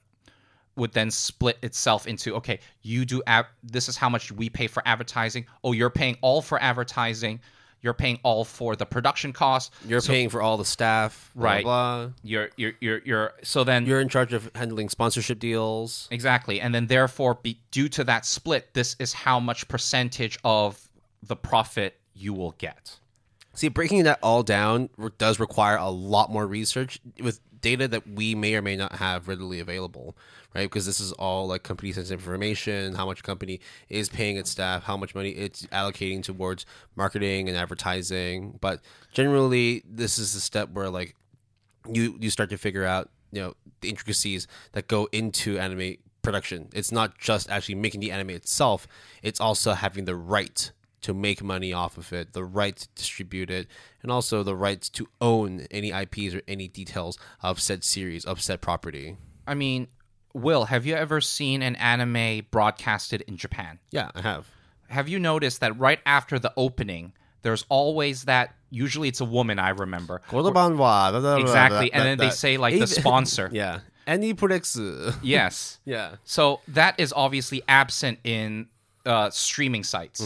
would 0.78 0.92
then 0.92 1.10
split 1.10 1.58
itself 1.62 2.06
into 2.06 2.34
okay, 2.36 2.60
you 2.82 3.04
do 3.04 3.22
av- 3.28 3.46
this 3.62 3.88
is 3.88 3.96
how 3.96 4.08
much 4.08 4.32
we 4.32 4.48
pay 4.48 4.66
for 4.66 4.82
advertising. 4.86 5.44
Oh, 5.62 5.72
you're 5.72 5.90
paying 5.90 6.16
all 6.22 6.40
for 6.40 6.60
advertising. 6.62 7.40
You're 7.80 7.94
paying 7.94 8.18
all 8.24 8.44
for 8.44 8.74
the 8.74 8.84
production 8.86 9.32
costs. 9.32 9.70
You're 9.86 10.00
So 10.00 10.08
paying 10.12 10.30
for 10.30 10.42
all 10.42 10.56
the 10.56 10.64
staff, 10.64 11.30
blah, 11.34 11.44
Right. 11.44 11.64
Blah, 11.64 12.06
blah. 12.06 12.12
You're 12.22 12.48
you're 12.56 12.72
you're 12.80 13.00
you're 13.04 13.32
so 13.42 13.62
then 13.62 13.86
You're 13.86 14.00
in 14.00 14.08
charge 14.08 14.32
of 14.32 14.50
handling 14.54 14.88
sponsorship 14.88 15.38
deals. 15.38 16.08
Exactly. 16.10 16.60
And 16.60 16.74
then 16.74 16.86
therefore 16.88 17.34
be, 17.34 17.60
due 17.70 17.88
to 17.90 18.04
that 18.04 18.24
split, 18.26 18.74
this 18.74 18.96
is 18.98 19.12
how 19.12 19.38
much 19.38 19.68
percentage 19.68 20.38
of 20.42 20.88
the 21.22 21.36
profit 21.36 22.00
you 22.14 22.32
will 22.32 22.52
get. 22.58 22.98
See, 23.54 23.68
breaking 23.68 24.04
that 24.04 24.18
all 24.22 24.42
down 24.44 24.88
does 25.18 25.40
require 25.40 25.76
a 25.76 25.88
lot 25.90 26.30
more 26.30 26.46
research 26.46 27.00
with 27.20 27.40
data 27.60 27.88
that 27.88 28.06
we 28.06 28.34
may 28.34 28.54
or 28.54 28.62
may 28.62 28.76
not 28.76 28.96
have 28.96 29.28
readily 29.28 29.60
available, 29.60 30.16
right? 30.54 30.64
Because 30.64 30.86
this 30.86 31.00
is 31.00 31.12
all 31.12 31.46
like 31.46 31.62
company 31.62 31.92
sensitive 31.92 32.20
information, 32.20 32.94
how 32.94 33.06
much 33.06 33.22
company 33.22 33.60
is 33.88 34.08
paying 34.08 34.36
its 34.36 34.50
staff, 34.50 34.84
how 34.84 34.96
much 34.96 35.14
money 35.14 35.30
it's 35.30 35.66
allocating 35.66 36.22
towards 36.22 36.66
marketing 36.96 37.48
and 37.48 37.56
advertising. 37.56 38.58
But 38.60 38.80
generally, 39.12 39.82
this 39.88 40.18
is 40.18 40.34
the 40.34 40.40
step 40.40 40.70
where 40.70 40.90
like 40.90 41.14
you 41.90 42.16
you 42.20 42.30
start 42.30 42.50
to 42.50 42.58
figure 42.58 42.84
out 42.84 43.10
you 43.32 43.40
know 43.40 43.54
the 43.80 43.88
intricacies 43.88 44.46
that 44.72 44.88
go 44.88 45.08
into 45.12 45.58
anime 45.58 45.96
production. 46.22 46.68
It's 46.74 46.92
not 46.92 47.18
just 47.18 47.50
actually 47.50 47.76
making 47.76 48.00
the 48.00 48.12
anime 48.12 48.30
itself; 48.30 48.86
it's 49.22 49.40
also 49.40 49.72
having 49.72 50.04
the 50.04 50.16
right 50.16 50.70
to 51.08 51.14
make 51.14 51.42
money 51.42 51.72
off 51.72 51.96
of 51.96 52.12
it, 52.12 52.34
the 52.34 52.44
right 52.44 52.76
to 52.76 52.88
distribute 52.94 53.50
it, 53.50 53.66
and 54.02 54.12
also 54.12 54.42
the 54.42 54.54
rights 54.54 54.90
to 54.90 55.08
own 55.22 55.66
any 55.70 55.90
IPs 55.90 56.34
or 56.34 56.42
any 56.46 56.68
details 56.68 57.18
of 57.42 57.58
said 57.60 57.82
series 57.82 58.26
of 58.26 58.42
said 58.42 58.60
property. 58.60 59.16
I 59.46 59.54
mean, 59.54 59.88
Will, 60.34 60.66
have 60.66 60.84
you 60.84 60.94
ever 60.94 61.22
seen 61.22 61.62
an 61.62 61.76
anime 61.76 62.46
broadcasted 62.50 63.22
in 63.22 63.38
Japan? 63.38 63.78
Yeah, 63.90 64.10
I 64.14 64.20
have. 64.20 64.46
Have 64.88 65.08
you 65.08 65.18
noticed 65.18 65.60
that 65.60 65.78
right 65.78 66.00
after 66.04 66.38
the 66.38 66.52
opening, 66.58 67.14
there's 67.40 67.64
always 67.70 68.24
that 68.24 68.54
usually 68.68 69.08
it's 69.08 69.22
a 69.22 69.24
woman 69.24 69.58
I 69.58 69.70
remember. 69.70 70.20
Exactly. 71.40 71.90
And 71.92 72.04
then 72.04 72.18
they 72.18 72.28
say 72.30 72.58
like 72.58 72.78
the 72.78 72.86
sponsor. 72.86 73.48
Yeah. 73.52 73.80
Any 74.06 74.34
products. 74.34 74.78
Yes. 75.22 75.78
Yeah. 75.86 76.16
So 76.24 76.60
that 76.68 77.00
is 77.00 77.14
obviously 77.16 77.62
absent 77.66 78.18
in 78.24 78.68
uh, 79.06 79.30
streaming 79.30 79.84
sites. 79.84 80.20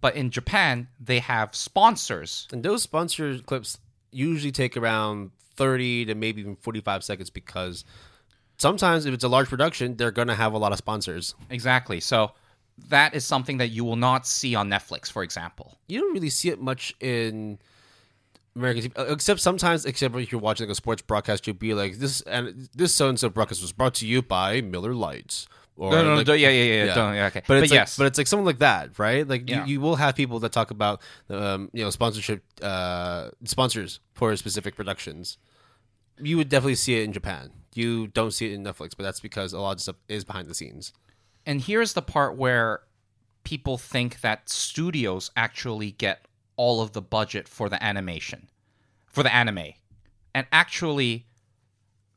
But 0.00 0.16
in 0.16 0.30
Japan, 0.30 0.88
they 0.98 1.18
have 1.18 1.54
sponsors. 1.54 2.48
And 2.52 2.62
those 2.62 2.82
sponsor 2.82 3.38
clips 3.38 3.78
usually 4.10 4.52
take 4.52 4.76
around 4.76 5.30
30 5.56 6.06
to 6.06 6.14
maybe 6.14 6.40
even 6.40 6.56
45 6.56 7.04
seconds 7.04 7.30
because 7.30 7.84
sometimes 8.56 9.06
if 9.06 9.14
it's 9.14 9.24
a 9.24 9.28
large 9.28 9.48
production, 9.48 9.96
they're 9.96 10.10
going 10.10 10.28
to 10.28 10.34
have 10.34 10.52
a 10.52 10.58
lot 10.58 10.72
of 10.72 10.78
sponsors. 10.78 11.34
Exactly. 11.50 12.00
So 12.00 12.32
that 12.88 13.14
is 13.14 13.24
something 13.24 13.58
that 13.58 13.68
you 13.68 13.84
will 13.84 13.96
not 13.96 14.26
see 14.26 14.54
on 14.54 14.68
Netflix, 14.70 15.10
for 15.10 15.22
example. 15.22 15.78
You 15.86 16.00
don't 16.00 16.14
really 16.14 16.30
see 16.30 16.48
it 16.48 16.60
much 16.60 16.94
in 17.00 17.58
American 18.56 18.90
TV, 18.90 18.98
uh, 18.98 19.12
except 19.12 19.40
sometimes, 19.40 19.84
except 19.84 20.14
if 20.16 20.32
you're 20.32 20.40
watching 20.40 20.66
like 20.66 20.72
a 20.72 20.76
sports 20.76 21.02
broadcast, 21.02 21.46
you'll 21.46 21.56
be 21.56 21.74
like, 21.74 21.98
this 21.98 22.20
and 22.22 22.68
this 22.74 22.94
so 22.94 23.08
and 23.08 23.18
so 23.18 23.28
broadcast 23.28 23.62
was 23.62 23.72
brought 23.72 23.94
to 23.94 24.06
you 24.06 24.22
by 24.22 24.60
Miller 24.60 24.94
Lites. 24.94 25.46
Or 25.80 25.90
No, 25.92 26.02
no, 26.02 26.08
no, 26.10 26.14
like- 26.16 26.26
don't- 26.26 26.38
yeah, 26.38 26.50
yeah, 26.50 26.62
yeah, 26.62 26.84
yeah. 26.84 26.94
don't- 26.94 27.14
yeah, 27.14 27.26
okay. 27.28 27.42
But 27.46 27.56
it's 27.56 27.70
But 27.70 27.70
like, 27.70 27.80
yes. 27.80 27.96
but 27.96 28.06
it's 28.06 28.18
like 28.18 28.26
something 28.26 28.44
like 28.44 28.58
that, 28.58 28.98
right? 28.98 29.26
Like 29.26 29.48
Yeah. 29.48 29.64
you, 29.64 29.72
you 29.74 29.80
will 29.80 29.96
have 29.96 30.14
people 30.14 30.38
that 30.40 30.52
talk 30.52 30.70
about, 30.70 31.00
um, 31.30 31.70
you 31.72 31.82
know, 31.82 31.88
sponsorship, 31.88 32.44
uh, 32.60 33.30
sponsors 33.44 34.00
for 34.12 34.36
specific 34.36 34.76
productions. 34.76 35.38
You 36.18 36.36
would 36.36 36.50
definitely 36.50 36.74
see 36.74 37.00
it 37.00 37.04
in 37.04 37.14
Japan. 37.14 37.50
You 37.74 38.08
don't 38.08 38.32
see 38.32 38.52
it 38.52 38.52
in 38.52 38.62
Netflix, 38.62 38.90
but 38.94 39.04
that's 39.04 39.20
because 39.20 39.54
a 39.54 39.58
lot 39.60 39.72
of 39.72 39.80
stuff 39.80 39.96
is 40.06 40.22
behind 40.22 40.48
the 40.48 40.54
scenes. 40.54 40.92
And 41.46 41.62
here's 41.62 41.94
the 41.94 42.02
part 42.02 42.36
where 42.36 42.82
people 43.44 43.78
think 43.78 44.20
that 44.20 44.50
studios 44.50 45.30
actually 45.34 45.92
get 45.92 46.26
all 46.56 46.82
of 46.82 46.92
the 46.92 47.00
budget 47.00 47.48
for 47.48 47.70
the 47.70 47.82
animation, 47.82 48.50
for 49.06 49.22
the 49.22 49.34
anime. 49.34 49.72
And 50.34 50.46
actually, 50.52 51.24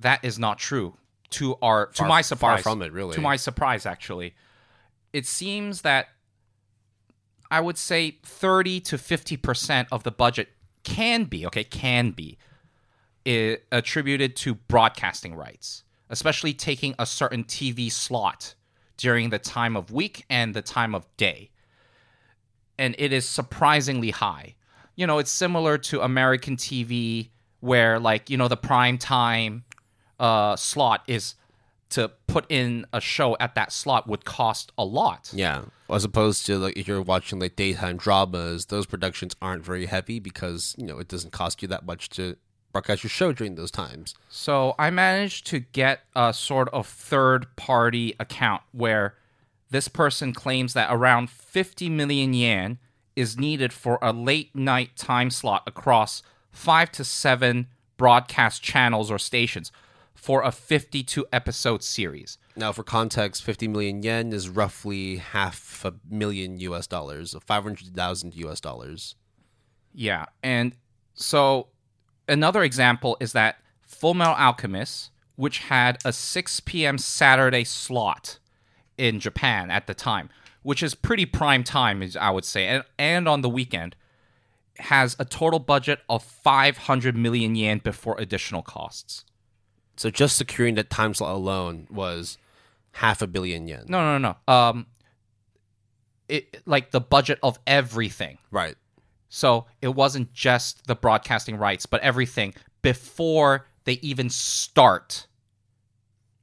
that 0.02 0.20
is 0.26 0.38
not 0.38 0.60
true. 0.60 0.98
To 1.34 1.56
our 1.62 1.88
to 1.88 1.94
Far- 1.94 2.08
my 2.08 2.22
surprise, 2.22 2.64
from 2.64 2.82
it, 2.82 2.92
really. 2.92 3.16
To 3.16 3.22
my 3.22 3.36
surprise, 3.36 3.86
actually, 3.86 4.36
it 5.14 5.26
seems 5.26 5.82
that 5.82 6.08
I 7.50 7.60
would 7.60 7.78
say 7.78 8.18
thirty 8.24 8.80
to 8.82 8.98
fifty 8.98 9.38
percent 9.38 9.88
of 9.92 10.04
the 10.04 10.12
budget 10.12 10.50
can 10.84 11.24
be 11.26 11.46
okay, 11.48 11.64
can 11.64 12.12
be 12.12 12.38
i- 13.26 13.58
attributed 13.72 14.36
to 14.38 14.56
broadcasting 14.56 15.36
rights, 15.36 15.84
especially 16.10 16.54
taking 16.54 16.94
a 17.00 17.06
certain 17.06 17.44
TV 17.44 17.92
slot 17.92 18.56
during 18.98 19.30
the 19.30 19.40
time 19.40 19.76
of 19.76 19.92
week 19.92 20.26
and 20.30 20.54
the 20.54 20.62
time 20.62 20.94
of 20.94 21.06
day. 21.18 21.50
And 22.78 22.96
it 22.98 23.14
is 23.14 23.28
surprisingly 23.28 24.12
high. 24.12 24.56
You 24.96 25.08
know, 25.08 25.20
it's 25.20 25.32
similar 25.32 25.78
to 25.80 26.02
American 26.02 26.58
TV 26.58 27.30
where 27.60 28.00
like, 28.00 28.30
you 28.30 28.38
know, 28.38 28.48
the 28.48 28.58
prime 28.58 28.98
time 28.98 29.64
uh 30.20 30.56
slot 30.56 31.04
is 31.08 31.36
to 31.94 32.10
put 32.26 32.46
in 32.50 32.88
a 32.92 33.00
show 33.00 33.38
at 33.40 33.54
that 33.54 33.72
slot 33.72 34.08
would 34.08 34.26
cost 34.26 34.72
a 34.80 34.84
lot. 34.84 35.30
Yeah, 35.32 35.66
as 35.92 36.04
opposed 36.04 36.44
to 36.48 36.58
like 36.58 36.76
if 36.76 36.88
you're 36.88 37.04
watching 37.04 37.40
like 37.40 37.56
daytime 37.56 37.98
dramas, 37.98 38.66
those 38.68 38.88
productions 38.88 39.36
aren't 39.42 39.64
very 39.64 39.86
heavy 39.86 40.20
because 40.20 40.76
you 40.78 40.86
know 40.86 40.98
it 40.98 41.08
doesn't 41.08 41.32
cost 41.32 41.62
you 41.62 41.68
that 41.68 41.86
much 41.86 42.10
to 42.12 42.36
broadcast 42.72 43.04
your 43.04 43.12
show 43.12 43.32
during 43.32 43.54
those 43.54 43.70
times. 43.70 44.16
So 44.28 44.74
I 44.80 44.90
managed 44.90 45.46
to 45.48 45.60
get 45.60 46.02
a 46.16 46.34
sort 46.34 46.68
of 46.70 46.88
third 46.88 47.56
party 47.56 48.16
account 48.20 48.64
where 48.72 49.14
this 49.70 49.88
person 49.88 50.34
claims 50.34 50.74
that 50.74 50.88
around 50.92 51.30
50 51.30 51.90
million 51.90 52.34
yen 52.34 52.80
is 53.16 53.38
needed 53.38 53.72
for 53.72 54.00
a 54.02 54.12
late 54.12 54.56
night 54.56 54.96
time 54.96 55.30
slot 55.30 55.62
across 55.68 56.24
five 56.52 56.92
to 56.94 57.04
seven 57.04 57.68
broadcast 57.98 58.64
channels 58.64 59.12
or 59.12 59.20
stations 59.20 59.72
for 60.24 60.42
a 60.42 60.54
52 60.54 61.26
episode 61.34 61.84
series. 61.84 62.38
Now, 62.56 62.72
for 62.72 62.82
context, 62.82 63.44
50 63.44 63.68
million 63.68 64.02
yen 64.02 64.32
is 64.32 64.48
roughly 64.48 65.18
half 65.18 65.84
a 65.84 65.96
million 66.10 66.62
US 66.62 66.88
dollars, 66.88 67.36
500,000 67.46 68.34
US 68.34 68.62
dollars. 68.62 69.16
Yeah, 69.94 70.28
and 70.42 70.78
so 71.14 71.68
another 72.30 72.64
example 72.64 73.18
is 73.20 73.34
that 73.34 73.58
Fullmetal 73.86 74.40
Alchemist, 74.40 75.12
which 75.36 75.60
had 75.60 75.98
a 76.06 76.14
6 76.14 76.60
p.m. 76.62 76.98
Saturday 76.98 77.66
slot 77.66 78.40
in 78.98 79.20
Japan 79.20 79.70
at 79.70 79.88
the 79.88 79.94
time, 79.94 80.30
which 80.62 80.82
is 80.82 80.96
pretty 80.96 81.26
prime 81.26 81.66
time, 81.66 82.02
I 82.18 82.32
would 82.32 82.46
say, 82.46 82.68
and, 82.68 82.86
and 82.98 83.28
on 83.28 83.42
the 83.42 83.50
weekend, 83.50 83.98
has 84.78 85.18
a 85.20 85.26
total 85.26 85.60
budget 85.60 86.00
of 86.08 86.24
500 86.24 87.18
million 87.18 87.56
yen 87.56 87.80
before 87.80 88.18
additional 88.18 88.62
costs. 88.62 89.26
So 89.96 90.10
just 90.10 90.38
securing 90.38 90.76
that 90.76 90.90
time 90.90 91.14
slot 91.14 91.36
alone 91.36 91.88
was 91.90 92.38
half 92.94 93.22
a 93.22 93.28
billion 93.28 93.68
yen. 93.68 93.86
No, 93.88 94.02
no, 94.02 94.18
no. 94.18 94.36
no. 94.48 94.54
Um, 94.54 94.88
it 96.28 96.62
like 96.66 96.92
the 96.92 97.02
budget 97.02 97.40
of 97.44 97.60
everything. 97.68 98.38
Right. 98.52 98.76
So 99.30 99.66
it 99.82 99.90
wasn't 99.90 100.34
just 100.34 100.88
the 100.88 100.96
broadcasting 100.96 101.58
rights, 101.58 101.86
but 101.86 102.02
everything 102.02 102.54
before 102.82 103.66
they 103.86 103.94
even 104.02 104.30
start 104.30 105.28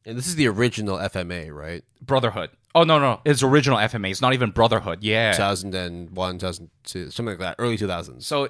And 0.04 0.16
this 0.16 0.26
is 0.26 0.36
the 0.36 0.48
original 0.48 0.96
FMA, 0.98 1.54
right? 1.54 1.84
Brotherhood. 2.02 2.50
Oh 2.74 2.84
no, 2.84 2.98
no, 2.98 3.20
it's 3.24 3.42
original 3.42 3.78
FMA. 3.78 4.10
It's 4.10 4.20
not 4.20 4.32
even 4.32 4.50
Brotherhood. 4.50 5.02
Yeah. 5.02 5.32
2001, 5.32 6.38
2002, 6.38 7.10
something 7.10 7.32
like 7.32 7.38
that, 7.40 7.56
early 7.58 7.76
2000s. 7.76 8.22
So, 8.22 8.48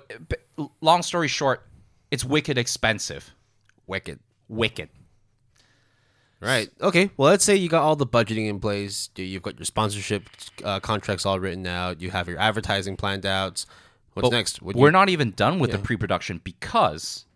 long 0.80 1.02
story 1.02 1.28
short, 1.28 1.66
it's 2.10 2.24
wicked 2.24 2.58
expensive. 2.58 3.30
Wicked. 3.86 4.20
Wicked. 4.50 4.88
Right. 6.40 6.70
Okay. 6.80 7.10
Well, 7.16 7.30
let's 7.30 7.44
say 7.44 7.54
you 7.56 7.68
got 7.68 7.82
all 7.82 7.96
the 7.96 8.06
budgeting 8.06 8.48
in 8.48 8.60
place. 8.60 9.10
You- 9.16 9.24
You've 9.24 9.42
got 9.42 9.58
your 9.58 9.66
sponsorship 9.66 10.28
uh, 10.64 10.80
contracts 10.80 11.26
all 11.26 11.38
written 11.38 11.66
out. 11.66 12.00
You 12.00 12.10
have 12.10 12.28
your 12.28 12.38
advertising 12.38 12.96
planned 12.96 13.26
out. 13.26 13.64
What's 14.14 14.28
But 14.28 14.36
next? 14.36 14.62
Would 14.62 14.74
We're 14.76 14.88
you- 14.88 14.92
not 14.92 15.08
even 15.10 15.32
done 15.32 15.58
with 15.58 15.70
the 15.70 15.78
pre-production 15.78 16.40
because 16.42 17.26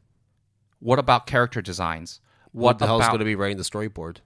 what 0.81 0.99
about 0.99 1.27
character 1.27 1.61
designs? 1.63 2.21
What 2.53 2.79
the 2.79 2.87
hell's 2.87 3.03
about 3.03 3.11
going 3.11 3.19
to 3.21 3.25
be 3.27 3.35
writing 3.35 3.57
the 3.59 3.63
storyboard? 3.63 4.19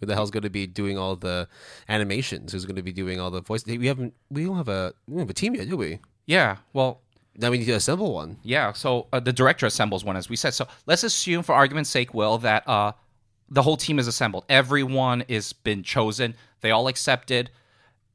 Who 0.00 0.06
the 0.06 0.14
hell's 0.14 0.30
going 0.30 0.42
to 0.44 0.50
be 0.50 0.66
doing 0.66 0.96
all 0.98 1.16
the 1.16 1.48
animations? 1.88 2.52
Who's 2.52 2.64
going 2.66 2.76
to 2.76 2.82
be 2.82 2.92
doing 2.92 3.20
all 3.20 3.30
the 3.30 3.40
voice? 3.42 3.64
We 3.66 3.86
haven't. 3.86 4.14
We 4.30 4.44
don't 4.44 4.56
have 4.56 4.68
a. 4.68 4.94
We 5.06 5.12
don't 5.14 5.20
have 5.20 5.30
a 5.30 5.34
team 5.34 5.54
yet, 5.54 5.68
do 5.68 5.76
we? 5.76 6.00
Yeah. 6.26 6.56
Well, 6.72 7.00
Now 7.40 7.50
we 7.50 7.58
need 7.58 7.64
to 7.66 7.72
assemble 7.72 8.12
one. 8.12 8.36
Yeah, 8.42 8.72
so 8.72 9.06
uh, 9.12 9.20
the 9.20 9.32
director 9.32 9.66
assembles 9.66 10.04
one, 10.04 10.16
as 10.16 10.28
we 10.28 10.36
said. 10.36 10.52
So 10.54 10.68
let's 10.86 11.02
assume, 11.02 11.42
for 11.42 11.54
argument's 11.54 11.90
sake, 11.90 12.12
Will, 12.12 12.38
that 12.38 12.68
uh, 12.68 12.92
the 13.48 13.62
whole 13.62 13.76
team 13.76 13.98
is 13.98 14.06
assembled. 14.06 14.44
Everyone 14.48 15.24
is 15.26 15.52
been 15.52 15.82
chosen. 15.82 16.34
They 16.60 16.70
all 16.70 16.86
accepted. 16.86 17.50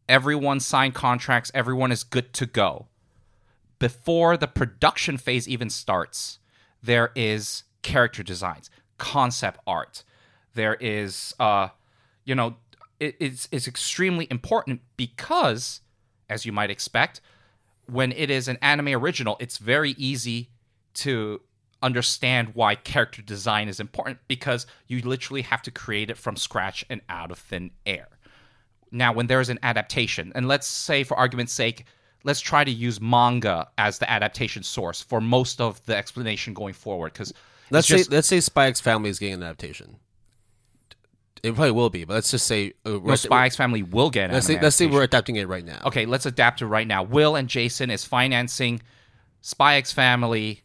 Everyone 0.07 0.59
signed 0.59 0.93
contracts. 0.93 1.51
Everyone 1.55 1.91
is 1.91 2.03
good 2.03 2.33
to 2.33 2.45
go. 2.45 2.87
Before 3.79 4.37
the 4.37 4.47
production 4.47 5.17
phase 5.17 5.47
even 5.47 5.69
starts, 5.69 6.39
there 6.81 7.11
is 7.15 7.63
character 7.81 8.23
designs, 8.23 8.69
concept 8.97 9.59
art. 9.65 10.03
There 10.53 10.75
is, 10.75 11.33
uh, 11.39 11.69
you 12.23 12.35
know, 12.35 12.57
it, 12.99 13.15
it's 13.19 13.49
it's 13.51 13.67
extremely 13.67 14.27
important 14.29 14.81
because, 14.95 15.81
as 16.29 16.45
you 16.45 16.51
might 16.51 16.69
expect, 16.69 17.19
when 17.87 18.11
it 18.11 18.29
is 18.29 18.47
an 18.47 18.57
anime 18.61 18.89
original, 18.89 19.37
it's 19.39 19.57
very 19.57 19.91
easy 19.91 20.49
to 20.95 21.41
understand 21.81 22.49
why 22.53 22.75
character 22.75 23.21
design 23.21 23.67
is 23.67 23.79
important 23.79 24.17
because 24.27 24.65
you 24.87 25.01
literally 25.01 25.41
have 25.43 25.61
to 25.61 25.71
create 25.71 26.09
it 26.09 26.17
from 26.17 26.35
scratch 26.35 26.85
and 26.89 27.01
out 27.09 27.31
of 27.31 27.37
thin 27.37 27.71
air. 27.85 28.07
Now, 28.91 29.13
when 29.13 29.27
there 29.27 29.41
is 29.41 29.49
an 29.49 29.59
adaptation, 29.61 30.31
and 30.35 30.47
let's 30.47 30.67
say 30.67 31.03
for 31.03 31.17
argument's 31.17 31.53
sake, 31.53 31.85
let's 32.23 32.39
try 32.39 32.63
to 32.63 32.71
use 32.71 33.01
manga 33.01 33.67
as 33.77 33.99
the 33.99 34.09
adaptation 34.09 34.63
source 34.63 35.01
for 35.01 35.19
most 35.19 35.59
of 35.59 35.85
the 35.85 35.95
explanation 35.95 36.53
going 36.53 36.73
forward 36.73 37.13
because 37.13 37.33
Let's 37.71 37.87
just, 37.87 38.09
say 38.09 38.15
let's 38.15 38.27
say 38.27 38.41
X 38.55 38.79
Family 38.79 39.09
is 39.09 39.19
getting 39.19 39.35
an 39.35 39.43
adaptation. 39.43 39.97
It 41.45 41.55
probably 41.55 41.71
will 41.71 41.89
be, 41.89 42.05
but 42.05 42.13
let's 42.15 42.31
just 42.31 42.47
say 42.47 42.73
uh, 42.85 42.99
no, 43.03 43.15
Spy 43.15 43.45
X 43.45 43.55
Family 43.55 43.83
will 43.83 44.09
get 44.09 44.31
let's 44.31 44.47
say 44.47 44.59
let's 44.59 44.75
say 44.75 44.87
we're 44.87 45.03
adapting 45.03 45.35
it 45.35 45.47
right 45.47 45.63
now. 45.65 45.81
okay, 45.85 46.05
let's 46.05 46.25
adapt 46.25 46.61
it 46.61 46.65
right 46.67 46.87
now. 46.87 47.03
Will 47.03 47.35
and 47.35 47.47
Jason 47.47 47.89
is 47.91 48.03
financing 48.03 48.81
Spy 49.41 49.75
X 49.75 49.91
Family 49.91 50.63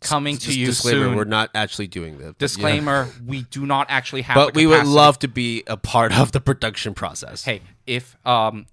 coming 0.00 0.36
to 0.38 0.52
you 0.58 0.66
disclaimer: 0.66 1.06
soon. 1.06 1.16
We're 1.16 1.24
not 1.24 1.50
actually 1.54 1.86
doing 1.88 2.18
this. 2.18 2.26
yeah. 2.28 2.32
Disclaimer: 2.38 3.08
We 3.26 3.42
do 3.42 3.66
not 3.66 3.86
actually 3.90 4.22
have. 4.22 4.34
But 4.34 4.54
we 4.54 4.66
would 4.66 4.86
love 4.86 5.18
to 5.20 5.28
be 5.28 5.62
a 5.66 5.76
part 5.76 6.16
of 6.18 6.32
the 6.32 6.40
production 6.40 6.94
process. 6.94 7.44
Hey, 7.44 7.60
if 7.86 8.16
um, 8.26 8.66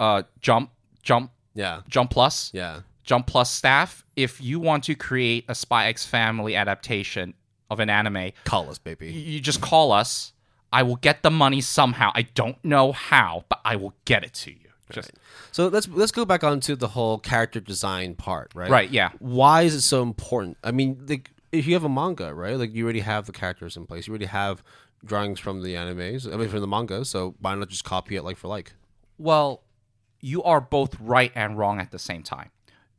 uh, 0.00 0.22
jump, 0.40 0.70
jump, 1.02 1.32
Yeah. 1.54 1.80
jump 1.88 2.10
plus, 2.10 2.50
Yeah. 2.54 2.80
jump 3.02 3.26
plus 3.26 3.50
staff, 3.50 4.04
if 4.16 4.40
you 4.40 4.60
want 4.60 4.84
to 4.84 4.94
create 4.94 5.44
a 5.48 5.54
Spy 5.54 5.86
X 5.88 6.06
Family 6.06 6.54
adaptation 6.54 7.34
of 7.70 7.80
an 7.80 7.90
anime, 7.90 8.30
Call 8.44 8.70
us, 8.70 8.78
baby. 8.78 9.10
you 9.12 9.40
just 9.40 9.60
call 9.60 9.90
us. 9.90 10.32
I 10.74 10.82
will 10.82 10.96
get 10.96 11.22
the 11.22 11.30
money 11.30 11.60
somehow. 11.60 12.10
I 12.16 12.22
don't 12.22 12.62
know 12.64 12.90
how, 12.90 13.44
but 13.48 13.60
I 13.64 13.76
will 13.76 13.94
get 14.04 14.24
it 14.24 14.34
to 14.34 14.50
you. 14.50 14.58
Just 14.90 15.12
So 15.52 15.68
let's 15.68 15.88
let's 15.88 16.10
go 16.10 16.24
back 16.24 16.42
onto 16.42 16.74
the 16.74 16.88
whole 16.88 17.18
character 17.18 17.60
design 17.60 18.16
part, 18.16 18.50
right? 18.56 18.68
right, 18.68 18.90
yeah. 18.90 19.10
Why 19.20 19.62
is 19.62 19.74
it 19.74 19.82
so 19.82 20.02
important? 20.02 20.58
I 20.64 20.72
mean, 20.72 21.06
like 21.08 21.30
if 21.52 21.68
you 21.68 21.74
have 21.74 21.84
a 21.84 21.88
manga, 21.88 22.34
right? 22.34 22.56
Like 22.58 22.74
you 22.74 22.82
already 22.82 23.00
have 23.00 23.26
the 23.26 23.32
characters 23.32 23.76
in 23.76 23.86
place. 23.86 24.08
You 24.08 24.10
already 24.10 24.26
have 24.26 24.64
drawings 25.04 25.38
from 25.38 25.62
the 25.62 25.74
animes. 25.74 26.30
I 26.30 26.36
mean, 26.36 26.48
from 26.48 26.60
the 26.60 26.66
manga. 26.66 27.04
So 27.04 27.36
why 27.38 27.54
not 27.54 27.68
just 27.68 27.84
copy 27.84 28.16
it 28.16 28.24
like 28.24 28.36
for 28.36 28.48
like? 28.48 28.72
Well, 29.16 29.62
you 30.20 30.42
are 30.42 30.60
both 30.60 30.98
right 31.00 31.30
and 31.36 31.56
wrong 31.56 31.78
at 31.78 31.92
the 31.92 32.00
same 32.00 32.24
time. 32.24 32.50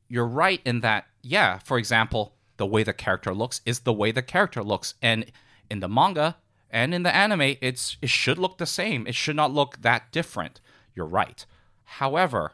You're 0.07 0.27
right 0.27 0.61
in 0.65 0.79
that, 0.79 1.07
yeah, 1.23 1.59
for 1.59 1.77
example, 1.77 2.35
the 2.55 2.65
way 2.65 2.83
the 2.83 2.93
character 2.93 3.33
looks 3.33 3.59
is 3.65 3.81
the 3.81 3.91
way 3.91 4.11
the 4.11 4.21
character 4.21 4.63
looks. 4.63 4.93
And 5.01 5.25
in 5.69 5.81
the 5.81 5.89
manga 5.89 6.37
and 6.75 6.93
in 6.93 7.03
the 7.03 7.15
anime, 7.15 7.55
it's 7.61 7.95
it 8.01 8.09
should 8.09 8.37
look 8.37 8.57
the 8.57 8.65
same. 8.65 9.07
It 9.07 9.15
should 9.15 9.37
not 9.37 9.53
look 9.53 9.81
that 9.81 10.11
different. 10.11 10.59
You're 10.93 11.05
right. 11.05 11.45
However, 11.85 12.51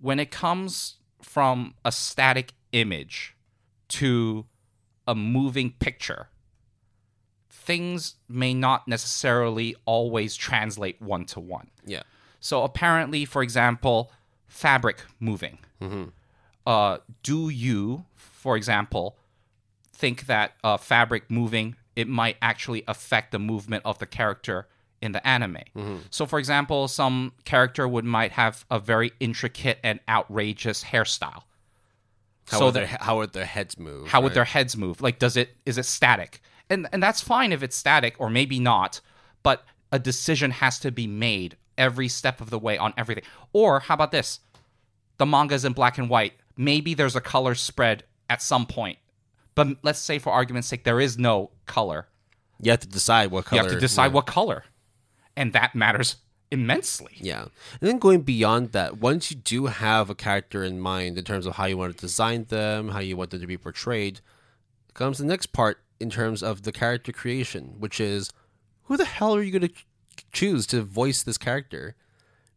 when 0.00 0.18
it 0.18 0.32
comes 0.32 0.96
from 1.22 1.74
a 1.84 1.92
static 1.92 2.54
image 2.72 3.36
to 3.88 4.46
a 5.06 5.14
moving 5.14 5.74
picture, 5.78 6.28
things 7.48 8.16
may 8.28 8.52
not 8.52 8.88
necessarily 8.88 9.76
always 9.84 10.34
translate 10.34 11.00
one 11.00 11.24
to 11.26 11.38
one. 11.38 11.70
Yeah. 11.84 12.02
So 12.40 12.64
apparently, 12.64 13.24
for 13.24 13.44
example, 13.44 14.10
fabric 14.48 15.04
moving. 15.20 15.58
Uh, 16.66 16.98
do 17.22 17.48
you, 17.48 18.06
for 18.16 18.56
example, 18.56 19.16
think 19.92 20.26
that 20.26 20.54
uh, 20.64 20.76
fabric 20.76 21.30
moving 21.30 21.76
it 21.96 22.06
might 22.08 22.36
actually 22.42 22.84
affect 22.86 23.32
the 23.32 23.38
movement 23.38 23.82
of 23.84 23.98
the 23.98 24.06
character 24.06 24.68
in 25.02 25.12
the 25.12 25.26
anime? 25.26 25.56
Mm-hmm. 25.76 25.96
So, 26.10 26.26
for 26.26 26.38
example, 26.38 26.86
some 26.88 27.32
character 27.44 27.88
would 27.88 28.04
might 28.04 28.32
have 28.32 28.64
a 28.70 28.78
very 28.78 29.12
intricate 29.18 29.78
and 29.82 29.98
outrageous 30.08 30.84
hairstyle. 30.84 31.42
How 32.48 32.58
So 32.58 32.64
would 32.66 32.74
the- 32.74 32.78
their 32.80 32.98
how 33.00 33.16
would 33.18 33.32
their 33.32 33.44
heads 33.44 33.78
move? 33.78 34.08
how 34.08 34.20
would 34.20 34.34
their 34.34 34.44
heads 34.44 34.76
move? 34.76 35.00
Like 35.00 35.18
does 35.18 35.36
it 35.36 35.56
is 35.66 35.78
it 35.78 35.84
static? 35.86 36.40
And 36.70 36.88
and 36.92 37.02
that's 37.02 37.20
fine 37.20 37.52
if 37.52 37.62
it's 37.62 37.76
static 37.76 38.14
or 38.18 38.30
maybe 38.30 38.58
not 38.60 39.00
but 39.42 39.64
a 39.92 39.98
decision 39.98 40.50
has 40.50 40.78
to 40.80 40.90
be 40.90 41.06
made 41.06 41.56
every 41.78 42.08
step 42.08 42.40
of 42.40 42.50
the 42.50 42.58
way 42.58 42.76
on 42.78 42.92
everything. 42.96 43.22
Or 43.52 43.80
how 43.80 43.94
about 43.94 44.10
this? 44.10 44.40
The 45.18 45.26
manga's 45.26 45.64
in 45.64 45.72
black 45.72 45.98
and 45.98 46.08
white. 46.10 46.34
Maybe 46.56 46.94
there's 46.94 47.14
a 47.16 47.20
color 47.20 47.54
spread 47.54 48.02
at 48.28 48.42
some 48.42 48.66
point 48.66 48.98
but 49.56 49.66
let's 49.82 49.98
say 49.98 50.20
for 50.20 50.32
argument's 50.32 50.68
sake 50.68 50.84
there 50.84 51.00
is 51.00 51.18
no 51.18 51.50
color 51.66 52.06
You 52.60 52.70
have 52.70 52.80
to 52.80 52.88
decide 52.88 53.32
what 53.32 53.46
color. 53.46 53.62
you 53.62 53.64
have 53.64 53.74
to 53.74 53.80
decide 53.80 54.06
yeah. 54.06 54.12
what 54.12 54.26
color 54.26 54.64
and 55.36 55.52
that 55.52 55.74
matters 55.74 56.16
immensely 56.52 57.14
Yeah. 57.20 57.42
And 57.80 57.90
then 57.90 57.98
going 57.98 58.22
beyond 58.22 58.70
that, 58.70 58.98
once 58.98 59.30
you 59.32 59.36
do 59.36 59.66
have 59.66 60.08
a 60.08 60.14
character 60.14 60.62
in 60.62 60.78
mind 60.80 61.18
in 61.18 61.24
terms 61.24 61.44
of 61.44 61.56
how 61.56 61.64
you 61.64 61.76
want 61.76 61.94
to 61.96 62.00
design 62.00 62.44
them, 62.48 62.90
how 62.90 63.00
you 63.00 63.16
want 63.16 63.30
them 63.30 63.40
to 63.40 63.46
be 63.48 63.58
portrayed, 63.58 64.20
comes 64.94 65.18
the 65.18 65.24
next 65.24 65.46
part 65.46 65.80
in 65.98 66.08
terms 66.08 66.42
of 66.44 66.62
the 66.62 66.70
character 66.72 67.10
creation, 67.10 67.74
which 67.80 67.98
is 68.00 68.30
who 68.84 68.96
the 68.96 69.04
hell 69.04 69.34
are 69.34 69.42
you 69.42 69.50
going 69.58 69.68
to 69.68 69.74
choose 70.32 70.66
to 70.68 70.82
voice 70.82 71.22
this 71.24 71.36
character? 71.38 71.96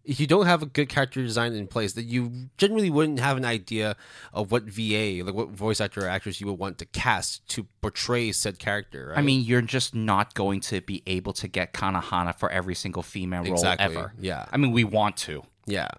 If 0.09 0.19
you 0.19 0.25
don't 0.25 0.47
have 0.47 0.63
a 0.63 0.65
good 0.65 0.89
character 0.89 1.21
design 1.21 1.53
in 1.53 1.67
place, 1.67 1.93
that 1.93 2.03
you 2.03 2.49
generally 2.57 2.89
wouldn't 2.89 3.19
have 3.19 3.37
an 3.37 3.45
idea 3.45 3.95
of 4.33 4.51
what 4.51 4.63
VA, 4.63 5.21
like 5.23 5.35
what 5.35 5.49
voice 5.49 5.79
actor 5.79 6.05
or 6.05 6.07
actress 6.07 6.41
you 6.41 6.47
would 6.47 6.57
want 6.57 6.79
to 6.79 6.85
cast 6.85 7.47
to 7.49 7.67
portray 7.81 8.31
said 8.31 8.57
character. 8.57 9.09
Right? 9.09 9.19
I 9.19 9.21
mean, 9.21 9.45
you're 9.45 9.61
just 9.61 9.93
not 9.93 10.33
going 10.33 10.61
to 10.61 10.81
be 10.81 11.03
able 11.05 11.33
to 11.33 11.47
get 11.47 11.73
Kanahana 11.73 12.33
for 12.35 12.49
every 12.49 12.73
single 12.73 13.03
female 13.03 13.43
role 13.43 13.53
Exactly, 13.53 13.85
ever. 13.95 14.13
yeah. 14.19 14.45
I 14.51 14.57
mean, 14.57 14.71
we 14.71 14.83
want 14.83 15.15
to. 15.17 15.43
Yeah. 15.67 15.89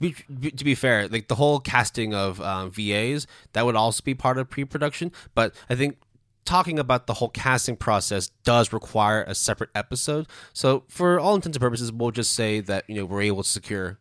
Be, 0.00 0.16
be- 0.40 0.50
to 0.50 0.64
be 0.64 0.74
fair, 0.74 1.06
like 1.06 1.28
the 1.28 1.36
whole 1.36 1.60
casting 1.60 2.12
of 2.12 2.40
um, 2.40 2.72
VAs, 2.72 3.28
that 3.52 3.64
would 3.64 3.76
also 3.76 4.02
be 4.02 4.14
part 4.14 4.36
of 4.38 4.50
pre-production. 4.50 5.12
But 5.36 5.54
I 5.70 5.76
think 5.76 5.98
talking 6.44 6.78
about 6.78 7.06
the 7.06 7.14
whole 7.14 7.28
casting 7.28 7.76
process 7.76 8.28
does 8.44 8.72
require 8.72 9.22
a 9.22 9.34
separate 9.34 9.70
episode. 9.74 10.26
So 10.52 10.84
for 10.88 11.18
all 11.18 11.34
intents 11.34 11.56
and 11.56 11.62
purposes, 11.62 11.92
we'll 11.92 12.10
just 12.10 12.32
say 12.32 12.60
that 12.60 12.88
you 12.88 12.96
know 12.96 13.04
we're 13.04 13.22
able 13.22 13.42
to 13.42 13.48
secure 13.48 13.98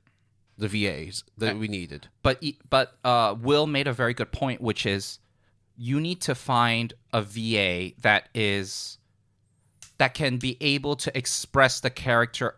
the 0.57 0.67
VAs 0.67 1.23
that 1.37 1.57
we 1.57 1.67
needed. 1.67 2.07
But 2.21 2.43
but 2.69 2.97
uh, 3.03 3.35
Will 3.39 3.67
made 3.67 3.87
a 3.87 3.93
very 3.93 4.13
good 4.13 4.31
point, 4.31 4.61
which 4.61 4.85
is 4.85 5.19
you 5.77 5.99
need 5.99 6.21
to 6.21 6.35
find 6.35 6.93
a 7.11 7.21
VA 7.21 7.91
that 8.01 8.29
is 8.33 8.97
that 9.97 10.13
can 10.13 10.37
be 10.37 10.57
able 10.61 10.95
to 10.97 11.15
express 11.17 11.79
the 11.79 11.89
character 11.89 12.55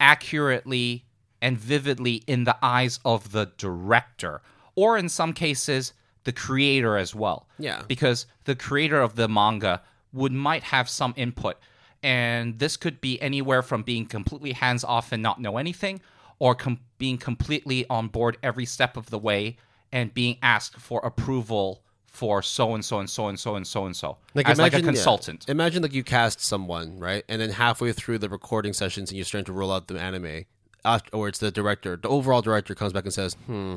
accurately 0.00 1.04
and 1.40 1.58
vividly 1.58 2.22
in 2.26 2.44
the 2.44 2.56
eyes 2.62 2.98
of 3.04 3.32
the 3.32 3.52
director, 3.56 4.42
or 4.74 4.96
in 4.96 5.08
some 5.08 5.32
cases 5.32 5.92
the 6.24 6.32
creator 6.32 6.96
as 6.96 7.14
well. 7.14 7.46
Yeah. 7.58 7.82
because 7.88 8.26
the 8.44 8.54
creator 8.56 9.00
of 9.00 9.14
the 9.16 9.28
manga 9.28 9.82
would 10.12 10.32
might 10.32 10.62
have 10.64 10.88
some 10.88 11.14
input, 11.16 11.56
and 12.02 12.58
this 12.58 12.76
could 12.76 13.00
be 13.00 13.20
anywhere 13.22 13.62
from 13.62 13.82
being 13.82 14.06
completely 14.06 14.52
hands 14.52 14.84
off 14.84 15.12
and 15.12 15.22
not 15.22 15.40
know 15.40 15.56
anything, 15.58 16.00
or 16.38 16.54
com- 16.54 16.80
being 16.98 17.18
completely 17.18 17.86
on 17.88 18.08
board 18.08 18.36
every 18.42 18.64
step 18.66 18.96
of 18.96 19.10
the 19.10 19.18
way 19.18 19.56
and 19.92 20.12
being 20.14 20.36
asked 20.42 20.76
for 20.76 21.00
approval 21.04 21.82
for 22.06 22.42
so 22.42 22.74
and 22.74 22.84
so 22.84 22.98
and 22.98 23.08
so 23.08 23.28
and 23.28 23.38
so 23.40 23.54
and 23.56 23.66
so 23.66 23.86
and 23.86 23.96
so 23.96 24.18
as 24.44 24.58
like 24.58 24.74
a 24.74 24.78
yeah, 24.80 24.84
consultant. 24.84 25.48
imagine 25.48 25.82
like 25.82 25.94
you 25.94 26.04
cast 26.04 26.40
someone 26.40 26.98
right, 26.98 27.24
and 27.28 27.40
then 27.40 27.50
halfway 27.50 27.90
through 27.92 28.18
the 28.18 28.28
recording 28.28 28.72
sessions, 28.74 29.10
and 29.10 29.16
you're 29.16 29.24
starting 29.24 29.46
to 29.46 29.52
roll 29.52 29.72
out 29.72 29.86
the 29.88 29.98
anime, 29.98 30.44
after, 30.84 31.08
or 31.16 31.28
it's 31.28 31.38
the 31.38 31.50
director, 31.50 31.96
the 31.96 32.08
overall 32.08 32.42
director 32.42 32.74
comes 32.74 32.92
back 32.92 33.04
and 33.04 33.14
says, 33.14 33.34
"Hmm, 33.46 33.76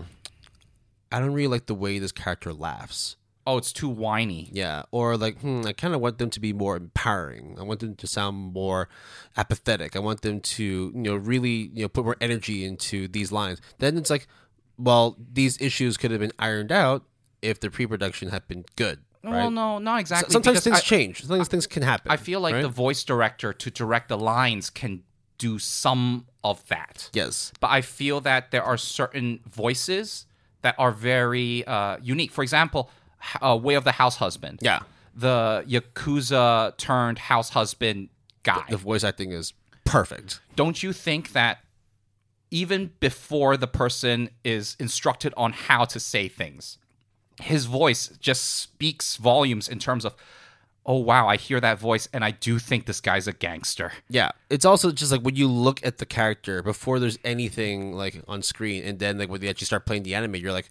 I 1.15 1.19
don't 1.19 1.33
really 1.33 1.47
like 1.47 1.65
the 1.67 1.75
way 1.75 1.99
this 1.99 2.11
character 2.11 2.53
laughs." 2.53 3.15
Oh, 3.47 3.57
it's 3.57 3.71
too 3.71 3.87
whiny. 3.89 4.49
Yeah, 4.51 4.83
or 4.91 5.17
like, 5.17 5.39
hmm, 5.39 5.61
I 5.67 5.73
kind 5.73 5.93
of 5.93 6.01
want 6.01 6.17
them 6.17 6.31
to 6.31 6.39
be 6.39 6.51
more 6.51 6.75
empowering. 6.75 7.57
I 7.59 7.63
want 7.63 7.79
them 7.79 7.95
to 7.95 8.07
sound 8.07 8.53
more 8.53 8.89
apathetic. 9.37 9.95
I 9.95 9.99
want 9.99 10.21
them 10.21 10.39
to, 10.41 10.63
you 10.63 10.91
know, 10.95 11.15
really, 11.15 11.69
you 11.73 11.83
know, 11.83 11.87
put 11.87 12.05
more 12.05 12.17
energy 12.19 12.65
into 12.65 13.07
these 13.07 13.31
lines. 13.31 13.61
Then 13.77 13.97
it's 13.97 14.09
like, 14.09 14.27
well, 14.79 15.15
these 15.31 15.61
issues 15.61 15.95
could 15.95 16.09
have 16.09 16.19
been 16.19 16.31
ironed 16.39 16.71
out 16.71 17.03
if 17.43 17.59
the 17.59 17.69
pre-production 17.69 18.29
had 18.29 18.47
been 18.47 18.65
good. 18.75 18.99
Right? 19.23 19.31
Well, 19.31 19.51
no, 19.51 19.77
not 19.77 19.99
exactly. 19.99 20.31
Sometimes 20.33 20.61
things 20.63 20.77
I- 20.77 20.81
change. 20.81 21.21
Sometimes 21.21 21.47
things 21.47 21.67
can 21.67 21.83
happen. 21.83 22.11
I 22.11 22.17
feel 22.17 22.39
like 22.39 22.55
right? 22.55 22.61
the 22.63 22.67
voice 22.69 23.03
director 23.03 23.53
to 23.53 23.69
direct 23.69 24.09
the 24.09 24.17
lines 24.17 24.71
can 24.71 25.03
do 25.37 25.59
some 25.59 26.25
of 26.43 26.65
that. 26.67 27.09
yes, 27.13 27.51
But 27.59 27.69
I 27.69 27.81
feel 27.81 28.21
that 28.21 28.51
there 28.51 28.63
are 28.63 28.77
certain 28.77 29.41
voices 29.47 30.25
that 30.65 30.73
are 30.79 30.91
very 30.91 31.63
uh, 31.67 31.97
unique. 32.01 32.31
For 32.31 32.41
example, 32.41 32.89
uh, 33.39 33.55
Way 33.55 33.75
of 33.75 33.83
the 33.83 33.91
House 33.91 34.15
Husband. 34.17 34.59
Yeah. 34.63 34.79
The 35.15 35.63
Yakuza 35.67 36.75
turned 36.77 37.19
house 37.19 37.49
husband 37.49 38.09
guy. 38.41 38.63
The 38.67 38.77
voice 38.77 39.03
acting 39.03 39.31
is 39.31 39.53
perfect. 39.85 40.41
Don't 40.55 40.81
you 40.81 40.91
think 40.91 41.33
that 41.33 41.59
even 42.49 42.91
before 42.99 43.57
the 43.57 43.67
person 43.67 44.29
is 44.43 44.75
instructed 44.79 45.33
on 45.37 45.53
how 45.53 45.85
to 45.85 45.99
say 45.99 46.27
things, 46.27 46.79
his 47.39 47.65
voice 47.65 48.07
just 48.19 48.43
speaks 48.43 49.17
volumes 49.17 49.69
in 49.69 49.77
terms 49.77 50.03
of, 50.03 50.15
oh, 50.86 50.98
wow, 50.98 51.28
I 51.28 51.38
hear 51.38 51.60
that 51.60 51.80
voice 51.80 52.07
and 52.14 52.24
I 52.24 52.32
do 52.32 52.60
think 52.60 52.86
this 52.86 53.02
guy's 53.02 53.28
a 53.28 53.34
gangster. 53.34 53.91
Yeah, 54.10 54.32
it's 54.49 54.66
also 54.66 54.91
just 54.91 55.12
like 55.12 55.22
when 55.22 55.36
you 55.36 55.48
look 55.48 55.86
at 55.86 55.98
the 55.98 56.06
character 56.06 56.62
before 56.62 56.99
there's 56.99 57.18
anything 57.24 57.94
like 57.94 58.24
on 58.28 58.41
screen, 58.44 58.84
and 58.84 58.99
then 58.99 59.18
like 59.18 59.30
when 59.30 59.41
they 59.41 59.49
actually 59.49 59.66
start 59.66 59.86
playing 59.86 60.03
the 60.03 60.16
anime, 60.16 60.36
you're 60.36 60.52
like, 60.52 60.70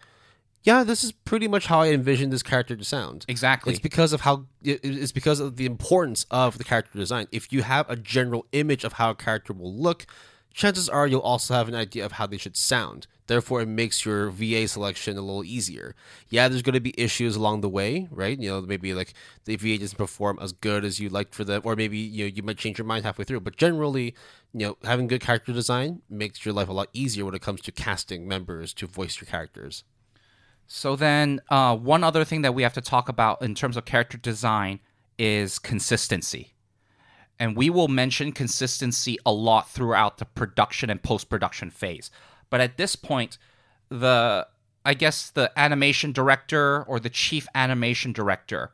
yeah, 0.62 0.82
this 0.82 1.04
is 1.04 1.12
pretty 1.12 1.46
much 1.46 1.66
how 1.66 1.80
I 1.80 1.88
envisioned 1.88 2.32
this 2.32 2.42
character 2.42 2.74
to 2.74 2.84
sound. 2.84 3.26
Exactly. 3.28 3.72
It's 3.72 3.80
because 3.80 4.12
of 4.12 4.22
how 4.22 4.46
it's 4.62 5.12
because 5.12 5.38
of 5.38 5.56
the 5.56 5.66
importance 5.66 6.24
of 6.30 6.56
the 6.56 6.64
character 6.64 6.98
design. 6.98 7.26
If 7.30 7.52
you 7.52 7.62
have 7.62 7.88
a 7.90 7.96
general 7.96 8.46
image 8.52 8.82
of 8.82 8.94
how 8.94 9.10
a 9.10 9.14
character 9.14 9.52
will 9.52 9.74
look, 9.74 10.06
chances 10.54 10.88
are 10.88 11.06
you'll 11.06 11.20
also 11.20 11.52
have 11.52 11.68
an 11.68 11.74
idea 11.74 12.06
of 12.06 12.12
how 12.12 12.26
they 12.26 12.38
should 12.38 12.56
sound. 12.56 13.06
Therefore, 13.26 13.62
it 13.62 13.68
makes 13.68 14.04
your 14.04 14.30
VA 14.30 14.68
selection 14.68 15.18
a 15.18 15.22
little 15.22 15.44
easier. 15.44 15.94
Yeah, 16.28 16.48
there's 16.48 16.62
going 16.62 16.74
to 16.74 16.80
be 16.80 16.94
issues 16.98 17.36
along 17.36 17.60
the 17.60 17.68
way, 17.68 18.06
right? 18.10 18.38
You 18.38 18.50
know, 18.50 18.60
maybe 18.60 18.94
like 18.94 19.14
the 19.46 19.56
VA 19.56 19.78
doesn't 19.78 19.98
perform 19.98 20.38
as 20.40 20.52
good 20.52 20.84
as 20.84 21.00
you 21.00 21.08
liked 21.08 21.34
for 21.34 21.42
them, 21.42 21.62
or 21.64 21.74
maybe 21.74 21.98
you 21.98 22.24
know 22.24 22.32
you 22.34 22.42
might 22.42 22.58
change 22.58 22.78
your 22.78 22.86
mind 22.86 23.04
halfway 23.04 23.24
through. 23.24 23.40
But 23.40 23.56
generally, 23.56 24.14
you 24.52 24.66
know, 24.66 24.76
having 24.84 25.08
good 25.08 25.20
character 25.20 25.52
design 25.52 26.02
makes 26.08 26.44
your 26.44 26.54
life 26.54 26.68
a 26.68 26.72
lot 26.72 26.88
easier 26.92 27.24
when 27.24 27.34
it 27.34 27.42
comes 27.42 27.60
to 27.62 27.72
casting 27.72 28.28
members 28.28 28.72
to 28.74 28.86
voice 28.86 29.20
your 29.20 29.26
characters. 29.26 29.84
So 30.66 30.96
then, 30.96 31.40
uh, 31.50 31.76
one 31.76 32.04
other 32.04 32.24
thing 32.24 32.42
that 32.42 32.54
we 32.54 32.62
have 32.62 32.72
to 32.74 32.80
talk 32.80 33.08
about 33.08 33.42
in 33.42 33.54
terms 33.54 33.76
of 33.76 33.84
character 33.84 34.16
design 34.16 34.80
is 35.18 35.58
consistency. 35.58 36.53
And 37.38 37.56
we 37.56 37.68
will 37.68 37.88
mention 37.88 38.32
consistency 38.32 39.18
a 39.26 39.32
lot 39.32 39.68
throughout 39.68 40.18
the 40.18 40.24
production 40.24 40.88
and 40.90 41.02
post 41.02 41.28
production 41.28 41.70
phase. 41.70 42.10
But 42.48 42.60
at 42.60 42.76
this 42.76 42.96
point, 42.96 43.38
the 43.88 44.46
I 44.84 44.94
guess 44.94 45.30
the 45.30 45.50
animation 45.56 46.12
director 46.12 46.82
or 46.82 47.00
the 47.00 47.10
chief 47.10 47.48
animation 47.54 48.12
director 48.12 48.70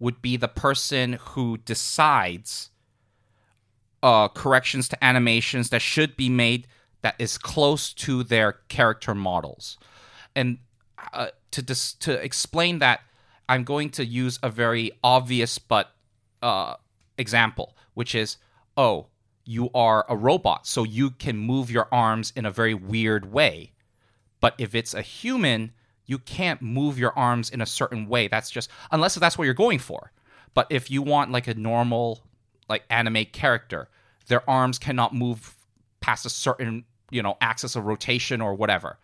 would 0.00 0.20
be 0.20 0.36
the 0.36 0.48
person 0.48 1.18
who 1.20 1.58
decides 1.58 2.70
uh, 4.02 4.26
corrections 4.28 4.88
to 4.88 5.04
animations 5.04 5.70
that 5.70 5.80
should 5.80 6.16
be 6.16 6.28
made 6.28 6.66
that 7.02 7.14
is 7.18 7.38
close 7.38 7.92
to 7.92 8.24
their 8.24 8.54
character 8.68 9.14
models. 9.14 9.78
And 10.34 10.58
uh, 11.12 11.28
to 11.52 11.62
dis- 11.62 11.94
to 11.94 12.12
explain 12.12 12.80
that, 12.80 13.00
I'm 13.48 13.64
going 13.64 13.90
to 13.90 14.04
use 14.04 14.38
a 14.42 14.50
very 14.50 14.92
obvious 15.04 15.58
but 15.58 15.92
uh, 16.42 16.74
example, 17.18 17.76
which 17.94 18.14
is, 18.14 18.38
oh, 18.76 19.06
you 19.44 19.70
are 19.74 20.06
a 20.08 20.16
robot, 20.16 20.66
so 20.66 20.84
you 20.84 21.10
can 21.10 21.36
move 21.36 21.70
your 21.70 21.88
arms 21.92 22.32
in 22.36 22.46
a 22.46 22.50
very 22.50 22.74
weird 22.74 23.32
way. 23.32 23.72
But 24.40 24.54
if 24.58 24.74
it's 24.74 24.94
a 24.94 25.02
human, 25.02 25.72
you 26.06 26.18
can't 26.18 26.62
move 26.62 26.98
your 26.98 27.16
arms 27.18 27.50
in 27.50 27.60
a 27.60 27.66
certain 27.66 28.08
way. 28.08 28.28
That's 28.28 28.50
just 28.50 28.70
unless 28.90 29.14
that's 29.14 29.38
what 29.38 29.44
you're 29.44 29.54
going 29.54 29.78
for. 29.78 30.12
But 30.54 30.66
if 30.70 30.90
you 30.90 31.02
want 31.02 31.32
like 31.32 31.46
a 31.46 31.54
normal 31.54 32.24
like 32.68 32.84
anime 32.90 33.24
character, 33.26 33.88
their 34.26 34.48
arms 34.48 34.78
cannot 34.78 35.14
move 35.14 35.56
past 36.00 36.26
a 36.26 36.30
certain, 36.30 36.84
you 37.10 37.22
know, 37.22 37.36
axis 37.40 37.76
of 37.76 37.86
rotation 37.86 38.40
or 38.40 38.54
whatever. 38.54 38.98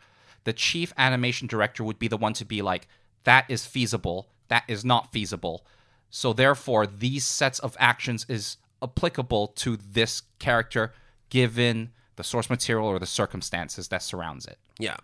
The 0.44 0.52
chief 0.52 0.93
animation 0.97 1.47
director 1.47 1.85
would 1.85 1.98
be 1.98 2.09
the 2.09 2.16
one 2.16 2.32
to 2.35 2.44
be 2.44 2.62
like 2.62 2.89
that 3.24 3.44
is 3.48 3.66
feasible, 3.66 4.28
that 4.48 4.65
is 4.69 4.85
not 4.85 5.12
feasible. 5.12 5.66
So 6.10 6.32
therefore 6.32 6.86
these 6.86 7.24
sets 7.24 7.59
of 7.59 7.77
actions 7.78 8.24
is 8.28 8.56
applicable 8.82 9.48
to 9.48 9.76
this 9.76 10.22
character 10.38 10.92
given 11.30 11.90
the 12.16 12.24
source 12.24 12.48
material 12.50 12.86
or 12.88 12.98
the 12.98 13.06
circumstances 13.06 13.88
that 13.88 14.02
surrounds 14.02 14.46
it. 14.46 14.59
Yeah. 14.78 14.96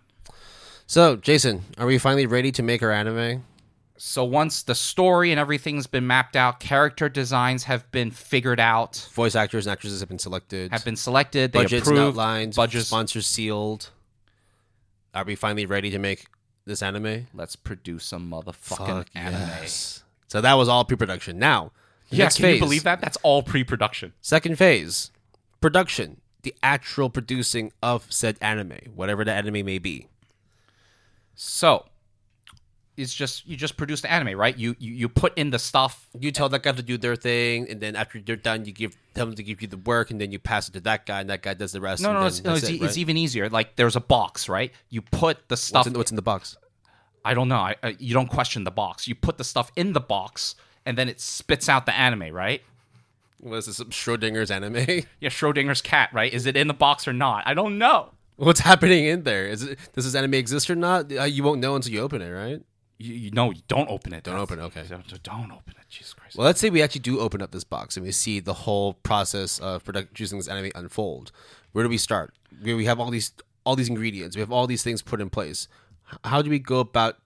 So, 0.87 1.15
Jason, 1.15 1.63
are 1.77 1.85
we 1.85 1.97
finally 1.97 2.25
ready 2.25 2.51
to 2.51 2.63
make 2.63 2.83
our 2.83 2.91
anime? 2.91 3.43
So 3.97 4.25
once 4.25 4.63
the 4.63 4.75
story 4.75 5.31
and 5.31 5.39
everything's 5.39 5.87
been 5.87 6.05
mapped 6.05 6.35
out, 6.35 6.59
character 6.59 7.07
designs 7.07 7.63
have 7.63 7.89
been 7.91 8.11
figured 8.11 8.59
out, 8.59 9.07
Voice 9.13 9.35
actors 9.35 9.65
and 9.65 9.71
actresses 9.71 10.01
have 10.01 10.09
been 10.09 10.19
selected. 10.19 10.71
have 10.71 10.83
been 10.83 10.97
selected, 10.97 11.53
they 11.53 11.59
budgets 11.59 11.87
and 11.87 11.97
approved, 11.97 12.17
outlined. 12.19 12.55
budgets. 12.55 12.87
Sponsors 12.87 13.25
sealed. 13.25 13.89
Are 15.13 15.23
we 15.23 15.35
finally 15.35 15.65
ready 15.65 15.89
to 15.91 15.97
make 15.99 16.25
this 16.65 16.83
anime? 16.83 17.27
Let's 17.33 17.55
produce 17.55 18.03
some 18.03 18.29
motherfucking 18.29 18.85
Fuck 19.05 19.07
anime. 19.15 19.39
yes. 19.39 20.03
So 20.27 20.41
that 20.41 20.55
was 20.55 20.67
all 20.67 20.83
pre-production. 20.83 21.39
Now, 21.39 21.71
the 22.09 22.17
Yeah, 22.17 22.29
can 22.29 22.41
phase, 22.41 22.53
you 22.55 22.59
believe 22.59 22.83
that? 22.83 23.01
That's 23.01 23.17
all 23.23 23.43
pre-production. 23.43 24.13
Second 24.21 24.57
phase, 24.57 25.11
production. 25.61 26.21
The 26.43 26.53
actual 26.61 27.09
producing 27.09 27.71
of 27.81 28.05
said 28.11 28.37
anime, 28.39 28.77
whatever 28.93 29.25
the 29.25 29.31
anime 29.31 29.65
may 29.65 29.79
be. 29.79 30.07
So 31.33 31.85
it's 32.97 33.13
just 33.13 33.45
you 33.47 33.57
just 33.57 33.77
produce 33.77 34.01
the 34.01 34.11
anime, 34.11 34.37
right? 34.37 34.57
You 34.57 34.75
you, 34.79 34.93
you 34.93 35.09
put 35.09 35.37
in 35.37 35.49
the 35.49 35.59
stuff. 35.59 36.07
You 36.17 36.31
tell 36.31 36.49
that 36.49 36.63
guy 36.63 36.71
to 36.71 36.81
do 36.81 36.97
their 36.97 37.15
thing, 37.15 37.69
and 37.69 37.81
then 37.81 37.95
after 37.95 38.19
they're 38.19 38.35
done, 38.35 38.65
you 38.65 38.71
give 38.71 38.95
tell 39.13 39.25
them 39.25 39.35
to 39.35 39.43
give 39.43 39.61
you 39.61 39.67
the 39.67 39.77
work, 39.77 40.11
and 40.11 40.21
then 40.21 40.31
you 40.31 40.39
pass 40.39 40.69
it 40.69 40.73
to 40.73 40.79
that 40.81 41.05
guy, 41.05 41.21
and 41.21 41.29
that 41.29 41.41
guy 41.41 41.53
does 41.53 41.71
the 41.71 41.81
rest. 41.81 42.01
No, 42.03 42.13
no, 42.13 42.25
it's, 42.25 42.43
no, 42.43 42.53
it's, 42.53 42.63
it, 42.63 42.73
right? 42.73 42.83
it's 42.83 42.97
even 42.97 43.17
easier. 43.17 43.49
Like 43.49 43.75
there's 43.75 43.95
a 43.95 44.01
box, 44.01 44.47
right? 44.47 44.71
You 44.89 45.01
put 45.01 45.49
the 45.49 45.57
stuff. 45.57 45.81
what's, 45.81 45.87
in, 45.87 45.93
what's 45.93 46.11
in 46.11 46.15
the 46.15 46.21
box? 46.21 46.57
I 47.23 47.33
don't 47.33 47.49
know. 47.49 47.57
I, 47.57 47.75
I, 47.81 47.95
you 47.99 48.13
don't 48.13 48.29
question 48.29 48.63
the 48.63 48.71
box. 48.71 49.07
You 49.07 49.15
put 49.15 49.37
the 49.37 49.43
stuff 49.43 49.71
in 49.75 49.93
the 49.93 49.99
box, 49.99 50.55
and 50.85 50.97
then 50.97 51.09
it 51.09 51.19
spits 51.19 51.67
out 51.69 51.85
the 51.85 51.95
anime, 51.95 52.33
right? 52.33 52.61
Was 53.41 53.65
this 53.67 53.79
Schrodinger's 53.89 54.49
anime? 54.51 54.75
Yeah, 55.19 55.29
Schrodinger's 55.29 55.81
cat, 55.81 56.09
right? 56.13 56.33
Is 56.33 56.45
it 56.45 56.57
in 56.57 56.67
the 56.67 56.73
box 56.73 57.07
or 57.07 57.13
not? 57.13 57.43
I 57.45 57.53
don't 57.53 57.77
know. 57.77 58.11
What's 58.37 58.59
happening 58.61 59.05
in 59.05 59.23
there? 59.23 59.47
Is 59.47 59.63
it 59.63 59.79
does 59.93 60.05
this 60.05 60.15
anime 60.15 60.33
exist 60.33 60.69
or 60.69 60.75
not? 60.75 61.11
Uh, 61.11 61.23
You 61.23 61.43
won't 61.43 61.61
know 61.61 61.75
until 61.75 61.93
you 61.93 62.01
open 62.01 62.21
it, 62.21 62.29
right? 62.31 62.61
You, 62.97 63.13
you 63.13 63.31
no, 63.31 63.51
you 63.51 63.61
don't 63.67 63.89
open 63.89 64.13
it. 64.13 64.23
Don't 64.23 64.37
open 64.37 64.59
it, 64.59 64.63
okay. 64.63 64.83
Don't, 64.89 65.23
don't 65.23 65.51
open 65.51 65.73
it. 65.79 65.85
Jesus 65.89 66.13
Christ. 66.13 66.35
Well, 66.37 66.45
let's 66.45 66.59
say 66.59 66.69
we 66.69 66.81
actually 66.81 67.01
do 67.01 67.19
open 67.19 67.41
up 67.41 67.51
this 67.51 67.63
box 67.63 67.95
and 67.97 68.05
we 68.05 68.11
see 68.11 68.39
the 68.39 68.53
whole 68.53 68.93
process 68.93 69.59
of 69.59 69.83
producing 69.83 70.37
this 70.37 70.47
anime 70.47 70.71
unfold. 70.75 71.31
Where 71.71 71.83
do 71.83 71.89
we 71.89 71.97
start? 71.97 72.33
We 72.63 72.73
we 72.73 72.85
have 72.85 72.99
all 72.99 73.11
these 73.11 73.31
all 73.65 73.75
these 73.75 73.89
ingredients. 73.89 74.35
We 74.35 74.39
have 74.41 74.51
all 74.51 74.67
these 74.67 74.83
things 74.83 75.01
put 75.01 75.21
in 75.21 75.29
place. 75.29 75.67
How 76.23 76.41
do 76.41 76.49
we 76.49 76.59
go 76.59 76.79
about 76.79 77.17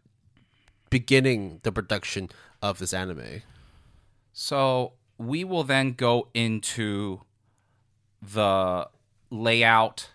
beginning 0.89 1.59
the 1.63 1.71
production 1.71 2.29
of 2.61 2.79
this 2.79 2.93
anime? 2.93 3.41
So 4.33 4.93
we 5.17 5.43
will 5.43 5.63
then 5.63 5.93
go 5.93 6.29
into 6.33 7.21
the 8.21 8.87
layout, 9.29 10.09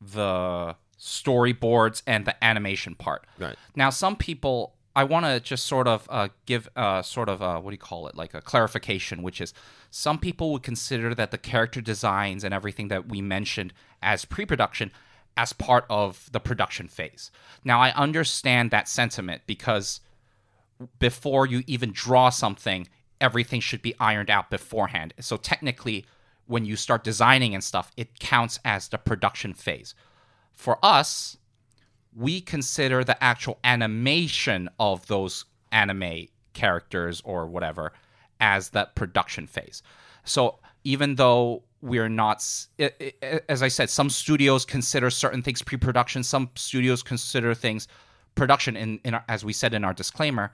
the 0.00 0.76
storyboards, 0.98 2.02
and 2.06 2.24
the 2.24 2.44
animation 2.44 2.94
part. 2.94 3.26
Right. 3.38 3.56
Now, 3.74 3.90
some 3.90 4.16
people, 4.16 4.74
I 4.94 5.04
want 5.04 5.26
to 5.26 5.40
just 5.40 5.66
sort 5.66 5.86
of 5.86 6.06
uh, 6.10 6.28
give 6.46 6.68
uh, 6.76 7.02
sort 7.02 7.28
of 7.28 7.42
uh, 7.42 7.60
what 7.60 7.70
do 7.70 7.74
you 7.74 7.78
call 7.78 8.06
it, 8.08 8.16
like 8.16 8.34
a 8.34 8.40
clarification, 8.40 9.22
which 9.22 9.40
is 9.40 9.54
some 9.90 10.18
people 10.18 10.52
would 10.52 10.62
consider 10.62 11.14
that 11.14 11.30
the 11.30 11.38
character 11.38 11.80
designs 11.80 12.44
and 12.44 12.52
everything 12.52 12.88
that 12.88 13.08
we 13.08 13.20
mentioned 13.20 13.72
as 14.02 14.24
pre-production 14.24 14.90
as 15.40 15.54
part 15.54 15.86
of 15.88 16.28
the 16.32 16.38
production 16.38 16.86
phase. 16.86 17.30
Now, 17.64 17.80
I 17.80 17.94
understand 17.94 18.70
that 18.70 18.88
sentiment 18.88 19.40
because 19.46 20.00
before 20.98 21.46
you 21.46 21.62
even 21.66 21.92
draw 21.92 22.28
something, 22.28 22.86
everything 23.22 23.60
should 23.60 23.80
be 23.80 23.94
ironed 23.98 24.28
out 24.28 24.50
beforehand. 24.50 25.14
So 25.18 25.38
technically, 25.38 26.04
when 26.46 26.66
you 26.66 26.76
start 26.76 27.04
designing 27.04 27.54
and 27.54 27.64
stuff, 27.64 27.90
it 27.96 28.18
counts 28.18 28.60
as 28.66 28.88
the 28.88 28.98
production 28.98 29.54
phase. 29.54 29.94
For 30.52 30.78
us, 30.82 31.38
we 32.14 32.42
consider 32.42 33.02
the 33.02 33.22
actual 33.24 33.58
animation 33.64 34.68
of 34.78 35.06
those 35.06 35.46
anime 35.72 36.26
characters 36.52 37.22
or 37.24 37.46
whatever 37.46 37.94
as 38.40 38.70
that 38.70 38.94
production 38.94 39.46
phase. 39.46 39.82
So 40.22 40.58
even 40.84 41.14
though 41.14 41.62
we're 41.82 42.08
not, 42.08 42.36
s- 42.36 42.68
i- 42.78 42.92
i- 43.22 43.40
as 43.48 43.62
I 43.62 43.68
said, 43.68 43.88
some 43.90 44.10
studios 44.10 44.64
consider 44.64 45.10
certain 45.10 45.42
things 45.42 45.62
pre-production, 45.62 46.22
some 46.22 46.50
studios 46.54 47.02
consider 47.02 47.54
things 47.54 47.88
production. 48.34 48.76
In, 48.76 49.00
in 49.04 49.14
our, 49.14 49.24
as 49.28 49.44
we 49.44 49.52
said 49.52 49.74
in 49.74 49.84
our 49.84 49.94
disclaimer, 49.94 50.52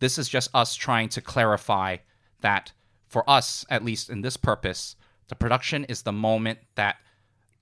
this 0.00 0.18
is 0.18 0.28
just 0.28 0.50
us 0.54 0.74
trying 0.74 1.08
to 1.10 1.20
clarify 1.20 1.98
that 2.40 2.72
for 3.06 3.28
us, 3.28 3.64
at 3.70 3.84
least 3.84 4.08
in 4.10 4.22
this 4.22 4.36
purpose, 4.36 4.96
the 5.28 5.34
production 5.34 5.84
is 5.84 6.02
the 6.02 6.12
moment 6.12 6.58
that 6.74 6.96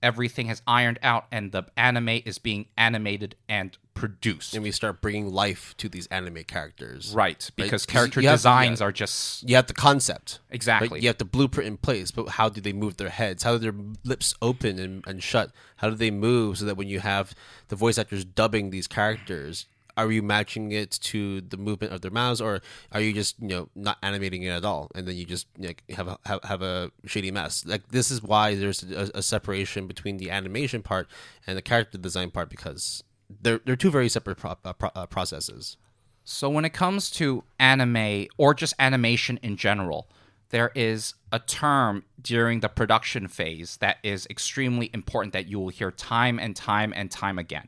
everything 0.01 0.47
has 0.47 0.61
ironed 0.65 0.97
out 1.03 1.25
and 1.31 1.51
the 1.51 1.63
anime 1.77 2.09
is 2.25 2.39
being 2.39 2.65
animated 2.77 3.35
and 3.47 3.77
produced. 4.01 4.53
And 4.55 4.63
we 4.63 4.71
start 4.71 4.99
bringing 5.01 5.31
life 5.31 5.75
to 5.77 5.87
these 5.87 6.07
anime 6.07 6.43
characters. 6.43 7.13
Right, 7.15 7.49
because 7.55 7.85
'Cause 7.85 7.93
character 7.93 8.19
you 8.21 8.29
designs 8.29 8.79
yeah. 8.79 8.87
are 8.87 8.91
just 8.91 9.47
You 9.47 9.55
have 9.55 9.67
the 9.67 9.73
concept. 9.75 10.39
exactly. 10.49 10.89
Right? 10.89 11.01
You 11.03 11.07
have 11.09 11.19
the 11.19 11.25
blueprint 11.25 11.67
in 11.67 11.77
place, 11.77 12.09
but 12.11 12.29
how 12.29 12.49
do 12.49 12.59
they 12.59 12.73
move 12.73 12.97
their 12.97 13.09
heads? 13.09 13.43
How 13.43 13.53
do 13.53 13.59
their 13.59 13.75
lips 14.03 14.33
open 14.41 14.79
and, 14.79 15.03
and 15.07 15.21
shut? 15.21 15.51
How 15.77 15.89
do 15.91 15.95
they 15.95 16.11
move 16.11 16.57
so 16.57 16.65
that 16.65 16.75
when 16.77 16.87
you 16.89 16.99
have 16.99 17.33
the 17.69 17.75
voice 17.75 17.97
actors 17.99 18.25
dubbing 18.25 18.71
these 18.71 18.87
characters, 18.87 19.67
are 19.97 20.11
you 20.11 20.23
matching 20.23 20.71
it 20.71 20.89
to 21.01 21.41
the 21.41 21.57
movement 21.57 21.93
of 21.93 22.01
their 22.01 22.09
mouths, 22.11 22.39
or 22.41 22.61
are 22.91 23.01
you 23.01 23.13
just 23.13 23.35
you 23.39 23.49
know 23.49 23.69
not 23.75 23.97
animating 24.01 24.41
it 24.43 24.49
at 24.49 24.65
all, 24.65 24.89
and 24.95 25.05
then 25.07 25.15
you 25.15 25.25
just 25.25 25.47
like 25.59 25.83
have 25.91 26.07
a 26.07 26.17
have, 26.25 26.43
have 26.43 26.61
a 26.61 26.91
shady 27.05 27.29
mess? 27.29 27.65
Like 27.65 27.89
this 27.89 28.09
is 28.09 28.23
why 28.23 28.55
there's 28.55 28.81
a, 28.83 29.11
a 29.15 29.21
separation 29.21 29.87
between 29.87 30.17
the 30.17 30.31
animation 30.31 30.81
part 30.81 31.07
and 31.45 31.57
the 31.57 31.61
character 31.61 31.97
design 31.97 32.31
part 32.31 32.49
because 32.49 33.03
they're 33.41 33.61
they're 33.65 33.75
two 33.75 33.91
very 33.91 34.09
separate 34.09 34.37
pro- 34.37 34.57
uh, 34.63 34.73
pro- 34.73 34.91
uh, 34.95 35.05
processes. 35.05 35.77
So 36.23 36.49
when 36.49 36.65
it 36.65 36.73
comes 36.73 37.09
to 37.11 37.43
anime 37.59 38.27
or 38.37 38.53
just 38.53 38.73
animation 38.79 39.39
in 39.41 39.57
general, 39.57 40.07
there 40.49 40.71
is 40.75 41.15
a 41.31 41.39
term 41.39 42.03
during 42.21 42.59
the 42.59 42.69
production 42.69 43.27
phase 43.27 43.77
that 43.77 43.97
is 44.03 44.27
extremely 44.29 44.89
important 44.93 45.33
that 45.33 45.47
you 45.47 45.59
will 45.59 45.69
hear 45.69 45.91
time 45.91 46.39
and 46.39 46.55
time 46.55 46.93
and 46.95 47.09
time 47.09 47.39
again. 47.39 47.67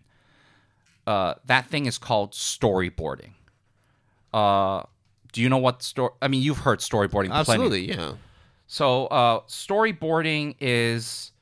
Uh, 1.07 1.33
that 1.45 1.65
thing 1.67 1.85
is 1.85 1.97
called 1.97 2.31
storyboarding. 2.31 3.31
Uh, 4.33 4.83
do 5.31 5.41
you 5.41 5.49
know 5.49 5.57
what 5.57 5.81
story? 5.83 6.11
I 6.21 6.27
mean, 6.27 6.41
you've 6.41 6.59
heard 6.59 6.79
storyboarding. 6.79 7.29
plenty. 7.29 7.33
Absolutely, 7.33 7.89
yeah. 7.89 8.13
So 8.67 9.07
uh, 9.07 9.41
storyboarding 9.41 10.55
is 10.59 11.32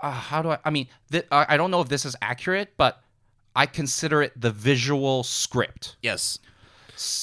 uh, 0.00 0.10
how 0.10 0.42
do 0.42 0.50
I? 0.50 0.58
I 0.64 0.70
mean, 0.70 0.88
th- 1.10 1.26
I 1.30 1.56
don't 1.56 1.70
know 1.70 1.80
if 1.80 1.88
this 1.88 2.04
is 2.04 2.14
accurate, 2.22 2.72
but 2.76 3.02
I 3.56 3.66
consider 3.66 4.22
it 4.22 4.32
the 4.40 4.50
visual 4.50 5.22
script. 5.22 5.96
Yes. 6.02 6.38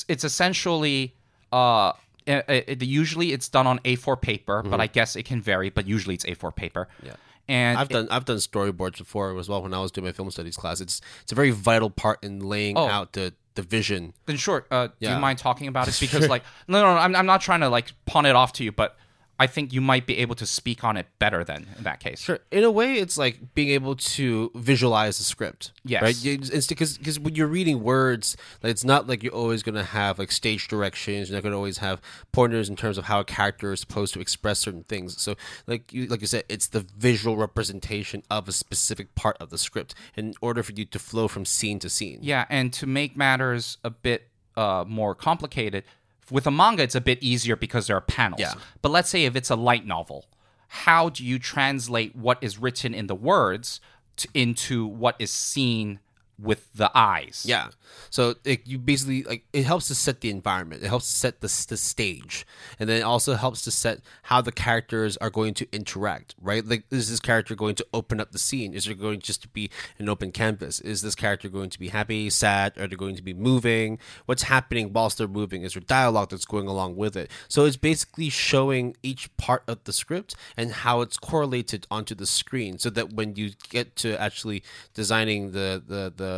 It's 0.08 0.24
essentially 0.24 1.16
uh, 1.52 1.94
it, 2.26 2.46
it- 2.68 2.84
usually 2.84 3.32
it's 3.34 3.50
done 3.50 3.68
on 3.68 3.80
A4 3.80 4.20
paper, 4.22 4.64
but 4.64 4.80
I 4.82 4.88
guess 4.88 5.16
it 5.16 5.24
can 5.24 5.42
vary. 5.42 5.70
But 5.70 5.88
usually 5.88 6.16
it's 6.16 6.26
A4 6.26 6.56
paper. 6.56 6.88
Yeah. 7.04 7.14
and 7.48 7.78
I've 7.78 7.90
done 7.90 8.08
I've 8.12 8.26
done 8.26 8.38
storyboards 8.38 8.98
before 8.98 9.38
as 9.40 9.50
well 9.50 9.62
when 9.64 9.74
I 9.74 9.80
was 9.80 9.92
doing 9.92 10.06
my 10.06 10.12
film 10.12 10.30
studies 10.32 10.58
class. 10.58 10.82
It's 10.82 11.02
it's 11.24 11.32
a 11.32 11.36
very 11.36 11.52
vital 11.52 11.90
part 11.90 12.24
in 12.24 12.40
laying 12.40 12.78
Oh. 12.78 12.88
out 12.88 13.14
the 13.14 13.34
the 13.56 13.62
vision. 13.62 14.14
Then 14.28 14.38
sure. 14.38 14.66
Uh, 14.72 14.88
Do 15.00 15.10
you 15.10 15.18
mind 15.18 15.38
talking 15.40 15.68
about 15.68 15.88
it? 15.90 15.98
Because 16.00 16.30
like, 16.30 16.44
no, 16.70 16.82
no, 16.82 16.94
no, 16.96 17.00
I'm, 17.02 17.14
I'm 17.16 17.26
not 17.26 17.42
trying 17.42 17.60
to 17.62 17.70
like 17.70 17.92
pawn 18.06 18.26
it 18.26 18.36
off 18.36 18.54
to 18.54 18.64
you, 18.64 18.72
but 18.72 18.96
I 19.42 19.48
think 19.48 19.74
you 19.74 19.82
might 19.82 20.06
be 20.06 20.20
able 20.20 20.36
to 20.36 20.46
speak 20.46 20.84
on 20.84 20.98
it 20.98 21.08
better 21.18 21.44
than 21.44 21.66
in 21.76 21.84
that 21.84 22.00
case. 22.00 22.20
Sure. 22.22 22.38
In 22.52 22.64
a 22.64 22.70
way, 22.70 23.00
it's 23.00 23.18
like 23.18 23.56
being 23.56 23.70
able 23.70 23.96
to 23.96 24.52
visualize 24.54 25.18
the 25.18 25.24
script. 25.24 25.72
Yes. 25.84 26.04
Right. 26.04 26.68
Because 26.70 27.00
because 27.00 27.20
when 27.20 27.34
you're 27.34 27.48
reading 27.48 27.82
words, 27.82 28.38
like, 28.62 28.70
it's 28.70 28.84
not 28.84 29.08
like 29.08 29.24
you're 29.24 29.34
always 29.34 29.64
going 29.64 29.74
to 29.74 29.84
have 29.84 30.20
like 30.20 30.32
stage 30.32 30.68
directions. 30.68 31.30
You're 31.30 31.38
not 31.38 31.42
going 31.42 31.54
to 31.54 31.58
always 31.58 31.80
have 31.80 32.00
pointers 32.32 32.70
in 32.70 32.76
terms 32.76 33.00
of 33.00 33.06
how 33.06 33.22
a 33.22 33.24
character 33.24 33.72
is 33.74 33.80
supposed 33.80 34.14
to 34.14 34.22
express 34.22 34.60
certain 34.60 34.84
things. 34.84 35.20
So, 35.20 35.34
like 35.66 35.92
you 35.92 36.06
like 36.06 36.22
you 36.22 36.28
said, 36.28 36.44
it's 36.48 36.68
the 36.68 36.82
visual 36.96 37.36
representation 37.36 38.22
of 38.30 38.48
a 38.48 38.52
specific 38.52 39.16
part 39.16 39.38
of 39.40 39.50
the 39.50 39.58
script 39.58 39.96
in 40.16 40.36
order 40.42 40.62
for 40.62 40.74
you 40.74 40.86
to 40.86 41.00
flow 41.00 41.28
from 41.28 41.46
scene 41.46 41.80
to 41.80 41.90
scene. 41.90 42.20
Yeah, 42.22 42.46
and 42.48 42.72
to 42.74 42.86
make 42.86 43.18
matters 43.18 43.80
a 43.84 43.90
bit 43.90 44.28
uh, 44.56 44.86
more 44.88 45.16
complicated, 45.16 45.84
with 46.32 46.48
a 46.48 46.52
manga, 46.52 46.84
it's 46.84 46.96
a 46.96 47.02
bit 47.02 47.22
easier 47.22 47.56
because 47.56 47.88
there 47.88 47.98
are 47.98 48.02
panels. 48.02 48.40
Yeah. 48.40 48.54
But 48.82 48.90
let's 48.92 49.10
say 49.10 49.26
if 49.26 49.36
it's 49.36 49.50
a 49.50 49.56
light 49.56 49.86
novel, 49.86 50.26
how 50.68 51.10
do 51.10 51.26
you 51.26 51.38
translate 51.38 52.16
what 52.16 52.38
is 52.42 52.58
written 52.58 52.94
in 52.94 53.08
the 53.08 53.16
words 53.16 53.82
to, 54.18 54.30
into 54.34 54.86
what 54.88 55.16
is 55.20 55.32
seen 55.32 56.00
with 56.42 56.72
the 56.74 56.92
eyes? 56.96 57.46
Yeah. 57.48 57.70
So 58.10 58.36
it, 58.44 58.66
you 58.66 58.80
basically 58.80 59.24
like 59.24 59.46
it 59.54 59.64
helps 59.64 59.88
to 59.88 59.96
set 59.96 60.22
the 60.22 60.30
environment. 60.30 60.84
It 60.84 60.88
helps 60.88 61.08
to 61.08 61.14
set 61.14 61.42
the 61.42 61.66
the 61.70 61.78
stage, 61.78 62.46
and 62.80 62.90
then 62.90 62.98
it 62.98 63.04
also 63.04 63.36
helps 63.36 63.62
to 63.64 63.72
set 63.72 64.02
how 64.24 64.42
the 64.42 64.52
characters 64.52 65.18
are 65.18 65.30
going 65.30 65.54
to 65.56 65.68
interact. 65.72 66.36
Right? 66.42 66.66
Like, 66.66 66.86
is 66.90 67.10
this 67.10 67.20
character 67.20 67.56
going 67.56 67.76
to 67.76 67.86
open 67.94 68.20
up 68.20 68.32
the 68.32 68.40
scene? 68.40 68.74
Is 68.74 68.88
it 68.88 69.00
going 69.00 69.20
just 69.20 69.42
to 69.44 69.48
be 69.48 69.70
an 70.00 70.10
open 70.10 70.32
canvas? 70.32 70.80
Is 70.80 71.02
this 71.02 71.16
character 71.16 71.50
going 71.50 71.70
to 71.70 71.80
be 71.80 71.90
happy, 71.90 72.30
sad? 72.30 72.78
Are 72.78 72.88
they 72.88 72.96
going 72.96 73.16
to 73.16 73.24
be 73.24 73.34
moving? 73.34 74.00
What's 74.26 74.44
happening 74.44 74.94
whilst 74.94 75.18
they're 75.18 75.28
moving? 75.28 75.64
Is 75.64 75.74
there 75.74 75.82
dialogue 75.82 76.30
that's 76.30 76.46
going 76.46 76.68
along 76.68 76.96
with 76.96 77.16
it? 77.16 77.30
So 77.48 77.66
it's 77.66 77.78
basically 77.78 78.30
showing 78.30 78.96
each 79.04 79.36
part 79.38 79.64
of 79.68 79.84
the 79.84 79.94
script 79.94 80.36
and 80.58 80.72
how 80.72 81.02
it's 81.02 81.18
correlated 81.18 81.86
onto 81.92 82.16
the 82.16 82.26
screen, 82.26 82.78
so 82.80 82.90
that 82.90 83.14
when 83.14 83.36
you 83.36 83.52
get 83.70 83.96
to 83.98 84.20
actually 84.20 84.64
designing 84.94 85.52
the 85.52 85.82
the 85.86 86.14
the 86.16 86.31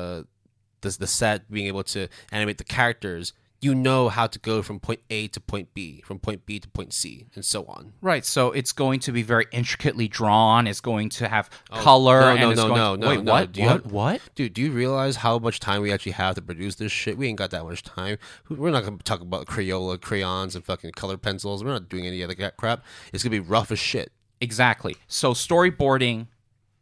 the, 0.82 0.98
the 0.98 1.08
set, 1.08 1.50
being 1.50 1.68
able 1.68 1.84
to 1.84 2.08
animate 2.32 2.58
the 2.58 2.64
characters, 2.64 3.34
you 3.64 3.74
know 3.74 4.10
how 4.10 4.28
to 4.28 4.38
go 4.40 4.62
from 4.62 4.80
point 4.80 5.00
A 5.10 5.30
to 5.30 5.40
point 5.40 5.74
B, 5.74 6.02
from 6.06 6.20
point 6.20 6.46
B 6.46 6.60
to 6.60 6.68
point 6.68 6.94
C, 6.94 7.28
and 7.34 7.46
so 7.46 7.64
on. 7.66 7.94
Right, 8.02 8.26
so 8.26 8.52
it's 8.52 8.74
going 8.74 9.00
to 9.02 9.14
be 9.14 9.24
very 9.24 9.46
intricately 9.52 10.10
drawn. 10.10 10.68
It's 10.68 10.82
going 10.82 11.10
to 11.12 11.30
have 11.30 11.50
oh, 11.72 11.80
color. 11.80 12.20
no, 12.20 12.28
and 12.28 12.42
no, 12.42 12.54
no, 12.54 12.68
no, 12.68 12.96
to, 12.96 13.02
no, 13.02 13.08
Wait, 13.08 13.24
no. 13.24 13.32
what? 13.32 13.52
Do 13.54 13.62
you 13.62 13.68
what? 13.68 13.84
have- 13.84 13.92
what? 13.92 14.22
Dude, 14.36 14.54
do 14.54 14.62
you 14.62 14.72
realize 14.72 15.16
how 15.16 15.40
much 15.40 15.62
time 15.62 15.82
we 15.82 15.94
actually 15.94 16.12
have 16.12 16.36
to 16.36 16.42
produce 16.42 16.76
this 16.76 16.92
shit? 16.92 17.18
We 17.18 17.28
ain't 17.28 17.38
got 17.38 17.52
that 17.52 17.64
much 17.64 17.84
time. 17.84 18.18
We're 18.50 18.72
not 18.72 18.84
going 18.84 18.98
to 18.98 19.04
talk 19.04 19.22
about 19.22 19.48
Crayola 19.48 20.02
crayons 20.02 20.56
and 20.56 20.66
fucking 20.66 20.92
color 20.92 21.16
pencils. 21.16 21.64
We're 21.64 21.72
not 21.72 21.88
doing 21.88 22.06
any 22.06 22.22
of 22.22 22.36
that 22.36 22.58
crap. 22.58 22.84
It's 23.14 23.24
going 23.24 23.32
to 23.32 23.42
be 23.42 23.48
rough 23.48 23.72
as 23.72 23.80
shit. 23.80 24.12
Exactly. 24.42 24.98
So 25.08 25.34
storyboarding 25.34 26.28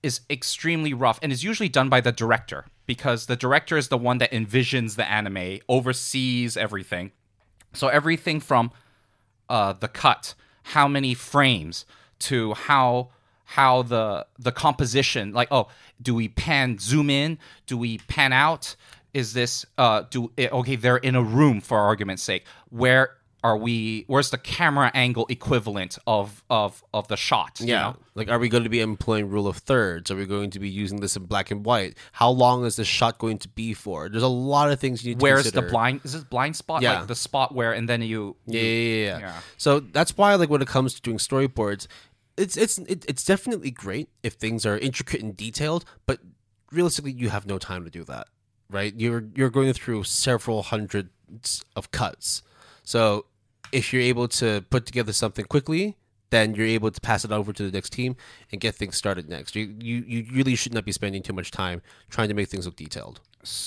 is 0.02 0.22
extremely 0.32 0.96
rough 0.96 1.20
and 1.22 1.32
is 1.32 1.44
usually 1.44 1.70
done 1.70 1.90
by 1.90 2.02
the 2.02 2.12
director 2.12 2.66
because 2.86 3.26
the 3.26 3.36
director 3.36 3.78
is 3.78 3.88
the 3.88 3.98
one 3.98 4.18
that 4.20 4.32
envisions 4.32 4.96
the 4.96 5.10
anime, 5.10 5.60
oversees 5.70 6.58
everything. 6.58 7.12
So 7.74 7.88
everything 7.88 8.40
from 8.40 8.72
uh, 9.50 9.74
the 9.74 9.88
cut, 9.88 10.34
how 10.64 10.88
many 10.88 11.14
frames, 11.14 11.86
to 12.20 12.54
how 12.54 13.10
how 13.46 13.82
the 13.82 14.26
the 14.40 14.52
composition, 14.52 15.34
like 15.34 15.50
oh, 15.52 15.68
do 16.02 16.16
we 16.16 16.28
pan 16.30 16.78
zoom 16.80 17.10
in? 17.10 17.38
Do 17.66 17.78
we 17.78 17.98
pan 17.98 18.34
out? 18.34 18.76
Is 19.14 19.34
this 19.34 19.66
uh 19.78 20.04
do 20.10 20.32
eh, 20.38 20.48
okay? 20.52 20.76
They're 20.76 20.98
in 20.98 21.16
a 21.16 21.24
room 21.24 21.62
for 21.62 21.78
argument's 21.78 22.24
sake. 22.24 22.46
Where 22.70 23.18
are 23.44 23.58
we? 23.58 24.04
Where's 24.08 24.30
the 24.30 24.38
camera 24.38 24.92
angle 24.94 25.26
equivalent 25.30 25.98
of 26.06 26.44
of 26.50 26.84
of 26.94 27.08
the 27.08 27.18
shot? 27.18 27.60
you 27.60 27.68
Yeah. 27.68 27.82
know? 27.82 27.96
Like, 28.14 28.30
are 28.30 28.38
we 28.38 28.50
going 28.50 28.64
to 28.64 28.70
be 28.70 28.82
employing 28.82 29.30
rule 29.30 29.48
of 29.48 29.58
thirds? 29.58 30.12
Are 30.12 30.16
we 30.16 30.26
going 30.26 30.52
to 30.52 30.60
be 30.60 30.70
using 30.70 31.00
this 31.00 31.16
in 31.16 31.26
black 31.26 31.50
and 31.50 31.66
white? 31.66 31.98
How 32.12 32.30
long 32.30 32.66
is 32.66 32.76
this 32.76 32.88
shot 32.88 33.18
going 33.18 33.40
to 33.40 33.48
be 33.48 33.74
for? 33.74 34.10
There's 34.10 34.22
a 34.22 34.28
lot 34.28 34.72
of 34.72 34.80
things 34.80 35.04
you 35.04 35.12
need 35.12 35.16
to 35.16 35.20
do. 35.20 35.24
Where's 35.24 35.52
the 35.52 35.62
blind? 35.64 36.02
Is 36.04 36.14
this 36.14 36.24
blind 36.24 36.56
spot? 36.56 36.82
Yeah. 36.82 37.00
Like 37.00 37.08
the 37.08 37.16
spot 37.16 37.56
where, 37.56 37.74
and 37.74 37.90
then 37.90 38.02
you. 38.02 38.36
Yeah, 38.46 38.62
yeah, 38.62 38.68
yeah, 38.70 39.06
yeah. 39.06 39.20
Yeah. 39.20 39.40
So 39.58 39.80
that's 39.80 40.16
why, 40.18 40.36
like, 40.36 40.50
when 40.50 40.62
it 40.62 40.68
comes 40.68 40.94
to 40.94 41.02
doing 41.02 41.18
storyboards, 41.18 41.88
it's 42.38 42.58
it's 42.58 42.78
it, 42.80 43.06
it's 43.08 43.24
definitely 43.26 43.72
great 43.72 44.10
if 44.24 44.34
things 44.34 44.66
are 44.66 44.78
intricate 44.78 45.22
and 45.22 45.36
detailed, 45.36 45.84
but 46.06 46.20
realistically, 46.72 47.12
you 47.12 47.30
have 47.30 47.46
no 47.46 47.58
time 47.58 47.84
to 47.84 47.90
do 47.90 48.04
that, 48.06 48.28
right? 48.70 48.94
You're 48.96 49.26
you're 49.36 49.50
going 49.50 49.74
through 49.74 50.04
several 50.04 50.64
hundreds 50.64 51.10
of 51.76 51.92
cuts, 51.92 52.42
so 52.84 53.26
if 53.72 53.92
you're 53.94 54.02
able 54.02 54.28
to 54.30 54.64
put 54.70 54.86
together 54.86 55.14
something 55.14 55.46
quickly. 55.46 55.98
Then 56.30 56.56
you're 56.56 56.66
able 56.66 56.92
to 56.92 57.02
pass 57.02 57.26
it 57.26 57.32
over 57.34 57.52
to 57.52 57.64
the 57.64 57.72
next 57.72 57.92
team 57.92 58.16
and 58.54 58.62
get 58.62 58.74
things 58.74 58.96
started 58.96 59.28
next. 59.28 59.54
You, 59.54 59.76
you 59.82 59.98
you 60.08 60.26
really 60.32 60.56
should 60.56 60.74
not 60.74 60.86
be 60.86 60.94
spending 60.94 61.22
too 61.22 61.34
much 61.34 61.52
time 61.52 61.82
trying 62.10 62.30
to 62.30 62.34
make 62.34 62.48
things 62.48 62.66
look 62.66 62.78
detailed. 62.78 63.20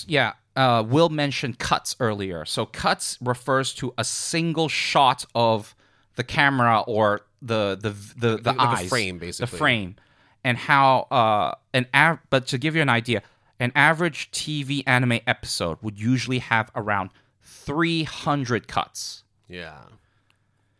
Yeah. 0.07 0.33
Uh, 0.55 0.83
Will 0.87 1.09
mentioned 1.09 1.59
cuts 1.59 1.95
earlier. 1.99 2.43
So 2.43 2.65
cuts 2.65 3.19
refers 3.21 3.71
to 3.75 3.93
a 3.99 4.03
single 4.03 4.67
shot 4.67 5.25
of 5.35 5.75
the 6.15 6.23
camera 6.23 6.81
or 6.87 7.21
the 7.39 7.77
the 7.79 7.91
the, 8.17 8.37
the 8.37 8.51
a 8.51 8.59
eyes, 8.59 8.89
frame, 8.89 9.19
basically, 9.19 9.51
the 9.51 9.57
frame, 9.57 9.95
and 10.43 10.57
how 10.57 11.01
uh 11.11 11.53
an 11.73 11.85
av- 11.93 12.19
But 12.31 12.47
to 12.47 12.57
give 12.57 12.75
you 12.75 12.81
an 12.81 12.89
idea, 12.89 13.21
an 13.59 13.73
average 13.75 14.31
TV 14.31 14.81
anime 14.87 15.19
episode 15.27 15.77
would 15.83 15.99
usually 15.99 16.39
have 16.39 16.71
around 16.75 17.11
three 17.43 18.03
hundred 18.03 18.67
cuts. 18.67 19.23
Yeah. 19.47 19.81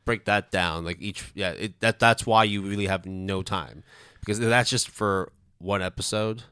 Break 0.05 0.25
that 0.25 0.51
down. 0.51 0.85
Like 0.85 0.97
each 1.01 1.31
yeah, 1.33 1.51
it, 1.51 1.79
that 1.79 1.99
that's 1.99 2.25
why 2.25 2.43
you 2.43 2.61
really 2.61 2.87
have 2.87 3.05
no 3.05 3.41
time. 3.41 3.83
Because 4.19 4.39
that's 4.39 4.69
just 4.69 4.89
for 4.89 5.31
one 5.59 5.81
episode, 5.81 6.43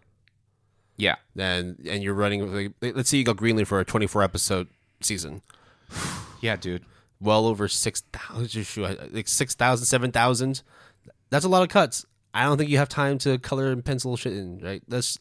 Yeah. 0.98 1.15
then 1.35 1.77
and 1.88 2.02
you're 2.03 2.14
running 2.14 2.53
like, 2.53 2.95
let's 2.95 3.10
say 3.10 3.18
you 3.18 3.23
go 3.23 3.34
Greenlee 3.34 3.68
for 3.68 3.80
a 3.80 3.85
24 3.85 4.23
episode 4.23 4.68
season. 5.02 5.41
Yeah, 6.41 6.57
dude. 6.57 6.84
Well 7.22 7.45
over 7.45 7.69
6,000 7.69 9.14
like 9.14 9.30
6,000 9.30 9.85
7,000. 9.85 10.61
That's 11.30 11.45
a 11.45 11.49
lot 11.49 11.61
of 11.64 11.69
cuts. 11.69 12.06
I 12.34 12.44
don't 12.44 12.57
think 12.57 12.69
you 12.69 12.77
have 12.80 12.90
time 12.90 13.18
to 13.19 13.38
color 13.38 13.72
and 13.72 13.85
pencil 13.85 14.18
shit 14.18 14.34
in, 14.34 14.60
right? 14.60 14.84
Let's 14.90 15.18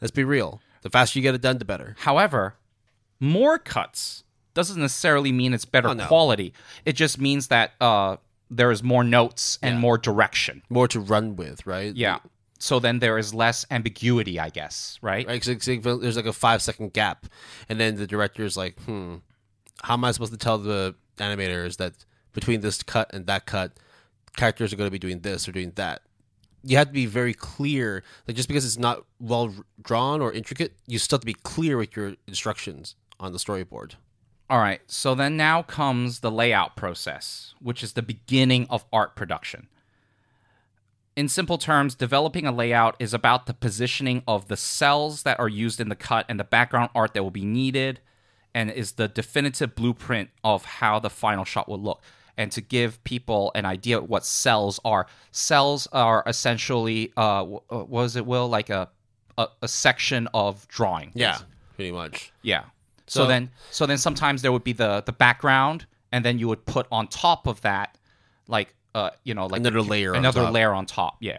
let's 0.00 0.12
be 0.12 0.22
real. 0.22 0.60
The 0.82 0.90
faster 0.90 1.18
you 1.18 1.22
get 1.24 1.34
it 1.34 1.40
done, 1.40 1.58
the 1.58 1.64
better. 1.64 1.96
However, 2.00 2.54
more 3.18 3.58
cuts 3.58 4.22
doesn't 4.54 4.80
necessarily 4.80 5.32
mean 5.32 5.54
it's 5.54 5.64
better 5.64 5.88
Oh, 5.88 5.92
no. 5.94 6.06
quality. 6.06 6.52
It 6.84 6.92
just 6.94 7.20
means 7.20 7.48
that 7.48 7.72
uh, 7.80 8.16
there 8.50 8.70
is 8.70 8.82
more 8.82 9.02
notes 9.04 9.58
and 9.62 9.74
Yeah. 9.76 9.80
more 9.80 9.98
direction. 9.98 10.62
More 10.68 10.88
to 10.88 11.00
run 11.00 11.36
with, 11.36 11.66
right? 11.66 11.94
Yeah. 11.94 12.18
So 12.58 12.78
then 12.78 13.00
there 13.00 13.18
is 13.18 13.34
less 13.34 13.64
ambiguity, 13.70 14.38
I 14.38 14.48
guess, 14.50 14.98
right? 15.02 15.26
right? 15.26 15.42
'Cause 15.42 15.66
there's 15.66 16.16
like 16.16 16.26
a 16.26 16.32
five 16.32 16.62
second 16.62 16.92
gap, 16.92 17.26
and 17.68 17.80
then 17.80 17.96
the 17.96 18.06
director 18.06 18.44
is 18.44 18.56
like, 18.56 18.78
"Hmm, 18.84 19.16
how 19.82 19.94
am 19.94 20.04
I 20.04 20.12
supposed 20.12 20.32
to 20.32 20.38
tell 20.38 20.58
the 20.58 20.94
animators 21.18 21.78
that 21.78 21.94
between 22.32 22.60
this 22.60 22.82
cut 22.82 23.12
and 23.12 23.26
that 23.26 23.46
cut, 23.46 23.72
characters 24.36 24.72
are 24.72 24.76
going 24.76 24.86
to 24.86 24.92
be 24.92 24.98
doing 24.98 25.20
this 25.20 25.48
or 25.48 25.52
doing 25.52 25.72
that?" 25.76 26.02
you 26.64 26.76
have 26.76 26.86
to 26.86 26.92
be 26.92 27.06
very 27.06 27.34
clear. 27.34 28.04
Like 28.28 28.36
just 28.36 28.46
because 28.46 28.64
it's 28.64 28.78
not 28.78 29.04
well 29.18 29.52
drawn 29.82 30.20
or 30.20 30.32
intricate, 30.32 30.76
you 30.86 31.00
still 31.00 31.16
have 31.16 31.22
to 31.22 31.26
be 31.26 31.34
clear 31.34 31.76
with 31.76 31.96
your 31.96 32.14
instructions 32.28 32.94
on 33.18 33.32
the 33.32 33.38
storyboard. 33.38 33.94
All 34.52 34.58
right. 34.58 34.82
So 34.86 35.14
then 35.14 35.38
now 35.38 35.62
comes 35.62 36.20
the 36.20 36.30
layout 36.30 36.76
process, 36.76 37.54
which 37.58 37.82
is 37.82 37.94
the 37.94 38.02
beginning 38.02 38.66
of 38.68 38.84
art 38.92 39.16
production. 39.16 39.66
In 41.16 41.30
simple 41.30 41.56
terms, 41.56 41.94
developing 41.94 42.46
a 42.46 42.52
layout 42.52 42.94
is 42.98 43.14
about 43.14 43.46
the 43.46 43.54
positioning 43.54 44.22
of 44.28 44.48
the 44.48 44.56
cels 44.56 45.22
that 45.22 45.40
are 45.40 45.48
used 45.48 45.80
in 45.80 45.88
the 45.88 45.96
cut 45.96 46.26
and 46.28 46.38
the 46.38 46.44
background 46.44 46.90
art 46.94 47.14
that 47.14 47.22
will 47.22 47.30
be 47.30 47.46
needed, 47.46 48.00
and 48.54 48.70
is 48.70 48.92
the 48.92 49.08
definitive 49.08 49.74
blueprint 49.74 50.28
of 50.44 50.66
how 50.66 50.98
the 50.98 51.08
final 51.08 51.46
shot 51.46 51.66
will 51.66 51.80
look. 51.80 52.02
And 52.36 52.52
to 52.52 52.60
give 52.60 53.02
people 53.04 53.52
an 53.54 53.64
idea 53.64 53.96
of 53.96 54.10
what 54.10 54.24
cels 54.24 54.78
are, 54.84 55.06
cels 55.32 55.88
are 55.92 56.22
essentially, 56.26 57.10
uh, 57.16 57.40
uh, 57.40 57.44
what 57.68 57.88
was 57.88 58.16
it, 58.16 58.26
Will? 58.26 58.48
Like 58.50 58.68
a, 58.68 58.90
a, 59.38 59.48
a 59.62 59.68
section 59.68 60.28
of 60.34 60.68
drawing. 60.68 61.12
Yeah, 61.14 61.38
pretty 61.74 61.92
much. 61.92 62.34
Yeah. 62.42 62.64
So, 63.06 63.22
So- 63.22 63.26
then 63.28 63.50
so 63.70 63.86
then 63.86 63.98
sometimes 63.98 64.42
there 64.42 64.52
would 64.52 64.64
be 64.64 64.72
the 64.72 65.02
the 65.04 65.12
background 65.12 65.86
and 66.12 66.24
then 66.24 66.38
you 66.38 66.48
would 66.48 66.64
put 66.66 66.86
on 66.92 67.08
top 67.08 67.46
of 67.46 67.60
that 67.62 67.98
like 68.48 68.74
uh 68.94 69.10
you 69.24 69.34
know 69.34 69.46
like 69.46 69.60
Another 69.60 69.80
layer 69.82 70.10
on 70.12 70.18
another 70.18 70.42
top. 70.42 70.52
layer 70.52 70.72
on 70.72 70.86
top. 70.86 71.16
Yeah. 71.20 71.38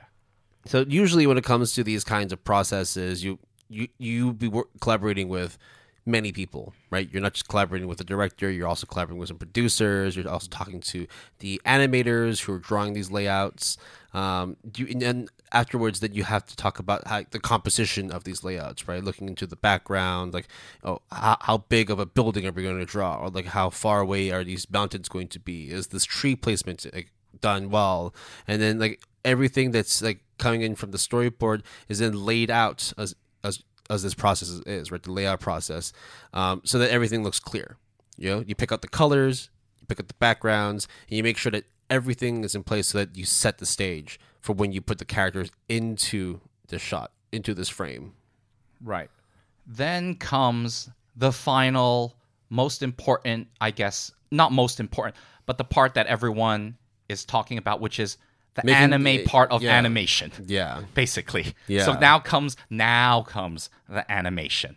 So 0.65 0.85
usually 0.87 1.27
when 1.27 1.37
it 1.37 1.43
comes 1.43 1.73
to 1.73 1.83
these 1.83 2.03
kinds 2.03 2.31
of 2.33 2.43
processes, 2.43 3.23
you 3.23 3.39
you 3.69 3.87
you 3.97 4.33
be 4.33 4.47
wor- 4.47 4.67
collaborating 4.81 5.29
with 5.29 5.57
many 6.05 6.31
people, 6.33 6.73
right? 6.89 7.09
You're 7.11 7.21
not 7.21 7.33
just 7.33 7.47
collaborating 7.47 7.87
with 7.87 7.97
the 7.97 8.03
director, 8.03 8.51
you're 8.51 8.67
also 8.67 8.85
collaborating 8.85 9.19
with 9.19 9.29
some 9.29 9.37
producers, 9.37 10.15
you're 10.17 10.27
also 10.27 10.47
talking 10.49 10.81
to 10.81 11.07
the 11.39 11.61
animators 11.65 12.41
who 12.43 12.53
are 12.53 12.59
drawing 12.59 12.91
these 12.93 13.09
layouts. 13.09 13.77
Um, 14.13 14.57
do 14.69 14.83
you, 14.83 14.99
and 15.07 15.29
afterwards 15.53 15.99
that 15.99 16.13
you 16.13 16.23
have 16.23 16.45
to 16.47 16.55
talk 16.55 16.79
about 16.79 17.07
how 17.07 17.23
the 17.29 17.39
composition 17.39 18.11
of 18.11 18.23
these 18.23 18.43
layouts, 18.43 18.87
right? 18.87 19.03
Looking 19.03 19.29
into 19.29 19.45
the 19.45 19.55
background, 19.55 20.33
like 20.33 20.47
oh, 20.83 21.01
how, 21.11 21.37
how 21.41 21.57
big 21.59 21.89
of 21.91 21.99
a 21.99 22.05
building 22.05 22.45
are 22.45 22.51
we 22.51 22.63
going 22.63 22.79
to 22.79 22.85
draw, 22.85 23.17
or 23.17 23.29
like 23.29 23.45
how 23.45 23.69
far 23.69 24.01
away 24.01 24.31
are 24.31 24.43
these 24.43 24.69
mountains 24.69 25.07
going 25.07 25.27
to 25.29 25.39
be? 25.39 25.69
Is 25.69 25.87
this 25.87 26.05
tree 26.05 26.35
placement 26.35 26.85
like, 26.93 27.11
done 27.39 27.69
well? 27.69 28.13
And 28.47 28.61
then 28.61 28.79
like 28.79 29.01
everything 29.23 29.71
that's 29.71 30.01
like 30.01 30.21
coming 30.37 30.61
in 30.61 30.75
from 30.75 30.91
the 30.91 30.97
storyboard 30.97 31.61
is 31.87 31.99
then 31.99 32.25
laid 32.25 32.49
out 32.49 32.91
as 32.97 33.15
as 33.43 33.63
as 33.89 34.01
this 34.01 34.15
process 34.15 34.49
is, 34.65 34.91
right? 34.91 35.03
The 35.03 35.11
layout 35.11 35.39
process, 35.39 35.93
um, 36.33 36.61
so 36.65 36.79
that 36.79 36.89
everything 36.89 37.23
looks 37.23 37.39
clear. 37.39 37.77
You 38.17 38.29
know, 38.29 38.43
you 38.45 38.55
pick 38.55 38.71
out 38.71 38.81
the 38.81 38.87
colors, 38.87 39.49
you 39.79 39.87
pick 39.87 39.99
out 39.99 40.07
the 40.07 40.13
backgrounds, 40.15 40.87
and 41.07 41.17
you 41.17 41.23
make 41.23 41.37
sure 41.37 41.51
that 41.51 41.65
everything 41.89 42.43
is 42.43 42.55
in 42.55 42.63
place 42.63 42.87
so 42.87 42.97
that 42.97 43.15
you 43.15 43.25
set 43.25 43.59
the 43.59 43.65
stage 43.65 44.19
for 44.43 44.51
when 44.53 44.73
you 44.73 44.81
put 44.81 44.99
the 44.99 45.05
characters 45.05 45.49
into 45.69 46.41
the 46.67 46.77
shot, 46.77 47.11
into 47.31 47.53
this 47.53 47.69
frame. 47.69 48.11
Right. 48.83 49.09
Then 49.65 50.15
comes 50.15 50.89
the 51.15 51.31
final 51.31 52.13
most 52.49 52.83
important, 52.83 53.47
I 53.61 53.71
guess, 53.71 54.11
not 54.31 54.51
most 54.51 54.81
important, 54.81 55.15
but 55.45 55.57
the 55.57 55.63
part 55.63 55.93
that 55.93 56.07
everyone 56.07 56.77
is 57.07 57.23
talking 57.23 57.57
about 57.57 57.79
which 57.79 57.99
is 57.99 58.17
the 58.55 58.63
Making- 58.65 58.93
anime 58.93 59.23
part 59.25 59.49
of 59.49 59.63
yeah. 59.63 59.71
animation. 59.71 60.31
Yeah, 60.45 60.83
basically. 60.93 61.55
Yeah. 61.67 61.85
So 61.85 61.93
now 61.93 62.19
comes 62.19 62.57
now 62.69 63.21
comes 63.21 63.69
the 63.87 64.09
animation. 64.11 64.75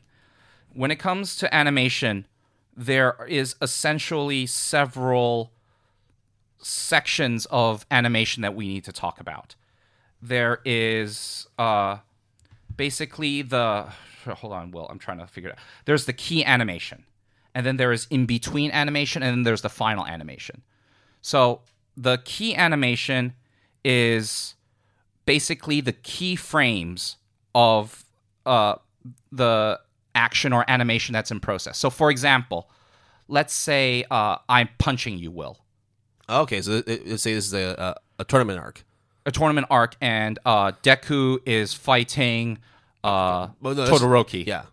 When 0.73 0.93
it 0.93 0.97
comes 0.97 1.37
to 1.39 1.53
animation, 1.53 2.27
there 2.77 3.17
is 3.29 3.57
essentially 3.61 4.47
several 4.47 5.51
sections 6.67 7.47
of 7.51 7.87
animation 7.91 8.43
that 8.43 8.55
we 8.55 8.67
need 8.67 8.85
to 8.85 8.93
talk 8.93 9.21
about. 9.21 9.55
There 10.21 10.61
is 10.65 11.47
uh 11.59 11.99
basically 12.77 13.43
the 13.43 13.89
hold 14.25 14.53
on, 14.53 14.71
Will, 14.73 14.87
I'm 14.89 14.99
trying 14.99 15.19
to 15.19 15.27
figure 15.27 15.51
it 15.51 15.53
out. 15.53 15.65
There's 15.85 16.07
the 16.07 16.13
key 16.13 16.45
animation. 16.45 17.05
And 17.55 17.65
then 17.65 17.77
there 17.79 17.93
is 17.93 18.07
in 18.11 18.27
between 18.27 18.71
animation 18.71 19.23
and 19.23 19.39
then 19.39 19.43
there's 19.45 19.63
the 19.63 19.71
final 19.71 20.05
animation. 20.07 20.63
So 21.23 21.63
the 21.97 22.19
key 22.25 22.55
animation 22.55 23.35
is 23.85 24.55
basically 25.25 25.81
the 25.81 25.93
key 25.93 26.37
frames 26.37 27.17
of 27.55 28.05
uh, 28.45 28.75
the 29.33 29.81
action 30.15 30.53
or 30.53 30.65
animation 30.69 31.13
that's 31.13 31.31
in 31.31 31.41
process. 31.41 31.79
So, 31.79 31.89
for 31.89 32.11
example, 32.11 32.69
let's 33.29 33.55
say 33.55 34.05
uh, 34.11 34.37
I'm 34.49 34.69
punching 34.79 35.19
you, 35.19 35.31
Will, 35.31 35.59
Okay, 36.29 36.61
so 36.63 36.73
it- 36.73 36.89
it- 36.89 37.09
let's 37.09 37.23
say 37.23 37.35
this 37.35 37.47
is 37.47 37.55
a, 37.55 37.95
a, 38.19 38.23
a 38.23 38.25
tournament 38.25 38.59
arc. 38.59 38.85
a 39.25 39.31
tournament 39.33 39.67
arc, 39.71 39.97
and 40.01 40.39
uh, 40.45 40.73
Deku 40.83 41.39
is 41.47 41.75
fighting 41.75 42.59
uh, 43.05 43.49
Well, 43.61 43.75
no, 43.75 43.87
Todoroki. 43.91 44.45
Yeah, 44.47 44.65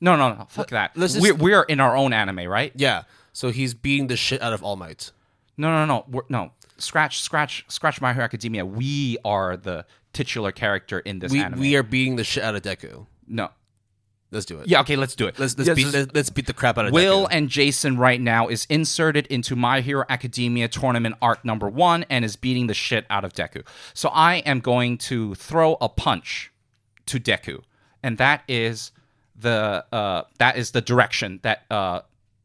No, 0.00 0.16
no, 0.16 0.34
no, 0.34 0.46
fuck 0.48 0.68
that. 0.70 0.94
just- 0.94 1.20
we're, 1.20 1.34
we're 1.34 1.62
in 1.62 1.80
our 1.80 1.96
own 1.96 2.12
anime, 2.12 2.46
right? 2.48 2.72
yeah. 2.76 3.02
So 3.34 3.50
he's 3.50 3.72
beating 3.74 4.08
the 4.08 4.16
shit 4.16 4.42
out 4.42 4.52
of 4.52 4.62
All 4.62 4.76
Might. 4.76 5.10
No, 5.56 5.70
no, 5.70 5.86
no, 5.86 6.04
we're, 6.08 6.22
no. 6.28 6.52
Scratch, 6.76 7.20
scratch, 7.22 7.64
scratch. 7.68 8.00
My 8.00 8.12
Hero 8.12 8.24
Academia. 8.24 8.66
We 8.66 9.16
are 9.24 9.56
the 9.56 9.86
titular 10.12 10.52
character 10.52 10.98
in 11.00 11.18
this 11.20 11.32
We 11.32 11.40
anime. 11.40 11.58
we 11.60 11.74
are 11.76 11.82
beating 11.82 12.16
the 12.16 12.24
shit 12.24 12.42
out 12.44 12.54
of 12.56 12.62
Deku. 12.62 13.06
no. 13.26 13.50
Let's 14.32 14.46
do 14.46 14.58
it. 14.58 14.66
Yeah. 14.66 14.80
Okay. 14.80 14.96
Let's 14.96 15.14
do 15.14 15.26
it. 15.26 15.38
Let's 15.38 15.56
let's 15.56 15.68
Yes, 15.68 15.76
beat 15.76 15.92
let's, 15.92 16.14
let's 16.14 16.30
beat 16.30 16.46
the 16.46 16.52
crap 16.54 16.78
out 16.78 16.86
of 16.86 16.92
Will 16.92 17.26
Deku. 17.26 17.28
and 17.30 17.48
Jason 17.48 17.96
right 17.98 18.20
now 18.20 18.48
is 18.48 18.66
inserted 18.70 19.26
into 19.28 19.54
My 19.54 19.80
Hero 19.82 20.04
Academia 20.08 20.68
tournament 20.68 21.14
arc 21.22 21.44
number 21.44 21.68
one 21.68 22.04
and 22.10 22.24
is 22.24 22.34
beating 22.36 22.66
the 22.66 22.74
shit 22.74 23.04
out 23.10 23.24
of 23.24 23.32
Deku. 23.34 23.62
So 23.94 24.08
I 24.08 24.36
am 24.36 24.60
going 24.60 24.98
to 24.98 25.34
throw 25.34 25.76
a 25.80 25.88
punch 25.88 26.50
to 27.06 27.20
Deku, 27.20 27.62
and 28.02 28.16
that 28.18 28.42
is 28.48 28.90
the 29.38 29.84
uh, 29.92 30.22
that 30.38 30.56
is 30.56 30.70
the 30.70 30.80
direction 30.80 31.40
that 31.42 31.64
uh, 31.70 32.00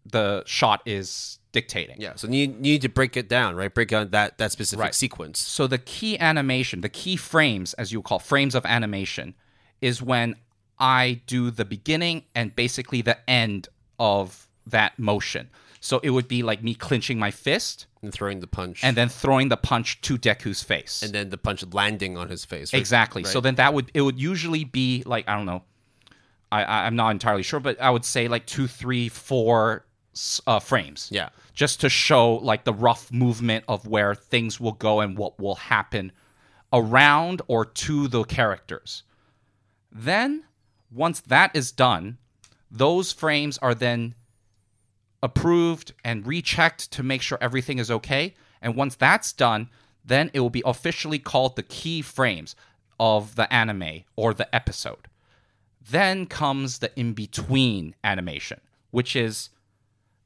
the 0.05 0.43
shot 0.45 0.81
is 0.85 1.39
dictating. 1.53 1.95
Yeah, 1.99 2.13
so 2.15 2.27
you, 2.27 2.41
you 2.41 2.47
need 2.47 2.81
to 2.81 2.89
break 2.89 3.15
it 3.17 3.29
down, 3.29 3.55
right? 3.55 3.73
Break 3.73 3.87
down 3.89 4.09
that 4.11 4.37
that 4.39 4.51
specific 4.51 4.83
Right. 4.83 4.95
sequence. 4.95 5.39
So 5.39 5.67
the 5.67 5.77
key 5.77 6.19
animation, 6.19 6.81
the 6.81 6.89
key 6.89 7.15
frames, 7.15 7.73
as 7.75 7.91
you 7.91 8.01
call 8.01 8.19
frames 8.19 8.55
of 8.55 8.65
animation, 8.65 9.35
is 9.81 10.01
when 10.01 10.35
I 10.79 11.21
do 11.27 11.51
the 11.51 11.65
beginning 11.65 12.23
and 12.35 12.55
basically 12.55 13.01
the 13.01 13.17
end 13.29 13.67
of 13.99 14.47
that 14.65 14.97
motion. 14.99 15.49
So 15.79 15.99
it 16.03 16.09
would 16.09 16.27
be 16.27 16.43
like 16.43 16.63
me 16.63 16.73
clenching 16.73 17.19
my 17.19 17.31
fist 17.31 17.85
And 18.01 18.11
throwing 18.11 18.39
the 18.39 18.47
punch, 18.47 18.83
and 18.83 18.97
then 18.97 19.09
throwing 19.09 19.49
the 19.49 19.57
punch 19.57 20.01
to 20.01 20.17
Deku's 20.17 20.63
face. 20.63 21.01
and 21.03 21.13
then 21.13 21.29
the 21.29 21.37
punch 21.37 21.63
landing 21.71 22.17
on 22.17 22.29
his 22.29 22.45
face. 22.45 22.73
right? 22.73 22.79
exactly. 22.79 23.23
So 23.23 23.39
then 23.41 23.55
that 23.55 23.73
would 23.73 23.91
it 23.93 24.01
would 24.01 24.19
usually 24.19 24.63
be 24.63 25.03
like 25.05 25.27
I 25.29 25.35
don't 25.35 25.45
know. 25.45 25.63
I, 26.51 26.63
I 26.63 26.85
I'm 26.85 26.95
not 26.95 27.11
entirely 27.11 27.43
sure, 27.43 27.59
but 27.59 27.79
I 27.81 27.89
would 27.89 28.05
say 28.05 28.27
like 28.27 28.45
two, 28.45 28.67
three, 28.67 29.09
four 29.09 29.85
uh, 30.47 30.59
frames 30.59 31.09
yeah, 31.11 31.29
just 31.53 31.81
to 31.81 31.89
show 31.89 32.35
like 32.35 32.63
the 32.63 32.73
rough 32.73 33.11
movement 33.11 33.63
of 33.67 33.85
where 33.85 34.15
things 34.15 34.59
will 34.59 34.71
go 34.71 34.99
and 34.99 35.17
what 35.17 35.39
will 35.39 35.55
happen 35.55 36.11
around 36.73 37.41
or 37.47 37.65
to 37.65 38.07
the 38.07 38.23
characters. 38.23 39.03
Then, 39.91 40.43
once 40.91 41.21
that 41.21 41.55
is 41.55 41.71
done, 41.71 42.17
those 42.69 43.11
frames 43.11 43.57
are 43.59 43.75
then 43.75 44.15
approved 45.21 45.93
and 46.03 46.27
rechecked 46.27 46.91
to 46.91 47.03
make 47.03 47.21
sure 47.21 47.37
everything 47.41 47.79
is 47.79 47.91
okay. 47.91 48.35
And 48.61 48.75
once 48.75 48.95
that's 48.95 49.33
done, 49.33 49.69
then 50.05 50.31
it 50.33 50.39
will 50.39 50.49
be 50.49 50.63
officially 50.65 51.19
called 51.19 51.55
the 51.55 51.63
key 51.63 52.01
frames 52.01 52.55
of 52.99 53.35
the 53.35 53.51
anime 53.53 54.03
or 54.15 54.33
the 54.33 54.53
episode. 54.55 55.07
Then 55.89 56.25
comes 56.25 56.79
the 56.79 56.97
in 56.99 57.13
between 57.13 57.95
animation, 58.03 58.61
which 58.91 59.15
is 59.15 59.49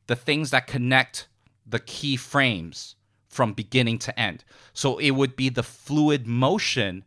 the 0.08 0.16
things 0.16 0.52
that 0.52 0.68
connect 0.68 1.28
the 1.66 1.80
key 1.80 2.16
frames 2.16 2.96
from 3.28 3.54
beginning 3.54 3.98
to 4.00 4.20
end. 4.20 4.44
So 4.74 4.98
it 4.98 5.12
would 5.12 5.36
be 5.36 5.50
the 5.50 5.64
fluid 5.64 6.28
motion 6.28 7.06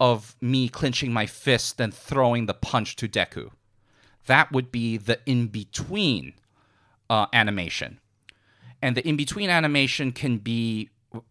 of 0.00 0.36
me 0.40 0.68
clenching 0.68 1.12
my 1.12 1.26
fist 1.26 1.80
and 1.80 1.94
throwing 1.94 2.46
the 2.46 2.54
punch 2.54 2.96
to 2.96 3.08
Deku. 3.08 3.50
That 4.26 4.52
would 4.52 4.72
be 4.72 4.96
the 4.96 5.20
in 5.26 5.48
between 5.48 6.34
uh, 7.10 7.26
animation. 7.32 8.00
And 8.82 8.96
the 8.96 9.06
in 9.06 9.16
between 9.16 9.50
animation 9.50 10.12
can 10.12 10.38
be, 10.38 10.90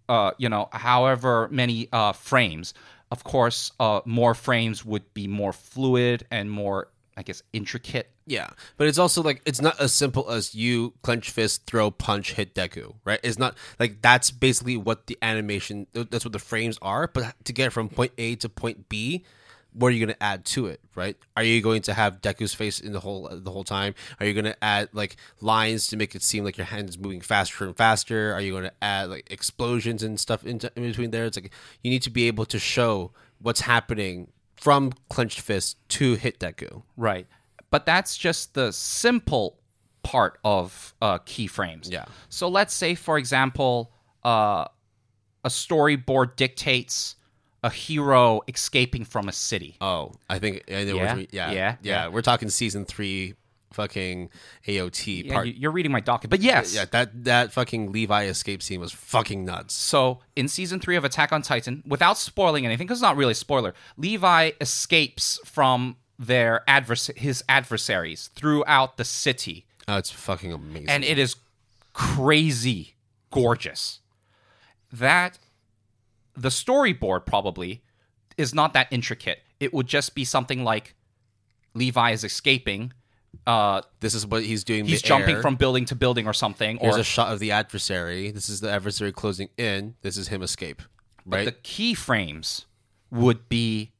uh, 0.09 0.31
you 0.37 0.49
know, 0.49 0.69
however 0.71 1.47
many 1.51 1.87
uh, 1.91 2.13
frames. 2.13 2.73
Of 3.11 3.23
course, 3.23 3.71
uh, 3.79 4.01
more 4.05 4.33
frames 4.33 4.83
would 4.83 5.13
be 5.13 5.27
more 5.27 5.53
fluid 5.53 6.25
and 6.31 6.49
more, 6.49 6.87
I 7.15 7.23
guess, 7.23 7.43
intricate. 7.53 8.09
yeah. 8.25 8.49
But 8.77 8.87
it's 8.87 8.97
also 8.97 9.21
like 9.21 9.41
it's 9.45 9.61
not 9.61 9.79
as 9.79 9.93
simple 9.93 10.29
as 10.29 10.55
you 10.55 10.93
clench 11.01 11.29
fist, 11.29 11.65
throw 11.65 11.91
punch, 11.91 12.33
hit 12.33 12.55
Deku, 12.55 12.95
right? 13.05 13.19
It's 13.23 13.37
not 13.37 13.57
like 13.79 14.01
that's 14.01 14.31
basically 14.31 14.77
what 14.77 15.07
the 15.07 15.17
animation. 15.21 15.87
That's 15.93 16.25
what 16.25 16.33
the 16.33 16.39
frames 16.39 16.77
are. 16.81 17.07
But 17.07 17.35
to 17.45 17.53
get 17.53 17.73
from 17.73 17.89
point 17.89 18.13
A 18.17 18.35
to 18.37 18.49
point 18.49 18.89
B, 18.89 19.23
what 19.73 19.87
are 19.87 19.91
you 19.91 20.05
going 20.05 20.15
to 20.15 20.23
add 20.23 20.45
to 20.45 20.67
it, 20.67 20.79
right? 20.95 21.17
Are 21.35 21.43
you 21.43 21.61
going 21.61 21.81
to 21.83 21.93
have 21.93 22.21
Deku's 22.21 22.53
face 22.53 22.79
in 22.79 22.93
the 22.93 22.99
whole 22.99 23.29
the 23.31 23.51
whole 23.51 23.63
time? 23.63 23.95
Are 24.19 24.25
you 24.25 24.33
going 24.33 24.45
to 24.45 24.63
add 24.63 24.89
like 24.93 25.15
lines 25.41 25.87
to 25.87 25.97
make 25.97 26.15
it 26.15 26.21
seem 26.23 26.43
like 26.43 26.57
your 26.57 26.65
hand 26.65 26.89
is 26.89 26.97
moving 26.97 27.21
faster 27.21 27.65
and 27.65 27.75
faster? 27.75 28.33
Are 28.33 28.41
you 28.41 28.51
going 28.51 28.63
to 28.63 28.73
add 28.81 29.09
like 29.09 29.31
explosions 29.31 30.03
and 30.03 30.19
stuff 30.19 30.45
in 30.45 30.57
between 30.57 31.11
there? 31.11 31.25
It's 31.25 31.37
like 31.37 31.51
you 31.81 31.91
need 31.91 32.03
to 32.03 32.09
be 32.09 32.27
able 32.27 32.45
to 32.45 32.59
show 32.59 33.11
what's 33.39 33.61
happening 33.61 34.31
from 34.63 34.93
clenched 35.09 35.41
fist 35.41 35.77
to 35.89 36.15
hit 36.15 36.39
Deku. 36.39 36.83
Right. 36.95 37.27
But 37.69 37.85
that's 37.85 38.15
just 38.15 38.53
the 38.53 38.71
simple 38.71 39.59
part 40.03 40.39
of 40.45 40.95
uh, 41.01 41.19
keyframes. 41.19 41.91
Yeah. 41.91 42.05
So 42.29 42.47
let's 42.47 42.73
say, 42.73 42.95
for 42.95 43.17
example, 43.17 43.91
uh, 44.23 44.63
a 45.43 45.49
storyboard 45.49 46.37
dictates 46.37 47.17
a 47.61 47.69
hero 47.69 48.39
escaping 48.47 49.03
from 49.03 49.27
a 49.27 49.33
city. 49.33 49.75
Oh, 49.81 50.13
I 50.29 50.39
think 50.39 50.63
I 50.71 50.85
know. 50.85 50.95
Yeah, 50.95 51.15
you. 51.17 51.27
Yeah, 51.31 51.51
yeah, 51.51 51.75
yeah. 51.81 52.07
We're 52.07 52.21
talking 52.21 52.49
season 52.49 52.85
three, 52.85 53.33
fucking 53.73 54.29
AOT 54.67 55.25
Yeah, 55.25 55.33
part. 55.33 55.47
you're 55.47 55.71
reading 55.71 55.91
my 55.91 55.99
docket, 55.99 56.29
but 56.29 56.41
yes. 56.41 56.73
yeah, 56.73 56.85
that 56.91 57.23
that 57.25 57.51
fucking 57.51 57.91
Levi 57.91 58.25
escape 58.25 58.61
scene 58.63 58.79
was 58.79 58.91
fucking 58.91 59.43
nuts. 59.45 59.73
So 59.73 60.19
in 60.35 60.47
season 60.47 60.79
three 60.79 60.95
of 60.95 61.03
Attack 61.03 61.31
on 61.33 61.41
Titan, 61.41 61.83
without 61.85 62.17
spoiling 62.17 62.65
anything, 62.65 62.87
because 62.87 62.99
it's 62.99 63.03
not 63.03 63.17
really 63.17 63.31
a 63.31 63.35
spoiler, 63.35 63.73
Levi 63.97 64.51
escapes 64.61 65.39
from 65.45 65.97
their 66.19 66.63
advers- 66.67 67.15
his 67.17 67.43
adversaries 67.49 68.29
throughout 68.35 68.97
the 68.97 69.03
city, 69.05 69.65
Oh, 69.87 69.97
it's 69.97 70.11
fucking 70.11 70.53
amazing. 70.53 70.89
and 70.89 71.03
it 71.03 71.17
is 71.17 71.35
crazy 71.93 72.95
gorgeous. 73.31 73.99
That 74.91 75.39
the 76.35 76.49
storyboard 76.49 77.25
probably 77.25 77.83
is 78.37 78.53
not 78.53 78.73
that 78.73 78.87
intricate. 78.91 79.39
It 79.59 79.73
would 79.73 79.87
just 79.87 80.15
be 80.15 80.25
something 80.25 80.63
like 80.63 80.95
Levi 81.73 82.11
is 82.11 82.23
escaping. 82.23 82.93
Uh, 83.45 83.81
this 83.99 84.13
is 84.13 84.25
what 84.25 84.43
he's 84.43 84.63
doing. 84.63 84.85
he's 84.85 85.01
jumping 85.01 85.35
air. 85.35 85.41
from 85.41 85.55
building 85.55 85.85
to 85.85 85.95
building 85.95 86.27
or 86.27 86.33
something. 86.33 86.77
Here's 86.77 86.95
or 86.95 86.99
a 86.99 87.03
shot 87.03 87.33
of 87.33 87.39
the 87.39 87.51
adversary. 87.51 88.31
This 88.31 88.47
is 88.47 88.61
the 88.61 88.71
adversary 88.71 89.11
closing 89.11 89.49
in. 89.57 89.95
This 90.01 90.17
is 90.17 90.29
him 90.29 90.41
escape. 90.41 90.81
Right. 91.25 91.45
the 91.45 91.53
keyframes 91.53 92.65
would 93.11 93.47
be 93.47 93.91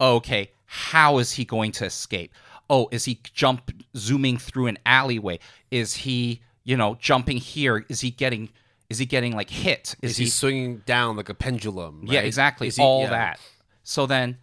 okay 0.00 0.50
how 0.64 1.18
is 1.18 1.32
he 1.32 1.44
going 1.44 1.72
to 1.72 1.84
escape 1.84 2.32
oh 2.70 2.88
is 2.90 3.04
he 3.04 3.20
jump 3.34 3.70
zooming 3.96 4.38
through 4.38 4.66
an 4.68 4.78
alleyway 4.86 5.38
is 5.70 5.94
he 5.94 6.40
you 6.64 6.76
know 6.76 6.96
jumping 7.00 7.36
here 7.36 7.84
is 7.88 8.00
he 8.00 8.10
getting 8.10 8.48
is 8.88 8.98
he 8.98 9.04
getting 9.04 9.34
like 9.34 9.50
hit 9.50 9.94
is, 10.00 10.12
is 10.12 10.16
he 10.16 10.24
he 10.24 10.30
swinging 10.30 10.78
down 10.86 11.16
like 11.16 11.28
a 11.28 11.34
pendulum? 11.34 12.04
yeah 12.06 12.20
exactly 12.20 12.70
he- 12.70 12.80
all 12.80 13.02
yeah. 13.02 13.10
that 13.10 13.40
so 13.82 14.06
then 14.06 14.38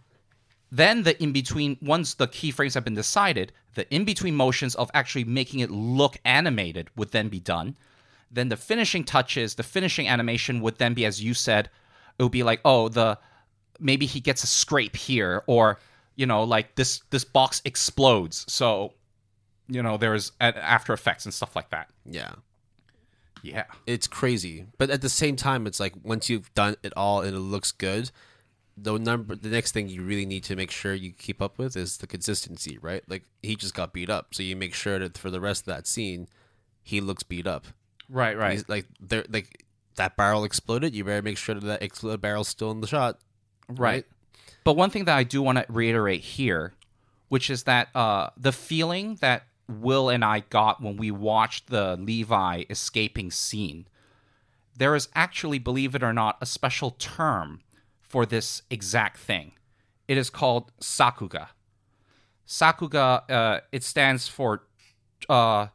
then 0.70 1.02
the 1.02 1.20
in 1.22 1.32
between 1.32 1.76
once 1.80 2.14
the 2.14 2.28
keyframes 2.28 2.74
have 2.74 2.84
been 2.84 2.94
decided 2.94 3.52
the 3.74 3.92
in 3.94 4.04
between 4.04 4.34
motions 4.34 4.74
of 4.74 4.90
actually 4.92 5.24
making 5.24 5.60
it 5.60 5.70
look 5.70 6.18
animated 6.24 6.88
would 6.96 7.10
then 7.12 7.28
be 7.28 7.40
done 7.40 7.76
then 8.30 8.48
the 8.48 8.56
finishing 8.56 9.04
touches 9.04 9.54
the 9.54 9.62
finishing 9.62 10.06
animation 10.06 10.60
would 10.60 10.76
then 10.78 10.92
be 10.94 11.06
as 11.06 11.22
you 11.22 11.32
said 11.32 11.70
it 12.18 12.22
would 12.22 12.32
be 12.32 12.42
like 12.42 12.60
oh 12.64 12.88
the 12.88 13.18
maybe 13.80 14.04
he 14.06 14.20
gets 14.20 14.42
a 14.44 14.46
scrape 14.46 14.96
here 14.96 15.42
or 15.46 15.78
you 16.16 16.26
know 16.26 16.42
like 16.44 16.74
this 16.74 17.00
this 17.10 17.24
box 17.24 17.62
explodes 17.64 18.44
so 18.48 18.92
you 19.68 19.82
know 19.82 19.96
there's 19.96 20.32
after 20.40 20.92
effects 20.92 21.24
and 21.24 21.32
stuff 21.32 21.54
like 21.56 21.70
that 21.70 21.88
Yeah. 22.04 22.32
yeah 23.42 23.64
it's 23.86 24.06
crazy. 24.06 24.66
But 24.78 24.90
at 24.90 25.00
the 25.00 25.08
same 25.08 25.36
time, 25.36 25.66
it's 25.66 25.78
like 25.78 25.94
once 26.02 26.28
you've 26.28 26.52
done 26.54 26.76
it 26.82 26.92
all 26.96 27.20
and 27.20 27.34
it 27.36 27.40
looks 27.40 27.70
good, 27.72 28.10
the 28.82 28.98
number, 28.98 29.34
the 29.34 29.48
next 29.48 29.72
thing 29.72 29.88
you 29.88 30.02
really 30.02 30.26
need 30.26 30.44
to 30.44 30.56
make 30.56 30.70
sure 30.70 30.94
you 30.94 31.12
keep 31.12 31.42
up 31.42 31.58
with 31.58 31.76
is 31.76 31.98
the 31.98 32.06
consistency, 32.06 32.78
right? 32.80 33.02
Like 33.08 33.24
he 33.42 33.56
just 33.56 33.74
got 33.74 33.92
beat 33.92 34.10
up, 34.10 34.34
so 34.34 34.42
you 34.42 34.56
make 34.56 34.74
sure 34.74 34.98
that 34.98 35.18
for 35.18 35.30
the 35.30 35.40
rest 35.40 35.62
of 35.62 35.66
that 35.66 35.86
scene, 35.86 36.28
he 36.82 37.00
looks 37.00 37.22
beat 37.22 37.46
up. 37.46 37.66
right 38.08 38.36
right 38.36 38.52
He's 38.52 38.68
like 38.68 38.86
there, 39.00 39.24
like 39.28 39.64
that 39.96 40.16
barrel 40.16 40.44
exploded. 40.44 40.94
You 40.94 41.04
better 41.04 41.22
make 41.22 41.38
sure 41.38 41.54
that 41.54 41.80
that 41.80 42.20
barrel's 42.20 42.48
still 42.48 42.70
in 42.70 42.80
the 42.80 42.86
shot. 42.86 43.18
Right. 43.68 44.06
But 44.64 44.74
one 44.74 44.90
thing 44.90 45.04
that 45.04 45.16
I 45.16 45.24
do 45.24 45.42
want 45.42 45.58
to 45.58 45.66
reiterate 45.68 46.20
here, 46.20 46.74
which 47.28 47.50
is 47.50 47.64
that 47.64 47.88
uh, 47.94 48.30
the 48.36 48.52
feeling 48.52 49.16
that 49.16 49.44
Will 49.68 50.08
and 50.08 50.24
I 50.24 50.40
got 50.40 50.82
when 50.82 50.96
we 50.96 51.10
watched 51.10 51.68
the 51.68 51.96
Levi 51.96 52.64
escaping 52.70 53.30
scene, 53.30 53.86
there 54.76 54.94
is 54.94 55.08
actually, 55.14 55.58
believe 55.58 55.94
it 55.94 56.02
or 56.02 56.12
not, 56.12 56.38
a 56.40 56.46
special 56.46 56.92
term 56.92 57.60
for 58.08 58.26
this 58.26 58.62
exact 58.70 59.18
thing. 59.18 59.52
It 60.08 60.16
is 60.16 60.30
called 60.30 60.72
Sakuga. 60.80 61.48
Sakuga, 62.46 63.30
uh, 63.30 63.60
it 63.72 63.84
stands 63.84 64.26
for 64.26 64.62
uh, 65.28 65.66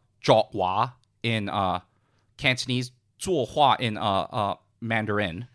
in 1.21 1.49
uh, 1.49 1.79
Cantonese, 2.37 2.91
Zuohua 3.19 3.79
in 3.79 3.97
uh, 3.97 4.01
uh, 4.01 4.55
Mandarin, 4.81 5.47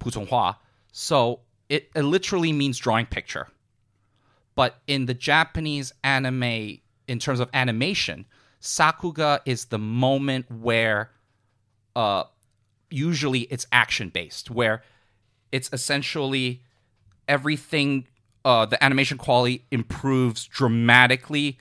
Putonghua. 0.00 0.56
So 0.92 1.40
it, 1.68 1.90
it 1.94 2.02
literally 2.02 2.52
means 2.52 2.78
drawing 2.78 3.06
picture. 3.06 3.48
But 4.54 4.80
in 4.86 5.06
the 5.06 5.14
Japanese 5.14 5.92
anime, 6.02 6.78
in 7.06 7.18
terms 7.18 7.40
of 7.40 7.48
animation, 7.52 8.26
Sakuga 8.60 9.40
is 9.44 9.66
the 9.66 9.78
moment 9.78 10.50
where 10.50 11.10
uh, 11.94 12.24
usually 12.90 13.40
it's 13.42 13.66
action 13.70 14.08
based, 14.08 14.50
where 14.50 14.82
it's 15.52 15.70
essentially 15.72 16.62
everything, 17.26 18.06
uh, 18.44 18.66
the 18.66 18.82
animation 18.82 19.18
quality 19.18 19.64
improves 19.70 20.46
dramatically, 20.46 21.58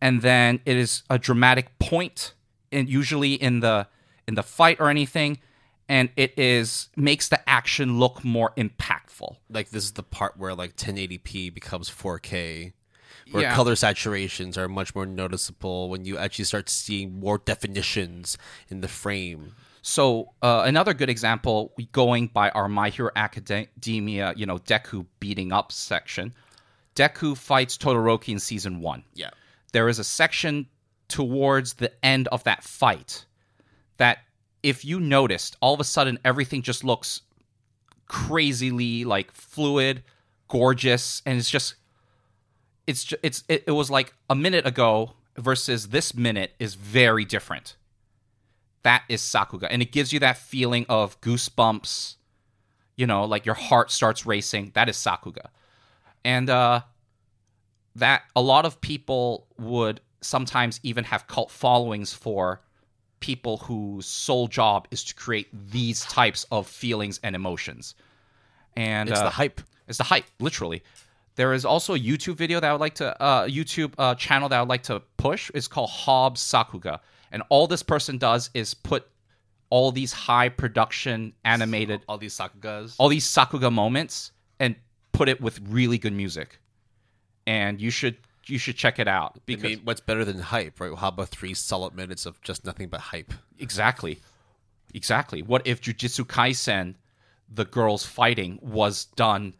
and 0.00 0.22
then 0.22 0.60
it 0.64 0.76
is 0.76 1.02
a 1.10 1.18
dramatic 1.18 1.78
point, 1.78 2.32
and 2.72 2.88
usually 2.88 3.34
in 3.34 3.60
the 3.60 3.86
in 4.26 4.34
the 4.34 4.42
fight 4.42 4.78
or 4.80 4.88
anything, 4.88 5.38
and 5.88 6.08
it 6.16 6.32
is 6.38 6.88
makes 6.96 7.28
the 7.28 7.48
action 7.48 7.98
look 7.98 8.24
more 8.24 8.52
impactful. 8.56 9.36
Like 9.50 9.70
this 9.70 9.84
is 9.84 9.92
the 9.92 10.02
part 10.02 10.36
where 10.36 10.54
like 10.54 10.76
1080p 10.76 11.52
becomes 11.52 11.90
4K. 11.90 12.72
Where 13.32 13.42
Yeah. 13.42 13.54
color 13.54 13.74
saturations 13.74 14.56
are 14.56 14.68
much 14.68 14.94
more 14.94 15.06
noticeable 15.06 15.88
when 15.88 16.04
you 16.04 16.16
actually 16.16 16.46
start 16.46 16.68
seeing 16.68 17.20
more 17.20 17.38
definitions 17.38 18.38
in 18.68 18.80
the 18.80 18.88
frame. 18.88 19.54
So 19.82 20.32
uh, 20.42 20.62
another 20.66 20.92
good 20.94 21.08
example, 21.08 21.72
going 21.92 22.28
by 22.28 22.50
our 22.50 22.68
My 22.68 22.90
Hero 22.90 23.10
Academia, 23.16 24.34
you 24.36 24.46
know, 24.46 24.58
Deku 24.58 25.06
beating 25.20 25.52
up 25.52 25.72
section. 25.72 26.34
Deku 26.94 27.36
fights 27.36 27.78
Todoroki 27.78 28.28
in 28.28 28.38
season 28.38 28.80
one. 28.80 29.04
Yeah. 29.14 29.30
There 29.72 29.88
is 29.88 29.98
a 29.98 30.04
section 30.04 30.66
towards 31.08 31.74
the 31.74 31.92
end 32.04 32.28
of 32.28 32.44
that 32.44 32.62
fight 32.62 33.24
that, 33.96 34.18
if 34.62 34.84
you 34.84 35.00
noticed, 35.00 35.56
all 35.60 35.72
of 35.72 35.80
a 35.80 35.84
sudden 35.84 36.18
everything 36.24 36.62
just 36.62 36.84
looks 36.84 37.22
crazily 38.06 39.04
like 39.04 39.32
fluid, 39.32 40.02
gorgeous, 40.48 41.22
and 41.24 41.38
it's 41.38 41.48
just, 41.48 41.76
it's 42.86 43.04
ju- 43.04 43.16
it's 43.22 43.44
it, 43.48 43.64
it 43.66 43.70
was 43.70 43.90
like 43.90 44.12
a 44.28 44.34
minute 44.34 44.66
ago 44.66 45.12
versus 45.38 45.88
this 45.88 46.14
minute 46.14 46.52
is 46.58 46.74
very 46.74 47.24
different 47.24 47.76
that 48.82 49.04
is 49.08 49.20
Sakuga. 49.20 49.68
And 49.70 49.82
it 49.82 49.92
gives 49.92 50.12
you 50.12 50.20
that 50.20 50.38
feeling 50.38 50.86
of 50.88 51.20
goosebumps, 51.20 52.16
you 52.96 53.06
know, 53.06 53.24
like 53.24 53.46
your 53.46 53.54
heart 53.54 53.90
starts 53.90 54.26
racing. 54.26 54.72
That 54.74 54.88
is 54.88 54.96
Sakuga. 54.96 55.48
And 56.24 56.50
uh, 56.50 56.82
that 57.96 58.22
a 58.36 58.42
lot 58.42 58.64
of 58.64 58.80
people 58.80 59.46
would 59.58 60.00
sometimes 60.20 60.80
even 60.82 61.04
have 61.04 61.26
cult 61.26 61.50
followings 61.50 62.12
for 62.12 62.60
people 63.20 63.58
whose 63.58 64.06
sole 64.06 64.48
job 64.48 64.88
is 64.90 65.04
to 65.04 65.14
create 65.14 65.48
these 65.70 66.00
types 66.06 66.46
of 66.50 66.66
feelings 66.66 67.20
and 67.22 67.36
emotions. 67.36 67.94
And 68.76 69.08
It's 69.08 69.20
uh, 69.20 69.24
the 69.24 69.30
hype. 69.30 69.60
it's 69.88 69.98
the 69.98 70.04
hype, 70.04 70.24
literally. 70.38 70.82
There 71.36 71.52
is 71.52 71.64
also 71.64 71.94
a 71.94 71.98
YouTube 71.98 72.36
video 72.36 72.60
that 72.60 72.68
I 72.68 72.72
would 72.72 72.80
like 72.80 72.94
to, 72.96 73.22
uh, 73.22 73.46
YouTube 73.46 73.92
uh, 73.98 74.14
channel 74.14 74.48
that 74.48 74.56
I 74.56 74.62
would 74.62 74.68
like 74.68 74.82
to 74.84 75.00
push. 75.16 75.50
It's 75.54 75.68
called 75.68 75.90
Hobbs 75.90 76.40
Sakuga, 76.40 77.00
and 77.32 77.42
all 77.48 77.66
this 77.66 77.82
person 77.82 78.18
does 78.18 78.50
is 78.54 78.74
put 78.74 79.06
all 79.70 79.92
these 79.92 80.12
high 80.12 80.48
production 80.48 81.32
animated, 81.44 82.02
All 82.08 82.18
these 82.18 82.36
Sakugas. 82.36 82.94
all 82.98 83.08
these 83.08 83.26
Sakuga 83.26 83.72
moments, 83.72 84.32
and 84.58 84.74
put 85.12 85.28
it 85.28 85.40
with 85.40 85.60
really 85.68 85.96
good 85.98 86.12
music. 86.12 86.58
And 87.46 87.80
you 87.80 87.90
should 87.90 88.16
you 88.46 88.58
should 88.58 88.76
check 88.76 88.98
it 88.98 89.06
out 89.06 89.38
I 89.48 89.54
mean, 89.56 89.80
what's 89.84 90.00
better 90.00 90.24
than 90.24 90.40
hype, 90.40 90.80
right? 90.80 90.92
How 90.96 91.08
about 91.08 91.28
three 91.28 91.54
solid 91.54 91.94
minutes 91.94 92.26
of 92.26 92.40
just 92.42 92.64
nothing 92.64 92.88
but 92.88 93.00
hype? 93.00 93.32
Exactly. 93.58 94.18
Exactly. 94.92 95.40
What 95.42 95.64
if 95.66 95.80
Jujutsu 95.80 96.24
Kaisen, 96.26 96.96
the 97.48 97.64
girls 97.64 98.04
fighting, 98.04 98.58
was 98.60 99.04
done 99.04 99.54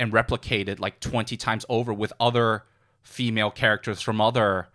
and 0.00 0.12
replicated 0.12 0.80
like 0.80 0.98
20 0.98 1.36
times 1.36 1.64
over 1.68 1.92
with 1.92 2.12
other 2.18 2.64
female 3.02 3.50
characters 3.50 4.00
from 4.00 4.20
other 4.20 4.68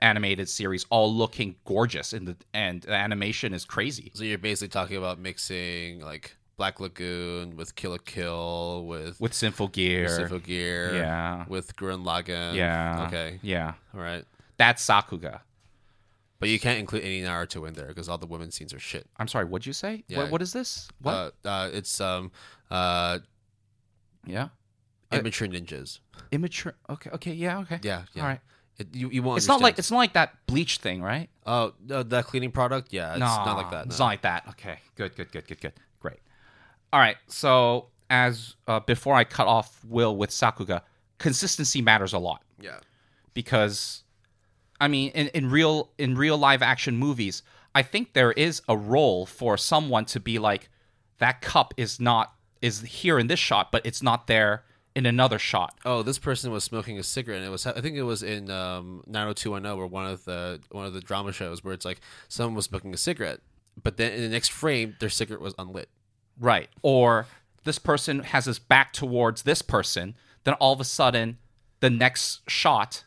animated 0.00 0.48
series 0.48 0.84
all 0.90 1.12
looking 1.14 1.56
gorgeous 1.64 2.12
in 2.12 2.24
the 2.24 2.36
and 2.52 2.82
the 2.82 2.92
animation 2.92 3.54
is 3.54 3.64
crazy. 3.64 4.10
So 4.14 4.24
you're 4.24 4.38
basically 4.38 4.68
talking 4.68 4.96
about 4.96 5.18
mixing 5.18 6.00
like 6.00 6.36
Black 6.56 6.80
Lagoon 6.80 7.56
with 7.56 7.74
Kill 7.74 7.92
la 7.92 7.98
Kill 8.04 8.86
with 8.86 9.20
With 9.20 9.32
Symphogear. 9.32 10.08
Sinful 10.08 10.40
Gear, 10.40 10.94
Yeah. 10.94 11.44
with 11.48 11.74
Gurren 11.76 12.04
Lagann. 12.04 12.54
Yeah. 12.54 13.06
Okay. 13.08 13.38
Yeah. 13.42 13.74
All 13.94 14.00
right. 14.00 14.24
That's 14.56 14.86
Sakuga. 14.86 15.40
But 16.38 16.48
you 16.48 16.60
can't 16.60 16.78
include 16.78 17.02
any 17.04 17.22
Naruto 17.22 17.66
in 17.66 17.74
there 17.74 17.86
because 17.88 18.08
all 18.08 18.18
the 18.18 18.26
women 18.26 18.50
scenes 18.50 18.74
are 18.74 18.78
shit. 18.78 19.06
I'm 19.16 19.28
sorry, 19.28 19.46
what'd 19.46 19.66
you 19.66 19.72
say? 19.72 20.04
Yeah. 20.08 20.18
What, 20.18 20.30
what 20.32 20.42
is 20.42 20.52
this? 20.52 20.88
What? 21.00 21.34
Uh, 21.44 21.48
uh, 21.48 21.70
it's 21.72 22.00
um 22.00 22.32
uh 22.70 23.20
yeah. 24.26 24.48
immature 25.12 25.48
ninjas. 25.48 26.00
Immature. 26.32 26.74
Okay. 26.90 27.10
Okay. 27.10 27.32
Yeah. 27.32 27.60
Okay. 27.60 27.80
Yeah, 27.82 28.02
yeah. 28.14 28.22
All 28.22 28.28
right. 28.28 28.40
It, 28.78 28.88
you, 28.92 29.08
you 29.10 29.22
won't. 29.22 29.38
It's 29.38 29.46
not 29.46 29.60
like 29.60 29.78
it's 29.78 29.90
not 29.90 29.98
like 29.98 30.14
that 30.14 30.46
bleach 30.46 30.78
thing, 30.78 31.02
right? 31.02 31.28
oh 31.46 31.74
no, 31.86 32.02
that 32.02 32.24
cleaning 32.26 32.50
product. 32.50 32.92
Yeah, 32.92 33.12
it's 33.12 33.20
not 33.20 33.56
like 33.56 33.70
that. 33.70 33.86
It's 33.86 33.98
no. 33.98 34.04
not 34.04 34.10
like 34.10 34.22
that. 34.22 34.44
Okay. 34.50 34.78
Good. 34.96 35.14
Good. 35.14 35.30
Good. 35.30 35.46
Good. 35.46 35.60
Good. 35.60 35.72
Great. 36.00 36.18
All 36.92 37.00
right. 37.00 37.16
So 37.28 37.88
as 38.10 38.56
uh, 38.66 38.80
before, 38.80 39.14
I 39.14 39.24
cut 39.24 39.46
off 39.46 39.84
Will 39.84 40.16
with 40.16 40.30
Sakuga. 40.30 40.82
Consistency 41.18 41.80
matters 41.82 42.12
a 42.12 42.18
lot. 42.18 42.42
Yeah. 42.60 42.78
because 43.34 44.04
I 44.80 44.88
mean 44.88 45.10
in, 45.10 45.28
in 45.28 45.50
real 45.50 45.90
in 45.98 46.16
real 46.16 46.38
live 46.38 46.62
action 46.62 46.96
movies, 46.96 47.42
I 47.74 47.82
think 47.82 48.12
there 48.12 48.32
is 48.32 48.62
a 48.68 48.76
role 48.76 49.26
for 49.26 49.56
someone 49.56 50.04
to 50.06 50.20
be 50.20 50.38
like 50.38 50.70
that 51.18 51.40
cup 51.40 51.74
is 51.76 52.00
not 52.00 52.32
is 52.62 52.80
here 52.80 53.18
in 53.18 53.26
this 53.26 53.40
shot, 53.40 53.70
but 53.70 53.84
it's 53.84 54.02
not 54.02 54.26
there 54.26 54.64
in 54.94 55.06
another 55.06 55.38
shot. 55.38 55.76
Oh, 55.84 56.02
this 56.02 56.18
person 56.18 56.50
was 56.52 56.64
smoking 56.64 56.98
a 56.98 57.02
cigarette. 57.02 57.38
And 57.38 57.46
it 57.46 57.50
was 57.50 57.66
I 57.66 57.80
think 57.80 57.96
it 57.96 58.02
was 58.02 58.22
in 58.22 58.50
um, 58.50 59.02
90210 59.06 59.78
or 59.78 59.86
one 59.86 60.06
of 60.06 60.24
the 60.24 60.60
one 60.70 60.86
of 60.86 60.92
the 60.92 61.00
drama 61.00 61.32
shows 61.32 61.64
where 61.64 61.74
it's 61.74 61.84
like 61.84 62.00
someone 62.28 62.54
was 62.54 62.66
smoking 62.66 62.94
a 62.94 62.96
cigarette, 62.96 63.40
but 63.82 63.96
then 63.96 64.12
in 64.12 64.22
the 64.22 64.28
next 64.28 64.50
frame 64.50 64.96
their 65.00 65.08
cigarette 65.08 65.40
was 65.40 65.54
unlit. 65.58 65.88
Right. 66.38 66.68
Or 66.82 67.26
this 67.64 67.78
person 67.78 68.20
has 68.20 68.44
his 68.44 68.58
back 68.58 68.92
towards 68.92 69.42
this 69.42 69.62
person, 69.62 70.14
then 70.44 70.54
all 70.54 70.72
of 70.72 70.80
a 70.80 70.84
sudden 70.84 71.38
the 71.80 71.90
next 71.90 72.48
shot 72.48 73.04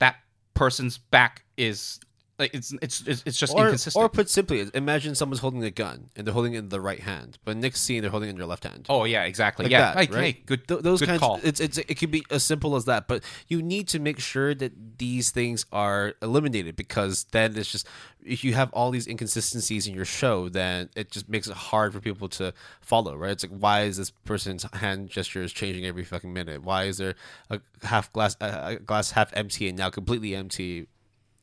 that 0.00 0.16
person's 0.54 0.98
back 0.98 1.44
is 1.56 2.00
like 2.38 2.54
it's 2.54 2.72
it's 2.80 3.00
it's 3.06 3.22
it's 3.26 3.36
just 3.38 3.52
Or, 3.54 3.64
inconsistent. 3.66 4.00
or 4.02 4.08
put 4.08 4.30
simply, 4.30 4.70
imagine 4.74 5.14
someone's 5.14 5.40
holding 5.40 5.64
a 5.64 5.70
gun 5.70 6.10
and 6.14 6.26
they're 6.26 6.34
holding 6.34 6.54
it 6.54 6.58
in 6.58 6.68
the 6.68 6.80
right 6.80 7.00
hand, 7.00 7.38
but 7.44 7.56
next 7.56 7.82
scene 7.82 8.02
they're 8.02 8.10
holding 8.10 8.28
it 8.28 8.32
in 8.32 8.38
their 8.38 8.46
left 8.46 8.64
hand. 8.64 8.86
oh 8.88 9.04
yeah, 9.04 9.24
exactly. 9.24 9.64
like 9.64 9.72
yeah. 9.72 9.80
that, 9.80 9.96
Like, 9.96 10.14
right? 10.14 10.34
hey, 10.36 10.42
good 10.46 10.68
Th- 10.68 10.80
those 10.80 11.00
good 11.00 11.08
kinds. 11.08 11.20
call. 11.20 11.40
It's 11.42 11.60
it's 11.60 11.78
it 11.78 11.94
could 11.98 12.10
be 12.10 12.22
as 12.30 12.44
simple 12.44 12.76
as 12.76 12.84
that, 12.84 13.08
but 13.08 13.22
you 13.48 13.62
need 13.62 13.88
to 13.88 13.98
make 13.98 14.20
sure 14.20 14.54
that 14.54 14.98
these 14.98 15.30
things 15.30 15.66
are 15.72 16.14
eliminated 16.22 16.76
because 16.76 17.24
then 17.32 17.56
it's 17.56 17.72
just 17.72 17.86
if 18.24 18.44
you 18.44 18.52
have 18.54 18.70
all 18.72 18.90
these 18.90 19.06
inconsistencies 19.06 19.86
in 19.86 19.94
your 19.94 20.04
show, 20.04 20.48
then 20.48 20.90
it 20.96 21.10
just 21.10 21.28
makes 21.28 21.46
it 21.48 21.54
hard 21.54 21.92
for 21.92 22.00
people 22.00 22.28
to 22.28 22.52
follow. 22.80 23.16
Right? 23.16 23.30
It's 23.32 23.44
like 23.44 23.58
why 23.58 23.82
is 23.82 23.96
this 23.96 24.10
person's 24.10 24.64
hand 24.74 25.08
gestures 25.10 25.52
changing 25.52 25.86
every 25.86 26.04
fucking 26.04 26.32
minute? 26.32 26.62
Why 26.62 26.84
is 26.84 26.98
there 26.98 27.14
a 27.50 27.60
half 27.82 28.12
glass 28.12 28.36
a 28.40 28.76
glass 28.76 29.12
half 29.12 29.30
empty 29.34 29.68
and 29.68 29.76
now 29.78 29.90
completely 29.90 30.34
empty? 30.36 30.86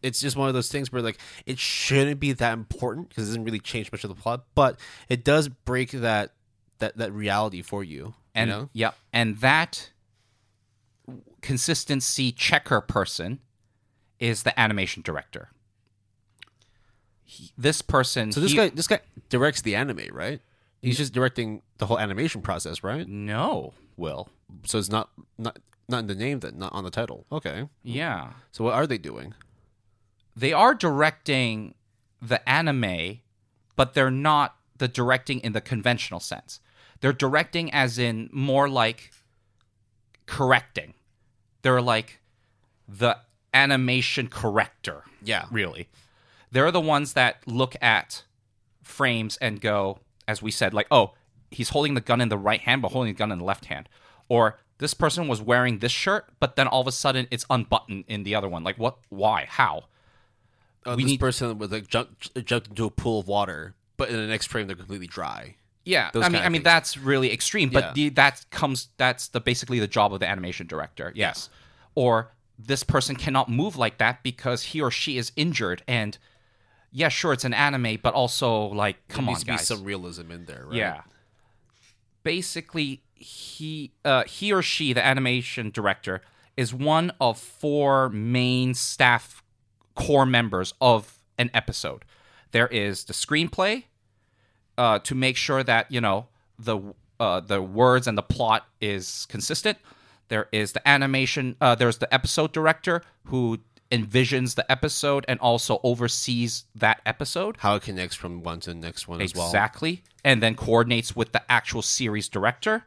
It's 0.06 0.19
just 0.22 0.36
one 0.38 0.48
of 0.48 0.53
those 0.53 0.69
things 0.69 0.91
where 0.91 1.02
like 1.02 1.18
it 1.45 1.57
shouldn't 1.60 2.19
be 2.19 2.32
that 2.34 2.53
important 2.53 3.10
because 3.10 3.23
it 3.26 3.27
doesn't 3.32 3.44
really 3.45 3.60
change 3.60 3.91
much 3.91 4.03
of 4.03 4.10
the 4.10 4.15
plot, 4.15 4.45
but 4.56 4.80
it 5.10 5.23
does 5.23 5.48
break 5.49 5.91
that 5.91 6.34
that 6.80 6.98
that 6.98 7.11
reality 7.14 7.61
for 7.61 7.84
you. 7.84 8.14
and 8.34 8.49
you 8.49 8.56
know? 8.56 8.69
yeah, 8.73 8.91
and 9.14 9.38
that 9.40 9.90
consistency 11.41 12.32
checker 12.32 12.82
person 12.82 13.40
is 14.19 14.44
the 14.44 14.57
animation 14.60 15.02
director. 15.03 15.49
He- 17.23 17.52
this 17.57 17.82
person, 17.82 18.32
So 18.32 18.40
this 18.40 18.52
he- 18.52 18.57
guy 18.57 18.69
this 18.69 18.88
guy 18.88 18.99
directs 19.30 19.61
the 19.61 19.76
anime, 19.76 20.07
right? 20.11 20.41
He's 20.82 20.98
just 20.98 21.14
directing 21.14 21.64
the 21.80 21.88
whole 21.88 21.98
animation 21.98 22.41
process, 22.44 22.84
right? 22.84 23.07
no, 23.07 23.73
Will, 23.98 24.30
So 24.65 24.77
it's 24.77 24.90
not 24.90 25.10
not 25.38 25.57
not 25.90 25.99
in 25.99 26.07
the 26.07 26.15
name 26.15 26.40
then, 26.41 26.57
not 26.60 26.73
on 26.73 26.84
the 26.84 26.91
title. 26.91 27.26
Okay. 27.32 27.68
yeah, 27.84 28.34
So 28.52 28.64
what 28.64 28.73
are 28.73 28.86
they 28.88 28.98
doing? 28.98 29.34
They 30.36 30.53
are 30.53 30.74
directing 30.74 31.76
the 32.22 32.48
anime, 32.48 33.20
but 33.76 33.94
they're 33.94 34.12
not 34.12 34.56
the 34.78 34.88
directing 34.88 35.40
in 35.40 35.53
the 35.53 35.62
conventional 35.62 36.20
sense. 36.20 36.60
They're 37.02 37.14
directing 37.14 37.72
as 37.72 37.98
in 37.98 38.30
more 38.32 38.68
like 38.68 39.12
correcting. 40.26 40.94
They're 41.62 41.82
like 41.82 42.20
the 42.88 43.18
animation 43.53 44.28
corrector. 44.28 45.03
Yeah. 45.24 45.45
really. 45.52 45.88
They're 46.52 46.72
the 46.72 46.82
ones 46.82 47.14
that 47.14 47.38
look 47.48 47.76
at 47.82 48.24
frames 48.84 49.38
and 49.38 49.60
go, 49.60 49.99
as 50.28 50.41
we 50.41 50.52
said, 50.52 50.74
like, 50.74 50.88
oh, 50.91 51.14
he's 51.52 51.70
holding 51.70 51.95
the 51.95 52.02
gun 52.02 52.22
in 52.22 52.30
the 52.30 52.38
right 52.38 52.62
hand, 52.62 52.82
but 52.82 52.91
holding 52.91 53.14
the 53.14 53.18
gun 53.18 53.32
in 53.32 53.40
the 53.40 53.45
left 53.45 53.66
hand. 53.66 53.90
Or 54.30 54.60
this 54.78 54.94
person 54.94 55.28
was 55.28 55.41
wearing 55.41 55.80
this 55.80 55.91
shirt, 55.91 56.30
but 56.40 56.56
then 56.56 56.68
all 56.68 56.82
of 56.82 56.88
a 56.88 56.91
sudden 56.91 57.28
it's 57.32 57.45
unbuttoned 57.49 58.06
in 58.07 58.24
the 58.24 58.36
other 58.36 58.48
one. 58.48 58.64
Like, 58.64 58.78
what? 58.78 58.98
Why? 59.10 59.45
How? 59.49 59.86
Uh, 60.86 60.95
We 60.95 61.03
this 61.03 61.12
need- 61.14 61.20
person 61.20 61.57
was 61.57 61.72
like 61.72 61.88
jumped 61.88 62.34
jumped 62.45 62.68
into 62.70 62.86
a 62.86 62.91
pool 62.91 63.20
of 63.22 63.28
water, 63.28 63.74
but 63.98 64.10
in 64.10 64.16
the 64.18 64.28
next 64.28 64.48
frame 64.48 64.68
they're 64.68 64.76
completely 64.76 65.07
dry. 65.07 65.56
Yeah, 65.84 66.10
Those 66.14 66.24
I 66.24 66.30
mean, 66.30 66.41
I 66.41 66.49
mean 66.49 66.64
that's 66.64 66.98
really 66.98 67.32
extreme, 67.32 67.70
but 67.70 67.84
Yeah. 67.84 67.94
the, 67.94 68.10
that 68.10 68.45
comes 68.49 68.90
that's 68.98 69.28
the 69.28 69.40
basically 69.40 69.80
the 69.80 69.88
job 69.88 70.14
of 70.14 70.20
the 70.20 70.28
animation 70.28 70.66
director. 70.68 71.12
Yes, 71.16 71.49
or 71.94 72.32
this 72.57 72.84
person 72.84 73.16
cannot 73.16 73.49
move 73.49 73.76
like 73.76 73.98
that 73.99 74.24
because 74.24 74.64
he 74.64 74.82
or 74.82 74.90
she 74.90 75.18
is 75.18 75.32
injured, 75.36 75.84
and 75.88 76.18
yeah, 76.91 77.10
sure, 77.10 77.34
it's 77.34 77.44
an 77.45 77.53
anime, 77.53 77.99
but 78.02 78.14
also 78.14 78.64
like, 78.68 79.06
come 79.10 79.26
there 79.26 79.32
on, 79.32 79.34
needs 79.34 79.44
guys, 79.44 79.60
be 79.60 79.66
some 79.66 79.84
realism 79.84 80.32
in 80.32 80.45
there, 80.45 80.66
right? 80.66 80.76
yeah. 80.78 81.02
Basically, 82.24 83.03
he 83.14 83.91
uh, 84.03 84.24
he 84.24 84.52
or 84.52 84.62
she, 84.64 84.94
the 84.94 85.06
animation 85.06 85.70
director, 85.70 86.22
is 86.57 86.74
one 86.74 87.12
of 87.22 87.38
four 87.38 88.10
main 88.10 88.74
staff 88.74 89.44
core 89.96 90.26
members 90.26 90.74
of 90.80 91.20
an 91.38 91.50
episode. 91.54 92.06
There 92.52 92.68
is 92.68 93.06
the 93.06 93.14
screenplay 93.14 93.84
uh, 94.78 95.00
to 95.00 95.16
make 95.16 95.38
sure 95.38 95.64
that 95.64 95.92
you 95.92 96.02
know 96.02 96.28
the 96.60 96.80
uh, 97.20 97.40
the 97.40 97.62
words 97.62 98.08
and 98.08 98.18
the 98.18 98.24
plot 98.24 98.68
is 98.82 99.26
consistent. 99.30 99.78
There 100.28 100.48
is 100.52 100.72
the 100.74 100.88
animation. 100.88 101.56
Uh, 101.62 101.76
there's 101.76 101.98
the 101.98 102.14
episode 102.14 102.52
director 102.52 103.02
who 103.26 103.60
envisions 103.92 104.56
the 104.56 104.70
episode 104.72 105.26
and 105.28 105.40
also 105.40 105.80
oversees 105.84 106.66
that 106.76 107.02
episode. 107.06 107.58
How 107.60 107.76
it 107.76 107.84
connects 107.84 108.16
from 108.16 108.44
one 108.44 108.60
to 108.62 108.72
the 108.72 108.76
next 108.76 109.08
one 109.08 109.22
as 109.22 109.36
well. 109.36 109.48
Exactly. 109.48 110.04
And 110.24 110.42
then 110.42 110.56
coordinates 110.56 111.16
with 111.16 111.32
the 111.32 111.44
actual 111.52 111.82
series 111.82 112.28
director. 112.28 112.86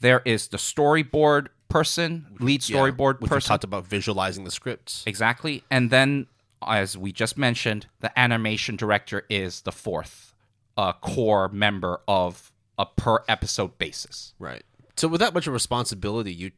There 0.00 0.20
is 0.24 0.48
the 0.48 0.58
storyboard 0.58 1.48
person, 1.68 2.26
lead 2.38 2.68
Yeah, 2.68 2.76
storyboard 2.76 3.20
which 3.20 3.30
we 3.30 3.40
talked 3.40 3.64
about 3.64 3.86
visualizing 3.86 4.44
the 4.44 4.50
scripts. 4.50 5.02
Exactly. 5.06 5.64
And 5.70 5.90
then, 5.90 6.26
as 6.66 6.96
we 6.96 7.12
just 7.12 7.38
mentioned, 7.38 7.86
the 8.00 8.16
animation 8.18 8.76
director 8.76 9.24
is 9.28 9.62
the 9.62 9.72
fourth 9.72 10.34
uh, 10.76 10.92
core 10.94 11.48
member 11.48 12.00
of 12.06 12.52
a 12.78 12.86
per 12.86 13.24
episode 13.28 13.78
basis. 13.78 14.34
Right. 14.38 14.62
So 14.96 15.08
with 15.08 15.20
that 15.20 15.34
much 15.34 15.46
of 15.46 15.52
responsibility, 15.52 16.32
you 16.32 16.50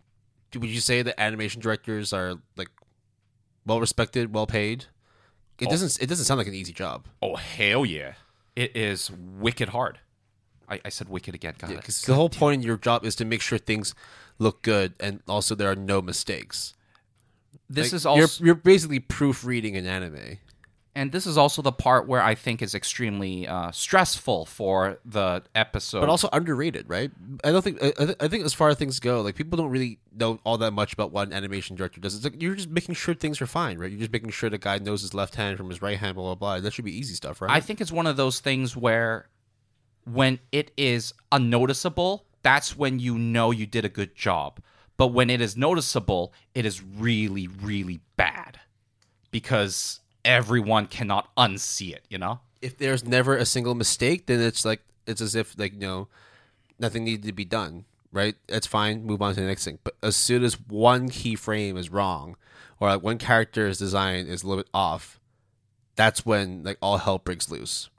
would 0.54 0.70
you 0.70 0.80
say 0.80 1.02
that 1.02 1.20
animation 1.20 1.60
directors 1.60 2.12
are 2.12 2.34
like 2.56 2.70
well 3.66 3.80
respected, 3.80 4.34
well 4.34 4.46
paid? 4.46 4.86
It 5.58 5.70
doesn't. 5.70 6.00
It 6.00 6.06
doesn't 6.06 6.24
sound 6.24 6.38
like 6.38 6.46
an 6.46 6.54
easy 6.54 6.72
job. 6.72 7.06
Oh, 7.20 7.34
hell 7.34 7.84
yeah. 7.84 8.12
It 8.54 8.76
is 8.76 9.10
wicked 9.10 9.70
hard. 9.70 9.98
I, 10.68 10.80
I 10.84 10.88
said 10.88 11.08
wicked 11.08 11.34
again. 11.34 11.54
Got 11.58 11.70
it. 11.70 11.76
Because 11.78 12.02
the 12.02 12.14
whole 12.14 12.28
point 12.28 12.60
of 12.60 12.66
your 12.66 12.76
job 12.76 13.04
is 13.04 13.16
to 13.16 13.24
make 13.24 13.40
sure 13.40 13.58
things 13.58 13.94
look 14.38 14.62
good, 14.62 14.94
and 15.00 15.20
also 15.26 15.54
there 15.54 15.70
are 15.70 15.76
no 15.76 16.00
mistakes. 16.00 16.74
This 17.70 17.88
Like, 17.88 17.96
is 17.96 18.06
also. 18.06 18.18
you're 18.20 18.46
you're 18.46 18.54
basically 18.54 18.98
proofreading 19.00 19.76
an 19.76 19.86
anime. 19.86 20.38
and 20.94 21.12
this 21.12 21.26
is 21.26 21.36
also 21.36 21.62
the 21.62 21.70
part 21.70 22.08
where 22.08 22.20
I 22.22 22.34
think 22.34 22.60
is 22.62 22.74
extremely 22.74 23.46
uh, 23.46 23.70
stressful 23.70 24.46
for 24.46 24.98
the 25.04 25.42
episode. 25.54 26.00
but 26.00 26.08
also 26.08 26.28
underrated, 26.32 26.88
right? 26.88 27.10
I 27.44 27.52
don't 27.52 27.62
think 27.62 27.82
I, 27.82 27.88
I 28.00 28.04
th- 28.06 28.16
I 28.20 28.28
think 28.28 28.44
as 28.44 28.54
far 28.54 28.68
as 28.70 28.76
things 28.78 28.98
go, 29.00 29.20
like 29.20 29.34
people 29.36 29.56
don't 29.58 29.70
really 29.70 29.98
know 30.12 30.40
all 30.44 30.58
that 30.58 30.72
much 30.72 30.92
about 30.94 31.12
what 31.12 31.28
an 31.28 31.34
animation 31.34 31.76
director 31.76 32.00
does. 32.00 32.14
It's 32.16 32.24
like 32.24 32.40
you're 32.42 32.54
just 32.56 32.70
making 32.70 32.94
sure 32.96 33.14
things 33.14 33.40
are 33.42 33.46
fine, 33.46 33.78
right? 33.78 33.90
You're 33.90 34.00
just 34.00 34.12
making 34.12 34.30
sure 34.30 34.48
the 34.50 34.58
guy 34.58 34.78
knows 34.78 35.02
his 35.02 35.14
left 35.14 35.34
hand 35.36 35.56
from 35.58 35.68
his 35.68 35.80
right 35.82 35.98
hand, 35.98 36.14
blah 36.16 36.24
blah 36.24 36.34
blah. 36.34 36.60
That 36.60 36.72
should 36.72 36.84
be 36.86 36.96
easy 36.98 37.14
stuff, 37.14 37.40
right? 37.42 37.50
I 37.50 37.60
think 37.60 37.80
it's 37.80 37.92
one 37.92 38.06
of 38.06 38.16
those 38.16 38.40
things 38.40 38.76
where 38.76 39.28
when 40.04 40.40
it 40.52 40.70
is 40.76 41.12
unnoticeable, 41.30 42.24
that's 42.42 42.76
when 42.76 42.98
you 42.98 43.18
know 43.18 43.50
you 43.50 43.66
did 43.66 43.84
a 43.84 43.88
good 43.90 44.14
job. 44.16 44.58
But 44.98 45.08
when 45.08 45.30
it 45.30 45.40
is 45.40 45.56
noticeable, 45.56 46.34
it 46.54 46.66
is 46.66 46.82
really, 46.82 47.46
really 47.46 48.00
bad 48.16 48.60
because 49.30 50.00
everyone 50.24 50.86
cannot 50.86 51.34
unsee 51.36 51.94
it, 51.94 52.04
you 52.10 52.18
know? 52.18 52.40
if 52.60 52.78
there's 52.78 53.04
never 53.04 53.36
a 53.36 53.44
single 53.44 53.74
mistake, 53.74 54.26
then 54.26 54.40
it's 54.40 54.64
like 54.64 54.82
it's 55.06 55.20
as 55.20 55.34
if 55.34 55.58
like 55.58 55.74
you 55.74 55.80
know 55.80 56.08
nothing 56.78 57.04
needed 57.04 57.26
to 57.26 57.32
be 57.32 57.44
done, 57.44 57.84
right? 58.12 58.36
That's 58.46 58.66
fine. 58.66 59.04
Move 59.04 59.22
on 59.22 59.34
to 59.34 59.40
the 59.40 59.46
next 59.46 59.64
thing. 59.64 59.78
But 59.84 59.96
as 60.02 60.16
soon 60.16 60.44
as 60.44 60.60
one 60.60 61.08
key 61.08 61.34
frame 61.34 61.76
is 61.76 61.90
wrong, 61.90 62.36
or 62.80 62.88
like 62.88 63.02
one 63.02 63.18
character's 63.18 63.78
design 63.78 64.26
is 64.26 64.42
a 64.42 64.48
little 64.48 64.62
bit 64.64 64.70
off, 64.74 65.18
that's 65.96 66.26
when 66.26 66.62
like 66.62 66.78
all 66.82 66.98
hell 66.98 67.18
breaks 67.18 67.50
loose, 67.50 67.90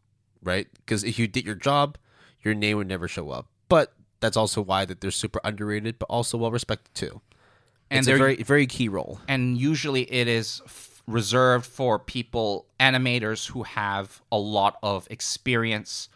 right? 0.44 0.68
Because 0.74 1.04
if 1.04 1.18
you 1.20 1.28
did 1.28 1.46
your 1.46 1.56
job, 1.56 1.98
your 2.42 2.54
name 2.54 2.78
would 2.78 2.88
never 2.88 3.08
show 3.08 3.30
up. 3.32 3.48
But 3.68 3.94
that's 4.20 4.38
also 4.38 4.62
why 4.62 4.86
that 4.86 5.02
they're 5.02 5.12
super 5.12 5.40
underrated, 5.44 6.00
but 6.00 6.06
also 6.08 6.38
well 6.38 6.52
respected 6.52 6.94
too. 6.94 7.22
And 7.90 8.00
it's 8.00 8.08
a 8.08 8.12
they're 8.12 8.18
very 8.18 8.44
very 8.44 8.68
key 8.68 8.90
role. 8.90 9.20
and 9.28 9.58
usually 9.58 10.04
it 10.12 10.28
is 10.28 10.62
f- 10.66 11.02
reserved 11.08 11.66
for 11.66 11.98
people 11.98 12.68
animators 12.80 13.48
who 13.48 13.64
have 13.64 14.22
a 14.32 14.38
lot 14.38 14.78
of 14.84 15.08
experience 15.10 16.10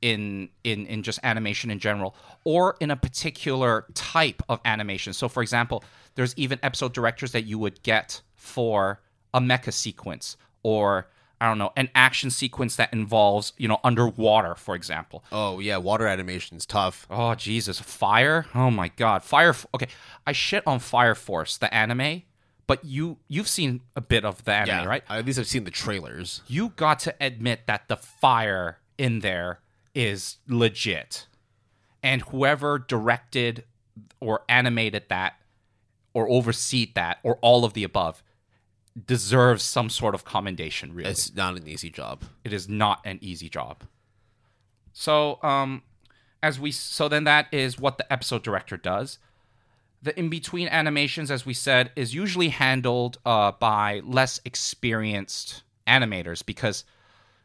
in 0.00 0.48
in 0.64 0.86
in 0.86 1.02
just 1.02 1.20
animation 1.22 1.70
in 1.70 1.78
general 1.78 2.14
or 2.44 2.76
in 2.80 2.90
a 2.90 2.96
particular 2.96 3.86
type 3.94 4.42
of 4.48 4.60
animation. 4.64 5.12
So 5.12 5.28
for 5.28 5.42
example, 5.42 5.84
there's 6.14 6.34
even 6.36 6.58
episode 6.62 6.92
directors 6.92 7.32
that 7.32 7.42
you 7.42 7.58
would 7.58 7.82
get 7.82 8.20
for 8.34 9.00
a 9.32 9.40
mecha 9.40 9.72
sequence 9.72 10.36
or 10.62 11.06
I 11.42 11.46
don't 11.48 11.58
know, 11.58 11.72
an 11.76 11.88
action 11.96 12.30
sequence 12.30 12.76
that 12.76 12.92
involves, 12.92 13.52
you 13.56 13.66
know, 13.66 13.80
underwater, 13.82 14.54
for 14.54 14.76
example. 14.76 15.24
Oh 15.32 15.58
yeah, 15.58 15.76
water 15.78 16.06
animation's 16.06 16.64
tough. 16.64 17.04
Oh 17.10 17.34
Jesus, 17.34 17.80
Fire! 17.80 18.46
Oh 18.54 18.70
my 18.70 18.86
God, 18.94 19.24
Fire. 19.24 19.52
Okay, 19.74 19.88
I 20.24 20.30
shit 20.30 20.62
on 20.68 20.78
Fire 20.78 21.16
Force, 21.16 21.56
the 21.56 21.74
anime, 21.74 22.22
but 22.68 22.84
you 22.84 23.18
you've 23.26 23.48
seen 23.48 23.80
a 23.96 24.00
bit 24.00 24.24
of 24.24 24.44
the 24.44 24.52
anime, 24.52 24.84
Yeah, 24.84 24.84
right? 24.84 25.02
At 25.10 25.26
least 25.26 25.40
I've 25.40 25.48
seen 25.48 25.64
the 25.64 25.72
trailers. 25.72 26.42
You 26.46 26.68
got 26.76 27.00
to 27.00 27.14
admit 27.20 27.66
that 27.66 27.88
the 27.88 27.96
fire 27.96 28.78
in 28.96 29.18
there 29.18 29.58
is 29.96 30.36
legit, 30.46 31.26
and 32.04 32.22
whoever 32.22 32.78
directed 32.78 33.64
or 34.20 34.42
animated 34.48 35.06
that, 35.08 35.34
or 36.14 36.28
overseed 36.28 36.94
that, 36.94 37.18
or 37.24 37.36
all 37.42 37.64
of 37.64 37.72
the 37.72 37.82
above, 37.82 38.22
deserves 39.06 39.62
some 39.62 39.88
sort 39.88 40.14
of 40.14 40.24
commendation. 40.24 40.94
Really, 40.94 41.10
It's 41.10 41.34
not 41.34 41.56
an 41.56 41.66
easy 41.68 41.90
job. 41.90 42.22
it 42.44 42.52
is 42.52 42.68
not 42.68 43.00
an 43.04 43.18
easy 43.22 43.48
job. 43.48 43.84
So, 44.92 45.38
um, 45.42 45.82
as 46.42 46.60
we 46.60 46.72
so 46.72 47.08
then 47.08 47.24
that 47.24 47.46
is 47.52 47.78
what 47.78 47.98
the 47.98 48.12
episode 48.12 48.42
director 48.42 48.76
does. 48.76 49.18
The 50.02 50.18
in 50.18 50.28
between 50.28 50.68
animations, 50.68 51.30
as 51.30 51.46
we 51.46 51.54
said, 51.54 51.92
is 51.94 52.14
usually 52.14 52.48
handled 52.48 53.18
uh, 53.24 53.52
by 53.52 54.00
less 54.04 54.40
experienced 54.44 55.62
animators 55.86 56.44
because, 56.44 56.84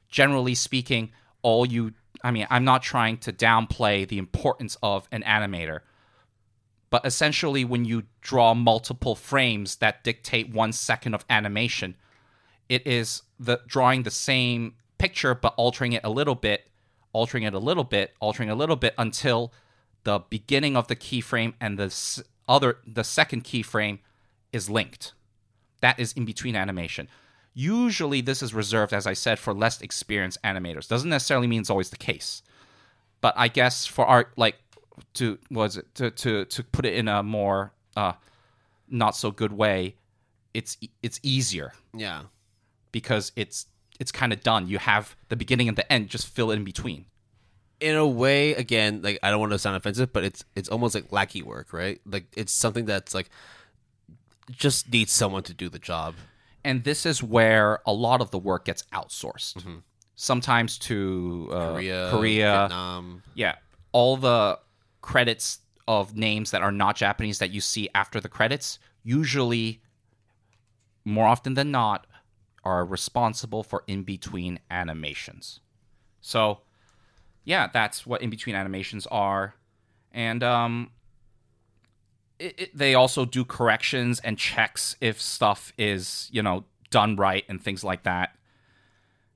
generally 0.09 0.55
speaking, 0.55 1.11
all 1.43 1.65
you 1.65 1.93
I 2.23 2.31
mean, 2.31 2.47
I'm 2.49 2.65
not 2.65 2.81
trying 2.81 3.17
to 3.19 3.31
downplay 3.31 4.07
the 4.07 4.17
importance 4.17 4.75
of 4.81 5.07
an 5.11 5.21
animator, 5.21 5.81
but 6.89 7.05
essentially, 7.05 7.65
when 7.65 7.85
you 7.85 8.03
draw 8.21 8.53
multiple 8.53 9.15
frames 9.15 9.77
that 9.77 10.03
dictate 10.03 10.53
one 10.53 10.71
second 10.71 11.13
of 11.13 11.25
animation, 11.29 11.95
it 12.69 12.85
is 12.87 13.23
the 13.39 13.61
drawing 13.67 14.03
the 14.03 14.11
same 14.11 14.75
picture 14.97 15.35
but 15.35 15.53
altering 15.57 15.93
it 15.93 16.03
a 16.03 16.09
little 16.09 16.35
bit, 16.35 16.69
altering 17.13 17.43
it 17.43 17.53
a 17.53 17.59
little 17.59 17.83
bit, 17.83 18.13
altering 18.19 18.49
a 18.49 18.55
little 18.55 18.75
bit 18.75 18.93
until 18.97 19.51
the 20.03 20.19
beginning 20.29 20.77
of 20.77 20.87
the 20.87 20.95
keyframe 20.95 21.53
and 21.59 21.77
the 21.77 22.23
other 22.47 22.77
the 22.85 23.03
second 23.03 23.43
keyframe 23.43 23.99
is 24.53 24.69
linked. 24.69 25.13
That 25.81 25.99
is 25.99 26.13
in 26.13 26.23
between 26.23 26.55
animation. 26.55 27.09
Usually 27.53 28.21
this 28.21 28.41
is 28.41 28.53
reserved 28.53 28.93
as 28.93 29.05
I 29.05 29.13
said 29.13 29.39
for 29.39 29.53
less 29.53 29.81
experienced 29.81 30.41
animators. 30.43 30.87
Doesn't 30.87 31.09
necessarily 31.09 31.47
mean 31.47 31.61
it's 31.61 31.69
always 31.69 31.89
the 31.89 31.97
case. 31.97 32.41
But 33.19 33.33
I 33.35 33.49
guess 33.49 33.85
for 33.85 34.05
art 34.05 34.31
like 34.37 34.55
to 35.15 35.37
was 35.49 35.77
it 35.77 35.93
to 35.95 36.11
to 36.11 36.45
to 36.45 36.63
put 36.63 36.85
it 36.85 36.93
in 36.95 37.07
a 37.07 37.21
more 37.23 37.71
uh 37.95 38.13
not 38.89 39.15
so 39.15 39.31
good 39.31 39.51
way, 39.53 39.95
it's 40.53 40.77
it's 41.03 41.19
easier 41.23 41.73
Yeah. 41.93 42.23
because 42.91 43.31
it's 43.35 43.65
it's 43.99 44.11
kind 44.11 44.31
of 44.31 44.41
done. 44.43 44.67
You 44.67 44.77
have 44.79 45.15
the 45.29 45.35
beginning 45.35 45.67
and 45.67 45.77
the 45.77 45.91
end, 45.91 46.07
just 46.09 46.27
fill 46.27 46.51
in 46.51 46.63
between. 46.63 47.05
in 47.79 47.95
a 47.95 48.07
way, 48.07 48.53
again, 48.55 49.01
like 49.03 49.19
I 49.21 49.29
don't 49.31 49.39
want 49.39 49.51
to 49.51 49.59
sound 49.59 49.75
offensive, 49.75 50.11
but 50.13 50.23
it's 50.23 50.43
it's 50.55 50.69
almost 50.69 50.95
like 50.95 51.11
lackey 51.11 51.41
work, 51.43 51.73
right? 51.73 51.99
Like 52.05 52.25
it's 52.35 52.51
something 52.53 52.85
that's 52.85 53.13
like 53.13 53.29
just 54.51 54.91
needs 54.91 55.11
someone 55.11 55.43
to 55.43 55.53
do 55.53 55.69
the 55.69 55.79
job. 55.79 56.15
And 56.63 56.83
this 56.83 57.05
is 57.05 57.21
where 57.23 57.79
a 57.85 57.93
lot 57.93 58.21
of 58.21 58.31
the 58.31 58.37
work 58.39 58.65
gets 58.65 58.83
outsourced. 58.93 59.63
Sometimes 60.15 60.77
to 60.79 61.49
uh, 61.51 61.73
Korea, 61.73 62.07
Korea, 62.11 62.51
Vietnam. 62.61 63.23
yeah, 63.35 63.55
all 63.91 64.17
the 64.17 64.59
credits 65.07 65.59
of 65.87 66.17
names 66.17 66.51
that 66.51 66.61
are 66.61 66.71
not 66.71 66.97
Japanese 66.97 67.39
that 67.39 67.49
you 67.49 67.61
see 67.61 67.87
after 67.95 68.19
the 68.19 68.27
credits 68.27 68.77
usually, 69.03 69.81
more 71.05 71.25
often 71.25 71.53
than 71.53 71.71
not, 71.71 72.05
are 72.65 72.83
responsible 72.83 73.63
for 73.63 73.85
in 73.87 74.03
between 74.03 74.59
animations. 74.69 75.61
So, 76.19 76.59
yeah, 77.45 77.67
that's 77.71 78.05
what 78.05 78.21
in 78.21 78.29
between 78.29 78.53
animations 78.53 79.07
are, 79.07 79.55
and 80.11 80.43
um, 80.43 80.91
it, 82.37 82.59
it, 82.59 82.77
they 82.77 82.93
also 82.93 83.23
do 83.23 83.45
corrections 83.45 84.19
and 84.19 84.37
checks 84.37 84.97
if 84.99 85.21
stuff 85.21 85.71
is 85.77 86.27
you 86.33 86.43
know 86.43 86.65
done 86.89 87.15
right 87.15 87.45
and 87.47 87.61
things 87.61 87.81
like 87.81 88.03
that. 88.03 88.35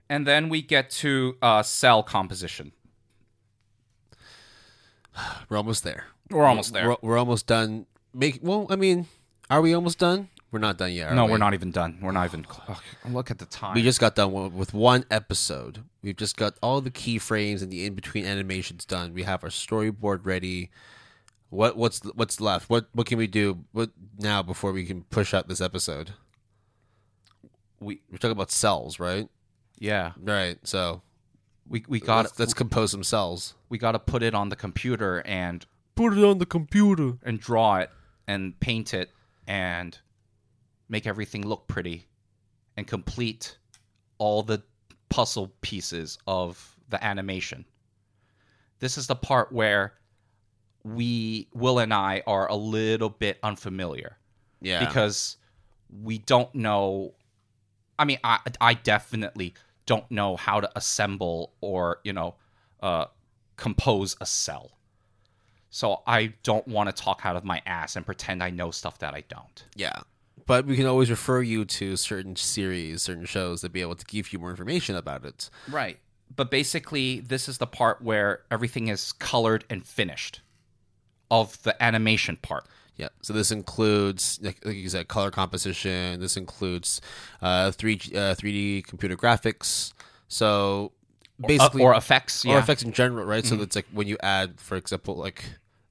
And 0.10 0.28
then 0.28 0.50
we 0.50 0.62
get 0.62 0.90
to 0.90 1.38
uh, 1.42 1.64
cel 1.64 2.04
composition. 2.04 2.74
We're 5.50 5.58
almost 5.58 5.84
there. 5.84 6.06
We're 6.30 6.46
almost 6.46 6.74
there. 6.74 6.90
We're, 6.90 6.96
we're 7.02 7.18
almost 7.18 7.48
done. 7.48 7.86
Make 8.14 8.40
well. 8.42 8.68
I 8.70 8.76
mean, 8.76 9.08
are 9.50 9.62
we 9.62 9.74
almost 9.74 10.00
done? 10.00 10.30
We're 10.52 10.60
not 10.60 10.78
done 10.78 10.92
yet. 10.92 11.10
are 11.12 11.16
No, 11.16 11.26
we? 11.26 11.32
we're 11.32 11.38
not 11.38 11.54
even 11.54 11.72
done. 11.72 12.00
We're 12.02 12.12
not 12.12 12.26
even. 12.26 12.46
Ugh, 12.68 12.78
look 13.10 13.32
at 13.32 13.40
the 13.40 13.46
time. 13.46 13.74
We 13.74 13.82
just 13.84 14.00
got 14.02 14.16
done 14.16 14.34
with- 14.34 14.52
with 14.54 14.74
one 14.74 15.06
episode. 15.10 15.84
We've 16.04 16.16
just 16.18 16.36
got 16.36 16.56
all 16.62 16.82
the 16.82 16.92
keyframes 16.92 17.62
and 17.62 17.72
the 17.72 17.86
in 17.86 17.94
between 17.96 18.26
animations 18.26 18.84
done. 18.86 19.14
We 19.14 19.24
have 19.24 19.44
our 19.46 19.50
storyboard 19.50 20.26
ready. 20.26 20.70
What 21.50 21.78
what's 21.78 22.00
what's 22.16 22.42
left? 22.42 22.70
What 22.70 22.88
what 22.94 23.08
can 23.08 23.18
we 23.18 23.28
do? 23.28 23.64
What 23.72 23.92
now 24.20 24.42
before 24.44 24.72
we 24.74 24.86
can 24.86 25.04
push 25.04 25.34
out 25.34 25.48
this 25.48 25.62
episode? 25.62 26.12
we 27.80 28.02
We're 28.12 28.18
talking 28.18 28.32
about 28.32 28.52
cels, 28.52 29.00
right? 29.00 29.28
yeah 29.80 30.12
Right. 30.22 30.60
So 30.68 31.02
we 31.72 31.84
we 31.88 32.00
got 32.00 32.26
let's, 32.26 32.40
let's 32.40 32.54
compose 32.54 32.94
cels. 32.94 33.54
we 33.70 33.78
got 33.78 33.94
to 33.94 34.00
put 34.00 34.22
it 34.22 34.36
on 34.36 34.50
the 34.50 34.56
computer 34.56 35.22
and 35.26 35.66
Put 35.96 36.18
it 36.18 36.24
on 36.24 36.38
the 36.38 36.46
computer. 36.46 37.18
and 37.24 37.40
draw 37.40 37.78
it 37.78 37.90
and 38.28 38.60
paint 38.60 38.94
it 38.94 39.12
and 39.48 39.98
make 40.90 41.06
everything 41.08 41.48
look 41.48 41.68
pretty 41.68 42.08
and 42.78 42.86
complete 42.88 43.58
all 44.18 44.44
the 44.44 44.62
puzzle 45.10 45.52
pieces 45.62 46.18
of 46.28 46.76
the 46.90 47.04
animation. 47.04 47.66
This 48.80 48.98
is 48.98 49.08
the 49.08 49.16
part 49.16 49.52
where 49.52 49.94
we 50.84 51.48
Will 51.54 51.80
and 51.80 51.94
I 51.94 52.24
are 52.26 52.48
a 52.50 52.56
little 52.56 53.10
bit 53.10 53.38
unfamiliar. 53.44 54.18
Yeah. 54.62 54.86
because 54.86 55.38
we 56.04 56.20
don't 56.20 56.54
know 56.56 57.14
i 58.00 58.06
mean 58.06 58.18
i 58.24 58.40
i 58.62 58.74
definitely 58.76 59.54
don't 59.86 60.10
know 60.12 60.36
how 60.36 60.60
to 60.60 60.70
assemble 60.76 61.54
or 61.62 62.00
you 62.04 62.14
know 62.14 62.36
uh 62.82 63.06
compose 63.58 64.16
a 64.22 64.26
cel 64.26 64.72
so 65.70 66.02
i 66.08 66.34
don't 66.44 66.68
want 66.68 66.94
to 66.94 67.04
talk 67.04 67.22
out 67.24 67.36
of 67.36 67.44
my 67.44 67.62
ass 67.66 67.96
and 67.96 68.06
pretend 68.06 68.42
i 68.44 68.50
know 68.50 68.72
stuff 68.72 69.00
that 69.00 69.14
i 69.14 69.24
don't 69.30 69.66
yeah. 69.76 70.02
But 70.48 70.66
we 70.66 70.76
can 70.76 70.88
always 70.88 71.10
refer 71.12 71.42
you 71.44 71.66
to 71.66 71.96
certain 71.96 72.36
series, 72.36 73.04
certain 73.04 73.26
shows 73.26 73.62
to 73.62 73.70
be 73.70 73.80
able 73.80 73.96
to 73.96 74.06
give 74.06 74.34
you 74.34 74.40
more 74.40 74.50
information 74.50 74.96
about 74.96 75.24
it. 75.24 75.50
right 75.70 75.98
but 76.36 76.50
basically 76.50 77.20
this 77.20 77.48
is 77.48 77.58
the 77.58 77.68
part 77.68 78.02
where 78.02 78.42
everything 78.50 78.88
is 78.88 79.12
colored 79.12 79.66
and 79.70 79.86
finished 79.86 80.42
of 81.30 81.62
the 81.64 81.82
animation 81.82 82.38
part 82.38 82.66
Yeah. 83.02 83.10
So 83.22 83.34
this 83.34 83.50
includes, 83.52 84.40
like, 84.44 84.64
like 84.64 84.76
you 84.76 84.88
said, 84.88 85.08
color 85.08 85.32
composition. 85.32 86.20
This 86.20 86.38
includes 86.38 87.02
uh, 87.42 87.72
three 87.72 87.96
uh, 87.96 88.36
3D 88.38 88.86
computer 88.86 89.18
graphics. 89.18 89.92
So 90.28 90.92
basically, 91.46 91.82
Uh, 91.82 91.88
or 91.88 91.96
effects 91.96 92.46
or 92.46 92.50
yeah 92.50 92.60
effects 92.60 92.84
in 92.84 92.92
general, 92.94 93.26
right? 93.26 93.44
So 93.44 93.56
that's 93.56 93.76
like 93.76 93.88
when 93.92 94.08
you 94.08 94.18
add, 94.22 94.60
for 94.62 94.76
example, 94.78 95.16
like 95.16 95.44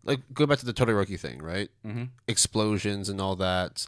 like 0.05 0.21
go 0.33 0.47
back 0.47 0.59
to 0.59 0.67
the 0.67 0.73
Todoroki 0.73 1.19
thing, 1.19 1.43
right? 1.43 1.69
Mm-hmm. 1.85 2.05
Explosions 2.29 3.09
and 3.09 3.21
all 3.21 3.35
that. 3.37 3.87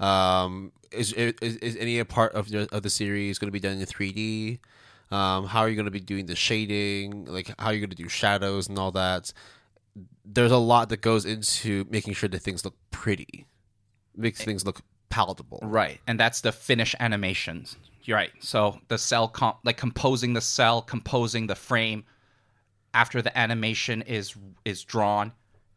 Um, 0.00 0.72
is, 0.90 1.12
is 1.12 1.56
is 1.56 1.76
any 1.76 2.02
part 2.04 2.32
of 2.32 2.48
the 2.48 2.74
of 2.74 2.82
the 2.82 2.90
series 2.90 3.38
going 3.38 3.48
to 3.48 3.52
be 3.52 3.60
done 3.60 3.78
in 3.78 3.86
3D? 3.86 4.60
Um, 5.10 5.44
how 5.46 5.60
are 5.60 5.68
you 5.68 5.76
going 5.76 5.84
to 5.84 5.90
be 5.90 6.00
doing 6.00 6.24
the 6.24 6.34
shading? 6.34 7.26
Like 7.26 7.52
how 7.58 7.66
are 7.66 7.74
you 7.74 7.80
going 7.80 7.90
to 7.90 7.96
do 7.96 8.08
shadows 8.08 8.68
and 8.68 8.78
all 8.78 8.92
that? 8.92 9.32
There's 10.24 10.52
a 10.52 10.58
lot 10.58 10.88
that 10.90 11.00
goes 11.00 11.24
into 11.24 11.86
making 11.90 12.14
sure 12.14 12.28
that 12.28 12.40
things 12.40 12.64
look 12.64 12.74
pretty, 12.90 13.46
makes 14.16 14.40
eh. 14.40 14.44
things 14.44 14.64
look 14.64 14.80
palatable. 15.08 15.60
Right, 15.62 16.00
and 16.06 16.18
that's 16.18 16.40
the 16.40 16.52
finish 16.52 16.94
animations. 17.00 17.76
You're 18.04 18.16
right. 18.16 18.32
So 18.40 18.80
the 18.88 18.98
cel, 18.98 19.28
comp- 19.28 19.58
like 19.64 19.76
composing 19.76 20.32
the 20.32 20.40
cel, 20.40 20.82
composing 20.82 21.46
the 21.46 21.54
frame 21.54 22.04
after 22.94 23.22
the 23.22 23.36
animation 23.36 24.02
is 24.02 24.34
is 24.64 24.84
drawn, 24.84 25.32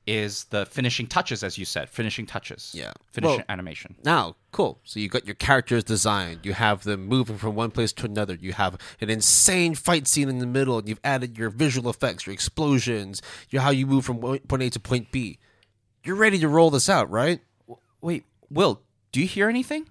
is 0.08 0.46
the 0.46 0.66
finishing 0.66 1.08
touches, 1.08 1.44
as 1.44 1.58
you 1.58 1.66
said, 1.66 1.90
finishing 1.90 2.26
touches. 2.26 2.72
Yeah. 2.74 2.94
finishing 3.12 3.38
Well- 3.38 3.46
animation. 3.50 3.96
Now, 4.04 4.36
cool. 4.52 4.80
So 4.84 5.00
you 5.00 5.10
got 5.10 5.26
your 5.26 5.36
characters 5.36 5.84
designed. 5.84 6.42
You 6.44 6.54
have 6.54 6.84
them 6.84 7.06
moving 7.08 7.38
from 7.38 7.56
one 7.56 7.72
place 7.72 7.92
to 7.94 8.06
another. 8.06 8.36
You 8.36 8.54
have 8.54 8.78
an 9.02 9.10
insane 9.10 9.74
fight 9.76 10.08
scene 10.08 10.30
in 10.30 10.40
the 10.40 10.46
middle, 10.46 10.78
and 10.78 10.88
you've 10.88 11.00
added 11.04 11.38
your 11.38 11.50
visual 11.50 11.90
effects, 11.90 12.28
your 12.28 12.34
explosions, 12.34 13.22
your 13.50 13.62
how 13.64 13.72
you 13.72 13.88
move 13.88 14.06
from 14.06 14.20
point 14.20 14.62
A 14.64 14.70
to 14.70 14.80
point 14.80 15.12
B. 15.12 15.40
You're 16.04 16.16
ready 16.16 16.38
to 16.40 16.48
roll 16.48 16.70
this 16.70 16.88
out, 16.88 17.10
right? 17.10 17.42
Wait, 18.02 18.26
Will, 18.50 18.82
do 19.12 19.20
you 19.20 19.28
hear 19.28 19.50
anything? 19.50 19.90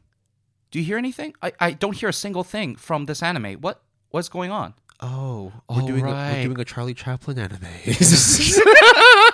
Do 0.70 0.78
you 0.78 0.85
hear 0.85 0.99
anything? 0.99 1.35
I, 1.43 1.53
I 1.59 1.70
don't 1.73 1.97
hear 1.97 2.09
a 2.09 2.12
single 2.12 2.45
thing 2.45 2.77
from 2.77 3.07
this 3.07 3.23
anime. 3.23 3.55
What 3.55 3.82
what's 4.11 4.28
going 4.28 4.51
on? 4.51 4.74
oh, 5.01 5.53
we're 5.69 5.82
doing 5.82 6.07
a, 6.07 6.12
we're 6.12 6.45
doing 6.45 6.61
a 6.61 6.65
Charlie 6.65 6.95
Chaplin 6.95 7.39
anime. 7.39 7.59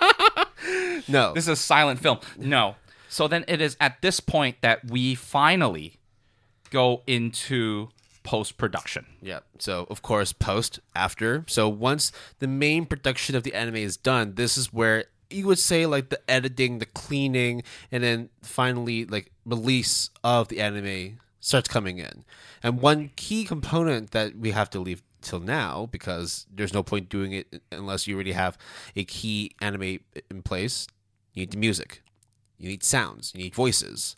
no, 1.10 1.34
This 1.34 1.44
is 1.44 1.48
a 1.48 1.56
silent 1.56 2.00
film. 2.00 2.18
No. 2.38 2.76
So 3.08 3.26
then 3.26 3.44
it 3.48 3.60
is 3.60 3.76
at 3.80 4.00
this 4.02 4.20
point 4.20 4.56
that 4.60 4.88
we 4.88 5.14
finally 5.14 5.94
go 6.70 7.02
into 7.06 7.88
post 8.22 8.56
production. 8.56 9.06
Yeah. 9.20 9.40
So 9.58 9.86
of 9.90 10.02
course, 10.02 10.32
post 10.32 10.78
after. 10.94 11.44
So 11.48 11.68
once 11.68 12.12
the 12.38 12.46
main 12.46 12.86
production 12.86 13.34
of 13.34 13.42
the 13.42 13.54
anime 13.54 13.76
is 13.76 13.96
done, 13.96 14.34
this 14.36 14.56
is 14.56 14.72
where 14.72 15.06
you 15.30 15.46
would 15.46 15.58
say 15.58 15.86
like 15.86 16.10
the 16.10 16.20
editing, 16.30 16.78
the 16.78 16.86
cleaning, 16.86 17.62
and 17.90 18.02
then 18.02 18.30
finally 18.42 19.04
like 19.04 19.32
release 19.44 20.10
of 20.22 20.48
the 20.48 20.60
anime 20.60 21.20
starts 21.40 21.68
coming 21.68 21.98
in. 21.98 22.24
And 22.62 22.80
one 22.80 23.10
key 23.16 23.44
component 23.44 24.10
that 24.10 24.36
we 24.36 24.50
have 24.50 24.70
to 24.70 24.80
leave 24.80 25.02
till 25.22 25.40
now 25.40 25.88
because 25.90 26.46
there's 26.52 26.74
no 26.74 26.82
point 26.82 27.08
doing 27.08 27.32
it 27.32 27.62
unless 27.72 28.06
you 28.06 28.14
already 28.14 28.32
have 28.32 28.56
a 28.96 29.04
key 29.04 29.52
anime 29.60 30.00
in 30.30 30.42
place. 30.42 30.86
You 31.32 31.42
need 31.42 31.56
music. 31.56 32.02
You 32.58 32.68
need 32.68 32.84
sounds. 32.84 33.32
You 33.34 33.42
need 33.42 33.54
voices. 33.54 34.16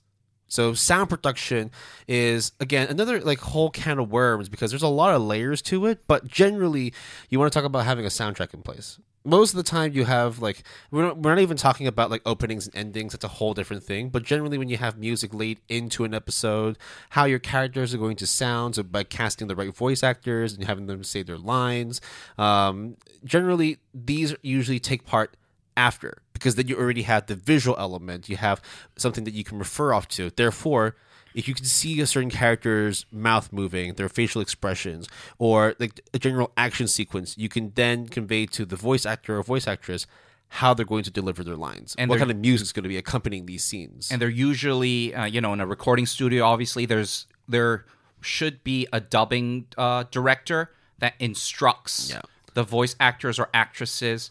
So 0.52 0.74
sound 0.74 1.08
production 1.08 1.70
is 2.06 2.52
again 2.60 2.88
another 2.88 3.22
like 3.22 3.38
whole 3.38 3.70
can 3.70 3.98
of 3.98 4.10
worms 4.10 4.50
because 4.50 4.70
there's 4.70 4.82
a 4.82 4.88
lot 4.88 5.14
of 5.14 5.22
layers 5.22 5.62
to 5.62 5.86
it. 5.86 6.00
But 6.06 6.28
generally, 6.28 6.92
you 7.30 7.38
want 7.38 7.50
to 7.50 7.58
talk 7.58 7.64
about 7.64 7.86
having 7.86 8.04
a 8.04 8.08
soundtrack 8.08 8.52
in 8.52 8.60
place. 8.60 8.98
Most 9.24 9.52
of 9.52 9.56
the 9.56 9.62
time, 9.62 9.92
you 9.94 10.04
have 10.04 10.42
like 10.42 10.64
we're 10.90 11.04
not, 11.04 11.16
we're 11.16 11.30
not 11.34 11.40
even 11.40 11.56
talking 11.56 11.86
about 11.86 12.10
like 12.10 12.20
openings 12.26 12.66
and 12.66 12.76
endings. 12.76 13.12
That's 13.14 13.24
a 13.24 13.28
whole 13.28 13.54
different 13.54 13.82
thing. 13.82 14.10
But 14.10 14.24
generally, 14.24 14.58
when 14.58 14.68
you 14.68 14.76
have 14.76 14.98
music 14.98 15.32
laid 15.32 15.60
into 15.70 16.04
an 16.04 16.12
episode, 16.12 16.76
how 17.10 17.24
your 17.24 17.38
characters 17.38 17.94
are 17.94 17.98
going 17.98 18.16
to 18.16 18.26
sound, 18.26 18.74
so 18.74 18.82
by 18.82 19.04
casting 19.04 19.46
the 19.46 19.56
right 19.56 19.74
voice 19.74 20.02
actors 20.02 20.52
and 20.52 20.64
having 20.64 20.84
them 20.86 21.02
say 21.02 21.22
their 21.22 21.38
lines, 21.38 22.02
um, 22.36 22.98
generally 23.24 23.78
these 23.94 24.34
usually 24.42 24.80
take 24.80 25.06
part 25.06 25.34
after 25.76 26.22
because 26.32 26.54
then 26.56 26.68
you 26.68 26.76
already 26.76 27.02
have 27.02 27.26
the 27.26 27.34
visual 27.34 27.76
element. 27.78 28.28
You 28.28 28.36
have 28.36 28.60
something 28.96 29.24
that 29.24 29.34
you 29.34 29.44
can 29.44 29.58
refer 29.58 29.92
off 29.92 30.08
to. 30.08 30.30
Therefore 30.30 30.96
if 31.34 31.48
you 31.48 31.54
can 31.54 31.64
see 31.64 31.98
a 32.02 32.06
certain 32.06 32.28
character's 32.28 33.06
mouth 33.10 33.50
moving 33.54 33.94
their 33.94 34.10
facial 34.10 34.42
expressions 34.42 35.08
or 35.38 35.74
like 35.78 36.00
a 36.12 36.18
general 36.18 36.52
action 36.58 36.86
sequence 36.86 37.38
you 37.38 37.48
can 37.48 37.72
then 37.74 38.06
convey 38.06 38.44
to 38.44 38.66
the 38.66 38.76
voice 38.76 39.06
actor 39.06 39.38
or 39.38 39.42
voice 39.42 39.66
actress 39.66 40.06
how 40.48 40.74
they're 40.74 40.84
going 40.84 41.02
to 41.02 41.10
deliver 41.10 41.42
their 41.42 41.56
lines 41.56 41.94
And 41.96 42.10
what 42.10 42.18
kind 42.18 42.30
of 42.30 42.36
music 42.36 42.66
is 42.66 42.72
going 42.74 42.82
to 42.82 42.88
be 42.90 42.98
accompanying 42.98 43.46
these 43.46 43.64
scenes. 43.64 44.10
And 44.12 44.20
they're 44.20 44.28
usually 44.28 45.14
uh, 45.14 45.24
you 45.24 45.40
know 45.40 45.54
in 45.54 45.60
a 45.60 45.66
recording 45.66 46.04
studio 46.04 46.44
obviously 46.44 46.84
there's 46.84 47.26
there 47.48 47.86
should 48.20 48.62
be 48.62 48.86
a 48.92 49.00
dubbing 49.00 49.68
uh, 49.78 50.04
director 50.10 50.70
that 50.98 51.14
instructs 51.18 52.10
Yeah. 52.10 52.20
the 52.52 52.62
voice 52.62 52.94
actors 53.00 53.38
or 53.38 53.48
actresses 53.54 54.30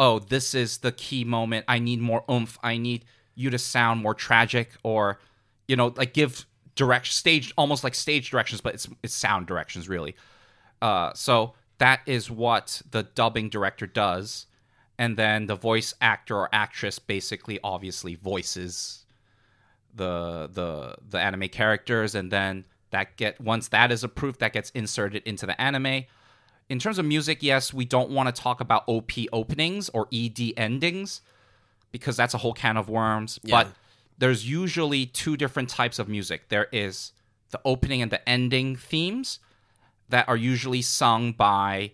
oh 0.00 0.18
this 0.18 0.54
is 0.54 0.78
the 0.78 0.90
key 0.90 1.22
moment. 1.22 1.64
I 1.68 1.78
need 1.78 2.00
more 2.00 2.24
oomph. 2.28 2.58
I 2.64 2.78
need 2.78 3.04
you 3.36 3.50
to 3.50 3.58
sound 3.58 4.02
more 4.02 4.14
tragic 4.14 4.72
or 4.82 5.20
you 5.68 5.76
know 5.76 5.94
like 5.96 6.14
give 6.14 6.46
direct 6.74 7.06
stage 7.08 7.52
almost 7.58 7.84
like 7.84 7.94
stage 7.94 8.30
directions 8.30 8.60
but 8.60 8.74
it's 8.74 8.88
it's 9.04 9.14
sound 9.14 9.46
directions 9.46 9.88
really. 9.88 10.16
Uh, 10.82 11.12
so 11.14 11.54
that 11.78 12.00
is 12.06 12.30
what 12.30 12.82
the 12.90 13.02
dubbing 13.02 13.50
director 13.50 13.86
does. 13.86 14.46
And 14.98 15.16
then 15.16 15.46
the 15.46 15.56
voice 15.56 15.94
actor 16.00 16.36
or 16.36 16.48
actress 16.52 16.98
basically 16.98 17.58
obviously 17.62 18.16
voices 18.16 19.04
the 19.94 20.48
the 20.50 20.96
the 21.08 21.18
anime 21.18 21.48
characters. 21.48 22.14
And 22.14 22.30
then 22.30 22.64
that 22.90 23.16
get 23.16 23.40
once 23.40 23.68
that 23.68 23.92
is 23.92 24.02
approved 24.02 24.40
that 24.40 24.54
gets 24.54 24.70
inserted 24.70 25.22
into 25.26 25.46
the 25.46 25.60
anime 25.60 26.04
in 26.70 26.78
terms 26.78 26.98
of 26.98 27.04
music 27.04 27.42
yes 27.42 27.74
we 27.74 27.84
don't 27.84 28.10
want 28.10 28.34
to 28.34 28.42
talk 28.42 28.60
about 28.60 28.84
op 28.86 29.10
openings 29.32 29.90
or 29.90 30.08
ed 30.12 30.38
endings 30.56 31.20
because 31.92 32.16
that's 32.16 32.32
a 32.32 32.38
whole 32.38 32.54
can 32.54 32.76
of 32.78 32.88
worms 32.88 33.38
Yeah. 33.42 33.64
but 33.64 33.72
there's 34.16 34.48
usually 34.48 35.04
two 35.06 35.36
different 35.36 35.68
types 35.68 35.98
of 35.98 36.08
music 36.08 36.48
there 36.48 36.68
is 36.72 37.12
the 37.50 37.60
opening 37.64 38.00
and 38.00 38.10
the 38.10 38.26
ending 38.28 38.76
themes 38.76 39.40
that 40.08 40.28
are 40.28 40.36
usually 40.36 40.82
sung 40.82 41.32
by 41.32 41.92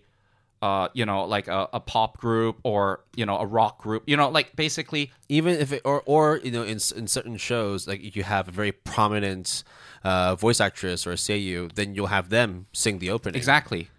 uh, 0.59 0.87
you 0.93 1.05
know, 1.05 1.23
like 1.25 1.47
a, 1.47 1.69
a 1.71 1.79
pop 1.79 2.17
group 2.17 2.57
or 2.63 3.01
you 3.15 3.27
know 3.27 3.37
a 3.37 3.45
rock 3.45 3.77
group. 3.77 4.01
You 4.07 4.17
know, 4.17 4.29
like 4.29 4.55
basically 4.55 5.11
even 5.29 5.53
if 5.53 5.71
it 5.71 5.83
or 5.85 6.01
or 6.07 6.37
you 6.43 6.49
know 6.51 6.63
in 6.63 6.79
in 6.95 7.07
certain 7.07 7.37
shows 7.37 7.87
like 7.87 8.15
you 8.15 8.23
have 8.23 8.47
a 8.47 8.51
very 8.51 8.71
prominent 8.71 9.63
uh, 10.03 10.35
voice 10.35 10.59
actress 10.59 11.05
or 11.05 11.11
a 11.11 11.15
seiyu 11.15 11.71
then 11.73 11.93
you'll 11.93 12.07
have 12.07 12.29
them 12.29 12.65
sing 12.73 12.97
the 12.99 13.11
opening 13.11 13.37
exactly. 13.37 13.89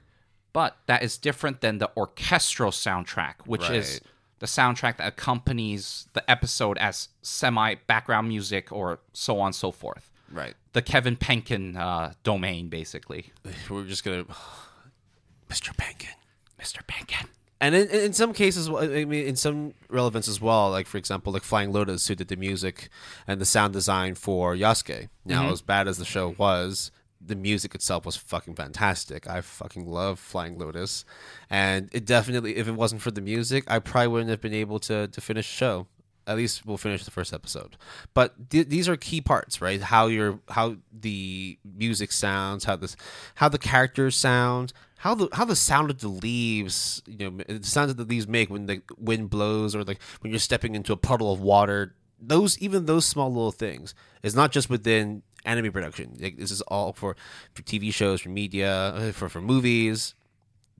But 0.52 0.76
that 0.86 1.02
is 1.02 1.18
different 1.18 1.60
than 1.60 1.78
the 1.78 1.90
orchestral 1.96 2.70
soundtrack, 2.70 3.34
which 3.46 3.68
is 3.70 4.00
the 4.38 4.46
soundtrack 4.46 4.96
that 4.96 5.08
accompanies 5.08 6.08
the 6.12 6.28
episode 6.30 6.78
as 6.78 7.08
semi 7.22 7.74
background 7.86 8.28
music 8.28 8.72
or 8.72 9.00
so 9.12 9.40
on 9.40 9.46
and 9.46 9.54
so 9.54 9.70
forth. 9.70 10.10
right 10.30 10.54
The 10.72 10.82
Kevin 10.82 11.16
Penkin 11.16 11.76
uh, 11.76 12.12
domain, 12.22 12.68
basically. 12.68 13.32
we're 13.70 13.84
just 13.84 14.04
gonna 14.04 14.24
mr 15.50 15.74
penkin 15.76 16.14
Mr. 16.60 16.82
Penkin. 16.86 17.26
And 17.60 17.74
in, 17.74 17.88
in 17.88 18.12
some 18.12 18.32
cases, 18.32 18.68
I 18.68 19.04
mean, 19.04 19.26
in 19.26 19.36
some 19.36 19.74
relevance 19.88 20.28
as 20.28 20.40
well, 20.40 20.70
like 20.70 20.86
for 20.86 20.96
example, 20.96 21.32
like 21.32 21.42
Flying 21.42 21.72
Lotus, 21.72 22.06
who 22.06 22.14
did 22.14 22.28
the 22.28 22.36
music 22.36 22.88
and 23.26 23.40
the 23.40 23.44
sound 23.44 23.72
design 23.72 24.14
for 24.14 24.54
Yasuke. 24.54 25.08
Now, 25.24 25.50
as 25.50 25.60
bad 25.60 25.88
as 25.88 25.98
the 25.98 26.04
show 26.04 26.34
was, 26.38 26.92
the 27.20 27.36
music 27.36 27.74
itself 27.74 28.06
was 28.06 28.16
fucking 28.16 28.54
fantastic. 28.54 29.28
I 29.28 29.40
fucking 29.40 29.86
love 29.86 30.18
Flying 30.18 30.58
Lotus, 30.58 31.04
and 31.50 31.88
it 31.92 32.04
definitely, 32.04 32.56
if 32.56 32.68
it 32.68 32.74
wasn't 32.74 33.02
for 33.02 33.10
the 33.10 33.20
music, 33.20 33.64
I 33.66 33.78
probably 33.78 34.08
wouldn't 34.08 34.30
have 34.30 34.40
been 34.40 34.54
able 34.54 34.78
to 34.80 35.08
to 35.08 35.20
finish 35.20 35.48
the 35.48 35.54
show. 35.54 35.86
At 36.26 36.36
least 36.36 36.66
we'll 36.66 36.76
finish 36.76 37.04
the 37.04 37.10
first 37.10 37.32
episode. 37.32 37.78
But 38.12 38.50
th- 38.50 38.68
these 38.68 38.86
are 38.86 38.96
key 38.96 39.22
parts, 39.22 39.62
right? 39.62 39.80
How 39.80 40.06
your 40.08 40.40
how 40.50 40.76
the 40.92 41.58
music 41.64 42.12
sounds, 42.12 42.64
how 42.64 42.76
this 42.76 42.96
how 43.36 43.48
the 43.48 43.58
characters 43.58 44.14
sound, 44.14 44.72
how 44.98 45.14
the 45.14 45.28
how 45.32 45.44
the 45.44 45.56
sound 45.56 45.90
of 45.90 46.00
the 46.00 46.08
leaves, 46.08 47.02
you 47.06 47.30
know, 47.30 47.42
the 47.48 47.66
sound 47.66 47.90
that 47.90 47.96
the 47.96 48.04
leaves 48.04 48.28
make 48.28 48.50
when 48.50 48.66
the 48.66 48.82
wind 48.98 49.30
blows, 49.30 49.74
or 49.74 49.84
like 49.84 50.02
when 50.20 50.30
you're 50.30 50.38
stepping 50.38 50.74
into 50.74 50.92
a 50.92 50.96
puddle 50.96 51.32
of 51.32 51.40
water. 51.40 51.94
Those 52.20 52.58
even 52.58 52.86
those 52.86 53.04
small 53.04 53.32
little 53.32 53.52
things. 53.52 53.94
It's 54.22 54.34
not 54.34 54.50
just 54.50 54.68
within 54.68 55.22
anime 55.48 55.72
production. 55.72 56.16
Like, 56.20 56.36
this 56.36 56.50
is 56.50 56.60
all 56.62 56.92
for 56.92 57.16
for 57.54 57.62
TV 57.62 57.92
shows, 57.92 58.20
for 58.20 58.28
media, 58.28 58.72
uh, 58.72 59.12
for 59.12 59.28
for 59.28 59.40
movies. 59.40 60.14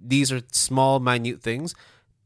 These 0.01 0.31
are 0.31 0.43
small, 0.53 1.01
minute 1.01 1.43
things 1.43 1.75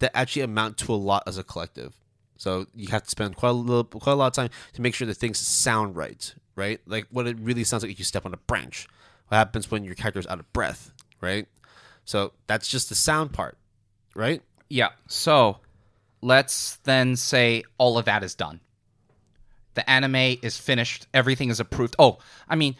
that 0.01 0.11
actually 0.15 0.43
amount 0.43 0.77
to 0.79 0.93
a 0.93 0.97
lot 0.97 1.23
as 1.27 1.39
a 1.39 1.45
collective. 1.45 1.95
So 2.37 2.67
you 2.75 2.89
have 2.89 3.05
to 3.05 3.11
spend 3.11 3.37
quite 3.37 3.51
a 3.51 3.53
little, 3.53 3.85
quite 3.85 4.13
a 4.13 4.17
lot 4.17 4.27
of 4.27 4.33
time 4.33 4.51
to 4.73 4.83
make 4.83 4.97
sure 4.97 5.07
that 5.07 5.15
things 5.15 5.39
sound 5.39 5.95
right, 5.95 6.35
right? 6.57 6.81
Like 6.87 7.07
what 7.11 7.29
it 7.29 7.39
really 7.39 7.63
sounds 7.63 7.85
like 7.85 7.93
if 7.93 8.01
you 8.01 8.05
step 8.05 8.27
on 8.27 8.35
a 8.35 8.37
branch. 8.37 8.89
What 9.29 9.37
happens 9.37 9.71
when 9.71 9.85
your 9.85 9.95
character's 9.95 10.27
out 10.27 10.41
of 10.41 10.53
breath, 10.53 10.91
right? 11.21 11.47
So 12.05 12.33
that's 12.49 12.67
just 12.67 12.89
the 12.89 12.97
sound 12.97 13.33
part, 13.33 13.57
right? 14.17 14.43
Yeah. 14.69 14.89
So 15.07 15.59
let's 16.21 16.77
then 16.83 17.15
say 17.15 17.63
all 17.79 17.97
of 17.97 18.07
that 18.07 18.25
is 18.25 18.35
done. 18.35 18.61
The 19.75 19.89
anime 19.89 20.39
is 20.43 20.57
finished. 20.59 21.07
Everything 21.15 21.51
is 21.51 21.61
approved. 21.61 21.97
Oh, 21.99 22.19
I 22.49 22.57
mean, 22.57 22.77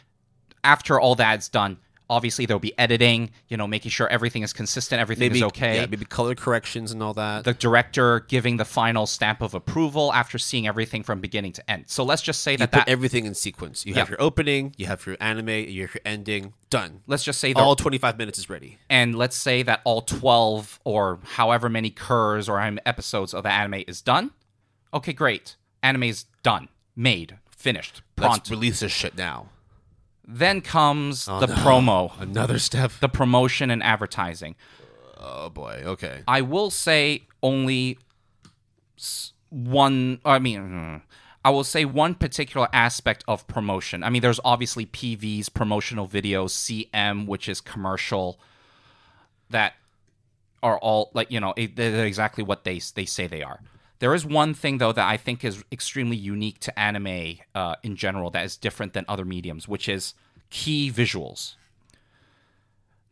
after 0.65 1.01
all 1.01 1.15
that's 1.15 1.49
done, 1.49 1.79
obviously 2.11 2.45
there'll 2.45 2.61
be 2.61 2.79
editing. 2.79 3.31
You 3.49 3.57
know, 3.57 3.67
making 3.67 3.91
sure 3.91 4.07
everything 4.09 4.43
is 4.43 4.53
consistent, 4.53 5.01
everything 5.01 5.29
Maybe 5.29 5.39
is 5.39 5.45
okay. 5.45 5.77
Yeah, 5.77 5.87
maybe 5.87 6.05
color 6.05 6.35
corrections 6.35 6.93
and 6.93 7.03
all 7.03 7.15
that. 7.15 7.45
the 7.45 7.55
director 7.55 8.21
giving 8.21 8.59
the 8.59 8.67
final 8.67 9.07
stamp 9.07 9.41
of 9.41 9.55
approval 9.55 10.13
after 10.13 10.37
seeing 10.39 10.67
everything 10.67 11.03
from 11.03 11.21
beginning 11.21 11.53
to 11.53 11.71
end. 11.71 11.85
So 11.87 12.05
let's 12.05 12.21
just 12.21 12.43
say 12.43 12.53
you 12.53 12.59
that 12.59 12.73
that 12.73 12.89
everything 12.89 13.25
in 13.25 13.35
sequence. 13.35 13.87
You 13.87 13.95
have 13.95 14.11
your 14.11 14.21
opening, 14.21 14.75
you 14.77 14.87
have 14.87 15.07
your 15.07 15.17
anime, 15.21 15.49
you 15.49 15.83
have 15.83 15.95
your 15.95 16.03
ending. 16.05 16.53
Done. 16.69 17.03
let's 17.07 17.23
just 17.23 17.39
say 17.39 17.53
that 17.53 17.61
All 17.61 17.77
25 17.77 18.17
minutes 18.17 18.39
is 18.39 18.49
ready. 18.49 18.79
and 18.89 19.15
let's 19.15 19.37
say 19.37 19.63
that 19.63 19.83
all 19.85 20.01
12 20.01 20.81
or 20.85 21.19
however 21.23 21.69
many 21.69 21.91
cours 21.91 22.49
or 22.49 22.59
episodes 22.87 23.35
of 23.35 23.43
the 23.43 23.51
anime 23.51 23.85
is 23.87 24.01
done. 24.01 24.31
Okay, 24.95 25.13
great. 25.13 25.57
Anime 25.83 26.05
is 26.05 26.25
done, 26.43 26.69
made, 26.97 27.39
finished, 27.57 28.03
Let's 28.19 28.51
release 28.51 28.81
this 28.81 28.93
shit 28.93 29.17
now. 29.17 29.49
Then 30.27 30.61
comes 30.61 31.27
oh, 31.29 31.41
the 31.41 31.47
Oh, 31.53 31.55
no. 31.57 31.63
promo, 31.63 32.21
Another 32.21 32.59
step. 32.59 32.93
the 33.01 33.09
promotion 33.09 33.71
and 33.71 33.83
advertising. 33.83 34.55
Oh 35.19 35.49
boy. 35.51 35.83
Okay. 35.85 36.23
I 36.29 36.41
will 36.43 36.71
say 36.71 37.23
only 37.43 37.99
one. 39.51 40.21
I 40.25 40.39
mean, 40.39 41.03
I 41.45 41.51
will 41.51 41.65
say 41.65 41.85
one 41.85 42.15
particular 42.15 42.69
aspect 42.73 43.25
of 43.29 43.47
promotion. 43.49 44.03
I 44.05 44.11
mean, 44.11 44.23
there's 44.23 44.41
obviously 44.45 44.87
PVs, 44.87 45.53
promotional 45.53 46.07
videos, 46.09 46.51
CM, 46.93 47.27
which 47.27 47.49
is 47.49 47.61
commercial, 47.61 48.39
that 49.51 49.75
are 50.63 50.79
all 50.79 51.11
like 51.15 51.31
you 51.31 51.41
know 51.41 51.53
it- 51.57 51.75
they're 51.77 52.07
exactly 52.07 52.45
what 52.45 52.65
they 52.65 52.81
they 52.95 53.05
say 53.05 53.27
they 53.27 53.43
are. 53.43 53.61
There 54.03 54.17
is 54.17 54.27
one 54.27 54.53
thing 54.53 54.79
though 54.79 54.91
that 54.91 55.09
I 55.09 55.17
think 55.17 55.45
is 55.45 55.63
extremely 55.71 56.17
unique 56.17 56.59
to 56.59 56.77
anime 56.77 57.37
uh, 57.55 57.77
in 57.85 57.95
general 57.95 58.31
that 58.31 58.45
is 58.45 58.57
different 58.57 58.95
than 58.95 59.05
other 59.07 59.25
mediums, 59.25 59.69
which 59.69 59.89
is 59.89 60.15
key 60.51 60.91
visuals. 60.91 61.55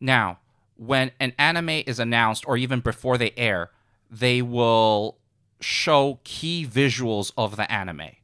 Now, 0.01 0.39
when 0.75 1.11
an 1.17 1.31
anime 1.39 1.83
is 1.87 1.97
announced 1.97 2.43
or 2.45 2.57
even 2.57 2.81
before 2.81 3.17
they 3.17 3.31
air, 3.37 3.71
they 4.09 4.41
will 4.41 5.15
show 5.61 6.19
key 6.25 6.67
visuals 6.69 7.31
of 7.37 7.55
the 7.55 7.71
anime. 7.71 8.17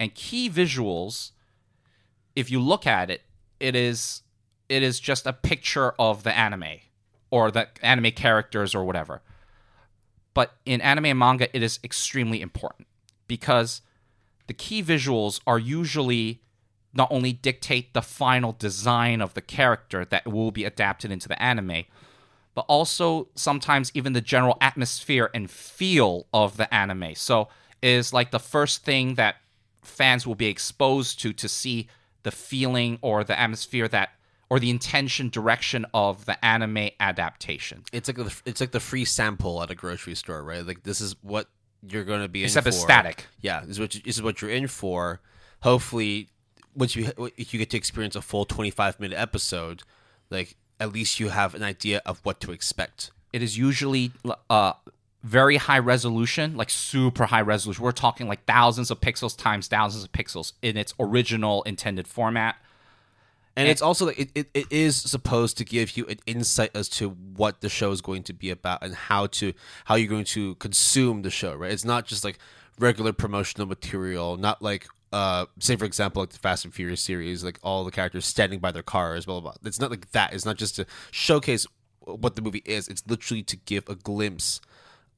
And 0.00 0.12
key 0.12 0.50
visuals, 0.50 1.30
if 2.34 2.50
you 2.50 2.58
look 2.58 2.84
at 2.84 3.10
it, 3.10 3.22
it 3.60 3.76
is 3.76 4.22
it 4.68 4.82
is 4.82 4.98
just 4.98 5.24
a 5.24 5.32
picture 5.32 5.92
of 6.00 6.24
the 6.24 6.36
anime 6.36 6.80
or 7.30 7.52
the 7.52 7.68
anime 7.80 8.10
characters 8.10 8.74
or 8.74 8.84
whatever. 8.84 9.22
But 10.34 10.56
in 10.64 10.80
anime 10.80 11.06
and 11.06 11.18
manga, 11.18 11.54
it 11.54 11.62
is 11.62 11.78
extremely 11.84 12.40
important 12.40 12.86
because 13.28 13.82
the 14.46 14.54
key 14.54 14.82
visuals 14.82 15.40
are 15.46 15.58
usually 15.58 16.42
not 16.94 17.10
only 17.10 17.32
dictate 17.32 17.94
the 17.94 18.02
final 18.02 18.52
design 18.52 19.20
of 19.20 19.34
the 19.34 19.40
character 19.40 20.04
that 20.04 20.26
will 20.26 20.50
be 20.50 20.64
adapted 20.64 21.10
into 21.10 21.28
the 21.28 21.42
anime, 21.42 21.84
but 22.54 22.66
also 22.68 23.28
sometimes 23.34 23.90
even 23.94 24.12
the 24.12 24.20
general 24.20 24.58
atmosphere 24.60 25.30
and 25.32 25.50
feel 25.50 26.26
of 26.32 26.56
the 26.56 26.72
anime. 26.72 27.14
So 27.14 27.48
is 27.82 28.12
like 28.12 28.30
the 28.30 28.38
first 28.38 28.84
thing 28.84 29.14
that 29.14 29.36
fans 29.82 30.26
will 30.26 30.34
be 30.34 30.46
exposed 30.46 31.20
to 31.20 31.32
to 31.32 31.48
see 31.48 31.88
the 32.22 32.30
feeling 32.30 32.98
or 33.02 33.24
the 33.24 33.38
atmosphere 33.38 33.88
that 33.88 34.10
or 34.52 34.60
the 34.60 34.68
intention 34.68 35.30
direction 35.30 35.86
of 35.94 36.26
the 36.26 36.44
anime 36.44 36.90
adaptation. 37.00 37.84
It's 37.90 38.06
like 38.06 38.18
the, 38.18 38.42
it's 38.44 38.60
like 38.60 38.72
the 38.72 38.80
free 38.80 39.06
sample 39.06 39.62
at 39.62 39.70
a 39.70 39.74
grocery 39.74 40.14
store, 40.14 40.44
right? 40.44 40.66
Like 40.66 40.82
this 40.82 41.00
is 41.00 41.16
what 41.22 41.48
you're 41.88 42.04
going 42.04 42.20
to 42.20 42.28
be 42.28 42.40
in 42.42 42.48
Except 42.48 42.64
for. 42.64 42.68
it's 42.68 42.78
static. 42.78 43.28
Yeah, 43.40 43.60
this 43.60 43.70
is 43.70 43.80
what 43.80 43.94
you, 43.94 44.02
this 44.04 44.16
is 44.16 44.22
what 44.22 44.42
you're 44.42 44.50
in 44.50 44.66
for. 44.66 45.22
Hopefully, 45.62 46.28
once 46.76 46.94
you 46.94 47.10
if 47.38 47.54
you 47.54 47.58
get 47.58 47.70
to 47.70 47.78
experience 47.78 48.14
a 48.14 48.20
full 48.20 48.44
25 48.44 49.00
minute 49.00 49.18
episode, 49.18 49.84
like 50.28 50.56
at 50.78 50.92
least 50.92 51.18
you 51.18 51.30
have 51.30 51.54
an 51.54 51.62
idea 51.62 52.02
of 52.04 52.20
what 52.22 52.38
to 52.40 52.52
expect. 52.52 53.10
It 53.32 53.42
is 53.42 53.56
usually 53.56 54.12
uh 54.50 54.74
very 55.22 55.56
high 55.56 55.78
resolution, 55.78 56.58
like 56.58 56.68
super 56.68 57.24
high 57.24 57.40
resolution. 57.40 57.82
We're 57.82 57.92
talking 57.92 58.28
like 58.28 58.44
thousands 58.44 58.90
of 58.90 59.00
pixels 59.00 59.34
times 59.34 59.66
thousands 59.66 60.04
of 60.04 60.12
pixels 60.12 60.52
in 60.60 60.76
its 60.76 60.92
original 61.00 61.62
intended 61.62 62.06
format. 62.06 62.56
And, 63.54 63.68
it's 63.68 63.82
also 63.82 64.06
like 64.06 64.18
it, 64.18 64.30
it, 64.34 64.50
it 64.54 64.66
is 64.70 64.96
supposed 64.96 65.58
to 65.58 65.64
give 65.64 65.96
you 65.96 66.06
an 66.06 66.18
insight 66.26 66.70
as 66.74 66.88
to 66.90 67.10
what 67.10 67.60
the 67.60 67.68
show 67.68 67.90
is 67.90 68.00
going 68.00 68.22
to 68.24 68.32
be 68.32 68.50
about 68.50 68.82
and 68.82 68.94
how 68.94 69.26
to 69.26 69.52
how 69.84 69.96
you're 69.96 70.08
going 70.08 70.24
to 70.26 70.54
consume 70.56 71.22
the 71.22 71.30
show, 71.30 71.54
right? 71.54 71.70
It's 71.70 71.84
not 71.84 72.06
just 72.06 72.24
like 72.24 72.38
regular 72.78 73.12
promotional 73.12 73.66
material, 73.66 74.36
not 74.36 74.62
like 74.62 74.86
uh 75.12 75.44
say 75.58 75.76
for 75.76 75.84
example 75.84 76.22
like 76.22 76.30
the 76.30 76.38
Fast 76.38 76.64
and 76.64 76.72
Furious 76.72 77.02
series, 77.02 77.44
like 77.44 77.58
all 77.62 77.84
the 77.84 77.90
characters 77.90 78.24
standing 78.24 78.58
by 78.58 78.72
their 78.72 78.82
cars, 78.82 79.26
blah 79.26 79.40
blah 79.40 79.52
blah. 79.52 79.68
It's 79.68 79.80
not 79.80 79.90
like 79.90 80.10
that. 80.12 80.32
It's 80.32 80.46
not 80.46 80.56
just 80.56 80.76
to 80.76 80.86
showcase 81.10 81.66
what 82.00 82.36
the 82.36 82.42
movie 82.42 82.62
is. 82.64 82.88
It's 82.88 83.02
literally 83.06 83.42
to 83.42 83.56
give 83.56 83.86
a 83.88 83.94
glimpse 83.94 84.62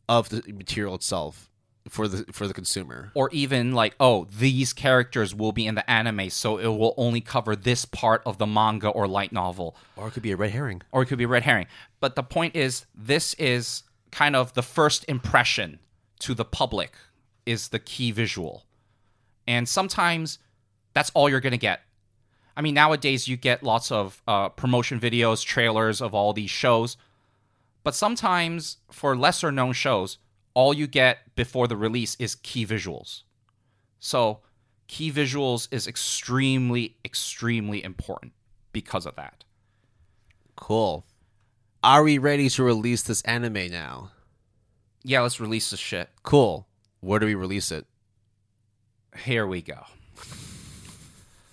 of 0.09 0.28
the 0.28 0.43
material 0.52 0.97
itself 0.97 1.51
for 1.89 2.09
the 2.09 2.24
for 2.32 2.47
the 2.48 2.55
consumer. 2.55 3.11
or 3.15 3.28
even 3.31 3.73
like 3.73 3.94
oh 4.01 4.27
these 4.39 4.73
characters 4.73 5.35
will 5.35 5.52
be 5.52 5.66
in 5.66 5.74
the 5.74 5.89
anime 5.90 6.31
so 6.31 6.56
it 6.56 6.66
will 6.66 6.94
only 6.97 7.20
cover 7.20 7.55
this 7.55 7.85
part 7.85 8.23
of 8.24 8.39
the 8.39 8.47
manga 8.47 8.89
or 8.89 9.06
light 9.06 9.32
novel. 9.32 9.77
Or 9.97 10.09
it 10.09 10.12
could 10.12 10.23
be 10.23 10.32
a 10.32 10.36
red 10.36 10.51
herring. 10.52 10.82
or 10.93 11.02
it 11.02 11.06
could 11.06 11.19
be 11.19 11.24
a 11.24 11.28
red 11.28 11.43
herring. 11.43 11.66
But 12.01 12.16
the 12.16 12.23
point 12.23 12.56
is 12.56 12.86
this 12.94 13.35
is 13.35 13.82
kind 14.11 14.35
of 14.35 14.55
the 14.55 14.62
first 14.62 15.05
impression 15.09 15.78
to 16.20 16.35
the 16.35 16.44
public 16.44 16.93
is 17.44 17.69
the 17.69 17.78
key 17.78 18.11
visual. 18.12 18.65
And 19.47 19.69
sometimes 19.69 20.39
that's 20.94 21.11
all 21.12 21.28
you're 21.28 21.40
going 21.40 21.51
to 21.51 21.59
get. 21.59 21.82
I 22.56 22.62
mean 22.62 22.74
nowadays 22.74 23.28
you 23.28 23.36
get 23.36 23.62
lots 23.62 23.93
of 23.93 24.23
uh, 24.27 24.48
promotion 24.48 24.98
videos 24.98 25.44
trailers 25.44 26.01
of 26.01 26.15
all 26.15 26.32
these 26.32 26.51
shows. 26.51 26.97
But 27.82 27.94
sometimes 27.94 28.78
for 28.90 29.15
lesser 29.15 29.52
known 29.52 29.74
shows 29.74 30.16
all 30.55 30.72
you 30.72 30.86
get 30.86 31.35
before 31.36 31.66
the 31.68 31.76
release 31.76 32.16
is 32.18 32.35
key 32.36 32.64
visuals 32.66 33.22
so 33.98 34.40
key 34.86 35.10
visuals 35.12 35.68
is 35.70 35.86
extremely 35.86 36.97
extremely 37.05 37.82
important 37.82 38.32
because 38.72 39.06
of 39.06 39.14
that 39.16 39.44
Cool. 40.56 41.05
Are 41.82 42.05
we 42.05 42.16
ready 42.18 42.48
to 42.48 42.62
release 42.62 43.02
this 43.02 43.20
anime 43.22 43.70
now? 43.70 44.10
yeah 45.02 45.20
let's 45.20 45.40
release 45.40 45.70
this 45.70 45.81
shit 45.81 46.09
Cool. 46.22 46.66
Where 47.01 47.18
do 47.18 47.26
we 47.26 47.35
release 47.35 47.70
it? 47.72 47.86
here 49.16 49.47
we 49.47 49.62
go. 49.62 49.78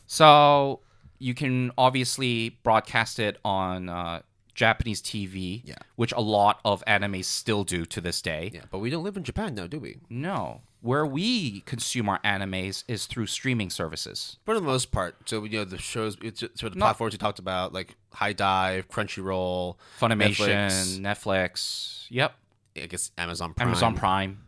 So 0.08 0.80
you 1.20 1.34
can 1.34 1.72
obviously 1.78 2.58
broadcast 2.64 3.20
it 3.20 3.38
on 3.46 3.88
uh, 3.90 4.22
Japanese 4.54 5.02
TV, 5.02 5.62
Yeah. 5.66 5.76
which 5.96 6.12
a 6.12 6.20
lot 6.20 6.60
of 6.66 6.84
animes 6.86 7.26
still 7.26 7.64
do 7.64 7.86
to 7.86 8.02
this 8.02 8.22
day. 8.22 8.52
Yeah, 8.54 8.62
but 8.72 8.80
we 8.80 8.90
don't 8.90 9.04
live 9.04 9.18
in 9.18 9.24
Japan 9.24 9.56
now, 9.56 9.68
do 9.68 9.80
we? 9.80 9.98
No, 10.10 10.62
where 10.82 11.06
we 11.06 11.62
consume 11.62 12.10
our 12.10 12.20
animes 12.22 12.84
is 12.88 13.06
through 13.06 13.28
streaming 13.28 13.70
services. 13.70 14.38
For 14.46 14.54
the 14.56 14.62
most 14.62 14.92
part. 14.92 15.16
So 15.30 15.44
you 15.44 15.60
know 15.60 15.66
the 15.66 15.78
shows, 15.78 16.18
it's 16.22 16.42
sort 16.42 16.64
of 16.64 16.74
the 16.74 16.80
Not- 16.80 16.86
platforms 16.88 17.14
you 17.14 17.20
talked 17.20 17.40
about, 17.40 17.72
like 17.74 17.96
HIDIVE, 18.16 18.88
Crunchyroll, 18.90 19.76
Funimation, 20.00 20.68
Netflix. 21.00 21.00
Netflix. 21.00 22.06
Yep, 22.10 22.36
I 22.76 22.86
guess 22.88 23.12
Amazon 23.18 23.54
Prime. 23.54 23.68
Amazon 23.70 23.96
Prime. 23.96 24.44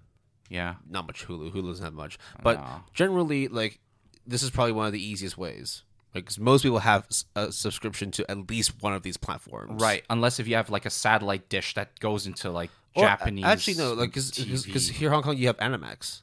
Yeah, 0.50 0.76
Not 0.90 1.08
much 1.08 1.26
Hulu. 1.26 1.52
Hulu 1.52 1.68
doesn't 1.70 1.84
have 1.86 1.94
much, 1.94 2.20
but 2.44 2.60
No. 2.60 2.84
generally, 2.94 3.48
like 3.48 3.80
this 4.28 4.44
is 4.44 4.50
probably 4.52 4.72
one 4.74 4.86
of 4.86 4.94
the 4.94 5.04
easiest 5.04 5.38
ways. 5.38 5.84
Because 6.14 6.38
most 6.40 6.62
people 6.62 6.80
have 6.80 7.08
a 7.36 7.52
subscription 7.52 8.12
to 8.12 8.30
at 8.30 8.50
least 8.50 8.82
one 8.82 8.94
of 8.94 9.02
these 9.02 9.18
platforms, 9.18 9.82
right. 9.82 10.04
Unless 10.10 10.40
if 10.40 10.48
you 10.48 10.56
have 10.56 10.70
like 10.70 10.86
a 10.86 10.90
satellite 10.92 11.50
dish 11.50 11.74
that 11.74 12.00
goes 12.00 12.28
into 12.28 12.52
like 12.52 12.70
Or, 12.96 13.04
Japanese. 13.06 13.46
Actually, 13.46 13.78
no, 13.78 13.94
like 13.94 14.14
because 14.14 14.90
here 14.90 15.08
in 15.10 15.14
Hong 15.14 15.24
Kong 15.24 15.38
you 15.38 15.48
have 15.48 15.58
Animax, 15.58 16.22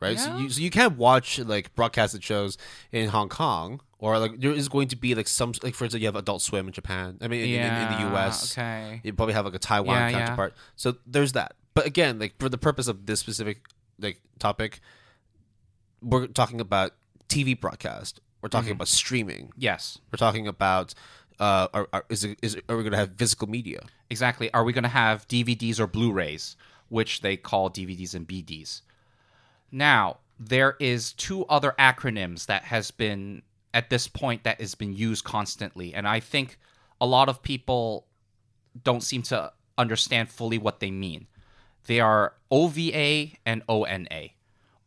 right? 0.00 0.18
So 0.18 0.36
you 0.38 0.50
so 0.50 0.60
you 0.60 0.70
can't 0.70 0.96
watch 0.98 1.38
like 1.38 1.72
broadcasted 1.76 2.24
shows 2.24 2.58
in 2.90 3.10
Hong 3.10 3.28
Kong, 3.28 3.80
or 4.00 4.18
like 4.18 4.40
there 4.40 4.50
is 4.50 4.68
going 4.68 4.88
to 4.88 4.96
be 4.96 5.14
like 5.14 5.28
some 5.28 5.52
like 5.62 5.74
for 5.76 5.84
instance 5.84 6.00
you 6.00 6.08
have 6.08 6.16
Adult 6.16 6.42
Swim 6.42 6.66
in 6.66 6.72
Japan. 6.72 7.18
I 7.20 7.28
mean, 7.28 7.42
in, 7.42 7.60
in, 7.60 7.72
in 7.74 7.92
the 7.92 8.08
U.S. 8.10 8.58
Okay. 8.58 9.00
you 9.04 9.12
probably 9.12 9.34
have 9.34 9.44
like 9.44 9.54
a 9.54 9.60
Taiwan 9.60 9.94
Yeah, 9.94 10.08
yeah. 10.08 10.18
counterpart. 10.18 10.54
So 10.74 10.96
there's 11.06 11.32
that. 11.32 11.54
But 11.74 11.86
again, 11.86 12.18
like 12.18 12.34
for 12.40 12.48
the 12.48 12.58
purpose 12.58 12.88
of 12.88 13.06
this 13.06 13.20
specific 13.20 13.60
like 14.00 14.20
topic, 14.40 14.80
we're 16.02 16.26
talking 16.26 16.60
about 16.60 16.92
TV 17.28 17.58
broadcast. 17.58 18.20
We're 18.40 18.48
talking 18.48 18.68
Mm-hmm. 18.68 18.76
about 18.76 18.88
streaming. 18.88 19.52
Yes. 19.56 19.98
We're 20.12 20.18
talking 20.18 20.46
about 20.46 20.94
uh, 21.40 21.68
are, 21.72 21.88
are, 21.92 22.04
is 22.08 22.24
it, 22.24 22.38
is 22.42 22.56
it, 22.56 22.64
are 22.68 22.76
we 22.76 22.82
going 22.82 22.92
to 22.92 22.98
have 22.98 23.14
physical 23.16 23.48
media? 23.48 23.80
Exactly. 24.10 24.52
Are 24.52 24.64
we 24.64 24.72
going 24.72 24.82
to 24.82 24.88
have 24.88 25.26
DVDs 25.28 25.78
or 25.78 25.86
Blu-rays, 25.86 26.56
which 26.88 27.20
they 27.20 27.36
call 27.36 27.70
DVDs 27.70 28.14
and 28.14 28.26
BDs? 28.26 28.82
Now, 29.70 30.18
there 30.38 30.76
is 30.80 31.12
two 31.12 31.44
other 31.46 31.74
acronyms 31.78 32.46
that 32.46 32.64
has 32.64 32.90
been 32.90 33.42
at 33.74 33.90
this 33.90 34.08
point 34.08 34.44
that 34.44 34.60
has 34.60 34.74
been 34.74 34.94
used 34.94 35.24
constantly, 35.24 35.94
and 35.94 36.08
I 36.08 36.20
think 36.20 36.58
a 37.00 37.06
lot 37.06 37.28
of 37.28 37.42
people 37.42 38.06
don't 38.82 39.02
seem 39.02 39.22
to 39.22 39.52
understand 39.76 40.30
fully 40.30 40.58
what 40.58 40.80
they 40.80 40.90
mean. 40.90 41.26
They 41.86 42.00
are 42.00 42.34
OVA 42.50 43.28
and 43.46 43.62
ONA. 43.68 44.30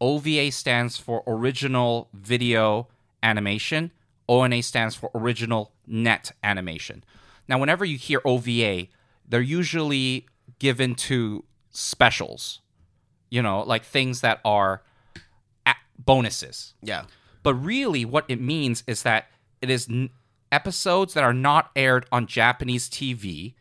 OVA 0.01 0.51
stands 0.51 0.97
for 0.97 1.23
original 1.27 2.09
video 2.13 2.87
animation. 3.23 3.91
ONA 4.27 4.61
stands 4.63 4.95
for 4.95 5.11
original 5.13 5.73
net 5.85 6.31
animation. 6.43 7.03
Now, 7.47 7.59
whenever 7.59 7.83
you 7.83 7.97
hear 7.97 8.21
OVA, 8.23 8.87
they're 9.27 9.41
usually 9.41 10.27
given 10.59 10.95
to 10.95 11.43
specials, 11.71 12.61
you 13.29 13.41
know, 13.41 13.61
like 13.61 13.83
things 13.83 14.21
that 14.21 14.39
are 14.45 14.83
bonuses. 15.97 16.73
Yeah. 16.81 17.03
But 17.43 17.55
really, 17.55 18.05
what 18.05 18.25
it 18.27 18.39
means 18.39 18.83
is 18.87 19.03
that 19.03 19.27
it 19.61 19.69
is 19.69 19.87
n- 19.89 20.09
episodes 20.51 21.13
that 21.13 21.23
are 21.23 21.33
not 21.33 21.71
aired 21.75 22.05
on 22.11 22.27
Japanese 22.27 22.89
TV 22.89 23.53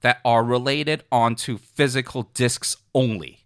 that 0.00 0.20
are 0.24 0.42
related 0.42 1.04
onto 1.12 1.58
physical 1.58 2.24
discs 2.34 2.76
only. 2.94 3.39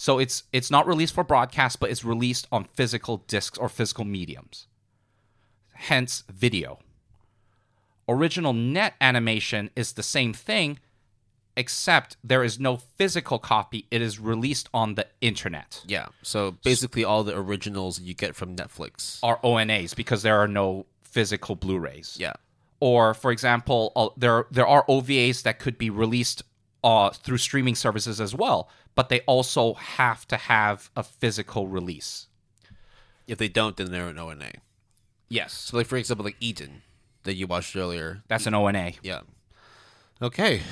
So 0.00 0.18
it's 0.18 0.44
it's 0.50 0.70
not 0.70 0.86
released 0.86 1.12
for 1.12 1.22
broadcast, 1.22 1.78
but 1.78 1.90
it's 1.90 2.06
released 2.06 2.46
on 2.50 2.64
physical 2.64 3.18
discs 3.28 3.58
or 3.58 3.68
physical 3.68 4.06
mediums. 4.06 4.66
Hence, 5.74 6.24
video. 6.32 6.78
Original 8.08 8.54
net 8.54 8.94
animation 8.98 9.68
is 9.76 9.92
the 9.92 10.02
same 10.02 10.32
thing, 10.32 10.78
except 11.54 12.16
there 12.24 12.42
is 12.42 12.58
no 12.58 12.78
physical 12.78 13.38
copy. 13.38 13.86
It 13.90 14.00
is 14.00 14.18
released 14.18 14.70
on 14.72 14.94
the 14.94 15.06
internet. 15.20 15.82
Yeah. 15.86 16.06
So 16.22 16.52
basically, 16.64 17.04
all 17.04 17.22
the 17.22 17.36
originals 17.36 18.00
you 18.00 18.14
get 18.14 18.34
from 18.34 18.56
Netflix. 18.56 19.18
are 19.22 19.38
ONAs 19.44 19.94
because 19.94 20.22
there 20.22 20.38
are 20.38 20.48
no 20.48 20.86
physical 21.02 21.56
Blu-rays. 21.56 22.16
Yeah. 22.18 22.32
Or, 22.80 23.12
for 23.12 23.30
example, 23.32 23.92
uh, 23.94 24.08
there 24.16 24.46
there 24.50 24.66
are 24.66 24.82
OVAs 24.86 25.42
that 25.42 25.58
could 25.58 25.76
be 25.76 25.90
released 25.90 26.42
uh, 26.82 27.10
through 27.10 27.38
streaming 27.38 27.74
services 27.74 28.20
as 28.20 28.34
well, 28.34 28.68
but 28.94 29.08
they 29.08 29.20
also 29.20 29.74
have 29.74 30.26
to 30.28 30.36
have 30.36 30.90
a 30.96 31.02
physical 31.02 31.68
release. 31.68 32.26
If 33.26 33.38
they 33.38 33.48
don't, 33.48 33.76
then 33.76 33.90
they're 33.90 34.08
an 34.08 34.18
ONA. 34.18 34.50
Yes, 35.28 35.52
So, 35.54 35.76
like 35.76 35.86
for 35.86 35.96
example, 35.96 36.24
like 36.24 36.36
Eden 36.40 36.82
that 37.22 37.34
you 37.34 37.46
watched 37.46 37.76
earlier. 37.76 38.22
that's 38.28 38.46
an 38.46 38.54
ONA. 38.54 38.92
Yeah. 39.02 39.20
Okay. 40.20 40.62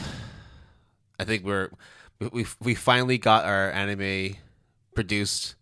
I 1.18 1.24
think 1.24 1.44
we're 1.44 1.70
we 2.18 2.28
we, 2.28 2.46
we 2.60 2.74
finally 2.74 3.18
got 3.18 3.44
our 3.44 3.70
anime 3.70 4.36
produced. 4.94 5.54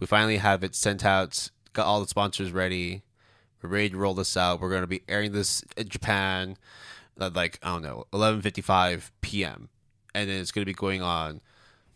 We 0.00 0.06
finally 0.06 0.38
have 0.38 0.64
it 0.64 0.74
sent 0.74 1.04
out. 1.04 1.50
Got 1.72 1.86
all 1.86 2.00
the 2.00 2.08
sponsors 2.08 2.50
ready. 2.50 3.02
We're 3.62 3.68
ready 3.70 3.90
to 3.90 3.96
roll 3.96 4.14
this 4.14 4.36
out. 4.36 4.60
We're 4.60 4.70
going 4.70 4.80
to 4.82 4.88
be 4.88 5.02
airing 5.08 5.30
this 5.32 5.62
in 5.76 5.88
Japan 5.88 6.56
at 7.20 7.34
like 7.34 7.58
I 7.62 7.68
don't 7.68 7.82
know, 7.82 8.06
11:55 8.12 9.10
p.m. 9.20 9.68
and 10.14 10.28
then 10.28 10.40
it's 10.40 10.50
going 10.50 10.62
to 10.62 10.66
be 10.66 10.74
going 10.74 11.00
on 11.02 11.40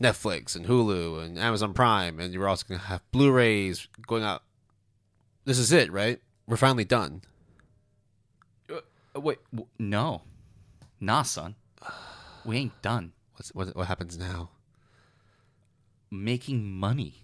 Netflix 0.00 0.54
and 0.56 0.66
Hulu 0.66 1.24
and 1.24 1.38
Amazon 1.38 1.72
Prime 1.72 2.20
and 2.20 2.32
you're 2.34 2.48
also 2.48 2.66
going 2.68 2.80
to 2.80 2.86
have 2.86 3.02
Blu-rays 3.12 3.88
going 4.06 4.22
out. 4.22 4.42
This 5.44 5.58
is 5.58 5.72
it, 5.72 5.90
right? 5.92 6.20
We're 6.46 6.56
finally 6.56 6.84
done. 6.84 7.22
Uh, 8.70 8.80
wait, 9.20 9.38
w- 9.52 9.68
no, 9.78 10.22
nah, 11.00 11.22
son, 11.22 11.54
we 12.44 12.56
ain't 12.58 12.82
done 12.82 13.12
What's 13.34 13.48
what 13.54 13.74
what 13.76 13.86
happens 13.86 14.16
now? 14.18 14.50
making 16.10 16.70
money. 16.70 17.22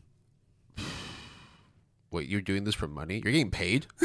Wait, 2.10 2.28
you're 2.28 2.40
doing 2.42 2.64
this 2.64 2.74
for 2.74 2.88
money? 2.88 3.20
You're 3.24 3.32
getting 3.32 3.50
paid? 3.50 3.86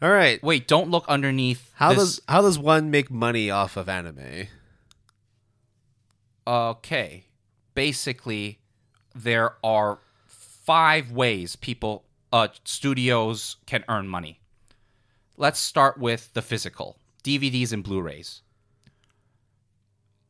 All 0.00 0.10
right. 0.10 0.42
Wait, 0.42 0.66
don't 0.66 0.90
look 0.90 1.04
underneath. 1.08 1.70
How 1.74 1.90
this- 1.90 1.98
does 2.16 2.20
how 2.28 2.42
does 2.42 2.58
one 2.58 2.90
make 2.90 3.10
money 3.10 3.50
off 3.50 3.76
of 3.76 3.88
anime? 3.88 4.48
Okay 6.46 7.24
basically 7.74 8.58
there 9.14 9.54
are 9.62 9.98
five 10.26 11.10
ways 11.10 11.56
people 11.56 12.04
uh 12.32 12.48
studios 12.64 13.56
can 13.66 13.84
earn 13.88 14.08
money 14.08 14.40
let's 15.36 15.58
start 15.60 15.98
with 15.98 16.32
the 16.34 16.42
physical 16.42 16.96
dvds 17.24 17.72
and 17.72 17.84
blu-rays 17.84 18.42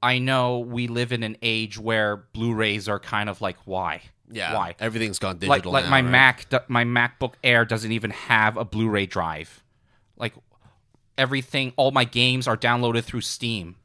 i 0.02 0.18
know 0.18 0.58
we 0.58 0.86
live 0.86 1.12
in 1.12 1.22
an 1.22 1.36
age 1.42 1.78
where 1.78 2.16
blu-rays 2.32 2.88
are 2.88 2.98
kind 3.00 3.28
of 3.28 3.40
like 3.40 3.56
why 3.64 4.02
Yeah. 4.30 4.54
why 4.54 4.74
Everything's 4.80 5.18
gone 5.18 5.38
digital 5.38 5.72
like 5.72 5.84
now, 5.84 5.90
my 5.90 6.00
right? 6.02 6.10
mac 6.10 6.68
my 6.68 6.84
macbook 6.84 7.34
air 7.44 7.64
doesn't 7.64 7.92
even 7.92 8.10
have 8.10 8.56
a 8.56 8.64
blu-ray 8.64 9.06
drive 9.06 9.62
like 10.16 10.34
everything 11.18 11.72
all 11.76 11.90
my 11.90 12.04
games 12.04 12.46
are 12.48 12.56
downloaded 12.56 13.04
through 13.04 13.20
steam 13.20 13.76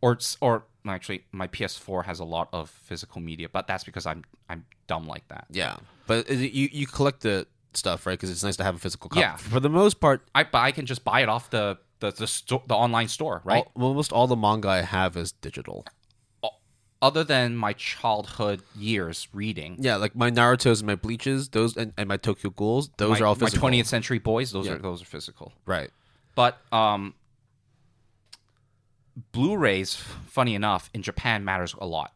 or 0.00 0.18
or 0.40 0.64
actually 0.86 1.24
my 1.32 1.46
ps4 1.48 2.04
has 2.04 2.18
a 2.20 2.24
lot 2.24 2.48
of 2.52 2.68
physical 2.70 3.20
media 3.20 3.48
but 3.48 3.66
that's 3.66 3.84
because 3.84 4.04
i'm 4.06 4.24
i'm 4.48 4.64
dumb 4.86 5.06
like 5.06 5.26
that 5.28 5.46
Yeah, 5.50 5.76
but 6.06 6.28
is 6.28 6.40
it, 6.40 6.52
you 6.52 6.68
you 6.72 6.86
collect 6.86 7.20
the 7.22 7.46
stuff 7.74 8.04
right 8.06 8.14
because 8.18 8.30
it's 8.30 8.42
nice 8.44 8.56
to 8.56 8.64
have 8.64 8.74
a 8.74 8.78
physical 8.78 9.08
copy. 9.08 9.20
Yeah. 9.20 9.36
For 9.36 9.58
the 9.60 9.70
most 9.70 10.00
part, 10.00 10.22
i 10.34 10.42
but 10.44 10.58
i 10.58 10.72
can 10.72 10.84
just 10.86 11.04
buy 11.04 11.20
it 11.22 11.28
off 11.28 11.50
the 11.50 11.78
the 12.00 12.10
the, 12.10 12.26
sto- 12.26 12.62
the 12.66 12.74
online 12.74 13.08
store 13.08 13.40
right 13.44 13.64
all, 13.76 13.84
almost 13.84 14.12
all 14.12 14.26
the 14.26 14.36
manga 14.36 14.68
I 14.68 14.82
have 14.82 15.16
is 15.16 15.32
digital. 15.32 15.86
other 17.00 17.24
than 17.24 17.56
my 17.56 17.72
childhood 17.72 18.62
years 18.76 19.28
reading 19.32 19.76
Yeah, 19.80 19.96
like 19.96 20.14
my 20.14 20.30
Naruto's 20.30 20.80
and 20.80 20.86
my 20.86 20.94
Bleaches, 20.94 21.48
those 21.50 21.76
and, 21.76 21.92
and 21.96 22.08
my 22.08 22.16
Tokyo 22.16 22.50
Ghouls, 22.50 22.90
those 22.96 23.18
my, 23.18 23.24
are 23.24 23.26
all 23.28 23.36
my 23.36 23.48
20th 23.48 23.86
century 23.86 24.18
boys 24.18 24.52
those 24.52 24.66
Yeah. 24.66 24.74
are 24.74 24.78
those 24.78 25.02
are 25.02 25.06
physical 25.06 25.52
Right. 25.66 25.90
But 26.34 26.58
um, 26.72 27.14
Blu-rays, 29.32 29.94
funny 29.94 30.54
enough, 30.54 30.90
in 30.94 31.02
Japan 31.02 31.44
matters 31.44 31.74
a 31.78 31.86
lot 31.86 32.14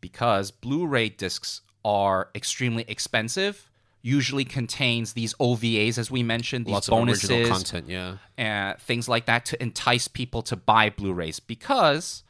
because 0.00 0.50
Blu-ray 0.50 1.10
discs 1.10 1.60
are 1.84 2.30
extremely 2.34 2.84
expensive. 2.88 3.68
Usually 4.00 4.44
contains 4.44 5.12
these 5.12 5.34
OVAs, 5.34 5.98
as 5.98 6.10
we 6.10 6.22
mentioned, 6.22 6.66
these 6.66 6.72
Lots 6.72 6.88
of 6.88 6.92
bonuses, 6.92 7.30
original 7.30 7.50
content. 7.50 7.88
Yeah. 7.88 8.16
and 8.36 8.78
things 8.80 9.08
like 9.08 9.26
that 9.26 9.44
to 9.46 9.62
entice 9.62 10.08
people 10.08 10.42
to 10.42 10.56
buy 10.56 10.90
Blu-rays 10.90 11.38
because 11.40 12.24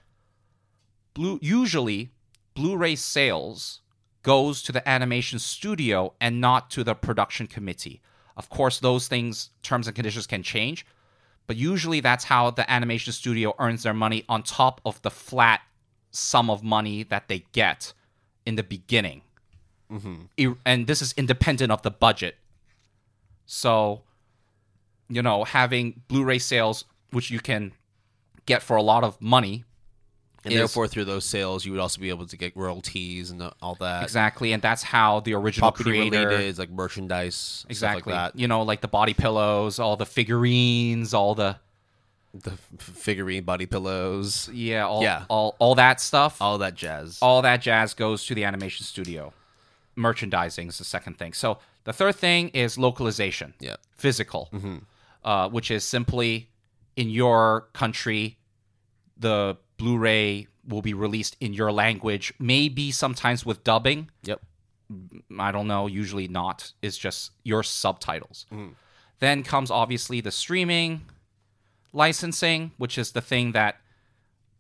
blue 1.15 1.39
usually 1.41 2.11
Blu-ray 2.55 2.97
sales 2.97 3.81
goes 4.23 4.63
to 4.65 4.73
the 4.73 4.87
animation 4.89 5.39
studio 5.39 6.15
and 6.21 6.41
not 6.41 6.71
to 6.71 6.85
the 6.85 6.95
production 6.95 7.47
committee. 7.47 8.03
Of 8.37 8.49
course, 8.51 8.79
those 8.79 9.09
things 9.09 9.51
terms 9.63 9.87
and 9.87 9.97
conditions 9.97 10.27
can 10.27 10.43
change, 10.43 10.85
but 11.47 11.57
usually 11.57 12.01
that's 12.01 12.25
how 12.25 12.51
the 12.51 12.71
animation 12.71 13.13
studio 13.13 13.55
earns 13.59 13.83
their 13.83 13.95
money 13.95 14.25
on 14.29 14.43
top 14.43 14.81
of 14.85 15.01
the 15.03 15.11
flat 15.11 15.61
sum 16.11 16.51
of 16.51 16.63
money 16.63 17.03
that 17.05 17.29
they 17.29 17.45
get 17.53 17.93
in 18.47 18.57
the 18.57 18.63
beginning. 18.63 19.23
Ir- 19.91 19.99
mm-hmm. 19.99 20.53
And 20.65 20.87
this 20.87 21.03
is 21.03 21.13
independent 21.17 21.73
of 21.73 21.83
the 21.83 21.91
budget. 21.91 22.37
So, 23.47 24.03
you 25.09 25.23
know, 25.23 25.45
having 25.45 26.03
Blu-ray 26.09 26.39
sales, 26.39 26.85
which 27.11 27.31
you 27.31 27.41
can 27.41 27.73
get 28.47 28.63
for 28.63 28.77
a 28.77 28.83
lot 28.83 29.05
of 29.05 29.21
money, 29.21 29.65
And 30.45 30.55
therefore, 30.55 30.89
through 30.89 31.05
those 31.05 31.25
sales, 31.25 31.65
you 31.65 31.71
would 31.73 31.81
also 31.81 32.01
be 32.01 32.09
able 32.09 32.27
to 32.27 32.37
get 32.37 32.57
royalties 32.57 33.31
and 33.31 33.43
all 33.63 33.77
that. 33.77 34.03
exactly, 34.03 34.53
and 34.53 34.61
that's 34.61 34.83
how 34.83 35.21
the 35.21 35.35
original 35.35 35.71
Property 35.71 35.91
creator, 35.91 36.29
related, 36.29 36.59
like 36.59 36.71
merchandise, 36.71 37.65
exactly, 37.69 38.13
stuff 38.13 38.33
like 38.35 38.41
you 38.41 38.49
know, 38.49 38.63
like 38.63 38.81
the 38.81 38.89
body 38.89 39.15
pillows, 39.15 39.79
all 39.79 39.97
the 39.97 40.07
figurines, 40.07 41.15
all 41.15 41.35
the. 41.35 41.57
The 42.35 42.53
figurine 42.79 43.45
body 43.45 43.67
pillows, 43.67 44.49
yeah, 44.51 44.87
all 44.87 45.03
Yeah. 45.03 45.27
all 45.29 45.55
all 45.59 45.75
that 45.75 46.01
stuff, 46.01 46.41
all 46.41 46.57
that 46.59 46.75
jazz. 46.75 47.19
all 47.21 47.43
that 47.43 47.61
jazz 47.61 47.93
goes 47.93 48.25
to 48.25 48.35
the 48.35 48.45
animation 48.45 48.87
studio. 48.87 49.35
Merchandising 49.97 50.69
is 50.69 50.79
the 50.79 50.85
second 50.85 51.19
thing. 51.19 51.35
So 51.35 51.59
the 51.85 51.93
third 51.93 52.15
thing 52.17 52.49
is 52.55 52.79
localization. 52.79 53.53
Yeah. 53.61 53.77
Physical, 53.95 54.51
uh, 55.23 55.51
which 55.51 55.71
is 55.71 55.85
simply 55.85 56.49
in 56.97 57.11
your 57.11 57.69
country, 57.75 58.39
the 59.19 59.59
Blu-ray 59.83 60.47
will 60.69 60.81
be 60.81 60.95
released 60.95 61.37
in 61.41 61.53
your 61.53 61.73
language, 61.73 62.33
maybe 62.39 62.93
sometimes 62.93 63.45
with 63.45 63.65
dubbing. 63.65 64.11
Yep. 64.23 64.41
I 65.41 65.51
don't 65.51 65.67
know, 65.67 65.89
usually 65.89 66.29
not. 66.29 66.73
It's 66.83 66.97
just 66.97 67.33
your 67.43 67.65
subtitles. 67.65 68.47
Mm-hmm. 68.53 68.75
Then 69.19 69.43
comes 69.43 69.73
obviously 69.73 70.21
the 70.21 70.31
streaming 70.31 71.03
licensing, 71.93 72.71
which 72.77 72.97
is 72.97 73.11
the 73.11 73.21
thing 73.21 73.53
that 73.53 73.79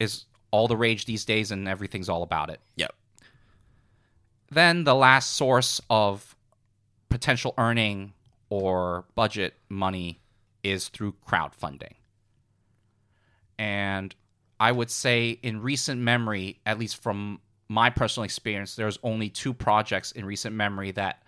is 0.01 0.24
all 0.51 0.66
the 0.66 0.77
rage 0.77 1.05
these 1.05 1.24
days 1.24 1.53
and 1.53 1.69
everything's 1.69 2.09
all 2.09 2.24
about 2.24 2.51
it. 2.51 2.59
Yep. 2.74 2.93
Then 4.51 4.82
the 4.82 4.97
last 4.97 5.35
source 5.35 5.81
of 5.89 6.35
potential 7.09 7.55
earning 7.59 8.15
or 8.49 9.05
budget 9.15 9.55
money 9.69 10.20
is 10.65 10.89
through 10.89 11.15
crowdfunding. 11.24 11.94
And 13.57 14.16
I 14.62 14.70
would 14.70 14.93
say 14.93 15.40
in 15.43 15.60
recent 15.60 16.01
memory, 16.01 16.60
at 16.64 16.78
least 16.78 17.02
from 17.02 17.40
my 17.68 17.90
personal 17.90 18.22
experience, 18.22 18.76
there's 18.76 18.97
only 19.02 19.28
two 19.28 19.52
projects 19.52 20.12
in 20.12 20.24
recent 20.24 20.55
memory 20.55 20.93
that 20.93 21.20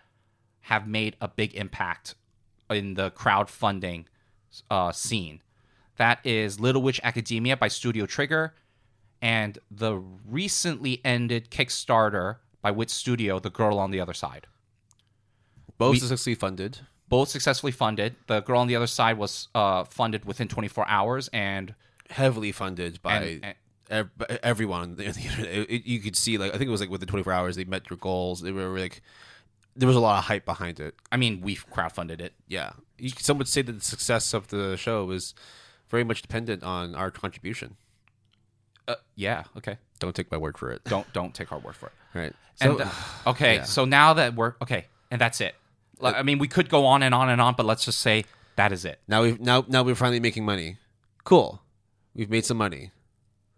have 0.61 0.86
made 0.86 1.16
a 1.20 1.27
big 1.27 1.52
impact 1.56 2.15
in 2.70 2.94
the 2.94 3.11
crowdfunding 3.11 4.05
uh, 4.70 4.93
scene. 4.93 5.43
That 5.97 6.20
is 6.23 6.61
Little 6.61 6.81
Witch 6.81 7.01
Academia 7.02 7.56
by 7.56 7.66
Studio 7.66 8.06
Trigger 8.06 8.55
and 9.20 9.59
the 9.69 10.01
recently 10.28 11.01
ended 11.05 11.51
Kickstarter 11.51 12.36
by 12.62 12.70
Wit 12.70 12.89
Studio, 12.89 13.40
The 13.40 13.51
Girl 13.51 13.81
on 13.81 13.90
the 13.90 13.98
Other 13.98 14.15
Side. 14.15 14.47
Both 15.77 15.94
We- 15.94 15.98
successfully 15.98 16.36
funded. 16.36 16.78
Both 17.09 17.31
successfully 17.31 17.73
funded. 17.73 18.15
The 18.28 18.43
Girl 18.43 18.61
on 18.61 18.69
the 18.69 18.77
Other 18.77 18.86
Side 18.86 19.19
was 19.19 19.48
uh, 19.56 19.82
funded 19.82 20.24
within 20.24 20.47
24 20.47 20.86
hours, 20.89 21.28
and, 21.32 21.74
heavily 22.10 22.52
funded 22.52 23.01
by 23.02 23.16
and, 23.16 23.44
and 23.44 23.55
ev- 23.90 24.39
everyone. 24.43 24.81
on 24.82 24.97
the 24.97 25.05
internet. 25.06 25.47
It- 25.47 25.70
it- 25.70 25.86
you 25.86 26.01
could 26.01 26.16
see, 26.16 26.39
like, 26.39 26.51
I 26.55 26.59
think 26.59 26.68
it 26.68 26.72
was 26.72 26.81
like 26.81 26.90
within 26.90 27.09
24 27.09 27.32
hours 27.32 27.56
they 27.56 27.64
met 27.64 27.89
your 27.90 27.97
goals. 27.97 28.40
They 28.40 28.52
were 28.52 28.68
like, 28.78 29.02
there 29.76 29.86
was 29.89 29.97
a 29.97 30.01
lot 30.01 30.18
of 30.18 30.24
hype 30.24 30.44
behind 30.44 30.78
it. 30.81 30.94
I 31.10 31.16
mean, 31.16 31.40
we 31.40 31.56
crowdfunded 31.56 32.20
it. 32.20 32.35
Yeah, 32.48 32.72
you, 32.98 33.10
some 33.18 33.39
would 33.39 33.48
say 33.48 33.62
that 33.62 33.72
the 33.72 33.81
success 33.85 34.32
of 34.32 34.48
the 34.48 34.76
show 34.76 35.05
was 35.05 35.35
very 35.89 36.05
much 36.05 36.22
dependent 36.22 36.62
on 36.62 36.94
our 36.94 37.10
contribution. 37.10 37.76
Uh, 38.86 38.94
yeah. 39.16 39.44
Okay. 39.56 39.78
Don't 39.98 40.14
take 40.14 40.31
my 40.31 40.36
word 40.36 40.59
for 40.59 40.70
it. 40.70 40.82
Don't 40.94 41.10
don't 41.12 41.35
take 41.35 41.51
our 41.52 41.59
word 41.59 41.74
for 41.74 41.86
it. 41.86 41.93
Right. 42.18 42.32
And 42.60 42.78
So, 42.78 42.85
uh, 42.85 42.90
okay, 43.31 43.55
yeah. 43.56 43.62
so 43.64 43.85
now 43.85 44.12
that 44.14 44.35
we're 44.35 44.55
okay, 44.62 44.86
and 45.10 45.20
that's 45.20 45.40
it. 45.40 45.55
Like, 45.98 46.14
I 46.16 46.22
mean, 46.22 46.39
we 46.39 46.47
could 46.48 46.68
go 46.68 46.85
on 46.86 47.02
and 47.02 47.14
on 47.14 47.28
and 47.31 47.40
on, 47.40 47.55
but 47.56 47.64
let's 47.66 47.85
just 47.85 47.98
say 48.01 48.24
that 48.56 48.70
is 48.72 48.85
it. 48.85 49.01
now 49.09 49.22
we've 49.22 49.40
now 49.40 49.64
now 49.66 49.82
we're 49.82 49.94
finally 49.97 50.20
making 50.20 50.44
money. 50.44 50.76
Cool. 51.24 51.60
We've 52.15 52.31
made 52.31 52.45
some 52.45 52.57
money. 52.57 52.93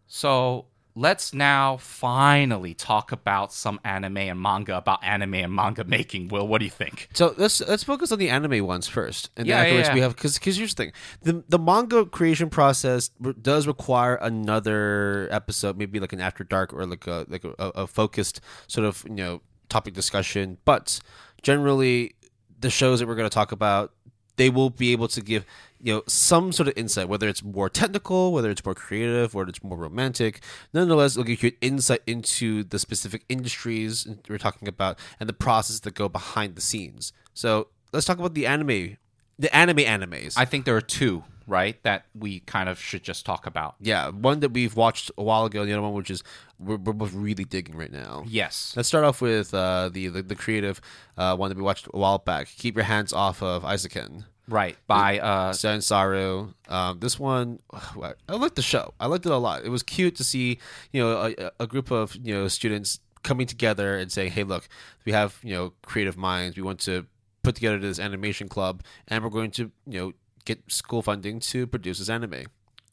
So 0.06 0.66
let's 0.94 1.34
now 1.34 1.76
finally 1.76 2.72
talk 2.72 3.12
about 3.12 3.52
some 3.52 3.78
anime 3.84 4.16
and 4.16 4.40
manga 4.40 4.76
about 4.78 5.04
anime 5.04 5.34
and 5.34 5.52
manga 5.52 5.84
making. 5.84 6.28
Will, 6.28 6.48
what 6.48 6.58
do 6.58 6.64
you 6.64 6.70
think? 6.70 7.08
So 7.12 7.34
let's 7.36 7.60
let's 7.60 7.84
focus 7.84 8.12
on 8.12 8.18
the 8.18 8.30
anime 8.30 8.66
ones 8.66 8.88
first, 8.88 9.30
and 9.36 9.46
Yeah, 9.46 9.56
then 9.56 9.64
yeah, 9.64 9.68
afterwards 9.68 9.88
yeah. 9.88 9.94
we 9.94 10.00
have 10.00 10.16
because 10.16 10.34
because 10.38 10.56
here's 10.56 10.74
the 10.74 10.84
thing: 10.84 10.92
the 11.22 11.44
the 11.48 11.58
manga 11.58 12.06
creation 12.06 12.48
process 12.50 13.10
re- 13.20 13.34
does 13.40 13.66
require 13.66 14.14
another 14.16 15.28
episode, 15.30 15.76
maybe 15.76 16.00
like 16.00 16.12
an 16.12 16.20
after 16.20 16.44
dark 16.44 16.72
or 16.72 16.86
like 16.86 17.06
a 17.06 17.26
like 17.28 17.44
a, 17.44 17.52
a 17.58 17.86
focused 17.86 18.40
sort 18.66 18.86
of 18.86 19.04
you 19.08 19.14
know 19.16 19.42
topic 19.68 19.92
discussion. 19.94 20.56
But 20.64 20.98
generally, 21.42 22.14
the 22.58 22.70
shows 22.70 23.00
that 23.00 23.06
we're 23.08 23.16
going 23.16 23.28
to 23.28 23.34
talk 23.34 23.52
about, 23.52 23.92
they 24.36 24.48
will 24.50 24.70
be 24.70 24.92
able 24.92 25.08
to 25.08 25.20
give 25.20 25.44
you 25.80 25.94
know 25.94 26.02
some 26.06 26.52
sort 26.52 26.68
of 26.68 26.74
insight, 26.76 27.08
whether 27.08 27.28
it's 27.28 27.42
more 27.42 27.68
technical, 27.68 28.32
whether 28.32 28.50
it's 28.50 28.64
more 28.64 28.74
creative, 28.74 29.34
whether 29.34 29.48
it's 29.50 29.62
more 29.62 29.76
romantic. 29.78 30.40
Nonetheless, 30.72 31.12
it'll 31.12 31.24
give 31.24 31.42
you 31.42 31.50
an 31.50 31.56
insight 31.60 32.02
into 32.06 32.64
the 32.64 32.78
specific 32.78 33.24
industries 33.28 34.06
we're 34.28 34.38
talking 34.38 34.68
about 34.68 34.98
and 35.20 35.28
the 35.28 35.34
process 35.34 35.80
that 35.80 35.94
go 35.94 36.08
behind 36.08 36.54
the 36.56 36.60
scenes. 36.60 37.12
So 37.34 37.68
let's 37.92 38.06
talk 38.06 38.18
about 38.18 38.34
the 38.34 38.46
anime, 38.46 38.96
the 39.38 39.54
anime 39.54 39.78
animes. 39.78 40.34
I 40.36 40.44
think 40.44 40.64
there 40.64 40.76
are 40.76 40.80
two, 40.80 41.24
right, 41.46 41.82
that 41.82 42.06
we 42.18 42.40
kind 42.40 42.68
of 42.68 42.78
should 42.80 43.02
just 43.02 43.26
talk 43.26 43.46
about. 43.46 43.76
yeah, 43.80 44.08
one 44.10 44.40
that 44.40 44.52
we've 44.52 44.74
watched 44.76 45.10
a 45.18 45.22
while 45.22 45.44
ago, 45.44 45.60
and 45.60 45.68
the 45.68 45.74
other 45.74 45.82
one 45.82 45.92
which 45.92 46.10
is 46.10 46.22
we're, 46.58 46.76
we're 46.76 46.94
both 46.94 47.12
really 47.12 47.44
digging 47.44 47.76
right 47.76 47.92
now. 47.92 48.24
Yes. 48.26 48.72
Let's 48.76 48.88
start 48.88 49.04
off 49.04 49.20
with 49.20 49.52
uh, 49.52 49.90
the, 49.92 50.08
the 50.08 50.22
the 50.22 50.34
creative 50.34 50.80
uh, 51.18 51.36
one 51.36 51.50
that 51.50 51.58
we 51.58 51.62
watched 51.62 51.86
a 51.92 51.98
while 51.98 52.18
back. 52.18 52.48
Keep 52.56 52.76
your 52.76 52.84
hands 52.84 53.12
off 53.12 53.42
of 53.42 53.62
Eizouken. 53.62 54.24
Right. 54.48 54.76
By 54.86 55.18
uh 55.18 55.52
Science 55.52 55.86
SARU. 55.86 56.54
Um, 56.68 57.00
this 57.00 57.18
one, 57.18 57.60
I 57.72 58.34
liked 58.34 58.56
the 58.56 58.62
show. 58.62 58.94
I 59.00 59.06
liked 59.06 59.26
it 59.26 59.32
a 59.32 59.36
lot. 59.36 59.64
It 59.64 59.70
was 59.70 59.82
cute 59.82 60.16
to 60.16 60.24
see, 60.24 60.58
you 60.92 61.02
know, 61.02 61.34
a, 61.38 61.50
a 61.60 61.66
group 61.66 61.90
of 61.90 62.16
you 62.16 62.34
know 62.34 62.48
students 62.48 63.00
coming 63.22 63.46
together 63.46 63.96
and 63.96 64.10
saying, 64.10 64.32
"Hey, 64.32 64.44
look, 64.44 64.68
we 65.04 65.12
have 65.12 65.38
you 65.42 65.54
know 65.54 65.72
creative 65.82 66.16
minds. 66.16 66.56
We 66.56 66.62
want 66.62 66.80
to 66.80 67.06
put 67.42 67.56
together 67.56 67.78
this 67.78 67.98
animation 67.98 68.48
club, 68.48 68.82
and 69.08 69.24
we're 69.24 69.30
going 69.30 69.50
to 69.52 69.70
you 69.86 69.98
know 69.98 70.12
get 70.44 70.60
school 70.70 71.02
funding 71.02 71.40
to 71.40 71.66
produce 71.66 71.98
this 71.98 72.08
anime." 72.08 72.44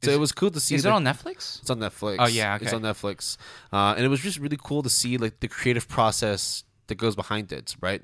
So 0.02 0.12
it 0.12 0.20
was 0.20 0.34
cool 0.34 0.52
to 0.52 0.60
see. 0.60 0.76
Is 0.76 0.86
it 0.86 0.92
on 0.92 1.06
Netflix? 1.06 1.62
it's 1.62 1.70
on 1.70 1.80
Netflix. 1.80 2.18
Oh, 2.20 2.28
yeah, 2.28 2.58
it's 2.60 2.74
on 2.74 2.82
Netflix, 2.82 3.38
uh, 3.72 3.94
and 3.96 4.04
it 4.04 4.10
was 4.10 4.20
just 4.20 4.38
really 4.40 4.58
cool 4.62 4.84
to 4.84 4.90
see 4.90 5.18
like 5.18 5.40
the 5.40 5.48
creative 5.48 5.88
process 5.88 6.66
that 6.88 6.96
goes 6.96 7.16
behind 7.16 7.54
it. 7.54 7.76
Right 7.80 8.02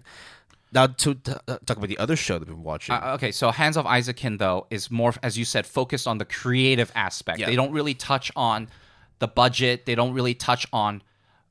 now, 0.71 0.87
to 0.87 1.15
t- 1.15 1.33
talk 1.45 1.77
about 1.77 1.87
the 1.87 1.97
other 1.97 2.15
show 2.15 2.37
that 2.37 2.47
we've 2.47 2.55
been 2.55 2.63
watching. 2.63 2.95
Uh, 2.95 3.13
okay, 3.15 3.31
so 3.31 3.51
Hands 3.51 3.75
off 3.75 3.85
Eizouken 3.85 4.37
though 4.37 4.67
is 4.69 4.91
more, 4.91 5.13
as 5.23 5.37
you 5.37 5.45
said, 5.45 5.65
focused 5.65 6.07
on 6.07 6.17
the 6.19 6.25
creative 6.25 6.91
aspect. 6.95 7.39
Yeah. 7.39 7.47
They 7.47 7.55
don't 7.55 7.71
really 7.71 7.93
touch 7.93 8.31
on 8.35 8.67
the 9.19 9.27
budget. 9.27 9.85
They 9.85 9.95
don't 9.95 10.13
really 10.13 10.33
touch 10.33 10.67
on 10.71 11.01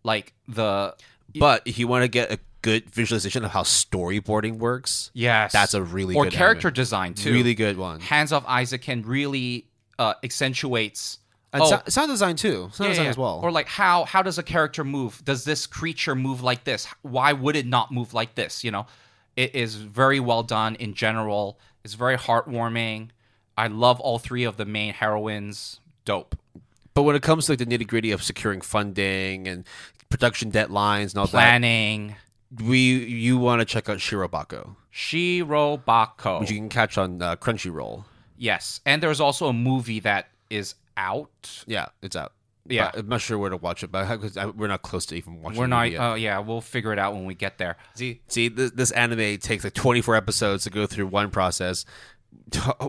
like 0.05 0.32
the 0.47 0.95
But 1.35 1.62
if 1.65 1.78
you 1.78 1.89
want 1.89 2.03
to 2.03 2.09
get 2.09 2.32
a 2.32 2.39
good 2.62 2.90
visualization 2.90 3.45
of 3.45 3.51
how 3.51 3.62
storyboarding 3.62 4.59
works, 4.59 5.11
yes, 5.15 5.53
that's 5.53 5.74
a 5.74 5.82
really 5.82 6.15
or 6.15 6.24
good 6.24 6.32
character 6.32 6.69
anime. 6.69 6.74
design 6.74 7.15
too. 7.15 7.32
really 7.32 7.55
good 7.55 7.77
one. 7.77 8.01
Hands 8.01 8.32
off 8.32 8.47
Eizouken 8.47 9.07
really 9.07 9.66
uh, 9.99 10.15
accentuates. 10.23 11.19
And 11.53 11.62
oh, 11.62 11.81
sound 11.89 12.11
design 12.11 12.36
too. 12.36 12.69
Sound 12.73 12.81
yeah, 12.81 12.89
design 12.89 13.05
yeah. 13.05 13.11
as 13.11 13.16
well. 13.16 13.40
Or 13.43 13.51
like 13.51 13.69
how 13.69 14.05
how 14.05 14.23
does 14.23 14.39
a 14.39 14.43
character 14.43 14.85
move? 14.85 15.24
Does 15.24 15.45
this 15.45 15.66
creature 15.66 16.15
move 16.15 16.43
like 16.43 16.65
this? 16.65 16.86
Why 17.03 17.32
would 17.32 17.57
it 17.57 17.66
not 17.66 17.90
move 17.90 18.12
like 18.12 18.35
this? 18.35 18.62
You 18.62 18.70
know, 18.70 18.86
it 19.39 19.55
is 19.55 19.77
very 19.77 20.19
well 20.20 20.43
done 20.43 20.74
in 20.77 20.94
general. 20.94 21.59
It's 21.85 21.94
very 21.94 22.16
heartwarming. 22.19 23.10
I 23.56 23.69
love 23.69 24.01
all 24.01 24.19
three 24.19 24.44
of 24.44 24.56
the 24.56 24.65
main 24.65 24.93
heroines. 24.94 25.81
Dope. 26.05 26.36
but 26.94 27.02
when 27.02 27.15
it 27.15 27.23
comes 27.23 27.47
to 27.47 27.52
like 27.52 27.59
the 27.60 27.66
nitty 27.66 27.86
gritty 27.86 28.10
of 28.12 28.23
securing 28.23 28.60
funding 28.62 29.47
and 29.47 29.65
production 30.10 30.51
deadlines 30.51 31.10
and 31.10 31.19
all 31.19 31.27
that 31.27 31.32
Planning. 31.32 32.16
that, 32.51 32.65
we 32.65 32.78
you 32.78 33.36
want 33.39 33.60
to 33.60 33.65
check 33.66 33.89
out 33.89 33.98
Shirobako, 33.98 34.74
Shirobako. 34.93 36.40
which 36.40 36.51
you 36.51 36.56
can 36.56 36.69
catch 36.69 36.97
on 36.98 37.20
uh, 37.23 37.36
Crunchyroll. 37.36 38.05
yes, 38.36 38.81
and 38.86 39.02
there's 39.02 39.20
also 39.20 39.48
a 39.48 39.52
movie 39.52 40.01
that 40.01 40.28
is 40.51 40.74
out. 40.97 41.65
Yeah, 41.66 41.86
it's 42.02 42.16
out. 42.16 42.32
Yeah. 42.69 42.90
But 42.93 43.01
I'm 43.01 43.09
not 43.09 43.20
sure 43.20 43.39
where 43.39 43.51
to 43.51 43.57
watch 43.57 43.82
it, 43.82 43.90
but 43.90 44.07
because 44.20 44.36
we're 44.55 44.69
not 44.69 44.82
close 44.82 45.07
to 45.07 45.16
even 45.16 45.40
watching. 45.43 45.57
It. 45.57 45.61
We're 45.61 45.66
not. 45.66 45.86
Oh 45.95 46.15
yeah, 46.15 46.39
we'll 46.39 46.61
figure 46.61 46.93
it 46.93 46.99
out 46.99 47.15
when 47.15 47.24
we 47.24 47.35
get 47.35 47.59
there. 47.59 47.77
See, 47.95 48.20
see, 48.28 48.49
this, 48.49 48.70
this 48.73 48.90
anime 48.93 49.39
takes 49.39 49.65
like 49.65 49.74
24 49.74 50.15
episodes 50.16 50.65
to 50.65 50.70
go 50.70 50.86
through 50.86 51.07
one 51.09 51.31
process. 51.31 51.85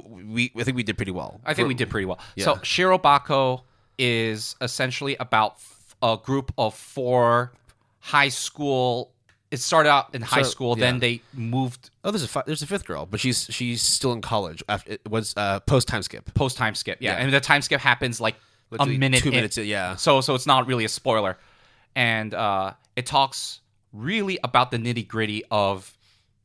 We, 0.05 0.51
I 0.57 0.63
think 0.63 0.75
we 0.77 0.83
did 0.83 0.97
pretty 0.97 1.11
well. 1.11 1.39
I 1.45 1.53
think 1.53 1.67
we 1.67 1.73
did 1.73 1.89
pretty 1.89 2.05
well. 2.05 2.19
Yeah. 2.35 2.45
So 2.45 2.55
Shirobako 2.57 3.61
is 3.97 4.55
essentially 4.61 5.15
about 5.19 5.53
f- 5.53 5.95
a 6.01 6.17
group 6.21 6.51
of 6.57 6.75
four 6.75 7.53
high 7.99 8.29
school. 8.29 9.11
It 9.51 9.57
started 9.59 9.89
out 9.89 10.13
in 10.13 10.21
high 10.21 10.43
So, 10.43 10.49
school, 10.49 10.77
yeah. 10.77 10.85
then 10.85 10.99
they 10.99 11.21
moved 11.33 11.89
Oh, 12.03 12.11
there's 12.11 12.23
a 12.23 12.27
fi- 12.27 12.43
there's 12.45 12.61
a 12.61 12.67
fifth 12.67 12.85
girl, 12.85 13.05
but 13.05 13.19
she's 13.19 13.45
she's 13.49 13.81
still 13.81 14.11
in 14.13 14.21
college. 14.21 14.61
After 14.69 14.91
it 14.93 15.01
was 15.09 15.33
uh, 15.37 15.59
post 15.61 15.87
time 15.87 16.03
skip. 16.03 16.31
post 16.35 16.55
time 16.57 16.75
skip. 16.75 16.99
Yeah, 17.01 17.13
Yeah. 17.17 17.23
and 17.23 17.33
the 17.33 17.39
time 17.39 17.61
skip 17.61 17.81
happens 17.81 18.21
like 18.21 18.35
Literally 18.71 18.95
a 18.95 18.99
minute, 18.99 19.23
two 19.23 19.29
in. 19.29 19.35
minutes. 19.35 19.57
in, 19.57 19.65
Yeah, 19.65 19.95
So 19.95 20.21
so 20.21 20.35
it's 20.35 20.45
not 20.47 20.67
really 20.67 20.85
a 20.85 20.89
spoiler, 20.89 21.37
and 21.95 22.33
uh, 22.33 22.73
it 22.95 23.05
talks 23.05 23.61
really 23.91 24.39
about 24.43 24.71
the 24.71 24.77
nitty 24.77 25.07
gritty 25.07 25.43
of 25.49 25.97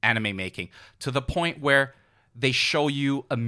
anime 0.03 0.37
making 0.37 0.69
to 1.01 1.11
the 1.11 1.23
point 1.23 1.61
where 1.61 1.95
they 2.35 2.53
show 2.53 2.89
you 2.89 3.25
a 3.31 3.39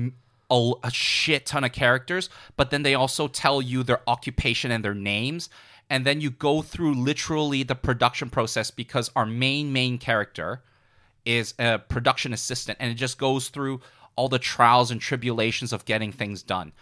a 0.50 0.90
shit 0.92 1.44
ton 1.44 1.64
of 1.64 1.72
characters, 1.72 2.30
but 2.56 2.70
then 2.70 2.82
they 2.82 2.94
also 2.94 3.26
tell 3.26 3.60
you 3.60 3.82
their 3.82 4.00
occupation 4.08 4.70
and 4.70 4.84
their 4.84 4.94
names, 4.94 5.48
and 5.90 6.04
then 6.06 6.20
you 6.20 6.30
go 6.30 6.62
through 6.62 6.94
literally 6.94 7.62
the 7.62 7.74
production 7.74 8.30
process 8.30 8.70
because 8.70 9.10
our 9.16 9.26
main 9.26 9.72
main 9.72 9.98
character 9.98 10.62
is 11.24 11.54
a 11.58 11.78
production 11.78 12.32
assistant, 12.32 12.78
and 12.80 12.90
it 12.90 12.94
just 12.94 13.18
goes 13.18 13.48
through 13.48 13.80
all 14.14 14.28
the 14.28 14.38
trials 14.38 14.90
and 14.90 15.00
tribulations 15.00 15.72
of 15.72 15.84
getting 15.84 16.12
things 16.12 16.42
done. 16.42 16.72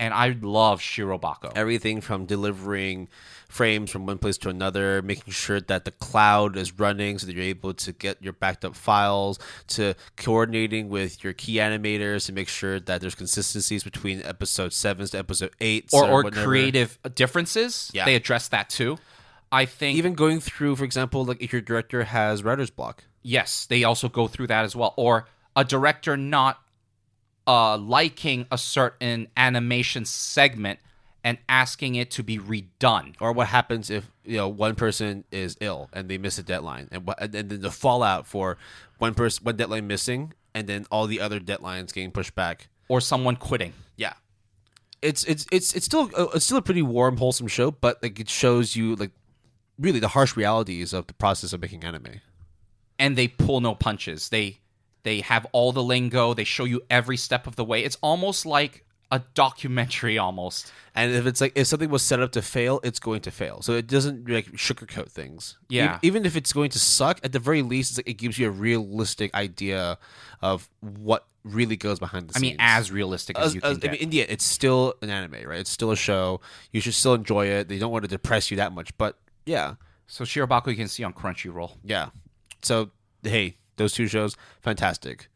And 0.00 0.14
I 0.14 0.36
love 0.40 0.80
Shirobako. 0.80 1.52
everything 1.56 2.00
from 2.00 2.24
delivering 2.26 3.08
frames 3.48 3.90
from 3.90 4.06
one 4.06 4.18
place 4.18 4.38
to 4.38 4.48
another, 4.48 5.02
making 5.02 5.32
sure 5.32 5.60
that 5.60 5.84
the 5.84 5.90
cloud 5.90 6.56
is 6.56 6.78
running 6.78 7.18
so 7.18 7.26
that 7.26 7.34
you're 7.34 7.42
able 7.44 7.74
to 7.74 7.92
get 7.92 8.22
your 8.22 8.32
backed 8.34 8.64
up 8.64 8.76
files, 8.76 9.38
to 9.68 9.94
coordinating 10.16 10.88
with 10.88 11.24
your 11.24 11.32
key 11.32 11.54
animators 11.56 12.26
to 12.26 12.32
make 12.32 12.46
sure 12.48 12.78
that 12.78 13.00
there's 13.00 13.14
consistencies 13.16 13.82
between 13.82 14.22
episode 14.22 14.72
sevens 14.72 15.10
to 15.10 15.18
episode 15.18 15.50
eights 15.60 15.92
or, 15.94 16.06
or 16.06 16.22
whatever. 16.24 16.46
creative 16.46 16.98
differences. 17.14 17.90
Yeah. 17.92 18.04
They 18.04 18.14
address 18.14 18.48
that 18.48 18.68
too. 18.70 18.98
I 19.50 19.64
think 19.64 19.96
Even 19.96 20.14
going 20.14 20.40
through, 20.40 20.76
for 20.76 20.84
example, 20.84 21.24
like 21.24 21.40
if 21.42 21.52
your 21.52 21.62
director 21.62 22.04
has 22.04 22.44
writer's 22.44 22.70
block. 22.70 23.04
yes, 23.22 23.66
they 23.66 23.82
also 23.82 24.08
go 24.08 24.28
through 24.28 24.48
that 24.48 24.64
as 24.64 24.76
well. 24.76 24.92
Or 24.96 25.26
a 25.56 25.64
director 25.64 26.16
not 26.16 26.60
uh, 27.48 27.76
liking 27.78 28.46
a 28.52 28.58
certain 28.58 29.26
animation 29.36 30.04
segment 30.04 30.78
and 31.24 31.38
asking 31.48 31.96
it 31.96 32.10
to 32.12 32.22
be 32.22 32.38
redone. 32.38 33.16
Or 33.20 33.32
what 33.32 33.48
happens 33.48 33.90
if 33.90 34.08
you 34.24 34.36
know 34.36 34.48
one 34.48 34.76
person 34.76 35.24
is 35.32 35.56
ill 35.60 35.88
and 35.92 36.08
they 36.08 36.18
miss 36.18 36.38
a 36.38 36.44
deadline, 36.44 36.88
and 36.92 37.10
and 37.18 37.32
then 37.32 37.60
the 37.60 37.70
fallout 37.72 38.26
for 38.26 38.58
one 38.98 39.14
person, 39.14 39.44
one 39.44 39.56
deadline 39.56 39.86
missing, 39.88 40.34
and 40.54 40.68
then 40.68 40.86
all 40.92 41.06
the 41.08 41.20
other 41.20 41.40
deadlines 41.40 41.92
getting 41.92 42.12
pushed 42.12 42.34
back. 42.36 42.68
Or 42.88 43.00
someone 43.00 43.36
quitting. 43.36 43.72
Yeah, 43.96 44.14
it's 45.02 45.24
it's 45.24 45.46
it's 45.50 45.74
it's 45.74 45.86
still 45.86 46.10
uh, 46.16 46.26
it's 46.34 46.44
still 46.44 46.58
a 46.58 46.62
pretty 46.62 46.82
warm, 46.82 47.16
wholesome 47.16 47.48
show, 47.48 47.70
but 47.72 48.02
like 48.02 48.20
it 48.20 48.28
shows 48.30 48.76
you 48.76 48.94
like 48.96 49.10
really 49.78 50.00
the 50.00 50.08
harsh 50.08 50.36
realities 50.36 50.92
of 50.92 51.06
the 51.06 51.14
process 51.14 51.52
of 51.52 51.60
making 51.60 51.84
anime. 51.84 52.20
and 52.98 53.16
they 53.16 53.28
pull 53.28 53.60
no 53.60 53.74
punches. 53.74 54.28
They 54.28 54.58
they 55.02 55.20
have 55.20 55.46
all 55.52 55.72
the 55.72 55.82
lingo. 55.82 56.34
They 56.34 56.44
show 56.44 56.64
you 56.64 56.82
every 56.90 57.16
step 57.16 57.46
of 57.46 57.56
the 57.56 57.64
way. 57.64 57.84
It's 57.84 57.96
almost 58.02 58.44
like 58.46 58.84
a 59.10 59.22
documentary 59.34 60.18
almost. 60.18 60.70
And 60.94 61.12
if 61.14 61.26
it's 61.26 61.40
like 61.40 61.52
if 61.54 61.66
something 61.66 61.88
was 61.88 62.02
set 62.02 62.20
up 62.20 62.32
to 62.32 62.42
fail, 62.42 62.80
it's 62.82 62.98
going 62.98 63.22
to 63.22 63.30
fail. 63.30 63.62
So 63.62 63.72
it 63.74 63.86
doesn't 63.86 64.28
like 64.28 64.46
sugarcoat 64.52 65.10
things. 65.10 65.56
Yeah. 65.68 65.96
E- 65.96 65.98
even 66.08 66.26
if 66.26 66.36
it's 66.36 66.52
going 66.52 66.70
to 66.70 66.78
suck, 66.78 67.20
at 67.24 67.32
the 67.32 67.38
very 67.38 67.62
least, 67.62 67.92
it's 67.92 67.98
like 67.98 68.08
it 68.08 68.14
gives 68.18 68.38
you 68.38 68.48
a 68.48 68.50
realistic 68.50 69.34
idea 69.34 69.98
of 70.42 70.68
what 70.80 71.26
really 71.44 71.76
goes 71.76 71.98
behind 71.98 72.28
the 72.28 72.32
I 72.36 72.40
scenes. 72.40 72.50
I 72.50 72.52
mean, 72.52 72.56
as 72.58 72.92
realistic 72.92 73.38
as, 73.38 73.46
As- 73.46 73.54
you 73.54 73.60
can 73.62 73.70
as- 73.70 73.78
get. 73.78 73.88
I 73.88 73.92
mean, 73.92 74.02
in 74.02 74.10
the 74.10 74.20
end, 74.22 74.30
it's 74.30 74.44
still 74.44 74.94
an 75.00 75.08
anime, 75.08 75.48
right? 75.48 75.60
It's 75.60 75.70
still 75.70 75.90
a 75.90 75.96
show. 75.96 76.40
You 76.72 76.80
should 76.82 76.94
still 76.94 77.14
enjoy 77.14 77.46
it. 77.46 77.68
They 77.68 77.78
don't 77.78 77.90
want 77.92 78.02
to 78.04 78.08
depress 78.08 78.50
you 78.50 78.58
that 78.58 78.72
much, 78.72 78.96
but 78.98 79.16
yeah, 79.46 79.74
so 80.06 80.24
Shirobako 80.24 80.66
you 80.68 80.76
can 80.76 80.88
see 80.88 81.02
on 81.04 81.14
Crunchyroll. 81.14 81.76
yeah. 81.82 82.10
So 82.60 82.90
hey, 83.22 83.56
those 83.78 83.92
two 83.94 84.06
shows, 84.06 84.36
fantastic. 84.60 85.28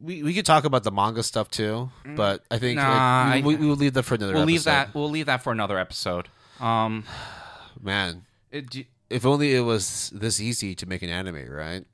We 0.00 0.22
we 0.22 0.34
could 0.34 0.44
talk 0.44 0.64
about 0.64 0.82
the 0.82 0.90
manga 0.90 1.22
stuff 1.22 1.48
too, 1.50 1.90
but 2.04 2.42
I 2.50 2.58
think 2.58 2.78
Mm. 2.78 2.82
Nah, 2.82 3.30
like, 3.30 3.44
I- 3.44 3.46
we, 3.46 3.56
we 3.56 3.66
will 3.66 3.76
leave 3.76 3.94
that 3.94 4.02
for 4.02 4.16
another. 4.16 4.34
We'll 4.34 4.44
leave 4.44 4.66
episode. 4.66 4.70
that. 4.88 4.94
We'll 4.94 5.10
leave 5.10 5.26
that 5.26 5.42
for 5.42 5.52
another 5.52 5.78
episode. 5.78 6.28
Um, 6.60 7.04
man. 7.80 8.24
it, 8.50 8.68
do- 8.70 8.84
If 9.08 9.24
only 9.24 9.54
it 9.54 9.60
was 9.60 10.10
this 10.14 10.40
easy 10.40 10.74
to 10.74 10.86
make 10.86 11.02
an 11.02 11.10
anime, 11.10 11.46
right? 11.48 11.84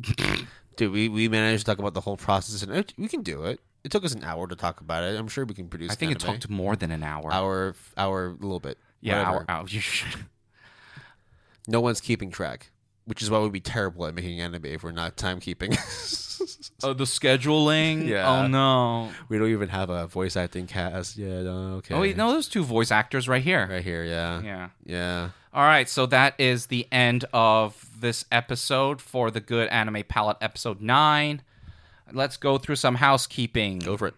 Dude, 0.76 0.92
we, 0.92 1.08
we 1.08 1.28
managed 1.28 1.64
to 1.64 1.70
talk 1.72 1.78
about 1.80 1.94
the 1.94 2.00
whole 2.02 2.16
process, 2.16 2.62
and 2.62 2.72
it, 2.74 2.92
we 2.96 3.08
can 3.08 3.22
do 3.22 3.44
it. 3.44 3.60
It 3.84 3.90
took 3.90 4.04
us 4.04 4.14
an 4.14 4.22
hour 4.24 4.46
to 4.46 4.54
talk 4.56 4.80
about 4.80 5.02
it. 5.04 5.18
I'm 5.18 5.26
sure 5.28 5.44
we 5.44 5.54
can 5.54 5.68
produce. 5.68 5.90
I 5.90 5.94
think 5.94 6.10
an 6.12 6.16
it 6.18 6.24
anime. 6.24 6.40
took 6.40 6.50
more 6.50 6.76
than 6.76 6.90
an 6.92 7.02
hour. 7.02 7.32
hour, 7.32 7.74
hour, 7.96 8.26
a 8.26 8.30
little 8.30 8.60
bit. 8.60 8.78
yeah, 9.00 9.18
whatever. 9.18 9.44
hour. 9.48 9.60
hour. 9.60 9.66
You 9.68 9.80
should. 9.80 10.26
No 11.66 11.80
one's 11.80 12.00
keeping 12.00 12.30
track, 12.30 12.70
which 13.08 13.22
is 13.22 13.30
why 13.30 13.38
we'd 13.40 13.52
be 13.52 13.60
terrible 13.60 14.06
at 14.06 14.14
making 14.14 14.38
anime 14.40 14.66
if 14.66 14.82
we're 14.84 14.92
not 14.92 15.16
timekeeping. 15.16 15.72
Oh, 16.82 16.92
the 16.92 17.04
scheduling. 17.04 18.06
Yeah. 18.06 18.28
Oh 18.30 18.46
no. 18.46 19.10
we 19.30 19.38
don't 19.38 19.48
even 19.50 19.70
have 19.70 19.88
a 19.90 20.06
voice 20.06 20.36
acting 20.36 20.66
cast. 20.66 21.16
Yeah, 21.16 21.26
oh, 21.28 21.42
no, 21.42 21.76
okay. 21.76 21.94
Oh 21.94 22.00
wait, 22.00 22.16
no, 22.18 22.32
there's 22.32 22.48
two 22.48 22.62
voice 22.64 22.90
actors 22.90 23.28
right 23.28 23.42
here. 23.42 23.66
right 23.70 23.82
here. 23.82 24.04
Yeah, 24.04 24.42
Yeah. 24.42 24.68
yeah. 24.84 25.30
All 25.54 25.62
right, 25.64 25.88
so 25.88 26.04
that 26.06 26.34
is 26.38 26.66
the 26.66 26.86
end 26.92 27.24
of 27.32 27.88
this 27.98 28.26
episode 28.30 29.00
for 29.00 29.30
the 29.30 29.40
Good 29.40 29.68
Anime 29.70 30.02
Palette 30.06 30.36
episode 30.42 30.80
9. 30.82 31.40
let's 32.12 32.36
go 32.36 32.58
through 32.58 32.76
some 32.76 32.96
housekeeping. 32.96 33.78
Go 33.78 33.96
for 33.96 34.08
it. 34.08 34.14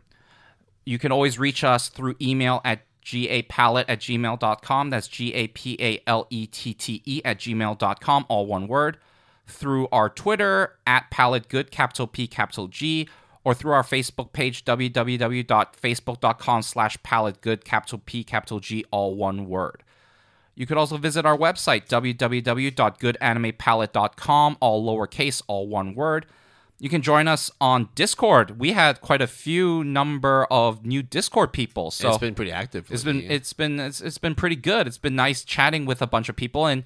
You 0.85 0.99
can 0.99 1.13
always 1.13 1.39
reach 1.39 1.63
us 1.63 1.89
through 1.89 2.17
email 2.21 2.61
at 2.65 2.81
gapalette 3.11 3.87
at 3.89 4.01
gmail.com. 4.01 4.91
That's 4.91 5.09
G 5.09 5.33
A 5.35 5.49
P 5.49 5.77
A 5.81 6.01
L 6.07 6.27
E 6.31 6.47
T 6.47 6.73
T 6.75 7.03
E 7.05 7.21
at 7.25 7.39
gmail.com, 7.39 8.27
all 8.29 8.47
one 8.47 8.69
word. 8.69 8.99
Through 9.47 9.89
our 9.91 10.09
Twitter 10.09 10.77
at 10.87 11.11
palettegood, 11.11 11.71
capital 11.71 12.07
P, 12.07 12.27
capital 12.27 12.69
G, 12.69 13.09
or 13.43 13.55
through 13.55 13.73
our 13.73 13.83
Facebook 13.83 14.33
page, 14.33 14.65
www.facebook.com 14.65 16.63
slash 16.63 16.97
palettegood, 16.99 17.65
capital 17.65 18.01
P, 18.05 18.23
capital 18.23 18.61
G, 18.61 18.85
all 18.91 19.17
one 19.17 19.49
word. 19.49 19.83
You 20.55 20.67
could 20.67 20.77
also 20.77 20.99
visit 20.99 21.25
our 21.25 21.39
website, 21.39 21.89
www.goodanimepalette.com, 21.89 24.57
all 24.61 24.87
lowercase, 24.87 25.43
all 25.47 25.67
one 25.67 25.95
word. 25.95 26.27
You 26.81 26.89
can 26.89 27.03
join 27.03 27.29
us 27.29 27.51
on 27.61 27.91
Discord. 27.95 28.59
We 28.59 28.73
had 28.73 29.03
quite 29.03 29.21
a 29.21 29.27
few 29.27 29.85
number 29.85 30.47
of 30.51 30.85
new 30.85 31.03
Discord 31.03 31.53
people. 31.53 31.91
So 31.91 32.09
it's 32.09 32.19
been 32.19 32.35
pretty 32.35 32.53
active. 32.53 32.91
it's 32.91 33.05
been 33.05 33.31
it's 33.31 33.53
been 33.53 33.79
it's, 33.79 34.01
it's 34.01 34.17
been 34.17 34.35
pretty 34.35 34.57
good. 34.57 34.87
It's 34.87 34.99
been 34.99 35.15
nice 35.15 35.45
chatting 35.45 35.85
with 35.85 36.01
a 36.01 36.07
bunch 36.07 36.31
of 36.31 36.37
people 36.37 36.67
and 36.67 36.85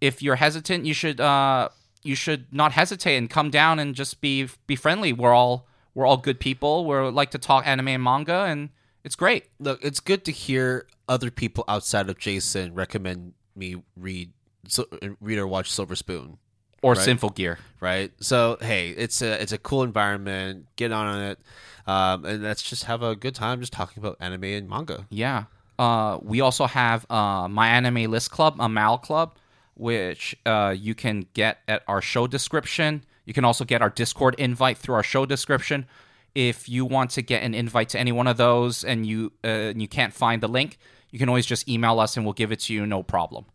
if 0.00 0.20
you're 0.22 0.36
hesitant, 0.36 0.84
you 0.84 0.94
should 0.94 1.20
uh 1.20 1.68
you 2.02 2.16
should 2.16 2.52
not 2.52 2.72
hesitate 2.72 3.16
and 3.16 3.30
come 3.30 3.50
down 3.50 3.78
and 3.78 3.94
just 3.94 4.20
be 4.20 4.48
be 4.66 4.74
friendly. 4.74 5.12
We're 5.12 5.34
all 5.34 5.68
we're 5.94 6.06
all 6.06 6.16
good 6.16 6.40
people. 6.40 6.84
We 6.84 6.96
like 7.10 7.30
to 7.30 7.38
talk 7.38 7.66
anime 7.66 7.88
and 7.88 8.02
manga 8.02 8.44
and 8.44 8.70
it's 9.04 9.14
great. 9.14 9.46
look. 9.60 9.82
It's 9.84 10.00
good 10.00 10.24
to 10.24 10.32
hear 10.32 10.86
other 11.08 11.30
people 11.30 11.64
outside 11.68 12.10
of 12.10 12.18
Jason 12.18 12.74
recommend 12.74 13.34
me 13.54 13.82
read 13.96 14.32
so, 14.66 14.86
read 15.20 15.38
or 15.38 15.46
watch 15.46 15.70
Silver 15.70 15.96
Spoon. 15.96 16.38
Or 16.82 16.94
Right. 16.94 17.06
Symphogear. 17.08 17.58
right? 17.80 18.10
So 18.20 18.56
hey, 18.60 18.90
it's 18.90 19.20
a 19.22 19.40
it's 19.42 19.52
a 19.52 19.58
cool 19.58 19.82
environment. 19.82 20.66
Get 20.76 20.92
on 20.92 21.20
it, 21.20 21.38
um, 21.86 22.24
and 22.24 22.42
let's 22.42 22.62
just 22.62 22.84
have 22.84 23.02
a 23.02 23.14
good 23.14 23.34
time 23.34 23.60
just 23.60 23.72
talking 23.72 24.02
about 24.02 24.16
anime 24.20 24.44
and 24.44 24.68
manga. 24.68 25.06
Yeah. 25.10 25.44
Uh, 25.78 26.18
we 26.22 26.40
also 26.40 26.66
have 26.66 27.10
uh, 27.10 27.48
my 27.48 27.68
anime 27.68 28.10
list 28.10 28.30
club, 28.30 28.56
a 28.58 28.68
Mal 28.68 28.98
club, 28.98 29.34
which 29.74 30.36
uh, 30.44 30.74
you 30.78 30.94
can 30.94 31.26
get 31.32 31.58
at 31.68 31.82
our 31.88 32.02
show 32.02 32.26
description. 32.26 33.02
You 33.24 33.32
can 33.34 33.44
also 33.44 33.64
get 33.64 33.80
our 33.80 33.90
Discord 33.90 34.34
invite 34.38 34.76
through 34.76 34.94
our 34.94 35.02
show 35.02 35.24
description. 35.24 35.86
If 36.34 36.68
you 36.68 36.84
want 36.84 37.10
to 37.12 37.22
get 37.22 37.42
an 37.42 37.54
invite 37.54 37.88
to 37.90 37.98
any 37.98 38.12
one 38.12 38.26
of 38.26 38.36
those 38.36 38.84
and 38.84 39.06
you 39.06 39.32
uh, 39.42 39.72
and 39.72 39.80
you 39.82 39.88
can't 39.88 40.12
find 40.12 40.42
the 40.42 40.48
link, 40.48 40.78
you 41.10 41.18
can 41.18 41.28
always 41.28 41.46
just 41.46 41.68
email 41.68 41.98
us 41.98 42.16
and 42.16 42.24
we'll 42.26 42.34
give 42.34 42.52
it 42.52 42.60
to 42.60 42.74
you, 42.74 42.86
no 42.86 43.02
problem. 43.02 43.46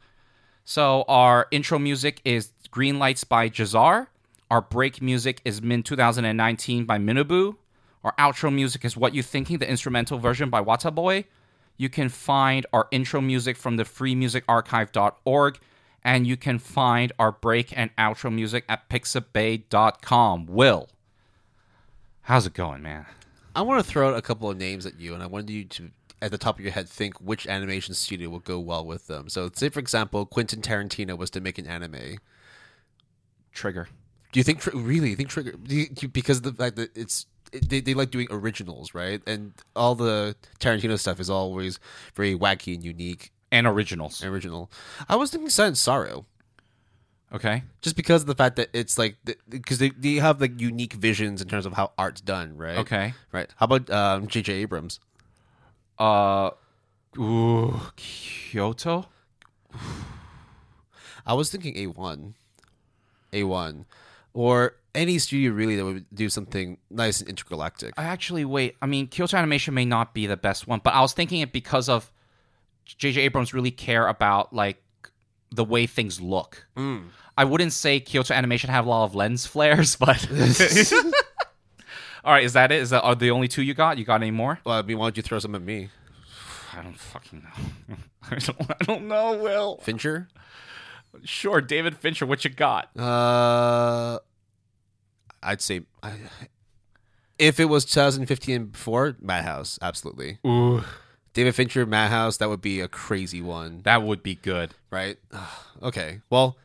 So 0.66 1.06
our 1.08 1.48
intro 1.52 1.78
music 1.78 2.22
is 2.26 2.50
Green 2.76 3.00
Lights 3.00 3.24
by 3.24 3.48
Jahzzar. 3.48 4.08
Our 4.52 4.60
break 4.60 5.02
music 5.02 5.40
is 5.46 5.62
Min 5.62 5.82
2019 5.82 6.84
by 6.84 6.98
minwbu. 6.98 7.56
Our 8.04 8.14
outro 8.20 8.54
music 8.54 8.84
is 8.84 8.98
What 8.98 9.16
You 9.16 9.24
Thinking, 9.24 9.60
the 9.60 9.70
instrumental 9.70 10.20
version 10.20 10.50
by 10.50 10.62
Wataboi. 10.62 11.24
You 11.78 11.88
can 11.88 12.10
find 12.10 12.66
our 12.74 12.90
intro 12.92 13.22
music 13.22 13.56
from 13.56 13.78
the 13.78 13.86
freemusicarchive.org 13.86 15.60
and 16.04 16.28
you 16.28 16.36
can 16.36 16.60
find 16.60 17.14
our 17.18 17.32
break 17.32 17.72
and 17.78 17.96
outro 17.96 18.30
music 18.30 18.66
at 18.68 18.90
pixabay.com. 18.90 20.46
Will, 20.48 20.90
how's 22.24 22.46
it 22.46 22.54
going, 22.54 22.82
man? 22.82 23.06
I 23.56 23.62
want 23.62 23.86
to 23.86 23.90
throw 23.90 24.10
out 24.10 24.18
a 24.18 24.22
couple 24.22 24.50
of 24.50 24.58
names 24.58 24.86
at 24.86 25.00
you, 25.00 25.14
and 25.14 25.24
I 25.24 25.28
wanted 25.28 25.50
you 25.52 25.64
to, 25.64 25.92
at 26.22 26.32
the 26.32 26.38
top 26.38 26.60
of 26.60 26.62
your 26.62 26.74
head, 26.74 26.90
think 26.90 27.22
which 27.22 27.48
animation 27.48 27.94
studio 27.94 28.28
will 28.28 28.40
go 28.40 28.60
well 28.60 28.86
with 28.86 29.08
them. 29.08 29.30
So, 29.30 29.50
say 29.54 29.70
for 29.70 29.80
example, 29.80 30.26
Quentin 30.26 30.62
Tarantino 30.62 31.18
was 31.18 31.30
to 31.30 31.40
make 31.40 31.58
an 31.58 31.68
anime. 31.68 32.18
Trigger. 33.56 33.88
Do 34.32 34.40
you 34.40 34.44
think 34.44 34.64
really? 34.74 35.10
You 35.10 35.16
think 35.16 35.30
Trigger 35.30 35.54
do 35.54 35.76
you, 35.76 36.08
because 36.10 36.38
of 36.38 36.44
the 36.44 36.54
fact 36.54 36.76
that 36.76 36.96
it's 36.96 37.26
it- 37.52 37.70
they, 37.70 37.80
they 37.80 37.94
like 37.96 38.12
doing 38.12 38.28
originals, 38.30 38.94
right? 38.94 39.22
And 39.26 39.54
all 39.76 39.96
the 39.96 40.36
Tarantino 40.60 41.00
stuff 41.00 41.20
is 41.20 41.30
always 41.30 41.80
very 42.16 42.38
wacky 42.38 42.76
and 42.76 42.84
unique 42.84 43.32
And 43.52 43.66
originals. 43.66 44.22
and 44.22 44.32
original. 44.34 44.70
I 45.10 45.16
was 45.16 45.32
thinking 45.32 45.50
Science 45.50 45.82
SARU. 45.82 46.26
Okay. 47.34 47.64
just 47.82 47.96
because 47.96 48.22
of 48.22 48.28
the 48.28 48.36
fact 48.36 48.56
that 48.58 48.70
it's 48.72 48.98
like 48.98 49.16
because 49.50 49.80
they, 49.80 49.90
they 49.90 50.16
have 50.16 50.40
like 50.40 50.60
unique 50.62 50.94
visions 50.94 51.42
in 51.42 51.48
terms 51.48 51.66
of 51.66 51.74
how 51.74 51.92
art's 51.98 52.22
done, 52.22 52.56
right? 52.56 52.78
Okay. 52.78 53.14
right. 53.32 53.50
How 53.58 53.66
about 53.66 53.90
um, 53.90 54.28
J.J. 54.28 54.54
Abrams? 54.54 55.00
Uh, 55.98 56.52
ooh, 57.18 57.82
Kyoto? 57.96 59.08
I 61.26 61.34
was 61.34 61.50
thinking 61.50 61.76
A 61.78 61.88
one, 63.44 63.44
A 63.44 63.48
one, 63.48 63.86
or 64.34 64.76
any 64.94 65.20
studio 65.20 65.52
really 65.52 65.76
that 65.76 65.86
would 65.86 66.06
do 66.14 66.30
something 66.30 66.78
nice 66.90 67.20
and 67.20 67.30
intergalactic. 67.30 67.94
I 67.98 68.04
actually 68.06 68.46
wait. 68.46 68.76
I 68.82 68.86
mean, 68.86 69.08
Kyoto 69.08 69.38
Animation 69.38 69.74
may 69.74 69.86
not 69.86 70.14
be 70.14 70.26
the 70.26 70.38
best 70.38 70.68
one, 70.68 70.82
but 70.84 70.94
I 70.94 71.02
was 71.02 71.14
thinking 71.14 71.42
it 71.42 71.52
because 71.52 71.90
of 71.90 72.12
J.J. 72.86 73.22
Abrams 73.22 73.54
really 73.54 73.72
care 73.72 74.08
about 74.08 74.54
like 74.54 74.82
the 75.52 75.66
way 75.66 75.86
things 75.86 76.22
look. 76.22 76.66
Mm. 76.78 77.06
I 77.38 77.46
wouldn't 77.46 77.74
say 77.74 78.00
Kyoto 78.00 78.34
Animation 78.34 78.70
have 78.70 78.86
a 78.86 78.90
lot 78.90 79.06
of 79.06 79.16
lens 79.16 79.46
flares, 79.46 79.96
but 79.96 80.28
all 82.24 82.34
right, 82.34 82.44
is 82.44 82.54
that 82.54 82.72
it? 82.72 82.82
Is 82.82 82.92
that 82.92 83.04
are 83.04 83.16
the 83.16 83.32
only 83.32 83.48
two 83.48 83.64
you 83.64 83.74
got? 83.74 83.98
You 83.98 84.06
got 84.06 84.22
any 84.22 84.32
more? 84.32 84.60
Well, 84.66 84.78
I 84.78 84.82
mean, 84.82 84.98
why 84.98 85.06
don't 85.06 85.18
you 85.18 85.24
throw 85.24 85.40
some 85.40 85.56
at 85.56 85.62
me, 85.62 85.90
I 86.74 86.82
don't 86.82 86.98
fucking 86.98 87.44
know. 87.44 87.96
I 88.32 88.36
don't. 88.36 88.72
I 88.72 88.84
don't 88.84 89.08
know. 89.08 89.38
Will 89.38 89.78
Fincher? 89.78 90.28
Sure, 91.24 91.62
David 91.62 91.98
Fincher. 91.98 92.26
What 92.26 92.44
you 92.44 92.52
got? 92.52 92.90
Uh, 92.98 94.20
I'd 95.42 95.62
say 95.62 95.82
I, 96.04 96.14
if 97.38 97.60
it 97.60 97.66
was 97.66 97.86
2015 97.86 98.66
before, 98.68 99.16
Madhouse, 99.22 99.78
absolutely. 99.82 100.40
Ooh, 100.46 100.84
David 101.34 101.54
Fincher, 101.56 101.86
Madhouse, 101.86 102.38
that 102.38 102.50
would 102.50 102.62
be 102.62 102.80
a 102.80 102.88
crazy 102.88 103.42
one. 103.42 103.82
that 103.84 104.04
would 104.04 104.24
be 104.24 104.36
good. 104.36 104.72
right? 104.90 105.18
okay. 105.84 106.22
Well, 106.30 106.58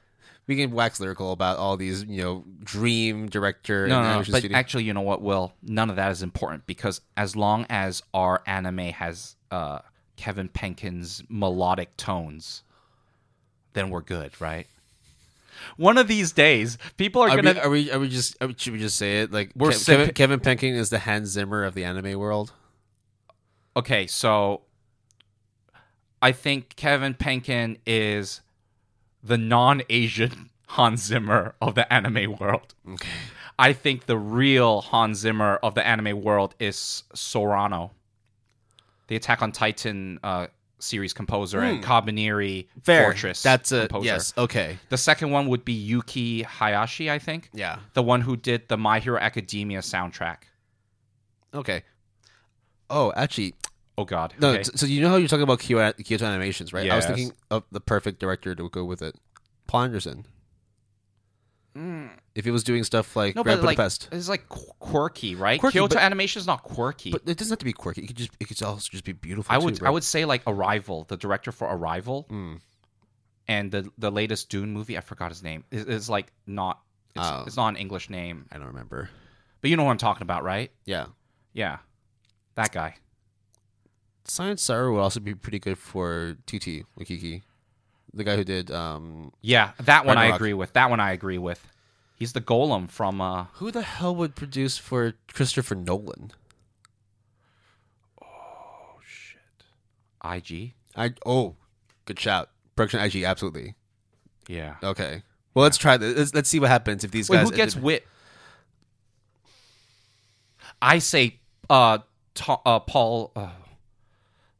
we 0.47 0.57
can 0.57 0.71
wax 0.73 0.99
lyrical 1.01 1.33
about 1.33 1.59
all 1.59 1.77
these, 1.77 2.05
you 2.05 2.23
know, 2.23 2.45
dream 2.65 3.29
director 3.29 3.87
No, 3.87 3.99
and 3.99 4.05
no, 4.05 4.13
no. 4.13 4.19
But 4.19 4.39
studio. 4.41 4.57
actually, 4.57 4.85
you 4.85 4.93
know 4.95 5.01
what, 5.01 5.23
Will? 5.23 5.53
None 5.63 5.91
of 5.91 5.97
that 5.97 6.11
is 6.11 6.23
important 6.23 6.67
because 6.67 7.01
as 7.17 7.37
long 7.37 7.67
as 7.69 8.03
our 8.15 8.43
anime 8.47 8.79
has 8.79 9.37
uh, 9.51 9.81
Kevin 10.17 10.49
Penkin's 10.49 11.23
melodic 11.29 11.97
tones, 11.97 12.63
then 13.73 13.91
we're 13.91 14.03
good, 14.03 14.39
right? 14.41 14.67
One 15.77 15.99
of 15.99 16.09
these 16.09 16.33
days, 16.33 16.79
people 16.97 17.23
are, 17.23 17.31
are, 17.31 17.37
gonna. 17.37 17.55
we, 17.55 17.61
are 17.61 17.71
we? 17.71 17.93
Are 17.93 17.99
we 18.01 18.09
just? 18.09 18.37
Are 18.41 18.49
we, 18.49 18.55
should 18.57 18.73
we 18.73 18.79
just 18.79 18.97
say 18.97 19.21
it? 19.23 19.33
Like 19.33 19.53
We're 19.55 19.73
Ke- 19.73 19.85
Kevin, 19.85 20.11
Kevin 20.13 20.41
Penkin 20.41 20.75
is 20.75 20.91
the 20.91 21.01
Hans 21.01 21.31
Zimmer 21.31 21.65
of 21.65 21.75
the 21.75 21.85
anime 21.85 22.19
world. 22.19 22.53
okay, 23.77 24.07
so 24.07 24.63
I 26.23 26.33
think 26.33 26.77
Kevin 26.77 27.15
Penkin 27.15 27.79
is 27.87 28.41
the 29.23 29.39
non-Asian 29.39 30.51
Hans 30.69 31.03
Zimmer 31.03 31.55
of 31.61 31.75
the 31.75 31.91
anime 31.93 32.37
world. 32.39 32.75
Okay. 32.89 33.09
I 33.59 33.73
think 33.75 34.07
the 34.07 34.17
real 34.17 34.81
Hans 34.81 35.19
Zimmer 35.19 35.57
of 35.57 35.75
the 35.75 35.87
anime 35.87 36.23
world 36.23 36.55
is 36.59 37.03
Sawano, 37.15 37.91
the 39.09 39.17
Attack 39.17 39.43
on 39.43 39.53
Titan 39.53 40.19
uh, 40.23 40.47
series 40.81 41.13
composer 41.13 41.61
and 41.61 41.83
Kabaneri 41.85 42.67
Fortress. 42.83 43.43
Hmm. 43.43 43.47
That's 43.49 43.73
a 43.73 43.81
composer. 43.81 44.07
yes. 44.07 44.35
Okay. 44.37 44.79
The 44.89 44.97
second 44.99 45.31
one 45.31 45.49
would 45.49 45.65
be 45.65 45.73
Yuki 45.73 46.43
Hayashi, 46.43 47.11
I 47.11 47.19
think, 47.19 47.51
Yeah. 47.53 47.79
the 47.95 48.03
one 48.03 48.21
who 48.23 48.37
did 48.37 48.69
the 48.69 48.77
My 48.77 48.99
Hero 48.99 49.19
Academia 49.19 49.81
soundtrack. 49.81 50.39
Okay. 51.55 51.83
Oh, 52.89 53.13
actually, 53.17 53.55
Oh 53.99 54.05
God, 54.05 54.33
no. 54.41 54.51
okay. 54.53 54.63
So 54.63 54.87
you 54.87 55.01
know 55.03 55.11
how 55.11 55.17
you're 55.17 55.29
talking 55.29 55.43
about 55.43 55.59
Kyoto, 55.61 55.93
Kyoto 56.03 56.25
Animations, 56.25 56.73
right? 56.73 56.87
Yes. 56.87 56.93
I 56.93 56.97
was 56.97 57.07
thinking 57.07 57.33
of 57.51 57.65
the 57.71 57.81
perfect 57.81 58.19
director 58.19 58.55
to 58.55 58.69
go 58.71 58.85
with 58.85 59.03
it, 59.03 59.15
Paul 59.67 59.83
Anderson. 59.83 60.25
If 62.35 62.45
he 62.45 62.51
was 62.51 62.65
doing 62.65 62.83
stuff 62.85 63.15
like 63.17 63.37
no, 63.37 63.43
Grand 63.43 63.61
but 63.61 63.77
like 63.77 63.79
it's 63.79 64.29
like 64.29 64.49
quirky, 64.49 65.35
right? 65.35 65.61
Quirky, 65.61 65.79
Kyoto 65.79 65.99
Animation 65.99 66.41
is 66.41 66.47
not 66.47 66.63
quirky. 66.63 67.11
but 67.13 67.23
it 67.27 67.37
doesn't 67.39 67.53
have 67.53 67.59
to 67.61 67.65
be 67.65 67.73
quirky. 67.73 68.03
It 68.03 68.07
could 68.09 68.17
just 68.17 68.31
it 68.41 68.49
could 68.49 68.61
also 68.63 68.89
just 68.91 69.05
be 69.05 69.13
beautiful. 69.13 69.55
I 69.55 69.59
would 69.59 69.77
too, 69.77 69.87
I 69.87 69.91
would 69.91 70.05
say 70.05 70.25
like 70.25 70.43
Arrival, 70.47 71.05
the 71.09 71.17
director 71.17 71.53
for 71.53 71.69
Arrival, 71.69 72.27
Mm. 72.31 72.61
and 73.49 73.71
the 73.71 73.91
the 73.99 74.11
latest 74.11 74.49
Dune 74.51 74.73
movie. 74.73 74.99
I 74.99 75.01
forgot 75.01 75.31
his 75.31 75.43
name. 75.43 75.65
Is 75.71 76.11
like 76.11 76.33
not. 76.47 76.81
It's, 77.15 77.25
Oh. 77.27 77.45
it's 77.47 77.57
not 77.57 77.69
an 77.69 77.77
English 77.77 78.09
name, 78.11 78.47
I 78.53 78.59
don't 78.59 78.69
remember. 78.69 79.11
but 79.61 79.71
you 79.71 79.77
know 79.77 79.85
what 79.85 79.91
I'm 79.93 79.99
talking 79.99 80.23
about, 80.23 80.43
right? 80.45 80.71
Yeah. 80.87 81.07
Yeah, 81.53 81.79
that 82.55 82.73
guy. 82.73 82.95
Science 84.25 84.63
SARU 84.63 84.93
would 84.95 85.01
also 85.01 85.19
be 85.21 85.35
pretty 85.35 85.59
good 85.59 85.77
for 85.79 86.37
Taika 86.47 86.85
Waititi, 86.99 87.43
the 88.15 88.25
guy 88.25 88.37
who 88.37 88.45
did. 88.45 88.71
um 88.71 89.33
Yeah, 89.41 89.73
that 89.81 90.07
one 90.07 90.19
I 90.19 90.27
agree 90.27 90.55
with. 90.55 90.73
That 90.75 90.91
one 90.91 91.01
I 91.01 91.13
agree 91.13 91.39
with. 91.39 91.67
He's 92.17 92.33
the 92.33 92.41
golem 92.41 92.91
from 92.91 93.21
uh 93.21 93.47
Who 93.55 93.71
the 93.71 93.83
hell 93.83 94.15
would 94.17 94.35
produce 94.35 94.79
for 94.79 95.15
Christopher 95.33 95.75
Nolan? 95.75 96.33
Oh 98.23 98.99
shit! 99.05 99.41
IG. 100.25 100.75
I 100.97 101.15
oh, 101.25 101.57
good 102.05 102.19
shout. 102.19 102.51
Production 102.77 103.01
IG, 103.01 103.25
absolutely. 103.25 103.75
Yeah. 104.49 104.77
Okay. 104.83 105.23
Well, 105.55 105.63
let's 105.63 105.79
try 105.79 105.97
this. 105.97 106.17
Let's, 106.17 106.35
let's 106.35 106.49
see 106.49 106.61
what 106.61 106.71
happens 106.71 107.05
if 107.05 107.11
these 107.11 107.29
Wait, 107.29 107.39
guys. 107.39 107.51
who 107.51 107.57
gets 107.57 107.77
wit? 107.77 108.07
I 110.81 110.99
say 110.99 111.41
uh, 111.69 111.99
uh 112.49 112.81
Paul. 112.81 113.33
Uh, 113.35 113.51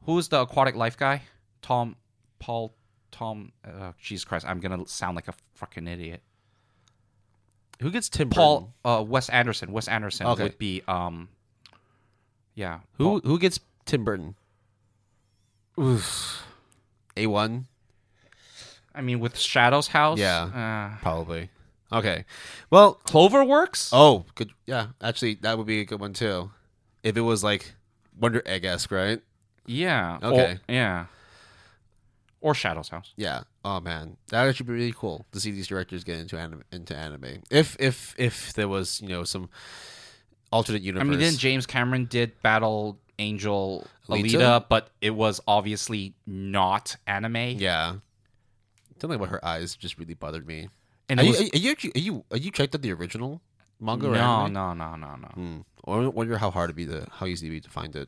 who's 0.03 0.27
the 0.27 0.41
aquatic 0.41 0.75
life 0.75 0.97
guy? 0.97 1.23
Tom. 1.61 1.95
Paul. 2.39 2.73
Tom. 3.11 3.51
Uh, 3.65 3.91
Jesus 4.01 4.23
Christ! 4.25 4.45
I'm 4.47 4.59
gonna 4.59 4.87
sound 4.87 5.15
like 5.15 5.27
a 5.27 5.33
fucking 5.55 5.87
idiot. 5.87 6.21
Who 7.81 7.89
gets 7.91 8.09
Tim 8.09 8.29
Burton? 8.29 8.41
Paul. 8.41 8.73
Uh, 8.85 9.03
Wes 9.03 9.29
Anderson. 9.29 9.71
Wes 9.71 9.87
Anderson 9.87 10.27
Okay. 10.27 10.43
would 10.43 10.57
be. 10.57 10.81
Um. 10.87 11.29
Yeah. 12.55 12.79
Who 12.97 13.19
who 13.23 13.39
gets 13.39 13.59
Tim 13.85 14.03
Burton? 14.03 14.35
A 17.17 17.27
one 17.27 17.67
I 18.93 19.01
mean, 19.01 19.19
with 19.19 19.37
Shadow's 19.37 19.87
house. 19.87 20.19
Yeah. 20.19 20.43
Uh, 20.93 20.97
probably. 21.01 21.49
Okay. 21.93 22.25
Well, 22.69 22.99
Cloverworks. 23.05 23.89
oh, 23.93 24.25
good. 24.35 24.51
Yeah, 24.65 24.87
actually, 25.01 25.35
that 25.35 25.57
would 25.57 25.67
be 25.67 25.79
a 25.81 25.85
good 25.85 25.99
one 25.99 26.13
too. 26.13 26.51
If 27.03 27.15
it 27.17 27.21
was 27.21 27.43
like 27.43 27.73
Wonder 28.19 28.41
Egg 28.45 28.65
esque, 28.65 28.91
right? 28.91 29.21
Yeah. 29.65 30.19
Okay. 30.21 30.53
Or, 30.53 30.59
yeah. 30.73 31.05
Or 32.41 32.53
Shadow's 32.55 32.89
house. 32.89 33.13
Yeah. 33.15 33.43
Oh 33.63 33.79
man, 33.79 34.17
that 34.29 34.41
would 34.41 34.49
actually 34.49 34.65
be 34.65 34.73
really 34.73 34.93
cool 34.97 35.25
to 35.31 35.39
see 35.39 35.51
these 35.51 35.67
directors 35.67 36.03
get 36.03 36.17
into 36.19 36.37
anime. 36.39 36.63
Into 36.71 36.95
anime, 36.95 37.43
if 37.51 37.77
if 37.79 38.15
if 38.17 38.53
there 38.53 38.67
was 38.67 38.99
you 39.01 39.09
know 39.09 39.23
some 39.23 39.49
alternate 40.51 40.81
universe. 40.81 41.05
I 41.05 41.09
mean, 41.09 41.19
then 41.19 41.35
James 41.37 41.65
Cameron 41.65 42.05
did 42.05 42.41
Battle 42.41 42.99
Angel 43.19 43.85
Alita? 44.09 44.23
Alita, 44.31 44.65
but 44.67 44.89
it 45.01 45.11
was 45.11 45.39
obviously 45.47 46.15
not 46.25 46.95
anime. 47.07 47.35
yeah. 47.59 47.95
Something 48.99 49.15
about 49.15 49.29
her 49.29 49.43
eyes 49.43 49.75
just 49.75 49.97
really 49.97 50.13
bothered 50.13 50.45
me. 50.45 50.69
And 51.09 51.19
Are 51.19 51.23
it 51.23 51.25
you, 51.25 51.31
was, 51.31 51.41
are 51.41 51.57
you 51.57 51.75
are 51.95 51.99
you 51.99 52.25
are 52.31 52.37
you 52.37 52.51
checked 52.51 52.75
out 52.75 52.81
the 52.81 52.91
original 52.93 53.41
manga? 53.79 54.07
or 54.07 54.13
no, 54.13 54.19
anime? 54.19 54.53
no, 54.53 54.73
no, 54.73 54.95
no, 54.95 55.15
no. 55.15 55.27
Hmm. 55.29 55.57
Or 55.83 56.09
wonder 56.11 56.37
how 56.37 56.51
hard 56.51 56.69
it'd 56.69 56.75
be 56.75 56.85
to 56.85 57.07
how 57.11 57.25
easy 57.25 57.47
it'd 57.47 57.55
be 57.55 57.61
to 57.61 57.69
find 57.69 57.95
it. 57.95 58.07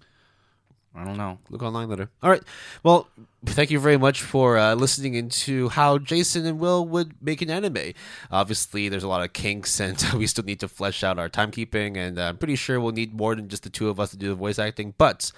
I 0.96 1.04
don't 1.04 1.18
know. 1.18 1.40
Look 1.50 1.64
online 1.64 1.90
later. 1.90 2.10
All 2.22 2.30
right. 2.30 2.44
Well, 2.84 3.08
thank 3.46 3.72
you 3.72 3.80
very 3.80 3.98
much 3.98 4.22
for 4.22 4.58
uh, 4.58 4.76
listening 4.76 5.16
into 5.16 5.70
how 5.70 5.98
Jason 5.98 6.46
and 6.46 6.60
Will 6.60 6.86
would 6.86 7.16
make 7.20 7.42
an 7.42 7.50
anime. 7.50 7.94
Obviously, 8.32 8.90
there's 8.90 9.04
a 9.04 9.08
lot 9.08 9.24
of 9.24 9.34
kinks, 9.34 9.80
and 9.80 10.02
we 10.16 10.28
still 10.28 10.44
need 10.44 10.60
to 10.60 10.68
flesh 10.68 11.04
out 11.04 11.18
our 11.18 11.30
timekeeping. 11.30 11.98
And 11.98 12.20
uh, 12.20 12.26
I'm 12.26 12.38
pretty 12.38 12.56
sure 12.56 12.80
we'll 12.80 12.92
need 12.92 13.16
more 13.16 13.34
than 13.34 13.50
just 13.50 13.64
the 13.64 13.72
two 13.72 13.90
of 13.90 14.00
us 14.00 14.12
to 14.12 14.18
do 14.18 14.30
the 14.30 14.36
voice 14.36 14.60
acting. 14.60 14.94
But 14.98 15.32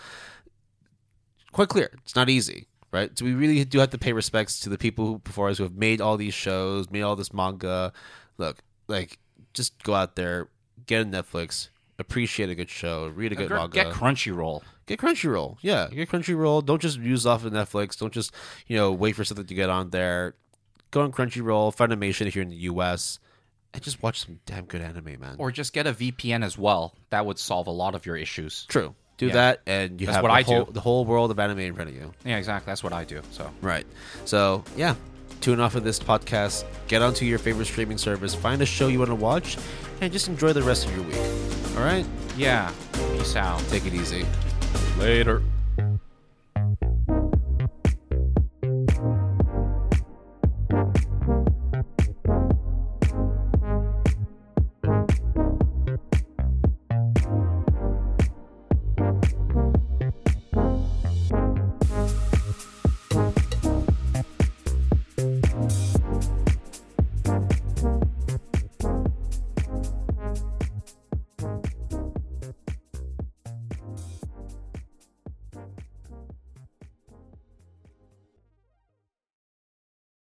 quite 1.53 1.69
clear, 1.69 1.90
it's 2.03 2.18
not 2.18 2.30
easy, 2.30 2.68
right? 2.91 3.18
So 3.18 3.23
we 3.23 3.34
really 3.34 3.64
do 3.64 3.80
have 3.80 3.91
to 3.91 3.98
pay 3.98 4.11
respects 4.11 4.60
to 4.61 4.69
the 4.69 4.77
people 4.77 5.06
who 5.06 5.19
before 5.19 5.48
us 5.48 5.57
who 5.57 5.64
have 5.64 5.76
made 5.76 6.02
all 6.02 6.18
these 6.18 6.34
shows, 6.34 6.91
made 6.91 7.03
all 7.03 7.15
this 7.15 7.34
manga. 7.34 7.94
Look, 8.38 8.57
like 8.90 9.19
just 9.53 9.82
go 9.84 9.94
out 9.94 10.18
there, 10.18 10.49
get 10.86 11.02
a 11.02 11.06
Netflix, 11.06 11.69
appreciate 11.99 12.49
a 12.49 12.55
good 12.55 12.69
show, 12.69 13.07
read 13.07 13.31
a 13.31 13.35
good 13.35 13.49
Get, 13.49 13.55
manga. 13.55 13.73
get 13.73 13.88
Crunchyroll. 13.93 14.61
Get 14.85 14.99
Crunchyroll. 14.99 15.57
Yeah, 15.61 15.88
get 15.88 16.09
Crunchyroll. 16.09 16.65
Don't 16.65 16.81
just 16.81 16.99
use 16.99 17.26
off 17.26 17.45
of 17.45 17.53
Netflix. 17.53 17.97
Don't 17.97 18.13
just, 18.13 18.34
you 18.67 18.76
know, 18.77 18.91
wait 18.91 19.13
for 19.15 19.23
something 19.23 19.45
to 19.45 19.53
get 19.55 19.69
on 19.69 19.89
there. 19.89 20.35
Go 20.91 21.01
on 21.01 21.11
Crunchyroll, 21.11 21.76
Funimation 21.76 22.27
if 22.27 22.35
you're 22.35 22.43
in 22.43 22.49
the 22.49 22.55
US, 22.57 23.19
and 23.73 23.81
just 23.84 24.01
watch 24.03 24.22
some 24.26 24.39
damn 24.45 24.65
good 24.65 24.81
anime, 24.81 25.19
man. 25.19 25.35
Or 25.39 25.51
just 25.51 25.73
get 25.73 25.88
a 25.88 25.93
VPN 25.93 26.43
as 26.43 26.57
well. 26.57 26.93
That 27.09 27.26
would 27.26 27.39
solve 27.39 27.67
a 27.67 27.72
lot 27.72 27.95
of 27.95 28.05
your 28.05 28.15
issues. 28.15 28.65
True. 28.69 28.95
Do 29.17 29.27
Yeah. 29.27 29.34
that, 29.34 29.61
and 29.65 29.99
you 30.01 30.07
That's 30.07 30.17
have 30.17 30.23
what 30.23 30.30
the 30.30 30.35
I 30.35 30.41
whole, 30.43 30.65
do. 30.65 30.72
the 30.73 30.81
whole 30.81 31.05
world 31.05 31.31
of 31.31 31.39
anime 31.39 31.59
in 31.59 31.73
front 31.73 31.89
of 31.89 31.95
you. 31.95 32.11
Yeah, 32.26 32.38
exactly. 32.38 32.69
That's 32.69 32.84
what 32.84 32.91
I 32.93 33.05
do. 33.05 33.22
So 33.31 33.49
Right. 33.61 33.88
So, 34.26 34.63
yeah, 34.76 34.95
tune 35.45 35.59
off 35.59 35.76
of 35.76 35.84
this 35.84 35.99
podcast, 35.99 36.65
get 36.88 37.03
onto 37.03 37.23
your 37.23 37.38
favorite 37.38 37.65
streaming 37.65 37.99
service, 37.99 38.34
find 38.34 38.63
a 38.63 38.65
show 38.65 38.88
you 38.88 38.97
want 38.97 39.11
to 39.11 39.15
watch, 39.15 39.59
and 40.01 40.11
just 40.11 40.27
enjoy 40.27 40.51
the 40.51 40.63
rest 40.63 40.88
of 40.88 40.95
your 40.95 41.05
week. 41.05 41.77
All 41.77 41.84
right? 41.84 42.03
yeah, 42.35 42.72
peace 43.13 43.35
out. 43.35 43.59
Take 43.69 43.85
it 43.85 43.93
easy. 43.93 44.26
Later. 44.97 45.43